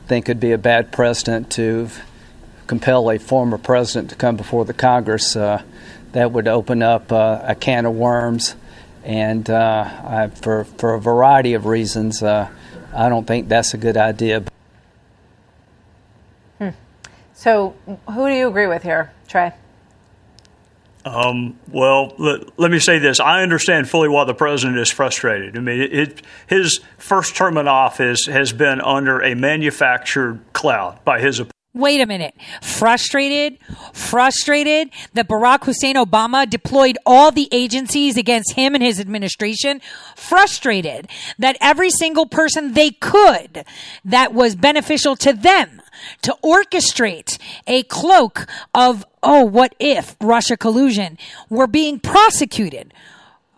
think 0.09 0.29
it'd 0.29 0.41
be 0.41 0.53
a 0.53 0.59
bad 0.59 0.93
precedent 0.93 1.51
to 1.53 1.89
compel 2.67 3.11
a 3.11 3.19
former 3.19 3.59
president 3.59 4.11
to 4.11 4.17
come 4.17 4.37
before 4.37 4.65
the 4.65 4.75
Congress. 4.75 5.37
Uh, 5.37 5.63
that 6.13 6.33
would 6.33 6.49
open 6.49 6.83
up 6.83 7.13
uh, 7.13 7.41
a 7.45 7.55
can 7.55 7.87
of 7.87 7.95
worms, 7.95 8.55
and 9.05 9.49
uh, 9.49 9.85
I, 10.05 10.29
for 10.29 10.65
for 10.65 10.95
a 10.95 11.01
variety 11.01 11.55
of 11.55 11.67
reasons, 11.67 12.23
uh, 12.23 12.49
I 12.95 13.09
don't 13.09 13.27
think 13.27 13.49
that's 13.49 13.75
a 13.75 13.79
good 13.79 13.97
idea. 13.97 14.45
So, 17.41 17.75
who 17.87 18.29
do 18.29 18.35
you 18.35 18.49
agree 18.49 18.67
with 18.67 18.83
here, 18.83 19.13
Trey? 19.27 19.53
Um, 21.07 21.59
well, 21.69 22.15
let, 22.19 22.59
let 22.59 22.71
me 22.71 22.79
say 22.79 22.99
this. 22.99 23.19
I 23.19 23.43
understand 23.43 23.89
fully 23.89 24.11
why 24.11 24.25
the 24.25 24.35
president 24.35 24.79
is 24.79 24.91
frustrated. 24.91 25.57
I 25.57 25.61
mean, 25.61 25.81
it, 25.81 25.93
it, 25.95 26.23
his 26.47 26.81
first 26.99 27.35
term 27.35 27.57
in 27.57 27.67
office 27.67 28.27
has 28.27 28.53
been 28.53 28.83
under 28.83 29.21
a 29.21 29.35
manufactured 29.35 30.41
cloud 30.53 31.03
by 31.03 31.19
his 31.21 31.39
opponents. 31.39 31.60
Wait 31.73 32.01
a 32.01 32.07
minute. 32.07 32.35
Frustrated? 32.61 33.57
Frustrated 33.93 34.91
that 35.15 35.29
Barack 35.29 35.65
Hussein 35.65 35.95
Obama 35.95 36.49
deployed 36.49 36.99
all 37.07 37.31
the 37.31 37.49
agencies 37.53 38.17
against 38.17 38.55
him 38.55 38.75
and 38.75 38.83
his 38.83 38.99
administration? 38.99 39.81
Frustrated 40.17 41.09
that 41.39 41.57
every 41.61 41.91
single 41.91 42.27
person 42.27 42.73
they 42.73 42.91
could 42.91 43.65
that 44.05 44.35
was 44.35 44.57
beneficial 44.57 45.15
to 45.17 45.33
them 45.33 45.81
to 46.23 46.37
orchestrate 46.43 47.39
a 47.69 47.85
cloak 47.85 48.49
of, 48.75 49.07
oh, 49.23 49.45
what 49.45 49.77
if 49.79 50.17
Russia 50.21 50.57
collusion 50.57 51.19
were 51.49 51.69
being 51.69 52.01
prosecuted? 52.01 52.93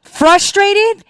Frustrated? 0.02 1.02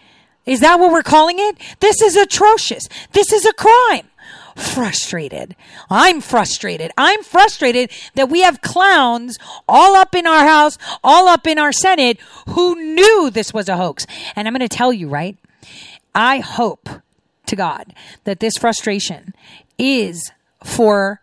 Is 0.46 0.60
that 0.60 0.78
what 0.78 0.92
we're 0.92 1.02
calling 1.02 1.36
it? 1.40 1.56
This 1.80 2.00
is 2.00 2.14
atrocious. 2.14 2.84
This 3.10 3.32
is 3.32 3.44
a 3.44 3.52
crime 3.52 4.08
frustrated. 4.56 5.56
I'm 5.90 6.20
frustrated. 6.20 6.90
I'm 6.96 7.22
frustrated 7.22 7.90
that 8.14 8.28
we 8.28 8.40
have 8.40 8.60
clowns 8.60 9.38
all 9.68 9.94
up 9.96 10.14
in 10.14 10.26
our 10.26 10.46
house, 10.46 10.78
all 11.02 11.28
up 11.28 11.46
in 11.46 11.58
our 11.58 11.72
Senate 11.72 12.18
who 12.50 12.74
knew 12.74 13.30
this 13.30 13.52
was 13.52 13.68
a 13.68 13.76
hoax. 13.76 14.06
And 14.36 14.46
I'm 14.46 14.54
going 14.54 14.68
to 14.68 14.74
tell 14.74 14.92
you, 14.92 15.08
right? 15.08 15.36
I 16.14 16.38
hope 16.38 16.88
to 17.46 17.56
God 17.56 17.94
that 18.24 18.40
this 18.40 18.56
frustration 18.58 19.34
is 19.78 20.30
for 20.64 21.20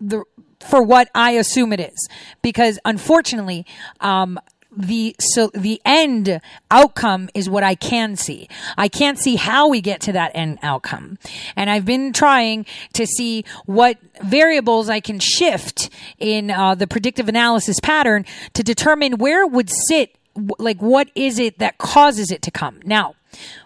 the 0.00 0.24
for 0.60 0.82
what 0.82 1.08
I 1.14 1.32
assume 1.32 1.72
it 1.72 1.80
is 1.80 2.08
because 2.42 2.78
unfortunately 2.84 3.66
um 4.00 4.38
the 4.78 5.16
so 5.18 5.50
the 5.54 5.80
end 5.84 6.40
outcome 6.70 7.28
is 7.34 7.50
what 7.50 7.64
I 7.64 7.74
can 7.74 8.16
see. 8.16 8.48
I 8.76 8.88
can't 8.88 9.18
see 9.18 9.34
how 9.34 9.68
we 9.68 9.80
get 9.80 10.00
to 10.02 10.12
that 10.12 10.30
end 10.34 10.58
outcome. 10.62 11.18
And 11.56 11.68
I've 11.68 11.84
been 11.84 12.12
trying 12.12 12.64
to 12.92 13.04
see 13.04 13.44
what 13.66 13.98
variables 14.22 14.88
I 14.88 15.00
can 15.00 15.18
shift 15.18 15.90
in 16.18 16.50
uh, 16.50 16.76
the 16.76 16.86
predictive 16.86 17.28
analysis 17.28 17.80
pattern 17.82 18.24
to 18.54 18.62
determine 18.62 19.18
where 19.18 19.42
it 19.42 19.50
would 19.50 19.68
sit 19.70 20.16
like 20.58 20.80
what 20.80 21.10
is 21.16 21.40
it 21.40 21.58
that 21.58 21.78
causes 21.78 22.30
it 22.30 22.42
to 22.42 22.50
come. 22.52 22.80
Now, 22.84 23.16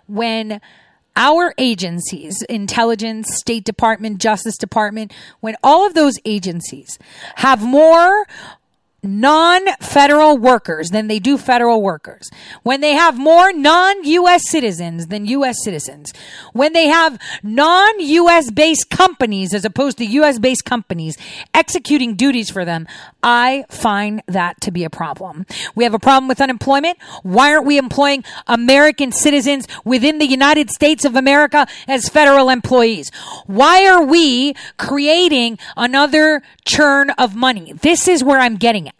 when 0.07 0.61
our 1.15 1.53
agencies, 1.59 2.41
intelligence, 2.49 3.35
State 3.37 3.65
Department, 3.65 4.19
Justice 4.19 4.57
Department, 4.57 5.13
when 5.41 5.57
all 5.63 5.87
of 5.87 5.93
those 5.93 6.15
agencies 6.25 6.99
have 7.37 7.63
more 7.63 8.27
non-federal 9.03 10.39
workers 10.39 10.91
than 10.91 11.09
they 11.09 11.19
do 11.19 11.37
federal 11.37 11.83
workers. 11.83 12.31
When 12.63 12.81
they 12.81 12.93
have 12.93 13.19
more 13.19 13.53
non-US 13.53 14.49
citizens 14.49 15.09
than 15.09 15.27
US 15.27 15.57
citizens. 15.65 16.13
When 16.53 16.73
they 16.73 16.87
have 16.87 17.19
non-US 17.43 18.51
based 18.53 18.91
companies 18.91 19.55
as 19.55 19.65
opposed 19.65 19.99
to 19.99 20.05
US 20.05 20.39
based 20.39 20.65
companies 20.65 21.17
executing 21.53 22.15
duties 22.15 22.49
for 22.51 22.65
them, 22.65 22.87
I 23.23 23.65
find 23.69 24.23
that 24.29 24.61
to 24.61 24.71
be 24.71 24.85
a 24.85 24.91
problem. 24.91 25.47
We 25.75 25.83
have 25.83 25.95
a 25.95 25.99
problem 25.99 26.29
with 26.29 26.41
unemployment. 26.41 26.99
Why 27.23 27.53
aren't 27.53 27.67
we 27.67 27.79
employing 27.79 28.25
American 28.47 29.11
citizens 29.11 29.67
within 29.85 30.19
the 30.19 30.27
United 30.27 30.71
States 30.71 31.05
of 31.05 31.17
America 31.17 31.67
as 31.89 32.09
federal 32.09 32.49
employees? 32.49 33.11
Why 33.47 33.87
are 33.87 34.05
we 34.05 34.55
creating 34.77 35.59
another 35.77 36.43
churn 36.65 37.11
of 37.11 37.35
money? 37.35 37.73
This 37.73 38.07
is 38.07 38.23
where 38.23 38.39
I'm 38.39 38.57
getting 38.57 38.89
at. 38.89 38.92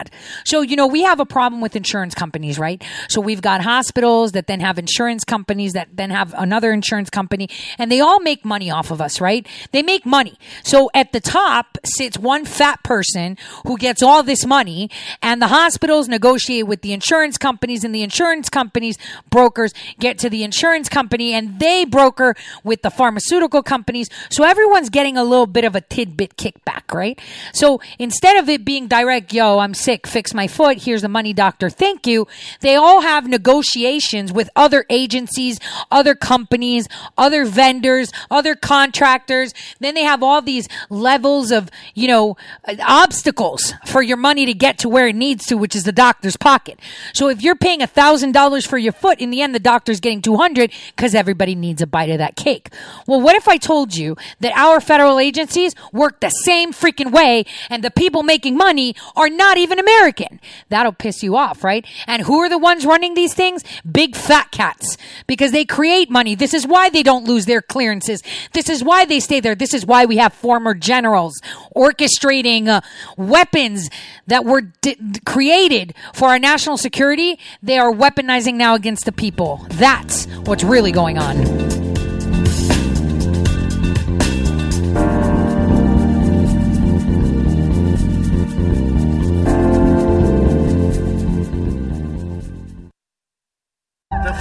So, 0.45 0.63
you 0.63 0.77
know, 0.77 0.87
we 0.87 1.03
have 1.03 1.21
a 1.21 1.27
problem 1.27 1.61
with 1.61 1.77
insurance 1.77 2.15
companies, 2.15 2.59
right? 2.59 2.83
So 3.09 3.21
we've 3.21 3.41
got 3.41 3.63
hospitals 3.63 4.33
that 4.33 4.47
then 4.47 4.61
have 4.61 4.79
insurance 4.79 5.25
companies 5.25 5.73
that 5.73 5.89
then 5.93 6.11
have 6.11 6.35
another 6.37 6.73
insurance 6.73 7.11
company 7.11 7.49
and 7.79 7.91
they 7.91 8.01
all 8.01 8.21
make 8.21 8.45
money 8.45 8.71
off 8.71 8.91
of 8.91 9.01
us, 9.01 9.21
right? 9.21 9.47
They 9.73 9.83
make 9.83 10.05
money. 10.05 10.39
So 10.63 10.91
at 10.95 11.13
the 11.13 11.21
top 11.21 11.79
sits 11.85 12.19
one 12.19 12.45
fat 12.45 12.83
person 12.83 13.37
who 13.67 13.77
gets 13.77 14.03
all 14.03 14.23
this 14.23 14.45
money 14.45 14.91
and 15.21 15.41
the 15.41 15.49
hospitals 15.49 16.09
negotiate 16.09 16.67
with 16.67 16.83
the 16.83 16.93
insurance 16.93 17.39
companies 17.39 17.85
and 17.85 17.95
the 17.95 18.03
insurance 18.03 18.49
companies 18.49 18.99
brokers 19.31 19.73
get 19.99 20.19
to 20.19 20.31
the 20.31 20.43
insurance 20.43 20.89
company 20.89 21.33
and 21.33 21.59
they 21.61 21.85
broker 21.85 22.35
with 22.65 22.83
the 22.83 22.91
pharmaceutical 22.91 23.63
companies. 23.63 24.09
So 24.31 24.45
everyone's 24.45 24.91
getting 24.91 25.17
a 25.17 25.25
little 25.25 25.47
bit 25.47 25.65
of 25.65 25.75
a 25.75 25.81
tidbit 25.81 26.37
kickback, 26.37 26.93
right? 26.93 27.21
So 27.53 27.81
instead 27.99 28.37
of 28.37 28.49
it 28.49 28.65
being 28.65 28.89
direct, 28.89 29.33
yo, 29.33 29.59
I'm 29.59 29.75
sick, 29.83 30.07
fix 30.07 30.33
my 30.33 30.47
foot, 30.47 30.83
here's 30.85 31.03
the 31.03 31.09
money, 31.09 31.33
doctor, 31.33 31.69
thank 31.69 32.07
you, 32.07 32.27
they 32.61 32.77
all 32.77 33.03
have 33.03 33.29
negotiations 33.29 34.33
with 34.33 34.49
other 34.57 34.85
agencies, 34.89 35.59
other 35.91 36.15
companies, 36.15 36.89
other 37.19 37.45
vendors, 37.45 38.13
other 38.31 38.55
contractors. 38.55 39.53
Then 39.81 39.95
they 39.95 40.03
have 40.03 40.23
all 40.23 40.43
these 40.43 40.69
levels 40.89 41.51
of, 41.51 41.71
you 41.95 42.09
know, 42.09 42.37
obstacles 42.81 43.75
for 43.87 44.03
your 44.03 44.17
money 44.17 44.47
to 44.47 44.55
get 44.55 44.79
to 44.79 44.89
where 44.89 45.09
it 45.09 45.17
needs 45.17 45.47
to, 45.47 45.57
which 45.57 45.75
is 45.75 45.85
the 45.85 45.93
doctor's 45.93 46.37
pocket. 46.37 46.79
So 47.13 47.29
if 47.29 47.43
you're 47.43 47.57
paying 47.57 47.83
a 47.83 47.87
thousand 47.87 48.33
dollars 48.33 48.67
for 48.67 48.79
your 48.79 48.93
foot, 48.93 49.21
in 49.21 49.31
the 49.31 49.43
end, 49.43 49.55
the 49.55 49.61
doctor's 49.61 50.01
getting 50.01 50.23
200 50.23 50.73
because 50.95 51.15
everybody 51.15 51.55
needs 51.55 51.83
a 51.83 51.87
bite 51.87 52.11
of 52.11 52.19
that 52.19 52.37
cake. 52.37 52.71
Well, 53.07 53.21
what 53.21 53.37
if 53.37 53.49
I 53.49 53.57
told 53.57 53.97
you 53.97 54.17
that 54.41 54.57
our 54.57 54.81
federal 54.81 55.19
agencies 55.19 55.75
work 55.93 56.21
the 56.21 56.31
same 56.31 56.73
freaking 56.73 57.13
way 57.13 57.45
and 57.71 57.83
the 57.83 57.91
people 57.91 58.23
making 58.23 58.57
money 58.57 58.95
are 59.17 59.29
not 59.29 59.59
even 59.73 59.79
American? 59.79 60.41
That'll 60.69 60.93
piss 60.93 61.23
you 61.23 61.37
off, 61.37 61.65
right? 61.65 61.87
And 62.07 62.23
who 62.23 62.39
are 62.41 62.49
the 62.49 62.59
ones 62.59 62.85
running 62.85 63.15
these 63.15 63.35
things? 63.35 63.65
Big 63.91 64.15
fat 64.15 64.51
cats 64.51 64.97
because 65.27 65.53
they 65.53 65.65
create 65.65 66.11
money. 66.11 66.35
This 66.35 66.53
is 66.55 66.67
why 66.67 66.91
they 66.91 67.03
don't 67.03 67.25
lose 67.25 67.47
their 67.47 67.63
clearances. 67.63 68.23
This 68.53 68.69
is 68.69 68.85
why 68.85 69.05
they 69.05 69.21
stay 69.21 69.41
there. 69.41 69.55
This 69.55 69.75
is 69.75 69.87
why 69.87 70.05
we 70.05 70.19
have 70.19 70.33
former 70.35 70.75
generals 70.75 71.41
orchestrating 71.75 72.69
uh, 72.69 72.81
weapons 73.17 73.89
that 74.27 74.45
were 74.45 74.63
d- 74.83 74.97
created 75.25 75.95
for 76.13 76.29
our 76.29 76.39
national 76.39 76.77
security. 76.77 77.39
They 77.63 77.79
are 77.79 77.93
weaponizing 77.93 78.55
now 78.55 78.75
against 78.75 79.07
the 79.07 79.13
people. 79.13 79.67
That's 79.71 80.27
what's 80.45 80.65
really 80.65 80.93
going 80.93 81.19
on. 81.19 81.82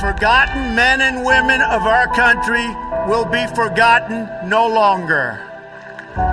Forgotten 0.01 0.73
men 0.73 0.99
and 0.99 1.23
women 1.23 1.61
of 1.61 1.85
our 1.85 2.07
country 2.07 2.65
will 3.05 3.23
be 3.23 3.45
forgotten 3.53 4.27
no 4.49 4.65
longer. 4.65 5.37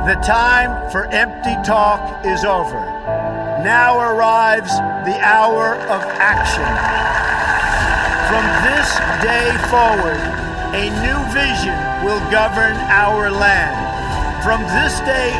The 0.09 0.17
time 0.25 0.91
for 0.91 1.05
empty 1.13 1.53
talk 1.69 2.25
is 2.25 2.47
over. 2.47 2.81
Now 3.61 4.01
arrives 4.01 4.73
the 5.05 5.21
hour 5.21 5.77
of 5.93 6.01
action. 6.17 6.65
From 8.33 8.45
this 8.65 8.89
day 9.21 9.53
forward, 9.69 10.23
a 10.73 10.89
new 11.05 11.21
vision 11.37 11.77
will 12.09 12.25
govern 12.33 12.73
our 12.89 13.31
land. 13.31 13.77
From 14.43 14.65
this 14.81 14.97
day 15.05 15.37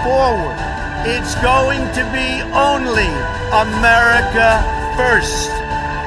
forward, 0.00 0.56
it's 1.04 1.34
going 1.44 1.84
to 1.92 2.04
be 2.08 2.40
only 2.56 3.12
America 3.52 4.64
first. 4.96 5.50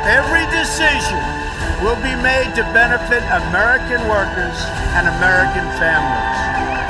Every 0.09 0.49
decision 0.49 1.39
will 1.79 1.95
be 2.03 2.11
made 2.19 2.51
to 2.59 2.63
benefit 2.75 3.23
American 3.47 4.03
workers 4.11 4.57
and 4.99 5.07
American 5.15 5.63
families. 5.79 6.39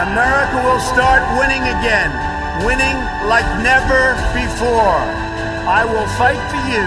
America 0.02 0.58
will 0.66 0.82
start 0.82 1.22
winning 1.38 1.62
again, 1.62 2.10
winning 2.66 2.98
like 3.30 3.46
never 3.62 4.18
before. 4.34 5.06
I 5.70 5.86
will 5.86 6.10
fight 6.18 6.42
for 6.50 6.62
you 6.74 6.86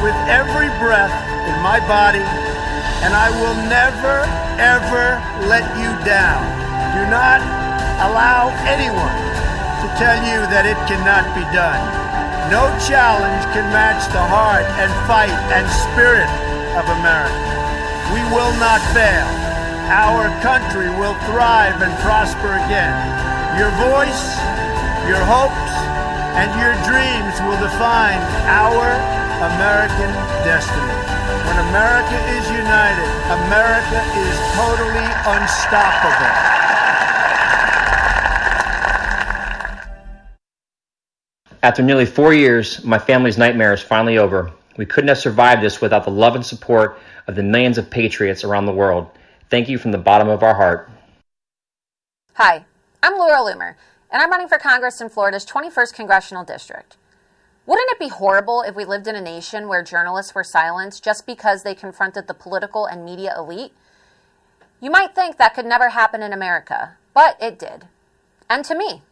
with 0.00 0.16
every 0.24 0.72
breath 0.80 1.12
in 1.44 1.56
my 1.60 1.84
body, 1.84 2.24
and 3.04 3.12
I 3.12 3.28
will 3.36 3.58
never, 3.68 4.24
ever 4.56 5.20
let 5.44 5.68
you 5.76 5.92
down. 6.08 6.40
Do 6.96 7.04
not 7.12 7.44
allow 8.08 8.56
anyone 8.64 9.20
to 9.84 9.86
tell 10.00 10.16
you 10.24 10.48
that 10.48 10.64
it 10.64 10.80
cannot 10.88 11.28
be 11.36 11.44
done. 11.52 11.84
No 12.48 12.72
challenge 12.80 13.44
can 13.52 13.68
match 13.68 14.08
the 14.16 14.24
heart 14.32 14.64
and 14.80 14.88
fight 15.04 15.36
and 15.52 15.68
spirit 15.92 16.30
of 16.74 16.84
America. 17.00 17.38
We 18.10 18.22
will 18.34 18.54
not 18.58 18.82
fail. 18.90 19.26
Our 19.90 20.28
country 20.42 20.90
will 20.98 21.14
thrive 21.30 21.80
and 21.82 21.92
prosper 22.02 22.58
again. 22.66 22.94
Your 23.58 23.70
voice, 23.78 24.22
your 25.06 25.22
hopes, 25.22 25.74
and 26.34 26.50
your 26.58 26.74
dreams 26.82 27.34
will 27.46 27.60
define 27.62 28.18
our 28.50 28.90
American 29.54 30.10
destiny. 30.42 30.94
When 31.46 31.58
America 31.70 32.18
is 32.34 32.44
united, 32.50 33.10
America 33.46 34.00
is 34.18 34.36
totally 34.58 35.08
unstoppable. 35.30 36.54
After 41.62 41.82
nearly 41.82 42.06
four 42.06 42.34
years, 42.34 42.84
my 42.84 42.98
family's 42.98 43.38
nightmare 43.38 43.72
is 43.72 43.80
finally 43.80 44.18
over. 44.18 44.52
We 44.76 44.86
couldn't 44.86 45.08
have 45.08 45.18
survived 45.18 45.62
this 45.62 45.80
without 45.80 46.04
the 46.04 46.10
love 46.10 46.34
and 46.34 46.44
support 46.44 46.98
of 47.26 47.36
the 47.36 47.42
millions 47.42 47.78
of 47.78 47.90
patriots 47.90 48.42
around 48.42 48.66
the 48.66 48.72
world. 48.72 49.08
Thank 49.48 49.68
you 49.68 49.78
from 49.78 49.92
the 49.92 49.98
bottom 49.98 50.28
of 50.28 50.42
our 50.42 50.54
heart. 50.54 50.90
Hi, 52.34 52.64
I'm 53.02 53.16
Laura 53.16 53.38
Loomer, 53.38 53.74
and 54.10 54.20
I'm 54.20 54.30
running 54.30 54.48
for 54.48 54.58
Congress 54.58 55.00
in 55.00 55.08
Florida's 55.08 55.46
21st 55.46 55.94
Congressional 55.94 56.44
District. 56.44 56.96
Wouldn't 57.66 57.90
it 57.90 57.98
be 57.98 58.08
horrible 58.08 58.62
if 58.62 58.74
we 58.74 58.84
lived 58.84 59.06
in 59.06 59.14
a 59.14 59.20
nation 59.20 59.68
where 59.68 59.82
journalists 59.82 60.34
were 60.34 60.44
silenced 60.44 61.04
just 61.04 61.24
because 61.24 61.62
they 61.62 61.74
confronted 61.74 62.26
the 62.26 62.34
political 62.34 62.84
and 62.84 63.04
media 63.04 63.32
elite? 63.38 63.72
You 64.80 64.90
might 64.90 65.14
think 65.14 65.38
that 65.38 65.54
could 65.54 65.64
never 65.64 65.90
happen 65.90 66.22
in 66.22 66.32
America, 66.32 66.96
but 67.14 67.40
it 67.40 67.58
did. 67.58 67.86
And 68.50 68.64
to 68.64 68.76
me. 68.76 69.02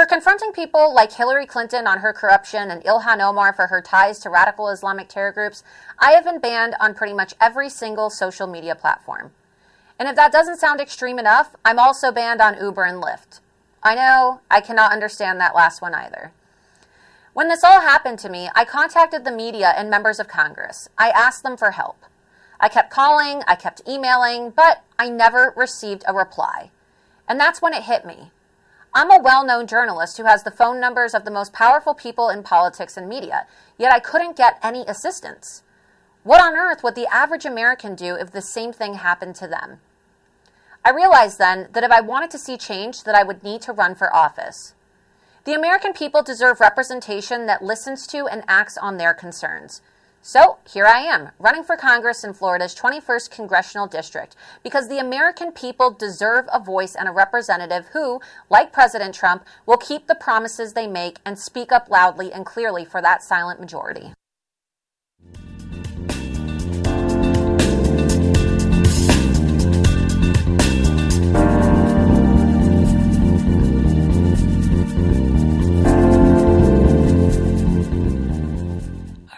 For 0.00 0.06
confronting 0.06 0.52
people 0.52 0.94
like 0.94 1.12
Hillary 1.12 1.44
Clinton 1.44 1.86
on 1.86 1.98
her 1.98 2.14
corruption 2.14 2.70
and 2.70 2.82
Ilhan 2.84 3.20
Omar 3.20 3.52
for 3.52 3.66
her 3.66 3.82
ties 3.82 4.18
to 4.20 4.30
radical 4.30 4.70
Islamic 4.70 5.08
terror 5.10 5.30
groups, 5.30 5.62
I 5.98 6.12
have 6.12 6.24
been 6.24 6.38
banned 6.38 6.74
on 6.80 6.94
pretty 6.94 7.12
much 7.12 7.34
every 7.38 7.68
single 7.68 8.08
social 8.08 8.46
media 8.46 8.74
platform. 8.74 9.32
And 9.98 10.08
if 10.08 10.16
that 10.16 10.32
doesn't 10.32 10.58
sound 10.58 10.80
extreme 10.80 11.18
enough, 11.18 11.54
I'm 11.66 11.78
also 11.78 12.10
banned 12.10 12.40
on 12.40 12.56
Uber 12.58 12.82
and 12.84 13.02
Lyft. 13.02 13.40
I 13.82 13.94
know, 13.94 14.40
I 14.50 14.62
cannot 14.62 14.90
understand 14.90 15.38
that 15.38 15.54
last 15.54 15.82
one 15.82 15.94
either. 15.94 16.32
When 17.34 17.48
this 17.48 17.62
all 17.62 17.82
happened 17.82 18.20
to 18.20 18.30
me, 18.30 18.48
I 18.54 18.64
contacted 18.64 19.26
the 19.26 19.30
media 19.30 19.74
and 19.76 19.90
members 19.90 20.18
of 20.18 20.28
Congress. 20.28 20.88
I 20.96 21.10
asked 21.10 21.42
them 21.42 21.58
for 21.58 21.72
help. 21.72 22.06
I 22.58 22.70
kept 22.70 22.88
calling, 22.90 23.42
I 23.46 23.54
kept 23.54 23.86
emailing, 23.86 24.48
but 24.48 24.82
I 24.98 25.10
never 25.10 25.52
received 25.54 26.04
a 26.08 26.14
reply. 26.14 26.70
And 27.28 27.38
that's 27.38 27.60
when 27.60 27.74
it 27.74 27.82
hit 27.82 28.06
me. 28.06 28.30
I'm 28.92 29.10
a 29.10 29.22
well 29.22 29.44
known 29.44 29.68
journalist 29.68 30.16
who 30.16 30.24
has 30.24 30.42
the 30.42 30.50
phone 30.50 30.80
numbers 30.80 31.14
of 31.14 31.24
the 31.24 31.30
most 31.30 31.52
powerful 31.52 31.94
people 31.94 32.28
in 32.28 32.42
politics 32.42 32.96
and 32.96 33.08
media, 33.08 33.46
yet 33.78 33.92
I 33.92 34.00
couldn't 34.00 34.36
get 34.36 34.58
any 34.62 34.84
assistance. 34.86 35.62
What 36.24 36.40
on 36.40 36.56
earth 36.56 36.82
would 36.82 36.96
the 36.96 37.06
average 37.06 37.46
American 37.46 37.94
do 37.94 38.16
if 38.16 38.32
the 38.32 38.42
same 38.42 38.72
thing 38.72 38.94
happened 38.94 39.36
to 39.36 39.46
them? 39.46 39.78
I 40.84 40.90
realized 40.90 41.38
then 41.38 41.68
that 41.72 41.84
if 41.84 41.90
I 41.90 42.00
wanted 42.00 42.30
to 42.32 42.38
see 42.38 42.56
change, 42.56 43.04
that 43.04 43.14
I 43.14 43.22
would 43.22 43.44
need 43.44 43.62
to 43.62 43.72
run 43.72 43.94
for 43.94 44.14
office. 44.14 44.74
The 45.44 45.54
American 45.54 45.92
people 45.92 46.22
deserve 46.22 46.60
representation 46.60 47.46
that 47.46 47.62
listens 47.62 48.06
to 48.08 48.26
and 48.26 48.42
acts 48.48 48.76
on 48.76 48.96
their 48.96 49.14
concerns. 49.14 49.82
So 50.22 50.58
here 50.70 50.84
I 50.84 50.98
am, 50.98 51.30
running 51.38 51.64
for 51.64 51.76
Congress 51.76 52.24
in 52.24 52.34
Florida's 52.34 52.74
21st 52.74 53.30
Congressional 53.30 53.86
District, 53.86 54.36
because 54.62 54.86
the 54.86 54.98
American 54.98 55.50
people 55.50 55.90
deserve 55.90 56.44
a 56.52 56.60
voice 56.60 56.94
and 56.94 57.08
a 57.08 57.12
representative 57.12 57.86
who, 57.94 58.20
like 58.50 58.70
President 58.70 59.14
Trump, 59.14 59.46
will 59.64 59.78
keep 59.78 60.08
the 60.08 60.14
promises 60.14 60.74
they 60.74 60.86
make 60.86 61.20
and 61.24 61.38
speak 61.38 61.72
up 61.72 61.88
loudly 61.88 62.34
and 62.34 62.44
clearly 62.44 62.84
for 62.84 63.00
that 63.00 63.22
silent 63.22 63.60
majority. 63.60 64.12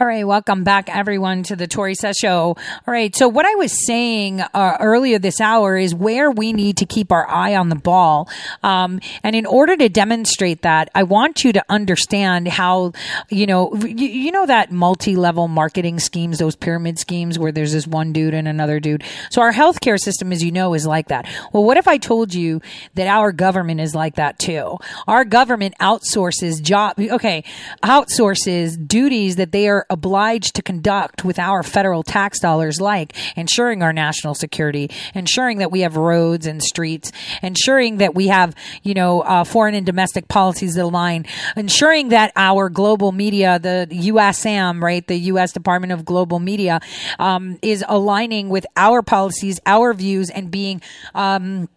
All 0.03 0.09
right, 0.09 0.27
welcome 0.27 0.65
back, 0.65 0.89
everyone, 0.93 1.45
to 1.45 1.55
the 1.55 1.69
Tore 1.69 1.95
Says 1.95 2.17
Show. 2.17 2.57
All 2.57 2.57
right, 2.89 3.15
so 3.15 3.29
what 3.29 3.47
I 3.47 3.55
was 3.55 3.87
saying 3.87 4.41
uh, 4.41 4.77
earlier 4.81 5.21
this 5.21 5.41
hour 5.41 5.79
is 5.79 5.95
where 5.95 6.29
we 6.29 6.53
need 6.53 6.79
to 6.79 6.87
keep 6.87 7.13
our 7.13 7.25
eye 7.31 7.55
on 7.55 7.69
the 7.69 7.77
ball, 7.77 8.29
um, 8.65 8.99
and 9.23 9.37
in 9.37 9.47
order 9.47 9.77
to 9.77 9.89
demonstrate 9.89 10.63
that, 10.63 10.91
I 10.93 11.05
want 11.05 11.45
you 11.45 11.53
to 11.53 11.65
understand 11.69 12.49
how 12.49 12.95
you 13.29 13.47
know 13.47 13.73
you, 13.77 14.09
you 14.09 14.33
know 14.33 14.45
that 14.45 14.73
multi-level 14.73 15.47
marketing 15.47 16.01
schemes, 16.01 16.41
those 16.41 16.57
pyramid 16.57 16.99
schemes 16.99 17.39
where 17.39 17.53
there's 17.53 17.73
this 17.73 17.87
one 17.87 18.13
dude 18.13 18.35
and 18.35 18.49
another 18.49 18.81
dude. 18.81 19.05
So 19.31 19.41
our 19.41 19.53
healthcare 19.53 20.01
system, 20.01 20.33
as 20.33 20.43
you 20.43 20.51
know, 20.51 20.75
is 20.75 20.85
like 20.85 21.09
that. 21.09 21.29
Well, 21.53 21.63
what 21.63 21.77
if 21.77 21.87
I 21.87 21.99
told 21.99 22.35
you 22.35 22.61
that 22.95 23.07
our 23.07 23.31
government 23.31 23.81
is 23.81 23.95
like 23.95 24.17
that 24.17 24.41
too? 24.41 24.79
Our 25.07 25.25
government 25.25 25.77
outsources 25.81 26.61
job, 26.61 26.99
okay, 26.99 27.45
outsources 27.85 28.85
duties 28.85 29.37
that 29.37 29.53
they 29.53 29.69
are 29.69 29.87
obliged 29.93 30.55
to 30.55 30.63
conduct 30.63 31.23
with 31.23 31.39
our 31.39 31.63
federal 31.63 32.03
tax 32.03 32.41
dollars, 32.41 32.81
like 32.81 33.15
ensuring 33.37 33.83
our 33.83 33.93
national 33.93 34.35
security, 34.35 34.91
ensuring 35.15 35.59
that 35.59 35.71
we 35.71 35.81
have 35.81 35.97
roads 35.97 36.47
and 36.47 36.63
streets, 36.63 37.13
ensuring 37.43 37.99
that 37.99 38.15
we 38.15 38.29
have, 38.29 38.55
you 38.83 38.95
know, 38.95 39.21
uh, 39.21 39.45
foreign 39.45 39.75
and 39.75 39.85
domestic 39.85 40.29
policies 40.29 40.75
that 40.75 40.85
align, 40.85 41.27
ensuring 41.57 42.09
that 42.09 42.33
our 42.37 42.71
global 42.71 43.13
media, 43.13 43.59
the 43.59 43.87
USAM, 43.91 44.83
right, 44.83 45.07
the 45.07 45.17
U.S. 45.17 45.53
Department 45.53 45.93
of 45.93 46.07
Global 46.07 46.41
Media, 46.41 46.81
um, 47.19 47.59
is 47.61 47.85
aligning 47.87 48.49
with 48.49 48.65
our 48.77 49.03
policies, 49.03 49.61
our 49.67 49.93
views, 49.93 50.31
and 50.31 50.51
being, 50.51 50.81
um, 51.15 51.69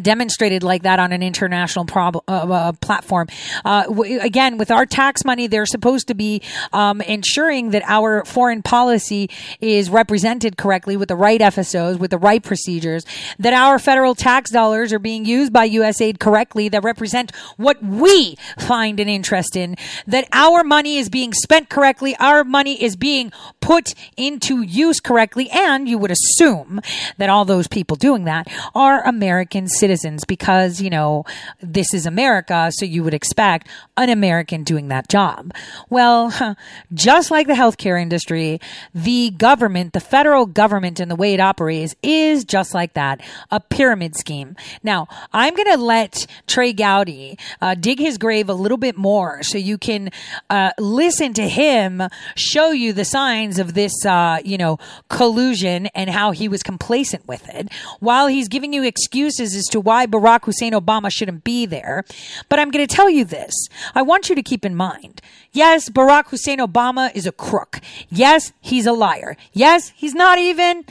demonstrated 0.00 0.62
like 0.62 0.82
that 0.82 0.98
on 0.98 1.12
an 1.12 1.22
international 1.22 1.84
prob- 1.84 2.22
uh, 2.28 2.30
uh, 2.30 2.72
platform. 2.72 3.28
Uh, 3.64 3.84
w- 3.84 4.20
again, 4.20 4.58
with 4.58 4.70
our 4.70 4.86
tax 4.86 5.24
money, 5.24 5.46
they're 5.46 5.66
supposed 5.66 6.08
to 6.08 6.14
be 6.14 6.42
um, 6.72 7.00
ensuring 7.02 7.70
that 7.70 7.82
our 7.86 8.24
foreign 8.24 8.62
policy 8.62 9.28
is 9.60 9.90
represented 9.90 10.56
correctly 10.56 10.96
with 10.96 11.08
the 11.08 11.16
right 11.16 11.40
FSOs, 11.40 11.98
with 11.98 12.10
the 12.10 12.18
right 12.18 12.42
procedures, 12.42 13.04
that 13.38 13.52
our 13.52 13.78
federal 13.78 14.14
tax 14.14 14.50
dollars 14.50 14.92
are 14.92 14.98
being 14.98 15.24
used 15.24 15.52
by 15.52 15.68
USAID 15.68 16.18
correctly, 16.18 16.68
that 16.68 16.82
represent 16.82 17.34
what 17.56 17.82
we 17.82 18.36
find 18.58 19.00
an 19.00 19.08
interest 19.08 19.56
in, 19.56 19.76
that 20.06 20.28
our 20.32 20.64
money 20.64 20.96
is 20.96 21.08
being 21.08 21.32
spent 21.32 21.68
correctly, 21.68 22.16
our 22.18 22.44
money 22.44 22.82
is 22.82 22.96
being 22.96 23.32
put 23.60 23.94
into 24.16 24.62
use 24.62 25.00
correctly, 25.00 25.50
and 25.50 25.88
you 25.88 25.98
would 25.98 26.10
assume 26.10 26.80
that 27.18 27.30
all 27.30 27.44
those 27.44 27.68
people 27.68 27.96
doing 27.96 28.24
that 28.24 28.48
are 28.74 29.06
American 29.06 29.68
citizens 29.82 30.24
because, 30.24 30.80
you 30.80 30.90
know, 30.90 31.24
this 31.60 31.92
is 31.92 32.06
America, 32.06 32.70
so 32.70 32.84
you 32.84 33.02
would 33.02 33.14
expect 33.14 33.66
an 33.96 34.08
American 34.10 34.62
doing 34.62 34.86
that 34.88 35.08
job. 35.08 35.52
Well, 35.90 36.56
just 36.94 37.32
like 37.32 37.48
the 37.48 37.54
healthcare 37.54 38.00
industry, 38.00 38.60
the 38.94 39.30
government, 39.30 39.92
the 39.92 39.98
federal 39.98 40.46
government 40.46 41.00
and 41.00 41.10
the 41.10 41.16
way 41.16 41.34
it 41.34 41.40
operates 41.40 41.96
is 42.00 42.44
just 42.44 42.74
like 42.74 42.94
that, 42.94 43.20
a 43.50 43.58
pyramid 43.58 44.14
scheme. 44.14 44.54
Now, 44.84 45.08
I'm 45.32 45.54
going 45.56 45.72
to 45.72 45.82
let 45.82 46.28
Trey 46.46 46.72
Gowdy 46.72 47.36
uh, 47.60 47.74
dig 47.74 47.98
his 47.98 48.18
grave 48.18 48.48
a 48.48 48.54
little 48.54 48.78
bit 48.78 48.96
more 48.96 49.42
so 49.42 49.58
you 49.58 49.78
can 49.78 50.10
uh, 50.48 50.70
listen 50.78 51.32
to 51.34 51.48
him 51.48 52.02
show 52.36 52.70
you 52.70 52.92
the 52.92 53.04
signs 53.04 53.58
of 53.58 53.74
this, 53.74 54.06
uh, 54.06 54.38
you 54.44 54.58
know, 54.58 54.78
collusion 55.08 55.86
and 55.86 56.08
how 56.08 56.30
he 56.30 56.46
was 56.46 56.62
complacent 56.62 57.26
with 57.26 57.48
it 57.48 57.68
while 57.98 58.28
he's 58.28 58.46
giving 58.46 58.72
you 58.72 58.84
excuses 58.84 59.56
as 59.56 59.66
to 59.72 59.80
why 59.80 60.06
Barack 60.06 60.44
Hussein 60.44 60.72
Obama 60.72 61.10
shouldn't 61.10 61.44
be 61.44 61.66
there. 61.66 62.04
But 62.48 62.58
I'm 62.58 62.70
going 62.70 62.86
to 62.86 62.94
tell 62.94 63.10
you 63.10 63.24
this. 63.24 63.52
I 63.94 64.02
want 64.02 64.28
you 64.28 64.34
to 64.34 64.42
keep 64.42 64.64
in 64.64 64.74
mind. 64.74 65.20
Yes, 65.52 65.88
Barack 65.88 66.28
Hussein 66.28 66.58
Obama 66.58 67.14
is 67.14 67.26
a 67.26 67.32
crook. 67.32 67.80
Yes, 68.08 68.52
he's 68.60 68.86
a 68.86 68.92
liar. 68.92 69.36
Yes, 69.52 69.92
he's 69.96 70.14
not 70.14 70.38
even 70.38 70.84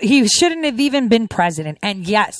he 0.00 0.26
shouldn't 0.26 0.64
have 0.64 0.80
even 0.80 1.08
been 1.08 1.28
president. 1.28 1.78
And 1.82 2.06
yes, 2.06 2.36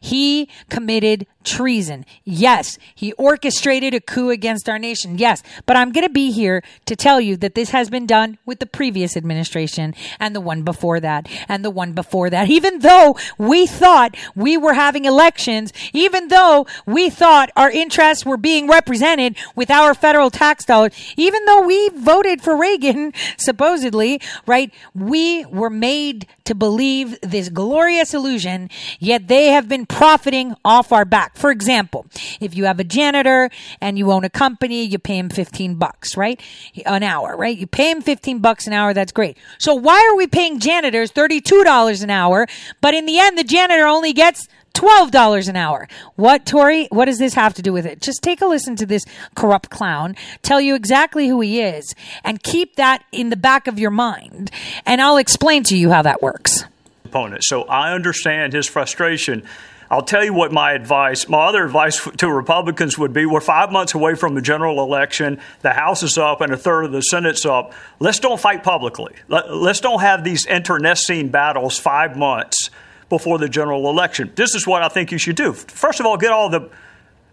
he 0.00 0.48
committed 0.68 1.26
treason. 1.44 2.04
Yes, 2.24 2.78
he 2.94 3.12
orchestrated 3.14 3.94
a 3.94 4.00
coup 4.00 4.30
against 4.30 4.68
our 4.68 4.78
nation. 4.78 5.18
Yes, 5.18 5.42
but 5.66 5.76
I'm 5.76 5.92
going 5.92 6.06
to 6.06 6.12
be 6.12 6.30
here 6.30 6.62
to 6.86 6.96
tell 6.96 7.20
you 7.20 7.36
that 7.38 7.54
this 7.54 7.70
has 7.70 7.88
been 7.90 8.06
done 8.06 8.38
with 8.44 8.58
the 8.58 8.66
previous 8.66 9.16
administration 9.16 9.94
and 10.18 10.34
the 10.34 10.40
one 10.40 10.62
before 10.62 11.00
that 11.00 11.28
and 11.48 11.64
the 11.64 11.70
one 11.70 11.92
before 11.92 12.30
that. 12.30 12.48
Even 12.48 12.80
though 12.80 13.16
we 13.38 13.66
thought 13.66 14.16
we 14.34 14.56
were 14.56 14.74
having 14.74 15.04
elections, 15.04 15.72
even 15.92 16.28
though 16.28 16.66
we 16.86 17.08
thought 17.10 17.50
our 17.56 17.70
interests 17.70 18.26
were 18.26 18.36
being 18.36 18.68
represented 18.68 19.36
with 19.54 19.70
our 19.70 19.94
federal 19.94 20.30
tax 20.30 20.64
dollars, 20.64 20.92
even 21.16 21.44
though 21.46 21.66
we 21.66 21.88
voted 21.90 22.42
for 22.42 22.56
Reagan, 22.56 23.12
supposedly, 23.38 24.20
right? 24.46 24.72
We 24.94 25.46
were 25.46 25.70
made 25.70 26.26
to 26.44 26.54
believe 26.54 27.18
this 27.22 27.48
glorious 27.48 28.12
illusion, 28.12 28.70
yet 28.98 29.28
they 29.28 29.46
have 29.46 29.68
been 29.68 29.86
profiting 29.86 30.54
off 30.64 30.92
our 30.92 31.04
back. 31.04 31.29
For 31.34 31.50
example, 31.50 32.06
if 32.40 32.54
you 32.54 32.64
have 32.64 32.80
a 32.80 32.84
janitor 32.84 33.50
and 33.80 33.98
you 33.98 34.10
own 34.10 34.24
a 34.24 34.30
company, 34.30 34.84
you 34.84 34.98
pay 34.98 35.18
him 35.18 35.28
15 35.28 35.74
bucks, 35.74 36.16
right? 36.16 36.40
An 36.86 37.02
hour, 37.02 37.36
right? 37.36 37.56
You 37.56 37.66
pay 37.66 37.90
him 37.90 38.02
15 38.02 38.38
bucks 38.40 38.66
an 38.66 38.72
hour. 38.72 38.92
That's 38.92 39.12
great. 39.12 39.36
So 39.58 39.74
why 39.74 40.06
are 40.10 40.16
we 40.16 40.26
paying 40.26 40.58
janitors 40.58 41.12
$32 41.12 42.02
an 42.02 42.10
hour? 42.10 42.46
But 42.80 42.94
in 42.94 43.06
the 43.06 43.18
end, 43.18 43.38
the 43.38 43.44
janitor 43.44 43.86
only 43.86 44.12
gets 44.12 44.48
$12 44.74 45.48
an 45.48 45.56
hour. 45.56 45.88
What, 46.16 46.46
Tore? 46.46 46.84
What 46.90 47.06
does 47.06 47.18
this 47.18 47.34
have 47.34 47.54
to 47.54 47.62
do 47.62 47.72
with 47.72 47.86
it? 47.86 48.00
Just 48.00 48.22
take 48.22 48.40
a 48.40 48.46
listen 48.46 48.76
to 48.76 48.86
this 48.86 49.04
corrupt 49.34 49.70
clown, 49.70 50.16
tell 50.42 50.60
you 50.60 50.74
exactly 50.74 51.28
who 51.28 51.40
he 51.40 51.60
is, 51.60 51.94
and 52.24 52.42
keep 52.42 52.76
that 52.76 53.04
in 53.12 53.30
the 53.30 53.36
back 53.36 53.66
of 53.66 53.78
your 53.78 53.90
mind. 53.90 54.50
And 54.86 55.00
I'll 55.00 55.16
explain 55.16 55.64
to 55.64 55.76
you 55.76 55.90
how 55.90 56.02
that 56.02 56.22
works. 56.22 56.64
Opponent. 57.04 57.44
So 57.44 57.64
I 57.64 57.92
understand 57.92 58.52
his 58.52 58.66
frustration. 58.66 59.46
I'll 59.90 60.02
tell 60.02 60.24
you 60.24 60.32
what 60.32 60.52
my 60.52 60.72
advice, 60.72 61.28
my 61.28 61.48
other 61.48 61.64
advice 61.64 62.06
to 62.18 62.32
Republicans 62.32 62.96
would 62.96 63.12
be 63.12 63.26
we're 63.26 63.40
five 63.40 63.72
months 63.72 63.92
away 63.92 64.14
from 64.14 64.36
the 64.36 64.40
general 64.40 64.84
election. 64.84 65.40
The 65.62 65.72
House 65.72 66.04
is 66.04 66.16
up 66.16 66.40
and 66.40 66.52
a 66.52 66.56
third 66.56 66.84
of 66.84 66.92
the 66.92 67.00
Senate's 67.00 67.44
up. 67.44 67.72
Let's 67.98 68.20
don't 68.20 68.38
fight 68.38 68.62
publicly. 68.62 69.16
Let, 69.26 69.46
us 69.46 69.80
don't 69.80 70.00
have 70.00 70.22
these 70.22 70.46
internecine 70.46 71.30
battles 71.30 71.76
five 71.76 72.16
months 72.16 72.70
before 73.08 73.38
the 73.38 73.48
general 73.48 73.90
election. 73.90 74.30
This 74.36 74.54
is 74.54 74.64
what 74.64 74.82
I 74.82 74.88
think 74.88 75.10
you 75.10 75.18
should 75.18 75.34
do. 75.34 75.54
First 75.54 75.98
of 75.98 76.06
all, 76.06 76.16
get 76.16 76.30
all 76.30 76.48
the 76.48 76.70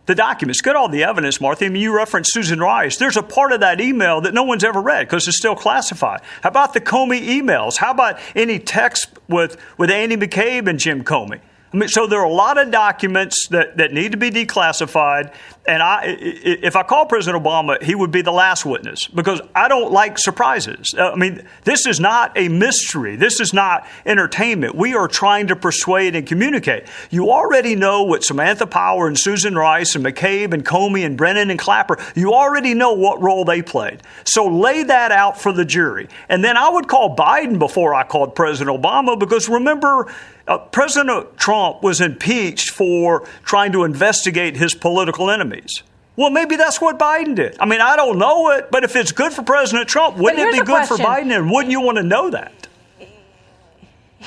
the 0.08 0.16
documents, 0.16 0.62
get 0.62 0.78
all 0.78 0.88
the 0.88 1.04
evidence, 1.04 1.42
Martha. 1.42 1.66
I 1.66 1.70
mean, 1.70 1.82
you 1.82 1.94
referenced 1.94 2.34
Susan 2.34 2.62
Rice. 2.62 2.96
There's 2.96 3.18
a 3.18 3.22
part 3.22 3.52
of 3.52 3.60
that 3.60 3.82
email 3.82 4.22
that 4.22 4.34
no 4.34 4.44
one's 4.44 4.64
ever 4.64 4.82
read 4.82 5.06
because 5.06 5.28
it's 5.28 5.38
still 5.38 5.56
classified. 5.56 6.22
How 6.42 6.48
about 6.48 6.74
the 6.74 6.80
Comey 6.80 7.28
emails? 7.28 7.76
How 7.76 7.92
about 7.92 8.18
any 8.34 8.58
text 8.58 9.10
with, 9.28 9.58
with 9.78 9.92
Andy 9.92 10.16
McCabe 10.16 10.70
and 10.70 10.80
Jim 10.80 11.04
Comey? 11.04 11.42
I 11.74 11.78
mean, 11.78 11.90
so 11.90 12.08
there 12.08 12.20
are 12.20 12.26
a 12.26 12.32
lot 12.32 12.58
of 12.58 12.72
documents 12.72 13.48
that, 13.50 13.78
that 13.78 13.92
need 13.92 14.14
to 14.14 14.18
be 14.18 14.32
declassified. 14.32 15.34
And 15.68 15.84
I, 15.84 16.06
if 16.06 16.78
I 16.78 16.84
call 16.84 17.06
President 17.06 17.44
Obama, 17.44 17.82
he 17.84 17.94
would 17.94 18.10
be 18.10 18.22
the 18.22 18.32
last 18.32 18.66
witness 18.66 19.06
because 19.08 19.42
I 19.54 19.68
don't 19.68 19.92
like 19.92 20.18
surprises. 20.18 20.96
Uh, 20.98 21.12
I 21.12 21.16
mean, 21.16 21.46
this 21.66 21.86
is 21.86 22.00
not 22.00 22.32
a 22.38 22.48
mystery. 22.48 23.18
This 23.18 23.42
is 23.42 23.54
not 23.54 23.86
entertainment. 24.06 24.76
We 24.76 24.96
are 24.96 25.10
trying 25.10 25.48
to 25.48 25.58
persuade 25.58 26.16
and 26.16 26.26
communicate. 26.26 26.86
You 27.10 27.32
already 27.32 27.76
know 27.76 28.04
what 28.04 28.24
Samantha 28.24 28.66
Power 28.66 29.08
and 29.08 29.20
Susan 29.20 29.56
Rice 29.56 29.94
and 29.94 30.06
McCabe 30.06 30.54
and 30.54 30.66
Comey 30.66 31.06
and 31.06 31.18
Brennan 31.18 31.50
and 31.50 31.60
Clapper, 31.60 31.98
you 32.16 32.34
already 32.34 32.74
know 32.74 32.94
what 32.94 33.22
role 33.22 33.44
they 33.44 33.62
played. 33.62 34.02
So 34.24 34.48
lay 34.48 34.84
that 34.84 35.12
out 35.12 35.38
for 35.38 35.52
the 35.52 35.66
jury. 35.66 36.08
And 36.30 36.46
then 36.46 36.56
I 36.56 36.70
would 36.70 36.88
call 36.88 37.14
Biden 37.14 37.60
before 37.60 37.94
I 37.94 38.06
called 38.06 38.36
President 38.36 38.82
Obama 38.82 39.20
because 39.20 39.50
remember, 39.50 40.08
uh, 40.48 40.58
President 40.58 41.38
Trump 41.38 41.84
was 41.84 42.02
impeached 42.02 42.72
for 42.72 43.28
trying 43.44 43.72
to 43.74 43.84
investigate 43.84 44.58
his 44.58 44.74
political 44.74 45.30
enemies. 45.30 45.84
Well, 46.16 46.32
maybe 46.32 46.56
that's 46.56 46.82
what 46.82 46.98
Biden 46.98 47.36
did. 47.36 47.58
I 47.60 47.66
mean, 47.66 47.80
I 47.80 47.96
don't 47.96 48.18
know 48.18 48.50
it, 48.50 48.72
but 48.72 48.84
if 48.84 48.96
it's 48.96 49.12
good 49.12 49.32
for 49.32 49.44
President 49.44 49.88
Trump, 49.88 50.18
wouldn't 50.18 50.40
it 50.40 50.52
be 50.52 50.58
good 50.58 50.66
question. 50.66 50.98
for 50.98 51.04
Biden? 51.04 51.36
And 51.36 51.52
wouldn't 51.52 51.72
you 51.72 51.80
want 51.80 51.98
to 51.98 52.04
know 52.04 52.32
that? 52.32 52.67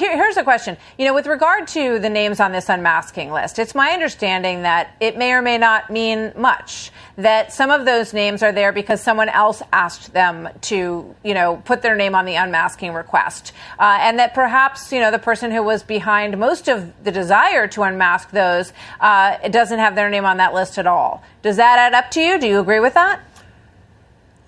Here, 0.01 0.17
here's 0.17 0.39
a 0.39 0.45
question. 0.45 0.79
You 0.97 1.05
know, 1.05 1.13
with 1.13 1.27
regard 1.27 1.69
to 1.69 1.99
the 1.99 2.09
names 2.09 2.41
on 2.41 2.53
this 2.53 2.71
unmasking 2.71 3.31
list, 3.33 3.59
it's 3.59 3.75
my 3.75 3.91
understanding 3.91 4.63
that 4.63 4.97
it 4.99 5.19
may 5.19 5.35
or 5.35 5.43
may 5.43 5.59
not 5.59 5.91
mean 5.91 6.33
much. 6.35 6.91
That 7.19 7.53
some 7.53 7.71
of 7.71 7.85
those 7.85 8.15
names 8.15 8.43
are 8.43 8.51
there 8.51 8.73
because 8.73 9.03
someone 9.03 9.29
else 9.29 9.63
asked 9.75 10.15
them 10.15 10.49
to, 10.63 11.15
you 11.23 11.35
know, 11.35 11.61
put 11.67 11.83
their 11.83 11.97
name 11.97 12.15
on 12.15 12.25
the 12.25 12.37
unmasking 12.37 12.95
request, 12.95 13.53
uh, 13.79 13.99
and 14.01 14.19
that 14.19 14.33
perhaps, 14.33 14.91
you 14.91 15.01
know, 15.01 15.11
the 15.11 15.19
person 15.19 15.51
who 15.51 15.63
was 15.63 15.83
behind 15.83 16.39
most 16.39 16.67
of 16.69 17.05
the 17.05 17.13
desire 17.13 17.69
to 17.69 17.83
unmask 17.83 18.31
those 18.31 18.73
uh, 19.01 19.37
doesn't 19.51 19.81
have 19.81 19.97
their 19.97 20.09
name 20.09 20.25
on 20.25 20.39
that 20.39 20.55
list 20.55 20.79
at 20.79 20.87
all. 20.87 21.23
Does 21.43 21.57
that 21.57 21.79
add 21.79 21.93
up 21.93 22.11
to 22.13 22.23
you? 22.23 22.39
Do 22.39 22.47
you 22.47 22.59
agree 22.59 22.81
with 22.81 22.95
that? 22.95 23.21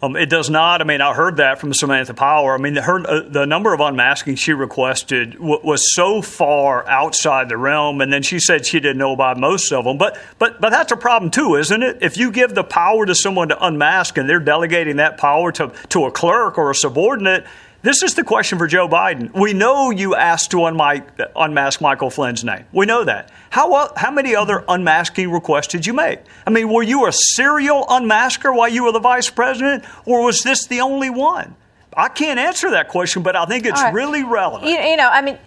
Um, 0.02 0.16
it 0.16 0.28
does 0.28 0.50
not. 0.50 0.80
I 0.80 0.84
mean, 0.84 1.00
I 1.00 1.14
heard 1.14 1.36
that 1.36 1.60
from 1.60 1.72
Samantha 1.72 2.12
Power. 2.12 2.54
I 2.54 2.58
mean, 2.58 2.74
the, 2.74 2.82
her, 2.82 3.08
uh, 3.08 3.20
the 3.20 3.46
number 3.46 3.72
of 3.72 3.78
unmasking 3.78 4.34
she 4.34 4.52
requested 4.52 5.34
w- 5.34 5.60
was 5.62 5.94
so 5.94 6.20
far 6.20 6.84
outside 6.88 7.48
the 7.48 7.56
realm, 7.56 8.00
and 8.00 8.12
then 8.12 8.22
she 8.24 8.40
said 8.40 8.66
she 8.66 8.80
didn't 8.80 8.98
know 8.98 9.12
about 9.12 9.38
most 9.38 9.72
of 9.72 9.84
them. 9.84 9.98
But 9.98 10.18
but 10.40 10.60
but 10.60 10.70
that's 10.70 10.90
a 10.90 10.96
problem 10.96 11.30
too, 11.30 11.54
isn't 11.54 11.82
it? 11.84 11.98
If 12.00 12.16
you 12.16 12.32
give 12.32 12.52
the 12.52 12.64
power 12.64 13.06
to 13.06 13.14
someone 13.14 13.50
to 13.50 13.64
unmask, 13.64 14.18
and 14.18 14.28
they're 14.28 14.40
delegating 14.40 14.96
that 14.96 15.18
power 15.18 15.52
to 15.52 15.72
to 15.90 16.06
a 16.06 16.10
clerk 16.10 16.58
or 16.58 16.72
a 16.72 16.74
subordinate, 16.74 17.46
this 17.82 18.02
is 18.02 18.14
the 18.14 18.24
question 18.24 18.58
for 18.58 18.66
Joe 18.66 18.88
Biden. 18.88 19.32
We 19.32 19.52
know 19.52 19.90
you 19.90 20.14
asked 20.14 20.52
to 20.52 20.64
unmask 20.66 21.80
Michael 21.80 22.10
Flynn's 22.10 22.44
name. 22.44 22.64
We 22.72 22.86
know 22.86 23.04
that. 23.04 23.30
How, 23.50 23.92
how 23.96 24.10
many 24.10 24.34
other 24.36 24.64
unmasking 24.68 25.30
requests 25.30 25.68
did 25.68 25.86
you 25.86 25.92
make? 25.92 26.20
I 26.46 26.50
mean, 26.50 26.72
were 26.72 26.82
you 26.82 27.06
a 27.06 27.12
serial 27.12 27.84
unmasker 27.86 28.54
while 28.56 28.68
you 28.68 28.84
were 28.84 28.92
the 28.92 29.00
vice 29.00 29.30
president, 29.30 29.84
or 30.06 30.24
was 30.24 30.42
this 30.42 30.66
the 30.66 30.80
only 30.80 31.10
one? 31.10 31.56
I 31.96 32.08
can't 32.08 32.38
answer 32.38 32.70
that 32.70 32.88
question, 32.88 33.22
but 33.22 33.36
I 33.36 33.44
think 33.46 33.66
it's 33.66 33.80
right. 33.80 33.92
really 33.92 34.24
relevant. 34.24 34.70
You, 34.70 34.78
you 34.78 34.96
know, 34.96 35.08
I 35.08 35.20
mean, 35.20 35.38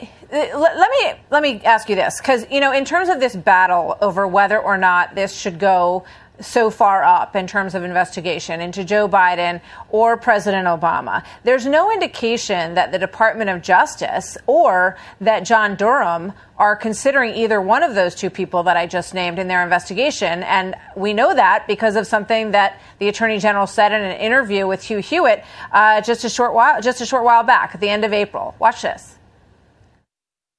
uh, 0.00 0.58
let 0.58 0.90
me 0.90 1.12
let 1.30 1.42
me 1.42 1.60
ask 1.64 1.88
you 1.88 1.94
this 1.94 2.20
because 2.20 2.46
you 2.50 2.58
know 2.58 2.72
in 2.72 2.84
terms 2.84 3.08
of 3.08 3.20
this 3.20 3.36
battle 3.36 3.96
over 4.00 4.26
whether 4.26 4.58
or 4.58 4.76
not 4.76 5.14
this 5.14 5.32
should 5.32 5.60
go 5.60 6.04
so 6.40 6.70
far 6.70 7.02
up 7.02 7.34
in 7.34 7.46
terms 7.46 7.74
of 7.74 7.82
investigation 7.82 8.60
into 8.60 8.84
Joe 8.84 9.08
Biden 9.08 9.60
or 9.90 10.16
President 10.16 10.66
Obama. 10.66 11.24
There's 11.44 11.66
no 11.66 11.90
indication 11.90 12.74
that 12.74 12.92
the 12.92 12.98
Department 12.98 13.50
of 13.50 13.62
Justice 13.62 14.36
or 14.46 14.96
that 15.20 15.40
John 15.40 15.76
Durham 15.76 16.32
are 16.58 16.76
considering 16.76 17.34
either 17.34 17.60
one 17.60 17.82
of 17.82 17.94
those 17.94 18.14
two 18.14 18.30
people 18.30 18.62
that 18.64 18.76
I 18.76 18.86
just 18.86 19.14
named 19.14 19.38
in 19.38 19.48
their 19.48 19.62
investigation. 19.62 20.42
And 20.42 20.74
we 20.96 21.12
know 21.12 21.34
that 21.34 21.66
because 21.66 21.96
of 21.96 22.06
something 22.06 22.52
that 22.52 22.80
the 22.98 23.08
Attorney 23.08 23.38
General 23.38 23.66
said 23.66 23.92
in 23.92 24.02
an 24.02 24.18
interview 24.18 24.66
with 24.66 24.82
Hugh 24.82 24.98
Hewitt 24.98 25.44
uh, 25.72 26.00
just 26.00 26.24
a 26.24 26.30
short 26.30 26.54
while 26.54 26.80
just 26.80 27.00
a 27.00 27.06
short 27.06 27.24
while 27.24 27.42
back 27.42 27.74
at 27.74 27.80
the 27.80 27.88
end 27.88 28.04
of 28.04 28.12
April. 28.12 28.54
Watch 28.58 28.82
this. 28.82 29.18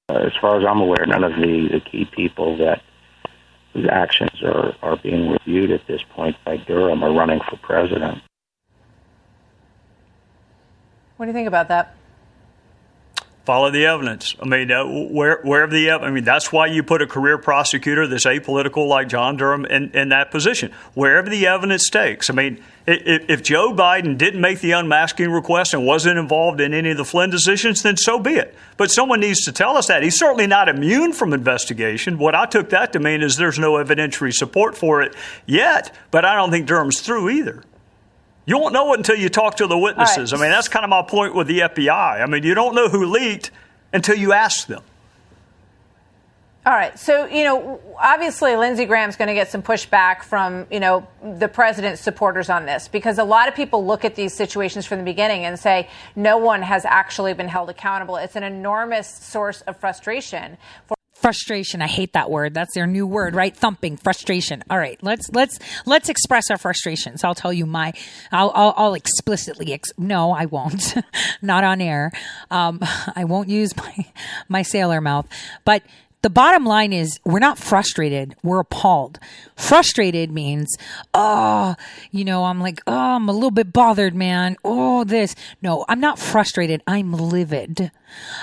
Uh, 0.09 0.19
as 0.19 0.31
far 0.39 0.59
as 0.59 0.65
I'm 0.65 0.79
aware, 0.79 1.05
none 1.05 1.23
of 1.23 1.33
the, 1.33 1.69
the 1.73 1.81
key 1.81 2.05
people 2.15 2.57
that 2.57 2.81
whose 3.77 3.87
actions 3.91 4.41
are, 4.43 4.75
are 4.81 4.95
being 4.97 5.29
reviewed 5.29 5.69
at 5.69 5.85
this 5.85 6.01
point 6.01 6.35
by 6.43 6.57
Durham 6.57 7.03
are 7.03 7.13
running 7.13 7.39
for 7.47 7.57
president. 7.57 8.19
What 11.17 11.27
do 11.27 11.29
you 11.29 11.33
think 11.33 11.47
about 11.47 11.67
that? 11.67 11.96
Follow 13.47 13.71
the 13.71 13.85
evidence. 13.85 14.35
I 14.41 14.45
mean, 14.45 14.69
uh, 14.69 14.83
where 14.83 15.39
wherever 15.41 15.71
the 15.71 15.89
I 15.89 16.11
mean, 16.11 16.25
that's 16.25 16.51
why 16.51 16.65
you 16.65 16.83
put 16.83 17.01
a 17.01 17.07
career 17.07 17.37
prosecutor 17.37 18.05
that's 18.05 18.25
apolitical 18.25 18.89
like 18.89 19.07
John 19.07 19.37
Durham 19.37 19.63
in, 19.63 19.91
in 19.91 20.09
that 20.09 20.31
position. 20.31 20.73
Wherever 20.95 21.29
the 21.29 21.47
evidence 21.47 21.89
takes. 21.89 22.29
I 22.29 22.33
mean, 22.33 22.61
if, 22.85 23.29
if 23.29 23.43
Joe 23.43 23.71
Biden 23.71 24.17
didn't 24.17 24.41
make 24.41 24.59
the 24.59 24.73
unmasking 24.73 25.31
request 25.31 25.73
and 25.73 25.85
wasn't 25.85 26.19
involved 26.19 26.59
in 26.59 26.73
any 26.73 26.91
of 26.91 26.97
the 26.97 27.05
Flynn 27.05 27.29
decisions, 27.29 27.83
then 27.83 27.95
so 27.95 28.19
be 28.19 28.31
it. 28.31 28.53
But 28.75 28.91
someone 28.91 29.21
needs 29.21 29.45
to 29.45 29.53
tell 29.53 29.77
us 29.77 29.87
that. 29.87 30.03
He's 30.03 30.19
certainly 30.19 30.47
not 30.47 30.67
immune 30.67 31.13
from 31.13 31.31
investigation. 31.31 32.17
What 32.17 32.35
I 32.35 32.47
took 32.47 32.71
that 32.71 32.91
to 32.91 32.99
mean 32.99 33.21
is 33.21 33.37
there's 33.37 33.57
no 33.57 33.75
evidentiary 33.75 34.33
support 34.33 34.75
for 34.75 35.01
it 35.01 35.15
yet, 35.45 35.95
but 36.11 36.25
I 36.25 36.35
don't 36.35 36.51
think 36.51 36.67
Durham's 36.67 36.99
through 36.99 37.29
either. 37.29 37.63
You 38.47 38.57
won't 38.57 38.73
know 38.73 38.93
it 38.93 38.97
until 38.97 39.17
you 39.17 39.27
talk 39.27 39.57
to 39.57 39.67
the 39.67 39.77
witnesses. 39.77 40.31
Right. 40.31 40.39
I 40.39 40.41
mean, 40.41 40.51
that's 40.51 40.69
kind 40.69 40.85
of 40.85 40.89
my 40.89 41.01
point 41.01 41.35
with 41.35 41.47
the 41.47 41.59
FBI. 41.59 42.21
I 42.21 42.25
mean, 42.25 42.43
you 42.43 42.55
don't 42.55 42.73
know 42.73 42.87
who 42.87 43.05
leaked 43.05 43.51
until 43.91 44.15
you 44.15 44.31
ask 44.31 44.67
them. 44.67 44.81
All 46.65 46.73
right. 46.73 46.97
So, 46.97 47.25
you 47.25 47.43
know, 47.43 47.79
obviously 47.97 48.55
Lindsey 48.55 48.85
Graham's 48.85 49.17
going 49.17 49.27
to 49.27 49.33
get 49.33 49.49
some 49.49 49.61
pushback 49.61 50.23
from, 50.23 50.65
you 50.71 50.79
know, 50.79 51.07
the 51.21 51.47
president's 51.47 52.01
supporters 52.01 52.49
on 52.49 52.65
this 52.65 52.87
because 52.87 53.19
a 53.19 53.23
lot 53.23 53.47
of 53.49 53.55
people 53.55 53.85
look 53.85 54.03
at 54.03 54.15
these 54.15 54.33
situations 54.33 54.85
from 54.85 54.99
the 54.99 55.05
beginning 55.05 55.45
and 55.45 55.59
say 55.59 55.89
no 56.15 56.37
one 56.37 56.61
has 56.61 56.83
actually 56.83 57.33
been 57.33 57.47
held 57.47 57.69
accountable. 57.69 58.15
It's 58.15 58.35
an 58.35 58.43
enormous 58.43 59.07
source 59.07 59.61
of 59.61 59.77
frustration 59.77 60.57
for 60.87 60.96
frustration. 61.19 61.81
I 61.81 61.87
hate 61.87 62.13
that 62.13 62.29
word. 62.29 62.53
That's 62.53 62.73
their 62.73 62.87
new 62.87 63.07
word 63.07 63.35
right? 63.35 63.55
Thumping 63.55 63.97
frustration. 63.97 64.63
All 64.69 64.77
right 64.77 64.97
let's 65.01 65.29
let's 65.33 65.59
let's 65.85 66.09
express 66.09 66.49
our 66.51 66.57
frustrations. 66.57 67.23
I'll 67.23 67.35
tell 67.35 67.53
you 67.53 67.65
my 67.65 67.93
i'll 68.31 68.51
i'll, 68.53 68.73
I'll 68.77 68.93
explicitly 68.93 69.73
ex- 69.73 69.91
no 69.97 70.31
i 70.31 70.45
won't. 70.45 70.95
Not 71.41 71.63
on 71.63 71.81
air. 71.81 72.11
Um, 72.51 72.79
i 73.15 73.23
won't 73.23 73.49
use 73.49 73.75
my 73.75 74.05
my 74.47 74.61
sailor 74.61 75.01
mouth. 75.01 75.27
But 75.65 75.83
the 76.27 76.31
bottom 76.31 76.65
line 76.65 76.91
is 76.91 77.21
we're 77.23 77.39
not 77.39 77.57
frustrated. 77.57 78.35
We're 78.43 78.59
appalled. 78.59 79.17
Frustrated 79.55 80.29
means, 80.29 80.67
oh, 81.13 81.75
you 82.11 82.25
know, 82.25 82.43
I'm 82.43 82.59
like, 82.59 82.81
oh, 82.85 83.15
I'm 83.15 83.29
a 83.29 83.31
little 83.31 83.49
bit 83.49 83.71
bothered, 83.71 84.13
man. 84.13 84.57
Oh, 84.61 85.05
this. 85.05 85.35
No, 85.61 85.85
I'm 85.87 86.01
not 86.01 86.19
frustrated. 86.19 86.83
I'm 86.85 87.13
livid. 87.13 87.91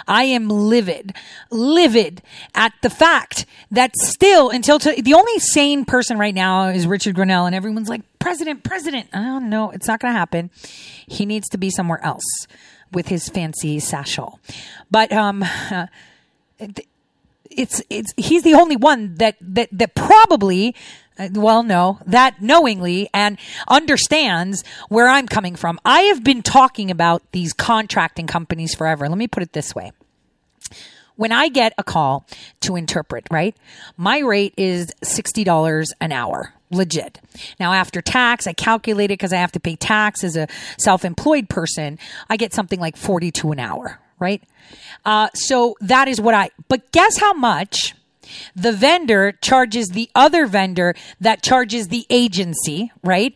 I 0.09 0.24
am 0.24 0.48
livid, 0.48 1.15
livid 1.51 2.23
at 2.55 2.73
the 2.81 2.89
fact 2.89 3.44
that 3.70 3.94
still 3.98 4.48
until 4.48 4.78
to, 4.78 5.02
the 5.02 5.12
only 5.12 5.39
sane 5.39 5.85
person 5.85 6.16
right 6.16 6.35
now 6.35 6.69
is 6.69 6.86
Richard 6.86 7.15
Grenell 7.16 7.44
and 7.44 7.55
everyone's 7.55 7.90
like, 7.90 8.01
president, 8.19 8.65
president. 8.65 9.12
Don't 9.12 9.51
know. 9.51 9.73
It's 9.73 9.86
not 9.89 10.01
going 10.01 10.15
to 10.15 10.19
happen. 10.19 10.48
He 11.06 11.27
needs 11.27 11.51
to 11.51 11.59
be 11.59 11.69
somewhere 11.69 12.02
else 12.02 12.47
with 12.93 13.09
his 13.09 13.28
fancy 13.28 13.78
satchel. 13.78 14.40
But, 14.90 15.12
um, 15.12 15.43
uh, 15.70 15.89
it's 17.56 17.82
it's 17.90 18.12
he's 18.16 18.43
the 18.43 18.55
only 18.55 18.76
one 18.76 19.14
that 19.16 19.36
that 19.40 19.68
that 19.72 19.94
probably 19.94 20.74
uh, 21.18 21.28
well 21.32 21.62
no 21.62 21.98
that 22.06 22.43
knowingly 22.43 23.09
and 23.14 23.39
understands 23.68 24.64
where 24.89 25.09
I'm 25.09 25.26
coming 25.26 25.56
from. 25.56 25.78
I 25.85 26.02
have 26.02 26.24
been 26.24 26.43
talking 26.43 26.90
about 26.90 27.22
these 27.32 27.52
contracting 27.52 28.26
companies 28.26 28.74
forever. 28.74 29.09
Let 29.09 29.18
me 29.18 29.28
put 29.28 29.43
it 29.43 29.52
this 29.52 29.74
way. 29.74 29.93
When 31.16 31.31
I 31.31 31.48
get 31.48 31.74
a 31.78 31.85
call 31.85 32.26
to 32.62 32.74
interpret, 32.74 33.28
right? 33.31 33.56
My 33.97 34.18
rate 34.18 34.52
is 34.56 34.89
$60 35.05 35.86
an 36.01 36.10
hour 36.10 36.55
legit. 36.74 37.20
Now, 37.60 37.72
after 37.72 38.01
tax, 38.02 38.47
I 38.47 38.52
calculate 38.52 39.10
it 39.10 39.18
because 39.18 39.32
I 39.32 39.36
have 39.36 39.52
to 39.52 39.60
pay 39.60 39.76
tax 39.76 40.24
as 40.24 40.36
a 40.36 40.48
self 40.78 41.05
employed 41.05 41.48
person. 41.48 41.98
I 42.28 42.36
get 42.36 42.52
something 42.52 42.81
like 42.81 42.97
42 42.97 43.52
an 43.52 43.60
hour, 43.60 44.01
right? 44.18 44.42
Uh, 45.04 45.28
so 45.34 45.76
that 45.80 46.08
is 46.08 46.20
what 46.20 46.34
I, 46.34 46.50
but 46.68 46.90
guess 46.92 47.18
how 47.18 47.32
much 47.32 47.94
the 48.56 48.72
vendor 48.72 49.32
charges 49.32 49.88
the 49.88 50.10
other 50.14 50.46
vendor 50.46 50.94
that 51.20 51.42
charges 51.42 51.88
the 51.88 52.06
agency, 52.10 52.90
right? 53.02 53.34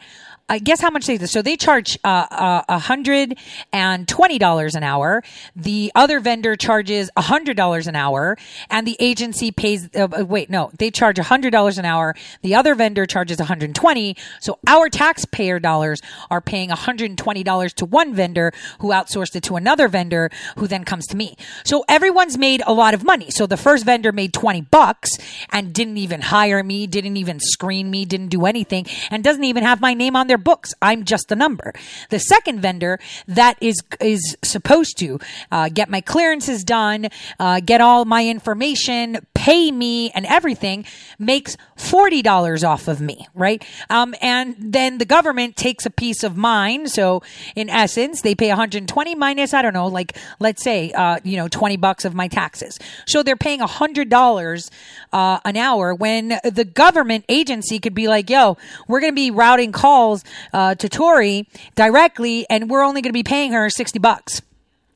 I 0.50 0.58
guess 0.58 0.80
how 0.80 0.90
much 0.90 1.06
they 1.06 1.18
do. 1.18 1.26
so 1.26 1.42
they 1.42 1.56
charge 1.56 1.98
uh, 2.04 2.26
uh, 2.30 2.62
a 2.68 2.78
hundred 2.78 3.36
and 3.70 4.08
twenty 4.08 4.38
dollars 4.38 4.74
an 4.74 4.82
hour. 4.82 5.22
The 5.54 5.92
other 5.94 6.20
vendor 6.20 6.56
charges 6.56 7.10
a 7.16 7.22
hundred 7.22 7.56
dollars 7.56 7.86
an 7.86 7.94
hour, 7.94 8.38
and 8.70 8.86
the 8.86 8.96
agency 8.98 9.50
pays. 9.50 9.90
Uh, 9.94 10.08
uh 10.10 10.24
wait, 10.24 10.48
no, 10.48 10.70
they 10.78 10.90
charge 10.90 11.18
a 11.18 11.22
hundred 11.24 11.50
dollars 11.50 11.76
an 11.76 11.84
hour. 11.84 12.14
The 12.40 12.54
other 12.54 12.74
vendor 12.74 13.04
charges 13.04 13.38
one 13.38 13.46
hundred 13.46 13.66
and 13.66 13.76
twenty. 13.76 14.16
So 14.40 14.58
our 14.66 14.88
taxpayer 14.88 15.58
dollars 15.58 16.00
are 16.30 16.40
paying 16.40 16.70
one 16.70 16.78
hundred 16.78 17.10
and 17.10 17.18
twenty 17.18 17.42
dollars 17.42 17.74
to 17.74 17.84
one 17.84 18.14
vendor 18.14 18.52
who 18.78 18.88
outsourced 18.88 19.36
it 19.36 19.42
to 19.44 19.56
another 19.56 19.86
vendor 19.86 20.30
who 20.56 20.66
then 20.66 20.84
comes 20.84 21.06
to 21.08 21.16
me. 21.16 21.36
So 21.64 21.84
everyone's 21.88 22.38
made 22.38 22.62
a 22.66 22.72
lot 22.72 22.94
of 22.94 23.04
money. 23.04 23.30
So 23.30 23.46
the 23.46 23.58
first 23.58 23.84
vendor 23.84 24.12
made 24.12 24.32
twenty 24.32 24.62
bucks 24.62 25.10
and 25.52 25.74
didn't 25.74 25.98
even 25.98 26.22
hire 26.22 26.62
me, 26.62 26.86
didn't 26.86 27.18
even 27.18 27.38
screen 27.38 27.90
me, 27.90 28.06
didn't 28.06 28.28
do 28.28 28.46
anything, 28.46 28.86
and 29.10 29.22
doesn't 29.22 29.44
even 29.44 29.62
have 29.62 29.82
my 29.82 29.92
name 29.92 30.16
on 30.16 30.26
their 30.26 30.37
their 30.38 30.42
books. 30.42 30.72
I'm 30.80 31.04
just 31.04 31.30
a 31.32 31.36
number. 31.36 31.72
The 32.10 32.18
second 32.18 32.60
vendor 32.60 32.98
that 33.26 33.56
is 33.60 33.82
is 34.00 34.36
supposed 34.42 34.98
to 34.98 35.18
uh, 35.50 35.68
get 35.68 35.88
my 35.88 36.00
clearances 36.00 36.64
done, 36.64 37.08
uh, 37.38 37.60
get 37.60 37.80
all 37.80 38.04
my 38.04 38.26
information, 38.26 39.26
pay 39.38 39.70
me, 39.70 40.10
and 40.10 40.26
everything 40.26 40.84
makes 41.16 41.56
forty 41.76 42.22
dollars 42.22 42.64
off 42.64 42.88
of 42.88 43.00
me, 43.00 43.28
right? 43.34 43.64
Um, 43.88 44.16
and 44.20 44.56
then 44.58 44.98
the 44.98 45.04
government 45.04 45.56
takes 45.56 45.86
a 45.86 45.90
piece 45.90 46.24
of 46.24 46.36
mine. 46.36 46.88
So 46.88 47.22
in 47.54 47.70
essence, 47.70 48.22
they 48.22 48.34
pay 48.34 48.48
120 48.48 49.14
minus 49.14 49.54
I 49.54 49.62
don't 49.62 49.74
know, 49.74 49.86
like 49.86 50.16
let's 50.40 50.62
say 50.64 50.90
uh, 50.90 51.20
you 51.22 51.36
know 51.36 51.46
20 51.46 51.76
bucks 51.76 52.04
of 52.04 52.14
my 52.14 52.26
taxes. 52.26 52.78
So 53.06 53.22
they're 53.22 53.36
paying 53.36 53.60
hundred 53.60 54.08
dollars 54.08 54.70
uh, 55.12 55.38
an 55.44 55.56
hour 55.56 55.94
when 55.94 56.40
the 56.42 56.64
government 56.64 57.24
agency 57.28 57.78
could 57.78 57.94
be 57.94 58.08
like, 58.08 58.28
"Yo, 58.28 58.56
we're 58.88 59.00
going 59.00 59.12
to 59.12 59.16
be 59.16 59.30
routing 59.30 59.70
calls 59.70 60.24
uh, 60.52 60.74
to 60.74 60.88
Tore 60.88 61.44
directly, 61.74 62.46
and 62.50 62.68
we're 62.68 62.82
only 62.82 63.02
going 63.02 63.10
to 63.10 63.12
be 63.12 63.22
paying 63.22 63.52
her 63.52 63.70
60 63.70 63.98
bucks. 63.98 64.42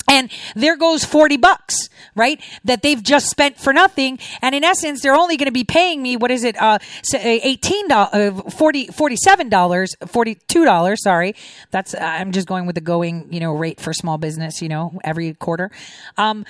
And 0.08 0.30
there 0.54 0.76
goes 0.76 1.04
40 1.04 1.36
bucks, 1.36 1.88
right? 2.14 2.40
That 2.64 2.82
they've 2.82 3.02
just 3.02 3.30
spent 3.30 3.58
for 3.58 3.72
nothing. 3.72 4.18
And 4.40 4.54
in 4.54 4.64
essence, 4.64 5.00
they're 5.00 5.14
only 5.14 5.36
going 5.36 5.46
to 5.46 5.52
be 5.52 5.64
paying 5.64 6.02
me, 6.02 6.16
what 6.16 6.30
is 6.30 6.44
it? 6.44 6.60
Uh, 6.60 6.78
$18, 7.04 7.90
uh, 7.90 8.50
40, 8.50 8.86
$47, 8.88 9.50
$42, 9.50 10.98
sorry. 10.98 11.34
That's, 11.70 11.94
uh, 11.94 11.98
I'm 12.00 12.32
just 12.32 12.46
going 12.46 12.66
with 12.66 12.74
the 12.74 12.80
going, 12.80 13.32
you 13.32 13.40
know, 13.40 13.52
rate 13.52 13.80
for 13.80 13.92
small 13.92 14.18
business, 14.18 14.60
you 14.60 14.68
know, 14.68 14.98
every 15.04 15.34
quarter. 15.34 15.70
Um, 16.18 16.44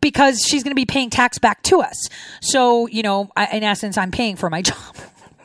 because 0.00 0.42
she's 0.42 0.64
going 0.64 0.72
to 0.72 0.76
be 0.76 0.86
paying 0.86 1.10
tax 1.10 1.38
back 1.38 1.62
to 1.62 1.80
us. 1.80 2.08
So, 2.40 2.86
you 2.88 3.02
know, 3.02 3.30
in 3.52 3.62
essence, 3.62 3.96
I'm 3.96 4.10
paying 4.10 4.36
for 4.36 4.50
my 4.50 4.62
job. 4.62 4.96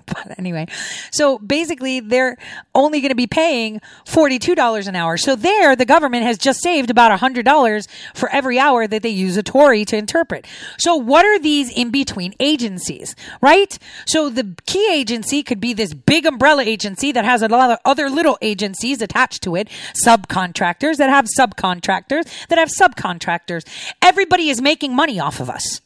but 0.05 0.37
anyway, 0.37 0.67
so 1.11 1.39
basically 1.39 1.99
they're 1.99 2.37
only 2.75 3.01
going 3.01 3.09
to 3.09 3.15
be 3.15 3.27
paying 3.27 3.81
$42 4.05 4.87
an 4.87 4.95
hour. 4.95 5.17
So 5.17 5.35
there, 5.35 5.75
the 5.75 5.85
government 5.85 6.23
has 6.23 6.37
just 6.37 6.61
saved 6.61 6.89
about 6.89 7.17
$100 7.19 7.87
for 8.13 8.29
every 8.29 8.59
hour 8.59 8.87
that 8.87 9.03
they 9.03 9.09
use 9.09 9.37
a 9.37 9.43
Tore 9.43 9.85
to 9.85 9.97
interpret. 9.97 10.45
So 10.77 10.95
what 10.95 11.25
are 11.25 11.39
these 11.39 11.71
in 11.71 11.91
between 11.91 12.33
agencies, 12.39 13.15
right? 13.41 13.77
So 14.05 14.29
the 14.29 14.55
key 14.65 14.87
agency 14.91 15.43
could 15.43 15.59
be 15.59 15.73
this 15.73 15.93
big 15.93 16.25
umbrella 16.25 16.63
agency 16.63 17.11
that 17.11 17.25
has 17.25 17.41
a 17.41 17.47
lot 17.47 17.71
of 17.71 17.79
other 17.85 18.09
little 18.09 18.37
agencies 18.41 19.01
attached 19.01 19.43
to 19.43 19.55
it, 19.55 19.69
subcontractors 20.05 20.97
that 20.97 21.09
have 21.09 21.25
subcontractors 21.37 22.47
that 22.47 22.57
have 22.57 22.69
subcontractors. 22.69 23.65
Everybody 24.01 24.49
is 24.49 24.61
making 24.61 24.95
money 24.95 25.19
off 25.19 25.39
of 25.39 25.49
us. 25.49 25.81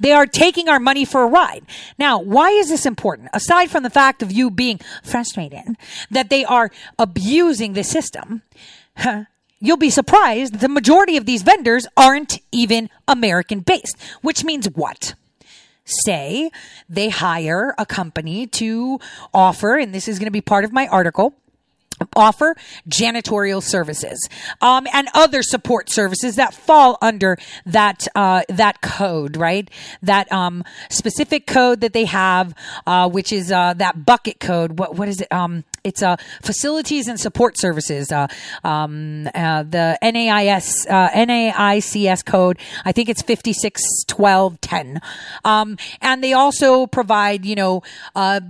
They 0.00 0.12
are 0.12 0.26
taking 0.26 0.68
our 0.68 0.80
money 0.80 1.04
for 1.04 1.22
a 1.22 1.26
ride. 1.26 1.64
Now, 1.98 2.20
why 2.20 2.50
is 2.50 2.68
this 2.68 2.86
important? 2.86 3.30
Aside 3.32 3.70
from 3.70 3.82
the 3.82 3.90
fact 3.90 4.22
of 4.22 4.32
you 4.32 4.50
being 4.50 4.80
frustrated 5.02 5.76
that 6.10 6.30
they 6.30 6.44
are 6.44 6.70
abusing 6.98 7.72
the 7.72 7.84
system, 7.84 8.42
you'll 9.60 9.76
be 9.76 9.90
surprised 9.90 10.60
the 10.60 10.68
majority 10.68 11.16
of 11.16 11.26
these 11.26 11.42
vendors 11.42 11.86
aren't 11.96 12.38
even 12.52 12.90
American 13.08 13.60
based, 13.60 13.96
which 14.22 14.44
means 14.44 14.66
what? 14.74 15.14
Say 15.84 16.50
they 16.88 17.10
hire 17.10 17.74
a 17.78 17.86
company 17.86 18.46
to 18.48 18.98
offer, 19.32 19.76
and 19.76 19.94
this 19.94 20.08
is 20.08 20.18
going 20.18 20.26
to 20.26 20.32
be 20.32 20.40
part 20.40 20.64
of 20.64 20.72
my 20.72 20.88
article 20.88 21.34
offer 22.14 22.56
janitorial 22.88 23.62
services 23.62 24.28
um, 24.60 24.86
and 24.92 25.08
other 25.14 25.42
support 25.42 25.90
services 25.90 26.36
that 26.36 26.54
fall 26.54 26.98
under 27.00 27.36
that 27.64 28.06
uh, 28.14 28.42
that 28.48 28.80
code 28.80 29.36
right? 29.36 29.70
That 30.02 30.30
um, 30.32 30.64
specific 30.90 31.46
code 31.46 31.80
that 31.80 31.92
they 31.92 32.04
have 32.04 32.54
uh, 32.86 33.08
which 33.08 33.32
is 33.32 33.50
uh, 33.50 33.74
that 33.74 34.04
bucket 34.04 34.40
code. 34.40 34.78
What 34.78 34.94
what 34.94 35.08
is 35.08 35.20
it? 35.20 35.32
Um, 35.32 35.64
It's 35.86 36.02
uh, 36.02 36.16
facilities 36.42 37.06
and 37.06 37.18
support 37.18 37.56
services. 37.56 38.10
Uh, 38.10 38.26
um, 38.64 39.28
uh, 39.34 39.62
the 39.62 39.96
NAIS 40.02 40.84
uh, 40.88 41.10
NAICS 41.10 42.24
code. 42.24 42.58
I 42.84 42.90
think 42.90 43.08
it's 43.08 43.22
fifty 43.22 43.52
six 43.52 43.80
twelve 44.08 44.60
ten. 44.60 45.00
Um, 45.44 45.78
and 46.00 46.24
they 46.24 46.32
also 46.32 46.86
provide 46.88 47.46
you 47.46 47.54
know 47.54 47.84
uh, 48.16 48.40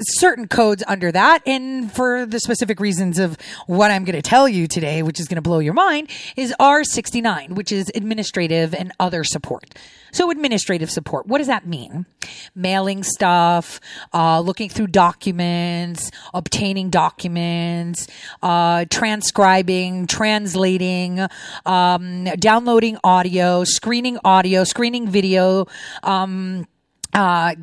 certain 0.00 0.48
codes 0.48 0.82
under 0.88 1.12
that. 1.12 1.42
And 1.46 1.92
for 1.92 2.24
the 2.24 2.40
specific 2.40 2.80
reasons 2.80 3.18
of 3.18 3.36
what 3.66 3.90
I'm 3.90 4.04
going 4.04 4.16
to 4.16 4.22
tell 4.22 4.48
you 4.48 4.66
today, 4.66 5.02
which 5.02 5.20
is 5.20 5.28
going 5.28 5.36
to 5.36 5.42
blow 5.42 5.58
your 5.58 5.74
mind, 5.74 6.08
is 6.34 6.54
R 6.58 6.82
sixty 6.82 7.20
nine, 7.20 7.54
which 7.54 7.72
is 7.72 7.90
administrative 7.94 8.74
and 8.74 8.90
other 8.98 9.22
support. 9.22 9.74
So 10.12 10.30
administrative 10.30 10.90
support, 10.90 11.26
what 11.26 11.38
does 11.38 11.46
that 11.48 11.66
mean? 11.66 12.06
Mailing 12.54 13.02
stuff, 13.02 13.80
uh, 14.14 14.40
looking 14.40 14.68
through 14.68 14.88
documents, 14.88 16.10
obtaining 16.32 16.90
documents, 16.90 18.06
uh, 18.42 18.86
transcribing, 18.90 20.06
translating, 20.06 21.26
um, 21.66 22.24
downloading 22.38 22.98
audio, 23.04 23.64
screening 23.64 24.18
audio, 24.24 24.64
screening 24.64 25.08
video, 25.08 25.66
um, 26.02 26.66
uh, 27.12 27.54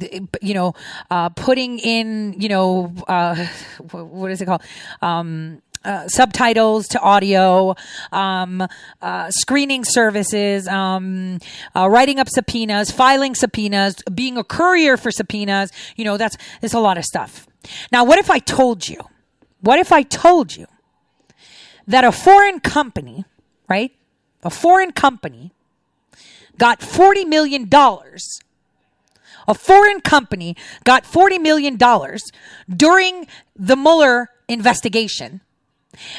you 0.41 0.53
know, 0.53 0.73
uh, 1.11 1.29
putting 1.29 1.79
in, 1.79 2.35
you 2.39 2.49
know, 2.49 2.93
uh, 3.07 3.35
what 3.91 4.31
is 4.31 4.41
it 4.41 4.45
called? 4.45 4.63
Um, 5.01 5.61
uh, 5.85 6.07
subtitles 6.07 6.88
to 6.89 6.99
audio, 6.99 7.76
um, 8.11 8.65
uh, 9.01 9.30
screening 9.31 9.84
services, 9.84 10.68
um, 10.68 11.39
uh, 11.76 11.88
writing 11.89 12.19
up 12.19 12.30
subpoenas, 12.30 12.91
filing 12.91 13.35
subpoenas, 13.35 13.95
being 14.14 14.38
a 14.38 14.43
courier 14.43 14.97
for 14.97 15.11
subpoenas. 15.11 15.72
You 15.95 16.05
know, 16.05 16.18
that's, 16.18 16.38
that's 16.61 16.73
a 16.73 16.80
lot 16.80 16.97
of 16.97 17.05
stuff. 17.05 17.47
Now, 17.91 18.03
what 18.03 18.19
if 18.19 18.30
I 18.30 18.39
told 18.39 18.88
you, 18.88 18.99
what 19.61 19.80
if 19.80 19.91
I 19.91 20.03
told 20.03 20.55
you 20.55 20.68
that 21.88 22.03
a 22.03 22.11
foreign 22.11 22.60
company, 22.60 23.26
right? 23.68 23.91
A 24.43 24.49
foreign 24.49 24.91
company 24.91 25.51
got 26.57 26.80
$40 26.80 27.27
million. 27.27 27.69
A 29.47 29.53
foreign 29.53 30.01
company 30.01 30.55
got 30.84 31.03
$40 31.03 31.41
million 31.41 31.77
during 32.69 33.27
the 33.55 33.76
Mueller 33.76 34.30
investigation 34.47 35.41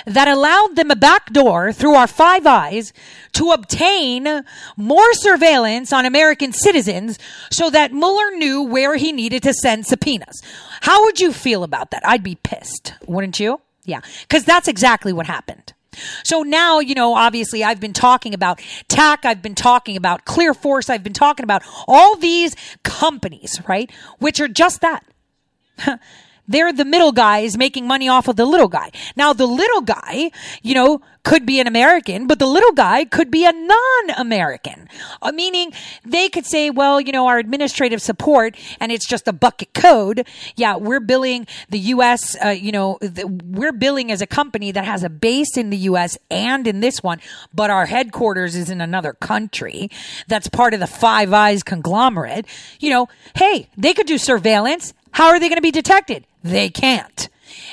that 0.06 0.28
allowed 0.28 0.76
them 0.76 0.90
a 0.90 0.96
back 0.96 1.32
door 1.32 1.72
through 1.72 1.94
our 1.94 2.06
five 2.06 2.46
eyes 2.46 2.92
to 3.32 3.50
obtain 3.50 4.44
more 4.76 5.14
surveillance 5.14 5.92
on 5.92 6.04
American 6.04 6.52
citizens 6.52 7.18
so 7.50 7.70
that 7.70 7.92
Mueller 7.92 8.36
knew 8.36 8.62
where 8.62 8.96
he 8.96 9.12
needed 9.12 9.42
to 9.42 9.52
send 9.54 9.86
subpoenas. 9.86 10.42
How 10.82 11.04
would 11.04 11.20
you 11.20 11.32
feel 11.32 11.62
about 11.62 11.90
that? 11.90 12.02
I'd 12.06 12.22
be 12.22 12.36
pissed, 12.36 12.94
wouldn't 13.06 13.40
you? 13.40 13.60
Yeah, 13.84 14.00
because 14.22 14.44
that's 14.44 14.68
exactly 14.68 15.12
what 15.12 15.26
happened. 15.26 15.74
So 16.24 16.42
now, 16.42 16.80
you 16.80 16.94
know, 16.94 17.14
obviously 17.14 17.62
I've 17.62 17.80
been 17.80 17.92
talking 17.92 18.34
about 18.34 18.60
TAC, 18.88 19.24
I've 19.24 19.42
been 19.42 19.54
talking 19.54 19.96
about 19.96 20.24
Clear 20.24 20.54
Force, 20.54 20.90
I've 20.90 21.04
been 21.04 21.12
talking 21.12 21.44
about 21.44 21.62
all 21.86 22.16
these 22.16 22.56
companies, 22.82 23.60
right? 23.68 23.90
Which 24.18 24.40
are 24.40 24.48
just 24.48 24.80
that. 24.80 25.04
They're 26.46 26.72
the 26.72 26.84
middle 26.84 27.12
guys 27.12 27.56
making 27.56 27.86
money 27.86 28.08
off 28.08 28.28
of 28.28 28.36
the 28.36 28.44
little 28.44 28.68
guy. 28.68 28.90
Now, 29.16 29.32
the 29.32 29.46
little 29.46 29.80
guy, 29.80 30.30
you 30.62 30.74
know, 30.74 31.00
could 31.24 31.46
be 31.46 31.58
an 31.58 31.66
American, 31.66 32.26
but 32.26 32.38
the 32.38 32.46
little 32.46 32.72
guy 32.72 33.04
could 33.06 33.30
be 33.30 33.46
a 33.46 33.52
non-American. 33.52 34.88
Uh, 35.22 35.32
meaning 35.32 35.72
they 36.04 36.28
could 36.28 36.44
say, 36.44 36.68
well, 36.68 37.00
you 37.00 37.12
know, 37.12 37.26
our 37.26 37.38
administrative 37.38 38.02
support 38.02 38.56
and 38.78 38.92
it's 38.92 39.08
just 39.08 39.26
a 39.26 39.32
bucket 39.32 39.72
code. 39.72 40.26
Yeah, 40.54 40.76
we're 40.76 41.00
billing 41.00 41.46
the 41.70 41.78
U.S., 41.78 42.36
uh, 42.44 42.50
you 42.50 42.72
know, 42.72 42.98
the, 43.00 43.26
we're 43.26 43.72
billing 43.72 44.12
as 44.12 44.20
a 44.20 44.26
company 44.26 44.70
that 44.70 44.84
has 44.84 45.02
a 45.02 45.08
base 45.08 45.56
in 45.56 45.70
the 45.70 45.78
U.S. 45.78 46.18
and 46.30 46.66
in 46.66 46.80
this 46.80 47.02
one, 47.02 47.20
but 47.54 47.70
our 47.70 47.86
headquarters 47.86 48.54
is 48.54 48.68
in 48.68 48.82
another 48.82 49.14
country 49.14 49.90
that's 50.28 50.48
part 50.48 50.74
of 50.74 50.80
the 50.80 50.86
Five 50.86 51.32
Eyes 51.32 51.62
conglomerate. 51.62 52.46
You 52.80 52.90
know, 52.90 53.08
hey, 53.34 53.68
they 53.76 53.94
could 53.94 54.06
do 54.06 54.18
surveillance. 54.18 54.92
How 55.14 55.28
are 55.28 55.38
they 55.38 55.48
going 55.48 55.58
to 55.58 55.62
be 55.62 55.70
detected? 55.70 56.26
They 56.42 56.70
can't. 56.70 57.28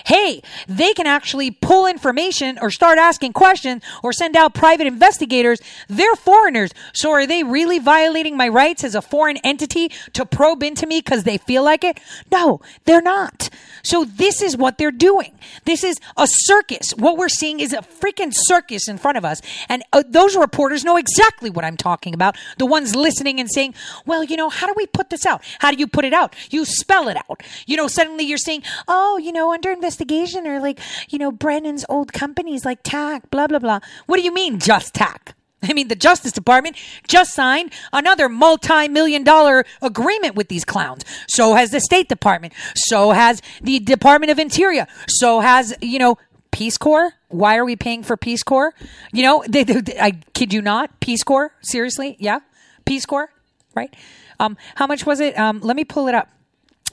Hey, 0.05 0.41
they 0.67 0.93
can 0.93 1.07
actually 1.07 1.51
pull 1.51 1.85
information 1.85 2.57
or 2.61 2.69
start 2.69 2.97
asking 2.97 3.33
questions 3.33 3.83
or 4.03 4.13
send 4.13 4.35
out 4.35 4.53
private 4.53 4.87
investigators. 4.87 5.59
They're 5.87 6.15
foreigners. 6.15 6.71
So 6.93 7.11
are 7.11 7.27
they 7.27 7.43
really 7.43 7.79
violating 7.79 8.37
my 8.37 8.47
rights 8.47 8.83
as 8.83 8.95
a 8.95 9.01
foreign 9.01 9.37
entity 9.37 9.91
to 10.13 10.25
probe 10.25 10.63
into 10.63 10.85
me 10.87 10.99
because 10.99 11.23
they 11.23 11.37
feel 11.37 11.63
like 11.63 11.83
it? 11.83 11.99
No, 12.31 12.61
they're 12.85 13.01
not. 13.01 13.49
So 13.83 14.05
this 14.05 14.41
is 14.41 14.55
what 14.57 14.77
they're 14.77 14.91
doing. 14.91 15.37
This 15.65 15.83
is 15.83 15.99
a 16.17 16.27
circus. 16.27 16.91
What 16.95 17.17
we're 17.17 17.29
seeing 17.29 17.59
is 17.59 17.73
a 17.73 17.77
freaking 17.77 18.31
circus 18.33 18.87
in 18.87 18.97
front 18.97 19.17
of 19.17 19.25
us. 19.25 19.41
And 19.69 19.83
uh, 19.93 20.03
those 20.07 20.35
reporters 20.35 20.83
know 20.83 20.97
exactly 20.97 21.49
what 21.49 21.65
I'm 21.65 21.77
talking 21.77 22.13
about. 22.13 22.37
The 22.57 22.65
ones 22.65 22.95
listening 22.95 23.39
and 23.39 23.49
saying, 23.49 23.73
well, 24.05 24.23
you 24.23 24.37
know, 24.37 24.49
how 24.49 24.67
do 24.67 24.73
we 24.75 24.85
put 24.85 25.09
this 25.09 25.25
out? 25.25 25.43
How 25.59 25.71
do 25.71 25.77
you 25.77 25.87
put 25.87 26.05
it 26.05 26.13
out? 26.13 26.35
You 26.49 26.65
spell 26.65 27.07
it 27.07 27.17
out. 27.17 27.41
You 27.65 27.77
know, 27.77 27.87
suddenly 27.87 28.23
you're 28.23 28.37
saying, 28.37 28.63
oh, 28.87 29.17
you 29.17 29.31
know, 29.31 29.51
under 29.51 29.71
investigation 29.71 29.90
or 29.99 30.59
like, 30.59 30.80
you 31.09 31.18
know, 31.19 31.31
Brennan's 31.31 31.85
old 31.89 32.13
companies 32.13 32.65
like 32.65 32.84
TAC, 32.84 33.30
blah, 33.31 33.47
blah, 33.47 33.59
blah. 33.59 33.80
What 34.05 34.18
do 34.18 34.23
you 34.23 34.34
mean 34.34 34.59
just 34.59 34.93
TAC? 34.93 35.35
I 35.63 35.73
mean, 35.73 35.89
the 35.89 35.95
Justice 35.95 36.31
Department 36.31 36.76
just 37.07 37.34
signed 37.34 37.72
another 37.93 38.27
multi-million 38.27 39.23
dollar 39.23 39.63
agreement 39.81 40.35
with 40.35 40.47
these 40.47 40.65
clowns. 40.65 41.05
So 41.27 41.53
has 41.53 41.72
the 41.72 41.80
State 41.80 42.09
Department. 42.09 42.53
So 42.76 43.11
has 43.11 43.41
the 43.61 43.80
Department 43.80 44.31
of 44.31 44.39
Interior. 44.39 44.88
So 45.07 45.39
has, 45.39 45.76
you 45.81 45.99
know, 45.99 46.18
Peace 46.51 46.77
Corps. 46.77 47.13
Why 47.30 47.57
are 47.57 47.65
we 47.65 47.76
paying 47.76 48.03
for 48.03 48.18
Peace 48.18 48.43
Corps? 48.43 48.73
You 49.13 49.23
know, 49.23 49.43
they, 49.47 49.63
they, 49.63 49.81
they, 49.81 49.99
I 49.99 50.11
kid 50.34 50.51
you 50.51 50.61
not. 50.61 50.99
Peace 50.99 51.23
Corps. 51.23 51.53
Seriously. 51.61 52.18
Yeah. 52.19 52.39
Peace 52.85 53.05
Corps. 53.05 53.30
Right. 53.76 53.95
Um, 54.39 54.57
how 54.76 54.88
much 54.88 55.05
was 55.05 55.19
it? 55.19 55.38
Um, 55.38 55.59
let 55.61 55.76
me 55.76 55.85
pull 55.85 56.07
it 56.07 56.15
up. 56.15 56.27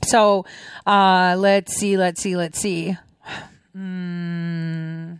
So, 0.08 0.46
uh, 0.86 1.36
let's 1.38 1.74
see, 1.74 1.96
let's 1.96 2.20
see, 2.20 2.36
let's 2.36 2.58
see. 2.58 2.96
Hmm. 3.72 5.14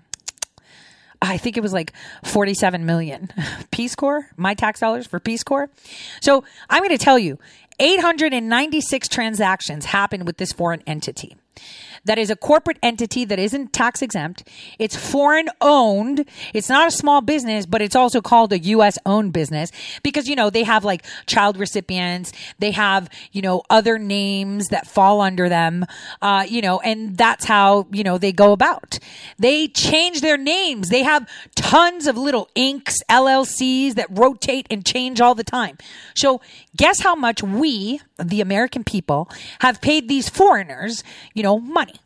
I 1.21 1.37
think 1.37 1.57
it 1.57 1.63
was 1.63 1.73
like 1.73 1.93
47 2.25 2.87
million. 2.87 3.29
Peace 3.71 3.95
Corps, 3.95 4.31
my 4.37 4.55
tax 4.55 4.81
dollars 4.81 5.07
for 5.07 5.19
Peace 5.21 5.43
Corps. 5.43 5.69
So 6.21 6.45
I'm 6.71 6.83
going 6.83 6.97
to 6.97 7.05
tell 7.05 7.19
you 7.19 7.39
896 7.81 9.09
transactions 9.09 9.85
happened 9.87 10.27
with 10.27 10.37
this 10.37 10.53
foreign 10.53 10.83
entity. 10.87 11.37
That 12.09 12.17
is 12.17 12.31
a 12.31 12.37
corporate 12.37 12.79
entity 12.83 13.27
that 13.27 13.39
isn't 13.39 13.75
tax 13.75 14.01
exempt. 14.01 14.49
It's 14.79 14.97
foreign 14.97 15.51
owned. 15.61 16.27
It's 16.55 16.71
not 16.71 16.89
a 16.89 16.91
small 16.91 17.21
business, 17.21 17.67
but 17.67 17.83
it's 17.83 17.95
also 17.95 18.23
called 18.23 18.51
a 18.55 18.59
U.S. 18.59 18.97
owned 19.05 19.35
business 19.35 19.71
because, 20.03 20.27
you 20.27 20.35
know, 20.35 20.49
they 20.49 20.63
have 20.63 20.87
like 20.87 21.05
child 21.27 21.59
recipients. 21.59 22.33
They 22.61 22.71
have, 22.71 23.11
you 23.33 23.43
know, 23.43 23.63
other 23.69 23.99
names 23.99 24.69
that 24.69 24.87
fall 24.87 25.21
under 25.21 25.51
them, 25.51 25.85
uh, 26.23 26.47
you 26.49 26.63
know, 26.63 26.81
and 26.81 27.15
that's 27.15 27.45
how, 27.45 27.87
you 27.93 28.03
know, 28.03 28.17
they 28.17 28.33
go 28.33 28.53
about. 28.53 28.99
They 29.39 29.69
change 29.69 30.23
their 30.23 30.39
names. 30.39 30.89
They 30.89 31.03
have 31.03 31.29
tons 31.57 32.07
of 32.07 32.17
little 32.17 32.49
inks, 32.55 32.95
LLCs 33.11 33.97
that 33.97 34.07
rotate 34.09 34.67
and 34.71 34.83
change 34.83 35.21
all 35.21 35.35
the 35.35 35.45
time. 35.45 35.77
So 36.17 36.41
guess 36.79 37.01
how 37.01 37.15
much 37.15 37.43
we, 37.43 38.01
the 38.19 38.41
American 38.41 38.85
people, 38.85 39.29
have 39.59 39.83
paid 39.83 40.09
these 40.09 40.31
foreigners, 40.31 41.05
you 41.35 41.43
know, 41.43 41.59
money. 41.59 41.97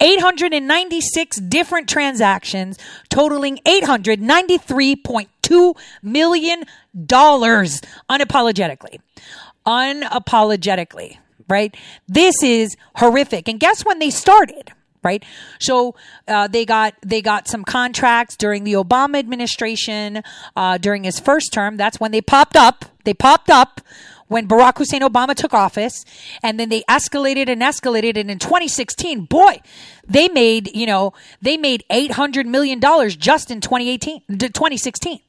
896 0.00 1.38
different 1.38 1.88
transactions 1.88 2.78
totaling 3.08 3.58
$893.2 3.66 5.76
million 6.00 6.62
unapologetically. 6.96 9.00
Unapologetically, 9.66 11.16
right? 11.48 11.76
This 12.06 12.40
is 12.42 12.76
horrific. 12.96 13.48
And 13.48 13.58
guess 13.58 13.82
when 13.84 13.98
they 13.98 14.10
started? 14.10 14.70
Right? 15.04 15.24
So 15.60 15.94
uh, 16.26 16.48
they 16.48 16.64
got 16.64 16.94
they 17.02 17.22
got 17.22 17.46
some 17.48 17.64
contracts 17.64 18.36
during 18.36 18.64
the 18.64 18.72
Obama 18.72 19.18
administration 19.18 20.22
uh, 20.56 20.78
during 20.78 21.04
his 21.04 21.20
first 21.20 21.52
term. 21.52 21.76
That's 21.76 22.00
when 22.00 22.10
they 22.10 22.20
popped 22.20 22.56
up. 22.56 22.86
They 23.04 23.14
popped 23.14 23.50
up 23.50 23.80
when 24.34 24.48
Barack 24.48 24.78
Hussein 24.78 25.02
Obama 25.02 25.32
took 25.32 25.54
office, 25.54 26.04
and 26.42 26.58
then 26.58 26.68
they 26.68 26.82
escalated 26.90 27.48
and 27.48 27.62
escalated. 27.62 28.18
And 28.18 28.28
in 28.28 28.40
2016, 28.40 29.26
boy, 29.26 29.60
they 30.08 30.28
made 30.28 30.74
you 30.74 30.86
know 30.86 31.12
they 31.40 31.56
made 31.56 31.84
800 31.88 32.44
million 32.44 32.80
dollars 32.80 33.14
just 33.14 33.50
in 33.50 33.60
2018 33.60 34.22
2016 34.28 35.20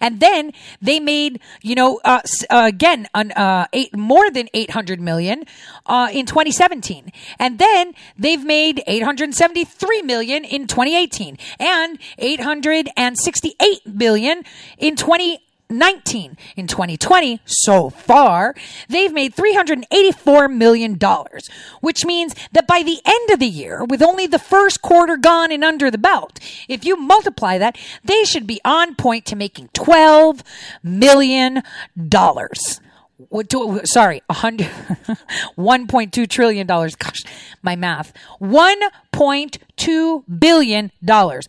and 0.00 0.20
then 0.20 0.52
they 0.80 1.00
made 1.00 1.40
you 1.60 1.74
know 1.74 2.00
uh, 2.04 2.20
uh, 2.50 2.64
again 2.66 3.08
uh, 3.14 3.66
eight, 3.72 3.94
more 3.96 4.30
than 4.30 4.48
800 4.54 5.00
million 5.00 5.44
uh, 5.86 6.08
in 6.12 6.24
2017 6.26 7.12
and 7.38 7.58
then 7.58 7.94
they've 8.18 8.44
made 8.44 8.82
873 8.86 10.02
million 10.02 10.44
in 10.44 10.66
2018 10.66 11.36
and 11.58 11.98
868 12.18 13.86
million 13.86 14.42
in 14.78 14.96
20 14.96 15.40
19. 15.72 16.36
In 16.56 16.66
2020, 16.66 17.40
so 17.44 17.90
far, 17.90 18.54
they've 18.88 19.12
made 19.12 19.34
$384 19.34 20.54
million, 20.54 20.98
which 21.80 22.04
means 22.04 22.34
that 22.52 22.66
by 22.66 22.82
the 22.82 23.00
end 23.04 23.30
of 23.30 23.38
the 23.38 23.46
year, 23.46 23.84
with 23.84 24.02
only 24.02 24.26
the 24.26 24.38
first 24.38 24.82
quarter 24.82 25.16
gone 25.16 25.50
and 25.50 25.64
under 25.64 25.90
the 25.90 25.98
belt, 25.98 26.38
if 26.68 26.84
you 26.84 26.96
multiply 26.96 27.58
that, 27.58 27.76
they 28.04 28.24
should 28.24 28.46
be 28.46 28.60
on 28.64 28.94
point 28.94 29.24
to 29.26 29.36
making 29.36 29.68
$12 29.68 30.42
million. 30.82 31.62
Sorry, 33.84 34.22
a 34.28 34.32
hundred, 34.32 34.66
one 35.54 35.86
point 35.86 36.12
two 36.12 36.26
trillion 36.26 36.66
dollars. 36.66 36.96
Gosh, 36.96 37.22
my 37.62 37.76
math. 37.76 38.12
One 38.38 38.80
point 39.12 39.58
two 39.76 40.24
billion 40.24 40.90
dollars. 41.04 41.46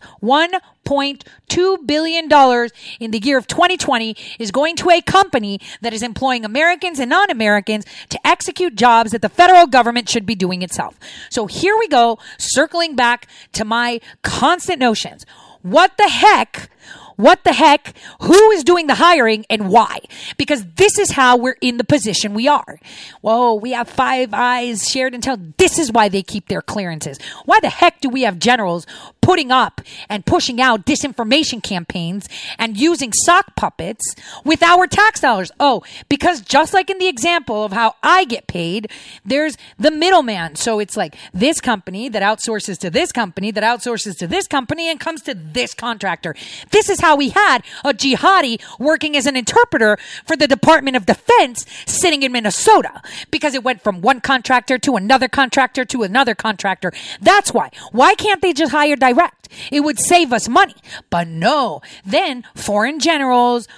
One 0.84 0.96
point 0.96 1.24
two 1.48 1.78
billion 1.86 2.28
dollars 2.28 2.70
in 3.00 3.10
the 3.10 3.18
year 3.18 3.38
of 3.38 3.46
2020 3.46 4.16
is 4.38 4.50
going 4.50 4.76
to 4.76 4.90
a 4.90 5.00
company 5.00 5.58
that 5.80 5.94
is 5.94 6.02
employing 6.02 6.44
Americans 6.44 6.98
and 6.98 7.08
non-Americans 7.08 7.86
to 8.10 8.26
execute 8.26 8.74
jobs 8.74 9.12
that 9.12 9.22
the 9.22 9.28
federal 9.28 9.66
government 9.66 10.08
should 10.08 10.26
be 10.26 10.34
doing 10.34 10.62
itself. 10.62 10.98
So 11.30 11.46
here 11.46 11.76
we 11.78 11.88
go, 11.88 12.18
circling 12.38 12.96
back 12.96 13.28
to 13.52 13.64
my 13.64 14.00
constant 14.22 14.78
notions. 14.78 15.24
What 15.62 15.96
the 15.96 16.08
heck? 16.08 16.68
What 17.16 17.44
the 17.44 17.52
heck? 17.52 17.94
Who 18.22 18.50
is 18.50 18.64
doing 18.64 18.86
the 18.86 18.94
hiring 18.94 19.44
and 19.48 19.68
why? 19.68 20.00
Because 20.36 20.64
this 20.74 20.98
is 20.98 21.12
how 21.12 21.36
we're 21.36 21.56
in 21.60 21.76
the 21.76 21.84
position 21.84 22.34
we 22.34 22.48
are. 22.48 22.78
Whoa, 23.20 23.54
we 23.54 23.72
have 23.72 23.88
five 23.88 24.30
eyes 24.32 24.88
shared 24.88 25.14
intel. 25.14 25.54
This 25.56 25.78
is 25.78 25.92
why 25.92 26.08
they 26.08 26.22
keep 26.22 26.48
their 26.48 26.62
clearances. 26.62 27.18
Why 27.44 27.60
the 27.60 27.68
heck 27.68 28.00
do 28.00 28.08
we 28.08 28.22
have 28.22 28.38
generals 28.38 28.86
putting 29.20 29.50
up 29.50 29.80
and 30.08 30.26
pushing 30.26 30.60
out 30.60 30.84
disinformation 30.84 31.62
campaigns 31.62 32.28
and 32.58 32.76
using 32.76 33.12
sock 33.12 33.56
puppets 33.56 34.14
with 34.44 34.62
our 34.62 34.86
tax 34.86 35.20
dollars? 35.20 35.52
Oh, 35.60 35.82
because 36.08 36.40
just 36.40 36.74
like 36.74 36.90
in 36.90 36.98
the 36.98 37.06
example 37.06 37.64
of 37.64 37.72
how 37.72 37.94
I 38.02 38.24
get 38.24 38.46
paid, 38.46 38.90
there's 39.24 39.56
the 39.78 39.90
middleman. 39.90 40.56
So 40.56 40.78
it's 40.78 40.96
like 40.96 41.16
this 41.32 41.60
company 41.60 42.08
that 42.08 42.22
outsources 42.22 42.78
to 42.80 42.90
this 42.90 43.12
company 43.12 43.50
that 43.50 43.62
outsources 43.62 44.18
to 44.18 44.26
this 44.26 44.46
company 44.46 44.90
and 44.90 44.98
comes 45.00 45.22
to 45.22 45.34
this 45.34 45.74
contractor. 45.74 46.34
This 46.70 46.90
is 46.90 47.00
how 47.04 47.14
we 47.14 47.28
had 47.28 47.58
a 47.84 47.92
jihadi 47.92 48.58
working 48.78 49.14
as 49.14 49.26
an 49.26 49.36
interpreter 49.36 49.98
for 50.24 50.36
the 50.36 50.48
Department 50.48 50.96
of 50.96 51.04
Defense 51.04 51.66
sitting 51.84 52.22
in 52.22 52.32
Minnesota 52.32 53.02
because 53.30 53.52
it 53.54 53.62
went 53.62 53.82
from 53.82 54.00
one 54.00 54.22
contractor 54.22 54.78
to 54.78 54.96
another 54.96 55.28
contractor 55.28 55.84
to 55.84 56.02
another 56.02 56.34
contractor. 56.34 56.92
That's 57.20 57.52
why. 57.52 57.70
Why 57.92 58.14
can't 58.14 58.40
they 58.40 58.54
just 58.54 58.72
hire 58.72 58.96
direct? 58.96 59.50
It 59.70 59.80
would 59.80 59.98
save 59.98 60.32
us 60.32 60.48
money. 60.48 60.76
But 61.10 61.28
no, 61.28 61.82
then 62.06 62.44
foreign 62.54 62.98
generals, 63.00 63.68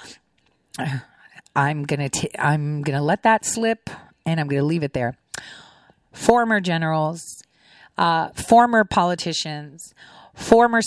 I'm 1.55 1.85
to, 1.85 2.41
I'm 2.41 2.85
to 2.85 3.01
let 3.01 3.23
that 3.23 3.43
slip 3.43 3.89
and 4.25 4.39
I'm 4.39 4.47
to 4.49 4.63
leave 4.63 4.83
it 4.83 4.93
there. 4.93 5.17
Former 6.13 6.61
generals, 6.61 7.43
uh, 7.97 8.29
former 8.29 8.85
politicians, 8.85 9.93
former 10.37 10.81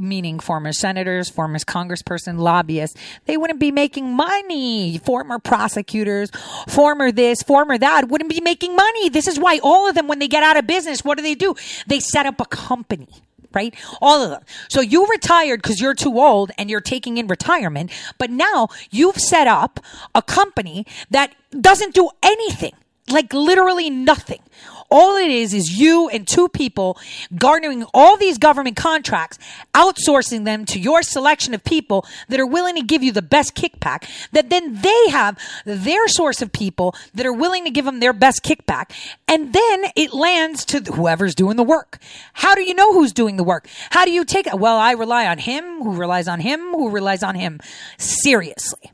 meaning 0.00 0.40
former 0.40 0.72
senators, 0.72 1.30
former 1.30 1.58
congressperson, 1.58 2.38
lobbyists, 2.38 3.00
they 3.24 3.36
wouldn't 3.36 3.60
be 3.60 3.70
making 3.70 4.12
money. 4.12 4.98
Former 4.98 5.38
prosecutors, 5.38 6.30
former 6.68 7.10
this, 7.12 7.42
former 7.42 7.78
that 7.78 8.08
wouldn't 8.08 8.30
be 8.30 8.40
making 8.40 8.76
money. 8.76 9.08
This 9.08 9.26
is 9.26 9.38
why 9.38 9.60
all 9.62 9.88
of 9.88 9.94
them, 9.94 10.08
when 10.08 10.18
they 10.18 10.28
get 10.28 10.42
out 10.42 10.56
of 10.56 10.66
business, 10.66 11.04
what 11.04 11.16
do 11.16 11.22
they 11.22 11.34
do? 11.34 11.54
They 11.86 12.00
set 12.00 12.26
up 12.26 12.40
a 12.40 12.46
company. 12.46 13.08
Right? 13.54 13.74
All 14.02 14.22
of 14.22 14.28
them. 14.28 14.42
So 14.68 14.82
you 14.82 15.06
retired 15.06 15.62
because 15.62 15.80
you're 15.80 15.94
too 15.94 16.18
old 16.18 16.50
and 16.58 16.68
you're 16.68 16.82
taking 16.82 17.16
in 17.16 17.26
retirement, 17.26 17.90
but 18.18 18.28
now 18.28 18.68
you've 18.90 19.16
set 19.16 19.46
up 19.46 19.80
a 20.14 20.20
company 20.20 20.84
that 21.08 21.34
doesn't 21.58 21.94
do 21.94 22.10
anything 22.22 22.74
like 23.08 23.32
literally 23.32 23.88
nothing. 23.88 24.40
All 24.90 25.16
it 25.16 25.30
is 25.30 25.52
is 25.52 25.78
you 25.78 26.08
and 26.08 26.26
two 26.26 26.48
people 26.48 26.98
garnering 27.36 27.84
all 27.92 28.16
these 28.16 28.38
government 28.38 28.76
contracts, 28.76 29.38
outsourcing 29.74 30.44
them 30.44 30.64
to 30.66 30.78
your 30.78 31.02
selection 31.02 31.54
of 31.54 31.64
people 31.64 32.06
that 32.28 32.40
are 32.40 32.46
willing 32.46 32.76
to 32.76 32.82
give 32.82 33.02
you 33.02 33.12
the 33.12 33.22
best 33.22 33.54
kickback, 33.54 34.08
that 34.32 34.50
then 34.50 34.80
they 34.80 35.08
have 35.10 35.38
their 35.64 36.08
source 36.08 36.42
of 36.42 36.52
people 36.52 36.94
that 37.14 37.26
are 37.26 37.32
willing 37.32 37.64
to 37.64 37.70
give 37.70 37.84
them 37.84 38.00
their 38.00 38.12
best 38.12 38.42
kickback. 38.42 38.90
And 39.28 39.52
then 39.52 39.84
it 39.96 40.12
lands 40.12 40.64
to 40.66 40.80
whoever's 40.80 41.34
doing 41.34 41.56
the 41.56 41.62
work. 41.62 41.98
How 42.32 42.54
do 42.54 42.62
you 42.62 42.74
know 42.74 42.92
who's 42.92 43.12
doing 43.12 43.36
the 43.36 43.44
work? 43.44 43.68
How 43.90 44.04
do 44.04 44.10
you 44.10 44.24
take 44.24 44.46
it? 44.46 44.58
Well, 44.58 44.76
I 44.76 44.92
rely 44.92 45.26
on 45.26 45.38
him, 45.38 45.82
who 45.82 45.94
relies 45.94 46.28
on 46.28 46.40
him, 46.40 46.60
who 46.72 46.90
relies 46.90 47.22
on 47.22 47.34
him. 47.34 47.60
Seriously. 47.98 48.92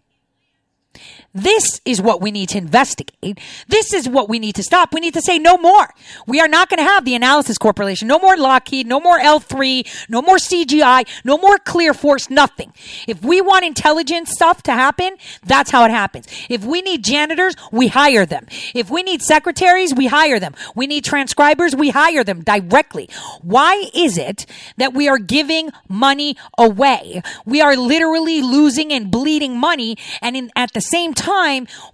This 1.35 1.81
is 1.85 2.01
what 2.01 2.21
we 2.21 2.31
need 2.31 2.51
to 2.51 2.59
investigate. 2.59 3.41
This 3.69 3.93
is 3.93 4.09
what 4.09 4.29
we 4.29 4.39
need 4.39 4.55
to 4.57 4.63
stop. 4.63 4.93
We 4.93 5.01
need 5.01 5.15
to 5.15 5.23
say 5.23 5.39
no 5.39 5.57
more. 5.57 5.89
We 6.27 6.41
are 6.41 6.49
not 6.49 6.69
going 6.69 6.79
to 6.79 6.85
have 6.85 7.05
the 7.05 7.15
analysis 7.15 7.57
corporation. 7.57 8.09
No 8.09 8.19
more 8.19 8.37
Lockheed. 8.37 8.87
No 8.87 9.01
more 9.01 9.19
L3. 9.19 10.09
No 10.11 10.21
more 10.21 10.37
CGI. 10.37 11.09
No 11.25 11.39
more 11.39 11.59
Clear 11.59 11.95
Force. 11.95 12.29
Nothing. 12.29 12.73
If 13.09 13.23
we 13.23 13.41
want 13.41 13.65
intelligence 13.65 14.31
stuff 14.31 14.63
to 14.65 14.73
happen, 14.73 15.17
that's 15.45 15.71
how 15.71 15.85
it 15.85 15.91
happens. 15.91 16.27
If 16.51 16.65
we 16.65 16.83
need 16.83 17.03
janitors, 17.03 17.55
we 17.71 17.89
hire 17.89 18.27
them. 18.27 18.47
If 18.75 18.91
we 18.91 19.03
need 19.03 19.23
secretaries, 19.23 19.95
we 19.95 20.07
hire 20.07 20.39
them. 20.39 20.55
We 20.75 20.87
need 20.87 21.05
transcribers, 21.05 21.75
we 21.75 21.91
hire 21.91 22.25
them 22.25 22.43
directly. 22.43 23.09
Why 23.41 23.91
is 23.95 24.19
it 24.19 24.47
that 24.77 24.93
we 24.93 25.09
are 25.09 25.19
giving 25.19 25.71
money 25.89 26.37
away? 26.59 27.23
We 27.47 27.61
are 27.61 27.77
literally 27.77 28.43
losing 28.43 28.93
and 28.93 29.11
bleeding 29.11 29.59
money 29.59 29.97
and 30.21 30.37
in, 30.37 30.51
at 30.57 30.73
the 30.73 30.81
same 30.81 31.15
time, 31.15 31.22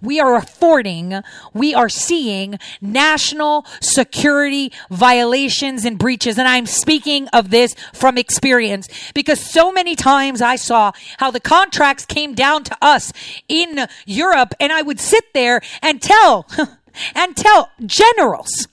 we 0.01 0.19
are 0.19 0.35
affording, 0.35 1.21
we 1.53 1.73
are 1.73 1.89
seeing 1.89 2.59
national 2.81 3.65
security 3.81 4.71
violations 4.89 5.85
and 5.85 5.97
breaches. 5.97 6.37
And 6.37 6.47
I'm 6.47 6.65
speaking 6.65 7.27
of 7.29 7.49
this 7.49 7.75
from 7.93 8.17
experience 8.17 8.87
because 9.13 9.39
so 9.39 9.71
many 9.71 9.95
times 9.95 10.41
I 10.41 10.55
saw 10.55 10.91
how 11.17 11.31
the 11.31 11.39
contracts 11.39 12.05
came 12.05 12.33
down 12.33 12.63
to 12.65 12.77
us 12.81 13.13
in 13.47 13.87
Europe 14.05 14.53
and 14.59 14.71
I 14.71 14.81
would 14.81 14.99
sit 14.99 15.33
there 15.33 15.61
and 15.81 16.01
tell, 16.01 16.47
and 17.15 17.35
tell 17.35 17.69
generals, 17.85 18.67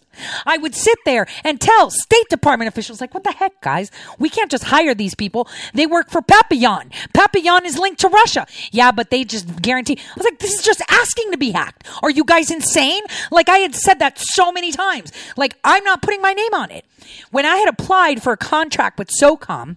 I 0.45 0.59
would 0.59 0.75
sit 0.75 0.99
there 1.05 1.27
and 1.45 1.61
tell 1.61 1.91
State 1.91 2.29
Department 2.29 2.69
officials, 2.69 3.01
like, 3.01 3.15
what 3.15 3.25
the 3.25 3.33
heck, 3.33 3.61
guys? 3.61 3.91
We 4.19 4.29
can't 4.29 4.51
just 4.51 4.65
hire 4.65 4.95
these 4.95 5.15
people. 5.15 5.49
They 5.75 5.87
work 5.87 6.11
for 6.11 6.23
Papillon. 6.23 6.91
Papillon 7.13 7.65
is 7.65 7.79
linked 7.79 8.01
to 8.01 8.09
Russia. 8.09 8.47
Yeah, 8.73 8.93
but 8.93 9.11
they 9.11 9.25
just 9.25 9.63
guarantee. 9.63 9.99
I 9.99 10.13
was 10.17 10.25
like, 10.25 10.39
this 10.39 10.55
is 10.55 10.65
just 10.65 10.83
asking 10.89 11.33
to 11.33 11.39
be 11.39 11.51
hacked. 11.51 11.87
Are 12.03 12.11
you 12.11 12.25
guys 12.25 12.51
insane? 12.51 13.03
Like, 13.31 13.49
I 13.49 13.59
had 13.59 13.75
said 13.75 13.99
that 13.99 14.19
so 14.19 14.53
many 14.53 14.73
times. 14.73 15.13
Like, 15.37 15.57
I'm 15.65 15.85
not 15.85 16.03
putting 16.03 16.23
my 16.23 16.33
name 16.33 16.55
on 16.55 16.71
it. 16.71 16.85
When 17.31 17.47
I 17.47 17.57
had 17.57 17.69
applied 17.69 18.23
for 18.23 18.33
a 18.33 18.37
contract 18.37 18.99
with 18.99 19.11
SOCOM, 19.21 19.77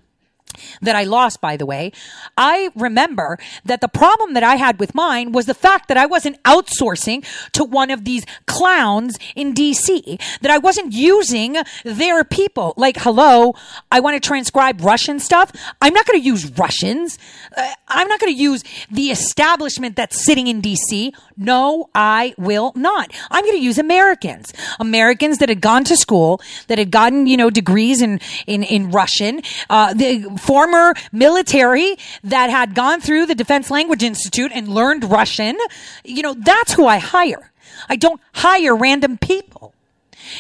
that 0.82 0.96
I 0.96 1.04
lost, 1.04 1.42
by 1.42 1.58
the 1.58 1.66
way, 1.66 1.92
I 2.38 2.70
remember 2.76 3.38
that 3.66 3.82
the 3.82 3.88
problem 3.88 4.34
that 4.34 4.44
I 4.44 4.56
had 4.56 4.80
with 4.80 4.96
mine 4.96 5.32
was 5.32 5.46
the 5.46 5.54
fact 5.54 5.88
that 5.88 5.98
I 5.98 6.06
wasn't 6.06 6.42
outsourcing 6.44 7.26
to 7.54 7.64
one 7.64 7.92
of 7.92 8.06
these 8.06 8.26
clowns 8.46 9.18
in 9.36 9.54
DC, 9.54 10.20
that 10.42 10.52
I 10.52 10.58
wasn't 10.58 10.94
using 10.94 11.58
their 11.84 12.24
people. 12.24 12.74
Like, 12.78 12.98
hello, 12.98 13.54
I 13.92 14.00
want 14.00 14.22
to 14.22 14.26
transcribe 14.26 14.82
Russian 14.82 15.20
stuff. 15.20 15.52
I'm 15.82 15.94
not 15.94 16.06
going 16.06 16.20
to 16.20 16.26
use 16.26 16.50
Russians. 16.58 17.18
Uh, 17.56 17.72
I'm 17.88 18.08
not 18.08 18.20
going 18.20 18.34
to 18.34 18.40
use 18.40 18.64
the 18.92 19.12
establishment 19.12 19.96
that's 19.96 20.24
sitting 20.24 20.48
in 20.48 20.62
DC. 20.62 21.14
No, 21.38 21.90
I 21.96 22.34
will 22.38 22.74
not. 22.76 23.12
I'm 23.32 23.44
going 23.44 23.58
to 23.58 23.64
use 23.64 23.78
Americans, 23.78 24.54
Americans 24.80 25.38
that 25.38 25.50
had 25.50 25.62
gone 25.62 25.84
to 25.86 25.96
school, 25.96 26.42
that 26.68 26.78
had 26.78 26.92
gotten, 26.92 27.28
you 27.28 27.38
know, 27.38 27.50
degrees 27.50 28.02
in, 28.02 28.20
in, 28.46 28.64
in 28.64 28.92
Russian, 28.92 29.42
uh, 29.70 29.94
the 29.94 30.39
former 30.40 30.94
military 31.12 31.96
that 32.24 32.50
had 32.50 32.74
gone 32.76 33.02
through 33.02 33.26
the 33.26 33.36
Defense 33.36 33.70
Language 33.70 34.04
Institute 34.04 34.52
and 34.54 34.68
learned 34.68 35.04
Russian. 35.04 35.58
You 36.04 36.24
know, 36.24 36.34
that's 36.34 36.74
who 36.74 36.86
I 36.86 36.98
hire. 36.98 37.52
I 37.88 37.96
don't 37.96 38.20
hire 38.34 38.76
random 38.76 39.18
people. 39.18 39.74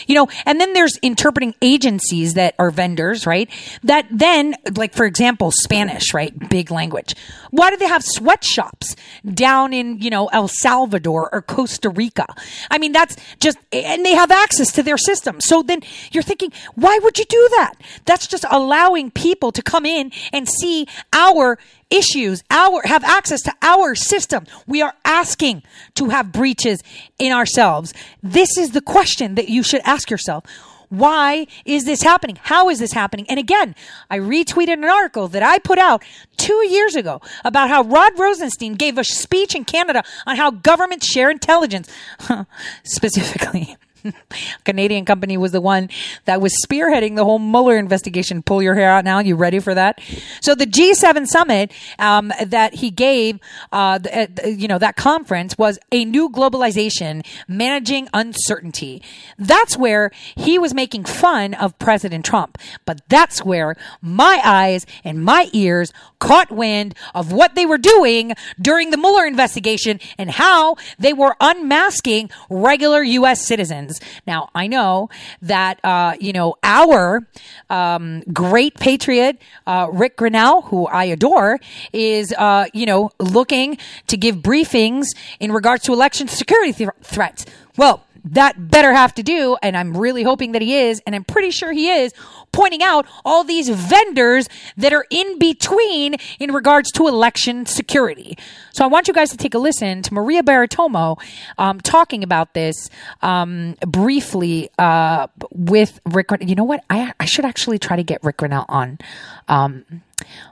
You 0.07 0.15
know, 0.15 0.27
and 0.45 0.59
then 0.59 0.73
there's 0.73 0.97
interpreting 0.97 1.55
agencies 1.61 2.33
that 2.33 2.55
are 2.59 2.71
vendors, 2.71 3.25
right? 3.25 3.49
That 3.83 4.07
then, 4.11 4.55
like, 4.75 4.93
for 4.93 5.05
example, 5.05 5.51
Spanish, 5.51 6.13
right? 6.13 6.49
Big 6.49 6.71
language. 6.71 7.15
Why 7.51 7.69
do 7.69 7.77
they 7.77 7.87
have 7.87 8.03
sweatshops 8.03 8.95
down 9.25 9.73
in, 9.73 9.99
you 9.99 10.09
know, 10.09 10.27
El 10.27 10.47
Salvador 10.47 11.29
or 11.33 11.41
Costa 11.41 11.89
Rica? 11.89 12.25
I 12.69 12.77
mean, 12.77 12.91
that's 12.91 13.15
just, 13.39 13.57
and 13.71 14.05
they 14.05 14.13
have 14.13 14.31
access 14.31 14.71
to 14.73 14.83
their 14.83 14.97
system. 14.97 15.41
So 15.41 15.63
then 15.63 15.81
you're 16.11 16.23
thinking, 16.23 16.51
why 16.75 16.99
would 17.01 17.17
you 17.17 17.25
do 17.25 17.49
that? 17.57 17.73
That's 18.05 18.27
just 18.27 18.45
allowing 18.49 19.11
people 19.11 19.51
to 19.51 19.61
come 19.61 19.85
in 19.85 20.11
and 20.31 20.47
see 20.47 20.87
our 21.13 21.57
issues, 21.89 22.43
our 22.49 22.81
have 22.85 23.03
access 23.03 23.41
to 23.41 23.53
our 23.61 23.95
system. 23.95 24.45
We 24.67 24.81
are 24.81 24.93
asking 25.05 25.63
to 25.95 26.09
have 26.09 26.31
breaches 26.31 26.81
in 27.17 27.31
ourselves. 27.31 27.93
This 28.21 28.57
is 28.57 28.71
the 28.71 28.81
question 28.81 29.35
that 29.35 29.49
you 29.49 29.63
should 29.63 29.81
ask 29.83 30.09
yourself. 30.09 30.43
Why 30.89 31.45
is 31.65 31.85
this 31.85 32.01
happening? 32.01 32.39
How 32.41 32.69
is 32.69 32.79
this 32.79 32.93
happening? 32.93 33.27
And 33.29 33.39
again, 33.39 33.75
I 34.09 34.17
retweeted 34.17 34.73
an 34.73 34.85
article 34.85 35.27
that 35.27 35.43
I 35.43 35.59
put 35.59 35.77
out 35.77 36.03
two 36.35 36.65
years 36.67 36.95
ago 36.95 37.21
about 37.45 37.69
how 37.69 37.83
Rod 37.83 38.17
Rosenstein 38.17 38.73
gave 38.73 38.97
a 38.97 39.03
speech 39.03 39.53
in 39.53 39.65
Canada 39.65 40.03
on 40.25 40.37
how 40.37 40.49
governments 40.49 41.07
share 41.07 41.29
intelligence, 41.29 41.87
specifically. 42.83 43.77
Canadian 44.63 45.05
company 45.05 45.37
was 45.37 45.51
the 45.51 45.61
one 45.61 45.89
that 46.25 46.41
was 46.41 46.53
spearheading 46.65 47.15
the 47.15 47.23
whole 47.23 47.39
Mueller 47.39 47.77
investigation. 47.77 48.41
Pull 48.41 48.61
your 48.61 48.75
hair 48.75 48.89
out 48.89 49.05
now. 49.05 49.19
You 49.19 49.35
ready 49.35 49.59
for 49.59 49.73
that? 49.73 49.99
So 50.41 50.55
the 50.55 50.65
G7 50.65 51.27
summit 51.27 51.71
um, 51.97 52.31
that 52.45 52.75
he 52.75 52.91
gave, 52.91 53.39
uh, 53.71 53.97
the, 53.97 54.29
uh, 54.43 54.47
you 54.47 54.67
know, 54.67 54.77
that 54.79 54.95
conference 54.95 55.57
was 55.57 55.79
a 55.91 56.05
new 56.05 56.29
globalization, 56.29 57.25
managing 57.47 58.07
uncertainty. 58.13 59.01
That's 59.37 59.77
where 59.77 60.11
he 60.35 60.59
was 60.59 60.73
making 60.73 61.05
fun 61.05 61.53
of 61.53 61.77
President 61.79 62.25
Trump. 62.25 62.57
But 62.85 63.01
that's 63.09 63.43
where 63.43 63.75
my 64.01 64.41
eyes 64.43 64.85
and 65.03 65.23
my 65.23 65.49
ears 65.53 65.93
caught 66.19 66.51
wind 66.51 66.95
of 67.15 67.31
what 67.31 67.55
they 67.55 67.65
were 67.65 67.77
doing 67.77 68.33
during 68.61 68.91
the 68.91 68.97
Mueller 68.97 69.25
investigation 69.25 69.99
and 70.17 70.31
how 70.31 70.75
they 70.97 71.13
were 71.13 71.35
unmasking 71.39 72.29
regular 72.49 73.01
U.S. 73.01 73.45
citizens. 73.45 73.88
Now, 74.27 74.49
I 74.53 74.67
know 74.67 75.09
that, 75.41 75.79
uh, 75.83 76.15
you 76.19 76.33
know, 76.33 76.55
our 76.63 77.27
um, 77.69 78.21
great 78.33 78.75
patriot, 78.75 79.41
uh, 79.65 79.87
Rick 79.91 80.17
Grenell, 80.17 80.65
who 80.65 80.87
I 80.87 81.05
adore, 81.05 81.59
is, 81.93 82.33
uh, 82.37 82.65
you 82.73 82.85
know, 82.85 83.11
looking 83.19 83.77
to 84.07 84.17
give 84.17 84.37
briefings 84.37 85.05
in 85.39 85.51
regards 85.51 85.83
to 85.85 85.93
election 85.93 86.27
security 86.27 86.73
th- 86.73 86.89
threats. 87.01 87.45
Well, 87.77 88.03
that 88.33 88.69
better 88.69 88.93
have 88.93 89.13
to 89.15 89.23
do, 89.23 89.57
and 89.61 89.75
I'm 89.75 89.95
really 89.95 90.23
hoping 90.23 90.53
that 90.53 90.61
he 90.61 90.75
is, 90.75 91.01
and 91.05 91.15
I'm 91.15 91.23
pretty 91.23 91.51
sure 91.51 91.71
he 91.71 91.89
is, 91.89 92.13
pointing 92.51 92.81
out 92.83 93.05
all 93.23 93.43
these 93.43 93.69
vendors 93.69 94.47
that 94.77 94.93
are 94.93 95.05
in 95.09 95.39
between 95.39 96.15
in 96.39 96.53
regards 96.53 96.91
to 96.93 97.07
election 97.07 97.65
security. 97.65 98.37
So 98.71 98.83
I 98.83 98.87
want 98.87 99.07
you 99.07 99.13
guys 99.13 99.29
to 99.31 99.37
take 99.37 99.53
a 99.53 99.59
listen 99.59 100.01
to 100.03 100.13
Maria 100.13 100.43
Bartiromo 100.43 101.19
um, 101.57 101.79
talking 101.81 102.23
about 102.23 102.53
this 102.53 102.89
um, 103.21 103.75
briefly 103.87 104.69
uh, 104.77 105.27
with 105.51 105.99
Rick. 106.05 106.29
You 106.41 106.55
know 106.55 106.63
what? 106.63 106.83
I, 106.89 107.13
I 107.19 107.25
should 107.25 107.45
actually 107.45 107.79
try 107.79 107.95
to 107.95 108.03
get 108.03 108.23
Rick 108.23 108.37
Grenell 108.37 108.65
on. 108.67 108.99
Um, 109.47 109.85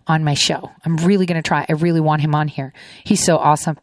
on 0.08 0.24
my 0.24 0.34
show. 0.34 0.72
I'm 0.86 0.96
really 0.98 1.26
going 1.26 1.42
to 1.42 1.46
try. 1.46 1.66
I 1.68 1.74
really 1.74 2.00
want 2.00 2.22
him 2.22 2.34
on 2.34 2.48
here. 2.48 2.74
He's 3.04 3.24
so 3.24 3.38
awesome. 3.38 3.78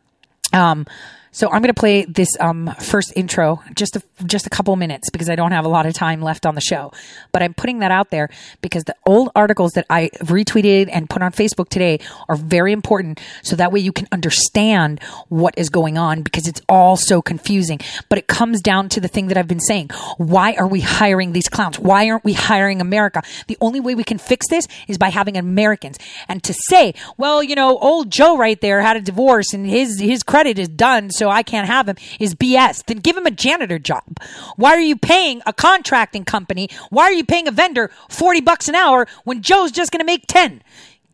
Um, 0.53 0.87
so 1.35 1.48
I'm 1.48 1.62
going 1.62 1.74
to 1.74 1.74
play 1.74 2.05
this 2.05 2.28
um, 2.39 2.73
first 2.81 3.12
intro 3.16 3.61
just 3.74 3.97
a, 3.97 4.02
just 4.24 4.47
a 4.47 4.51
couple 4.51 4.77
minutes 4.77 5.11
because 5.11 5.28
I 5.28 5.35
don't 5.35 5.51
have 5.51 5.65
a 5.65 5.69
lot 5.69 5.85
of 5.85 5.93
time 5.93 6.23
left 6.23 6.47
on 6.47 6.55
the 6.55 6.61
show. 6.61 6.93
But 7.32 7.43
I'm 7.43 7.55
putting 7.55 7.81
that 7.81 7.90
out 7.90 8.11
there 8.11 8.31
because 8.61 8.85
the 8.85 8.94
old 9.05 9.31
articles 9.35 9.73
that 9.73 9.85
I 9.90 10.11
retweeted 10.19 10.89
and 10.93 11.11
put 11.11 11.23
on 11.23 11.32
Facebook 11.32 11.69
today 11.70 11.98
are 12.28 12.36
very 12.36 12.73
important. 12.73 13.20
So 13.43 13.56
that 13.56 13.73
way 13.73 13.81
you 13.81 13.90
can 13.90 14.06
understand 14.12 15.02
what 15.28 15.55
is 15.59 15.70
going 15.70 15.98
on 15.98 16.23
because 16.23 16.47
it's 16.47 16.62
all 16.69 16.97
so 16.97 17.20
confusing. 17.20 17.81
But 18.09 18.19
it 18.19 18.28
comes 18.28 18.61
down 18.61 18.89
to 18.90 19.01
the 19.01 19.09
thing 19.09 19.27
that 19.27 19.36
I've 19.36 19.48
been 19.48 19.59
saying. 19.59 19.90
Why 20.19 20.55
are 20.55 20.69
we 20.69 20.82
hiring 20.82 21.32
these 21.32 21.48
clowns? 21.48 21.81
Why 21.81 22.11
aren't 22.11 22.24
we 22.24 22.35
hiring 22.35 22.81
America? 22.81 23.24
The 23.48 23.59
only 23.61 23.81
way 23.81 23.97
we 23.97 24.05
can 24.05 24.19
fix 24.19 24.48
this 24.48 24.69
is 24.86 24.98
by 24.98 25.09
having 25.09 25.36
Americans. 25.36 25.98
And 26.28 26.44
to 26.44 26.55
say, 26.69 26.94
well, 27.16 27.43
you 27.43 27.56
know, 27.56 27.77
old 27.78 28.12
Joe 28.12 28.36
right 28.36 28.61
there 28.61 28.81
had 28.82 28.97
a 28.97 29.01
divorce 29.01 29.52
and 29.52 29.66
his 29.66 29.98
his 29.98 30.23
credit 30.23 30.61
is 30.61 30.69
done. 30.69 31.11
So 31.11 31.23
so 31.24 31.30
I 31.30 31.42
can't 31.42 31.66
have 31.66 31.88
him 31.88 31.96
is 32.20 32.34
BS. 32.34 32.84
Then 32.84 32.98
give 32.98 33.16
him 33.16 33.24
a 33.24 33.30
janitor 33.30 33.78
job. 33.78 34.20
Why 34.56 34.72
are 34.72 34.80
you 34.80 34.94
paying 34.94 35.40
a 35.46 35.55
contracting 35.55 36.26
company? 36.26 36.68
Why 36.90 37.05
are 37.05 37.14
you 37.14 37.24
paying 37.24 37.48
a 37.48 37.51
vendor 37.51 37.90
40 38.10 38.42
bucks 38.42 38.68
an 38.68 38.74
hour 38.74 39.06
when 39.24 39.40
Joe's 39.40 39.72
just 39.72 39.90
going 39.90 40.01
to 40.01 40.05
make 40.05 40.26
10? 40.26 40.62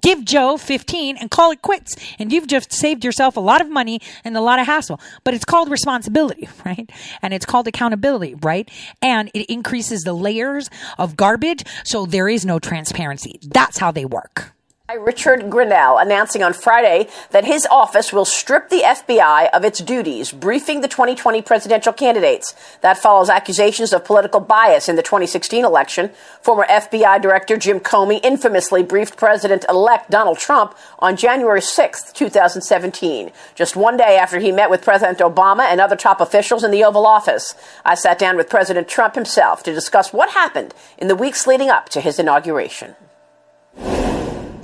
Give 0.03 0.25
Joe 0.25 0.57
15 0.57 1.17
and 1.17 1.31
call 1.31 1.53
it 1.53 1.63
quits. 1.63 1.95
And 2.19 2.33
you've 2.33 2.49
just 2.49 2.73
saved 2.73 3.05
yourself 3.05 3.37
a 3.37 3.41
lot 3.41 3.61
of 3.61 3.71
money 3.71 4.01
and 4.25 4.37
a 4.37 4.41
lot 4.41 4.59
of 4.59 4.67
hassle. 4.67 5.01
But 5.23 5.35
it's 5.35 5.45
called 5.45 5.71
responsibility, 5.71 6.49
right? 6.67 6.91
And 7.23 7.33
it's 7.33 7.47
called 7.47 7.69
accountability, 7.69 8.35
right? 8.35 8.69
And 9.01 9.31
it 9.33 9.49
increases 9.49 10.01
the 10.01 10.13
layers 10.13 10.71
of 10.99 11.15
garbage. 11.15 11.63
So 11.85 12.05
there 12.05 12.29
is 12.29 12.45
no 12.45 12.59
transparency. 12.59 13.39
That's 13.43 13.79
how 13.79 13.93
they 13.93 14.07
work. 14.07 14.55
Richard 14.95 15.51
Grenell 15.51 16.01
announcing 16.01 16.43
on 16.43 16.53
Friday 16.53 17.09
that 17.31 17.45
his 17.45 17.67
office 17.71 18.13
will 18.13 18.25
strip 18.25 18.69
the 18.69 18.83
FBI 18.83 19.51
of 19.51 19.65
its 19.65 19.81
duties, 19.81 20.33
briefing 20.33 20.81
the 20.81 20.89
2020 20.89 21.43
presidential 21.43 21.93
candidates. 21.93 22.55
That 22.81 22.99
follows 22.99 23.29
accusations 23.29 23.93
of 23.93 24.05
political 24.05 24.41
bias 24.41 24.89
in 24.89 24.97
the 24.97 25.03
2016 25.03 25.65
election. 25.65 26.11
Former 26.41 26.65
FBI 26.67 27.23
Director 27.23 27.57
Jim 27.57 27.81
Comey 27.81 28.21
infamously 28.25 28.83
briefed 28.83 29.17
President 29.17 29.65
elect 29.69 30.11
Donald 30.11 30.39
Trump 30.39 30.77
on 30.99 31.17
January 31.17 31.63
6, 31.63 32.13
2017, 32.13 33.31
just 33.55 33.77
one 33.77 33.97
day 33.97 34.17
after 34.17 34.39
he 34.39 34.53
met 34.53 34.71
with 34.71 34.83
President 34.83 35.19
Obama 35.19 35.63
and 35.63 35.81
other 35.81 35.97
top 35.97 36.21
officials 36.21 36.65
in 36.65 36.71
the 36.71 36.85
Oval 36.85 37.07
Office. 37.07 37.55
I 37.85 37.95
sat 37.95 38.19
down 38.19 38.37
with 38.37 38.51
President 38.51 38.89
Trump 38.89 39.15
himself 39.15 39.63
to 39.65 39.73
discuss 39.73 40.13
what 40.13 40.31
happened 40.31 40.75
in 40.99 41.09
the 41.09 41.17
weeks 41.17 41.47
leading 41.47 41.69
up 41.71 41.89
to 41.91 42.01
his 42.01 42.19
inauguration. 42.19 42.97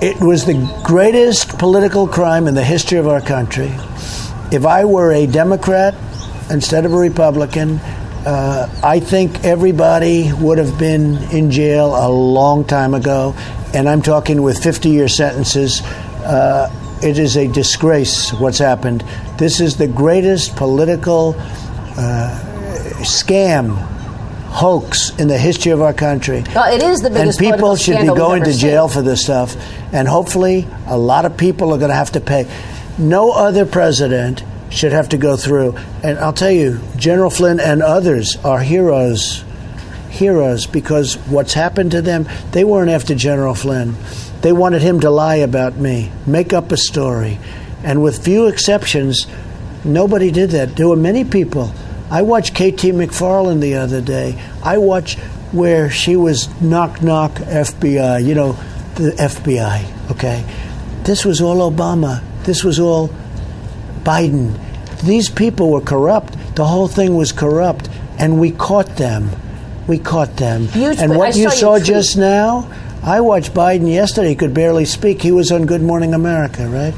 It 0.01 0.20
was 0.20 0.44
the 0.44 0.82
greatest 0.85 1.59
political 1.59 2.06
crime 2.06 2.48
in 2.48 2.55
the 2.55 2.62
history 2.62 2.98
of 2.98 3.09
our 3.09 3.23
country. 3.23 3.73
If 4.52 4.66
I 4.66 4.85
were 4.85 5.10
a 5.10 5.27
Democrat 5.27 5.94
instead 6.51 6.85
of 6.85 6.93
a 6.93 6.98
Republican, 6.98 7.78
uh, 8.27 8.68
I 8.85 9.01
think 9.01 9.43
everybody 9.43 10.31
would 10.35 10.59
have 10.59 10.78
been 10.78 11.16
in 11.32 11.51
jail 11.51 11.94
a 11.97 12.10
long 12.10 12.66
time 12.66 12.93
ago, 12.93 13.35
and 13.73 13.89
I'm 13.89 14.02
talking 14.02 14.43
with 14.43 14.62
50 14.62 14.90
year 14.90 15.09
sentences. 15.09 15.81
Uh, 15.81 16.70
it 17.02 17.18
is 17.18 17.39
a 17.39 17.48
disgrace 17.48 18.35
what's 18.35 18.59
happened. 18.59 19.02
This 19.39 19.60
is 19.60 19.78
the 19.78 19.89
greatest 19.89 20.56
political 20.56 21.35
uh, 21.39 22.39
scam 23.01 23.95
hoax 24.57 25.11
in 25.19 25.28
the 25.28 25.37
history 25.37 25.70
of 25.70 25.83
our 25.83 25.93
country. 25.93 26.43
Well, 26.55 26.73
it 26.74 26.83
is 26.83 27.03
the 27.03 27.11
biggest 27.11 27.39
And 27.39 27.53
people 27.53 27.77
should 27.77 28.01
be 28.01 28.07
going 28.07 28.43
to 28.45 28.55
jail 28.55 28.89
for 28.89 29.03
this 29.03 29.23
stuff. 29.23 29.55
And 29.93 30.09
hopefully, 30.09 30.66
a 30.87 30.97
lot 30.97 31.27
of 31.27 31.37
people 31.37 31.74
are 31.74 31.78
going 31.78 31.91
to 31.91 31.95
have 31.95 32.12
to 32.12 32.20
pay. 32.20 32.49
No 32.97 33.33
other 33.33 33.66
president 33.66 34.43
should 34.70 34.93
have 34.93 35.11
to 35.11 35.19
go 35.19 35.37
through. 35.37 35.77
And 36.03 36.19
I'll 36.19 36.33
tell 36.33 36.51
you, 36.51 36.81
General 36.97 37.28
Flynn 37.28 37.61
and 37.61 37.83
others 37.83 38.37
are 38.45 38.61
heroes. 38.61 39.45
Heroes 40.09 40.66
because 40.66 41.16
what's 41.28 41.53
happened 41.53 41.91
to 41.91 42.01
them, 42.01 42.27
they 42.53 42.65
weren't 42.65 42.91
after 42.91 43.15
General 43.15 43.55
Flynn. 43.55 43.95
They 44.41 44.53
wanted 44.53 44.81
him 44.81 45.01
to 45.01 45.11
lie 45.11 45.37
about 45.37 45.77
me, 45.77 46.11
make 46.27 46.55
up 46.55 46.73
a 46.73 46.78
story. 46.78 47.39
And 47.85 48.03
with 48.03 48.24
few 48.24 48.47
exceptions, 48.47 49.27
nobody 49.85 50.31
did 50.31 50.51
that. 50.53 50.77
There 50.77 50.89
were 50.89 50.97
many 50.97 51.24
people 51.24 51.74
I 52.11 52.23
watched 52.23 52.55
KT 52.55 52.93
McFarland 52.95 53.61
the 53.61 53.74
other 53.74 54.01
day. 54.01 54.41
I 54.62 54.78
watched 54.78 55.19
where 55.53 55.91
she 55.91 56.16
was 56.16 56.49
knock 56.61 57.03
knock 57.03 57.33
FBI, 57.33 58.24
you 58.24 58.35
know, 58.35 58.53
the 58.95 59.11
FBI, 59.12 60.11
okay? 60.12 60.45
This 61.05 61.24
was 61.24 61.41
all 61.41 61.70
Obama. 61.70 62.23
This 62.45 62.62
was 62.65 62.78
all 62.78 63.11
Biden. 64.03 64.59
These 65.03 65.31
people 65.31 65.70
were 65.70 65.81
corrupt. 65.81 66.37
The 66.57 66.65
whole 66.65 66.89
thing 66.89 67.16
was 67.16 67.33
corrupt, 67.33 67.89
and 68.19 68.41
we 68.41 68.51
caught 68.53 68.97
them. 68.97 69.31
We 69.87 69.99
caught 69.99 70.37
them. 70.37 70.69
You- 70.74 70.91
and 70.99 71.16
what 71.16 71.35
saw 71.35 71.41
you 71.41 71.51
saw 71.51 71.74
tweet. 71.77 71.87
just 71.87 72.16
now, 72.16 72.69
I 73.03 73.20
watched 73.20 73.53
Biden 73.55 73.93
yesterday. 73.93 74.31
He 74.31 74.35
could 74.35 74.55
barely 74.55 74.85
speak. 74.85 75.23
He 75.23 75.33
was 75.33 75.53
on 75.53 75.66
Good 75.66 75.83
Morning 75.83 76.15
America, 76.15 76.66
right? 76.69 76.95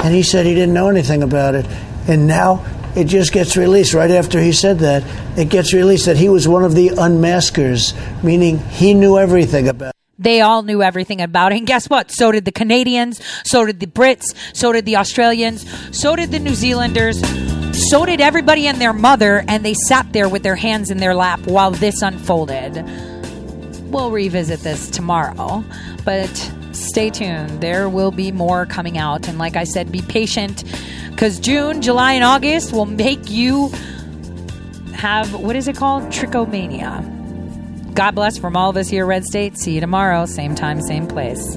And 0.00 0.14
he 0.14 0.22
said 0.22 0.44
he 0.44 0.54
didn't 0.54 0.74
know 0.74 0.88
anything 0.88 1.22
about 1.22 1.54
it. 1.54 1.66
And 2.06 2.26
now 2.26 2.62
it 2.96 3.04
just 3.04 3.32
gets 3.32 3.56
released 3.56 3.94
right 3.94 4.10
after 4.10 4.40
he 4.40 4.52
said 4.52 4.78
that. 4.80 5.02
It 5.38 5.48
gets 5.48 5.72
released 5.72 6.06
that 6.06 6.16
he 6.16 6.28
was 6.28 6.46
one 6.46 6.64
of 6.64 6.74
the 6.74 6.90
unmaskers, 6.90 7.94
meaning 8.22 8.58
he 8.58 8.94
knew 8.94 9.18
everything 9.18 9.68
about. 9.68 9.94
They 10.16 10.40
all 10.40 10.62
knew 10.62 10.80
everything 10.80 11.20
about 11.20 11.52
it. 11.52 11.58
And 11.58 11.66
guess 11.66 11.90
what? 11.90 12.12
So 12.12 12.30
did 12.30 12.44
the 12.44 12.52
Canadians, 12.52 13.20
so 13.44 13.66
did 13.66 13.80
the 13.80 13.86
Brits, 13.86 14.34
so 14.54 14.72
did 14.72 14.86
the 14.86 14.96
Australians, 14.96 15.66
so 15.96 16.14
did 16.14 16.30
the 16.30 16.38
New 16.38 16.54
Zealanders, 16.54 17.20
so 17.90 18.06
did 18.06 18.20
everybody 18.20 18.68
and 18.68 18.80
their 18.80 18.92
mother, 18.92 19.44
and 19.48 19.64
they 19.64 19.74
sat 19.74 20.12
there 20.12 20.28
with 20.28 20.44
their 20.44 20.54
hands 20.54 20.92
in 20.92 20.98
their 20.98 21.16
lap 21.16 21.40
while 21.46 21.72
this 21.72 22.00
unfolded. 22.00 22.84
We'll 23.90 24.12
revisit 24.12 24.60
this 24.60 24.88
tomorrow, 24.88 25.64
but 26.04 26.30
stay 26.72 27.10
tuned. 27.10 27.60
There 27.60 27.88
will 27.88 28.10
be 28.10 28.30
more 28.32 28.66
coming 28.66 28.98
out. 28.98 29.28
And 29.28 29.38
like 29.38 29.56
I 29.56 29.64
said, 29.64 29.90
be 29.90 30.02
patient 30.02 30.64
because 31.14 31.38
June, 31.38 31.80
July, 31.80 32.14
and 32.14 32.24
August 32.24 32.72
will 32.72 32.86
make 32.86 33.30
you 33.30 33.68
have 34.94 35.32
what 35.34 35.54
is 35.54 35.68
it 35.68 35.76
called? 35.76 36.04
Trichomania. 36.04 37.94
God 37.94 38.16
bless 38.16 38.36
from 38.36 38.56
all 38.56 38.70
of 38.70 38.76
us 38.76 38.88
here, 38.88 39.06
Red 39.06 39.24
State. 39.24 39.56
See 39.56 39.74
you 39.74 39.80
tomorrow, 39.80 40.26
same 40.26 40.56
time, 40.56 40.82
same 40.82 41.06
place. 41.06 41.56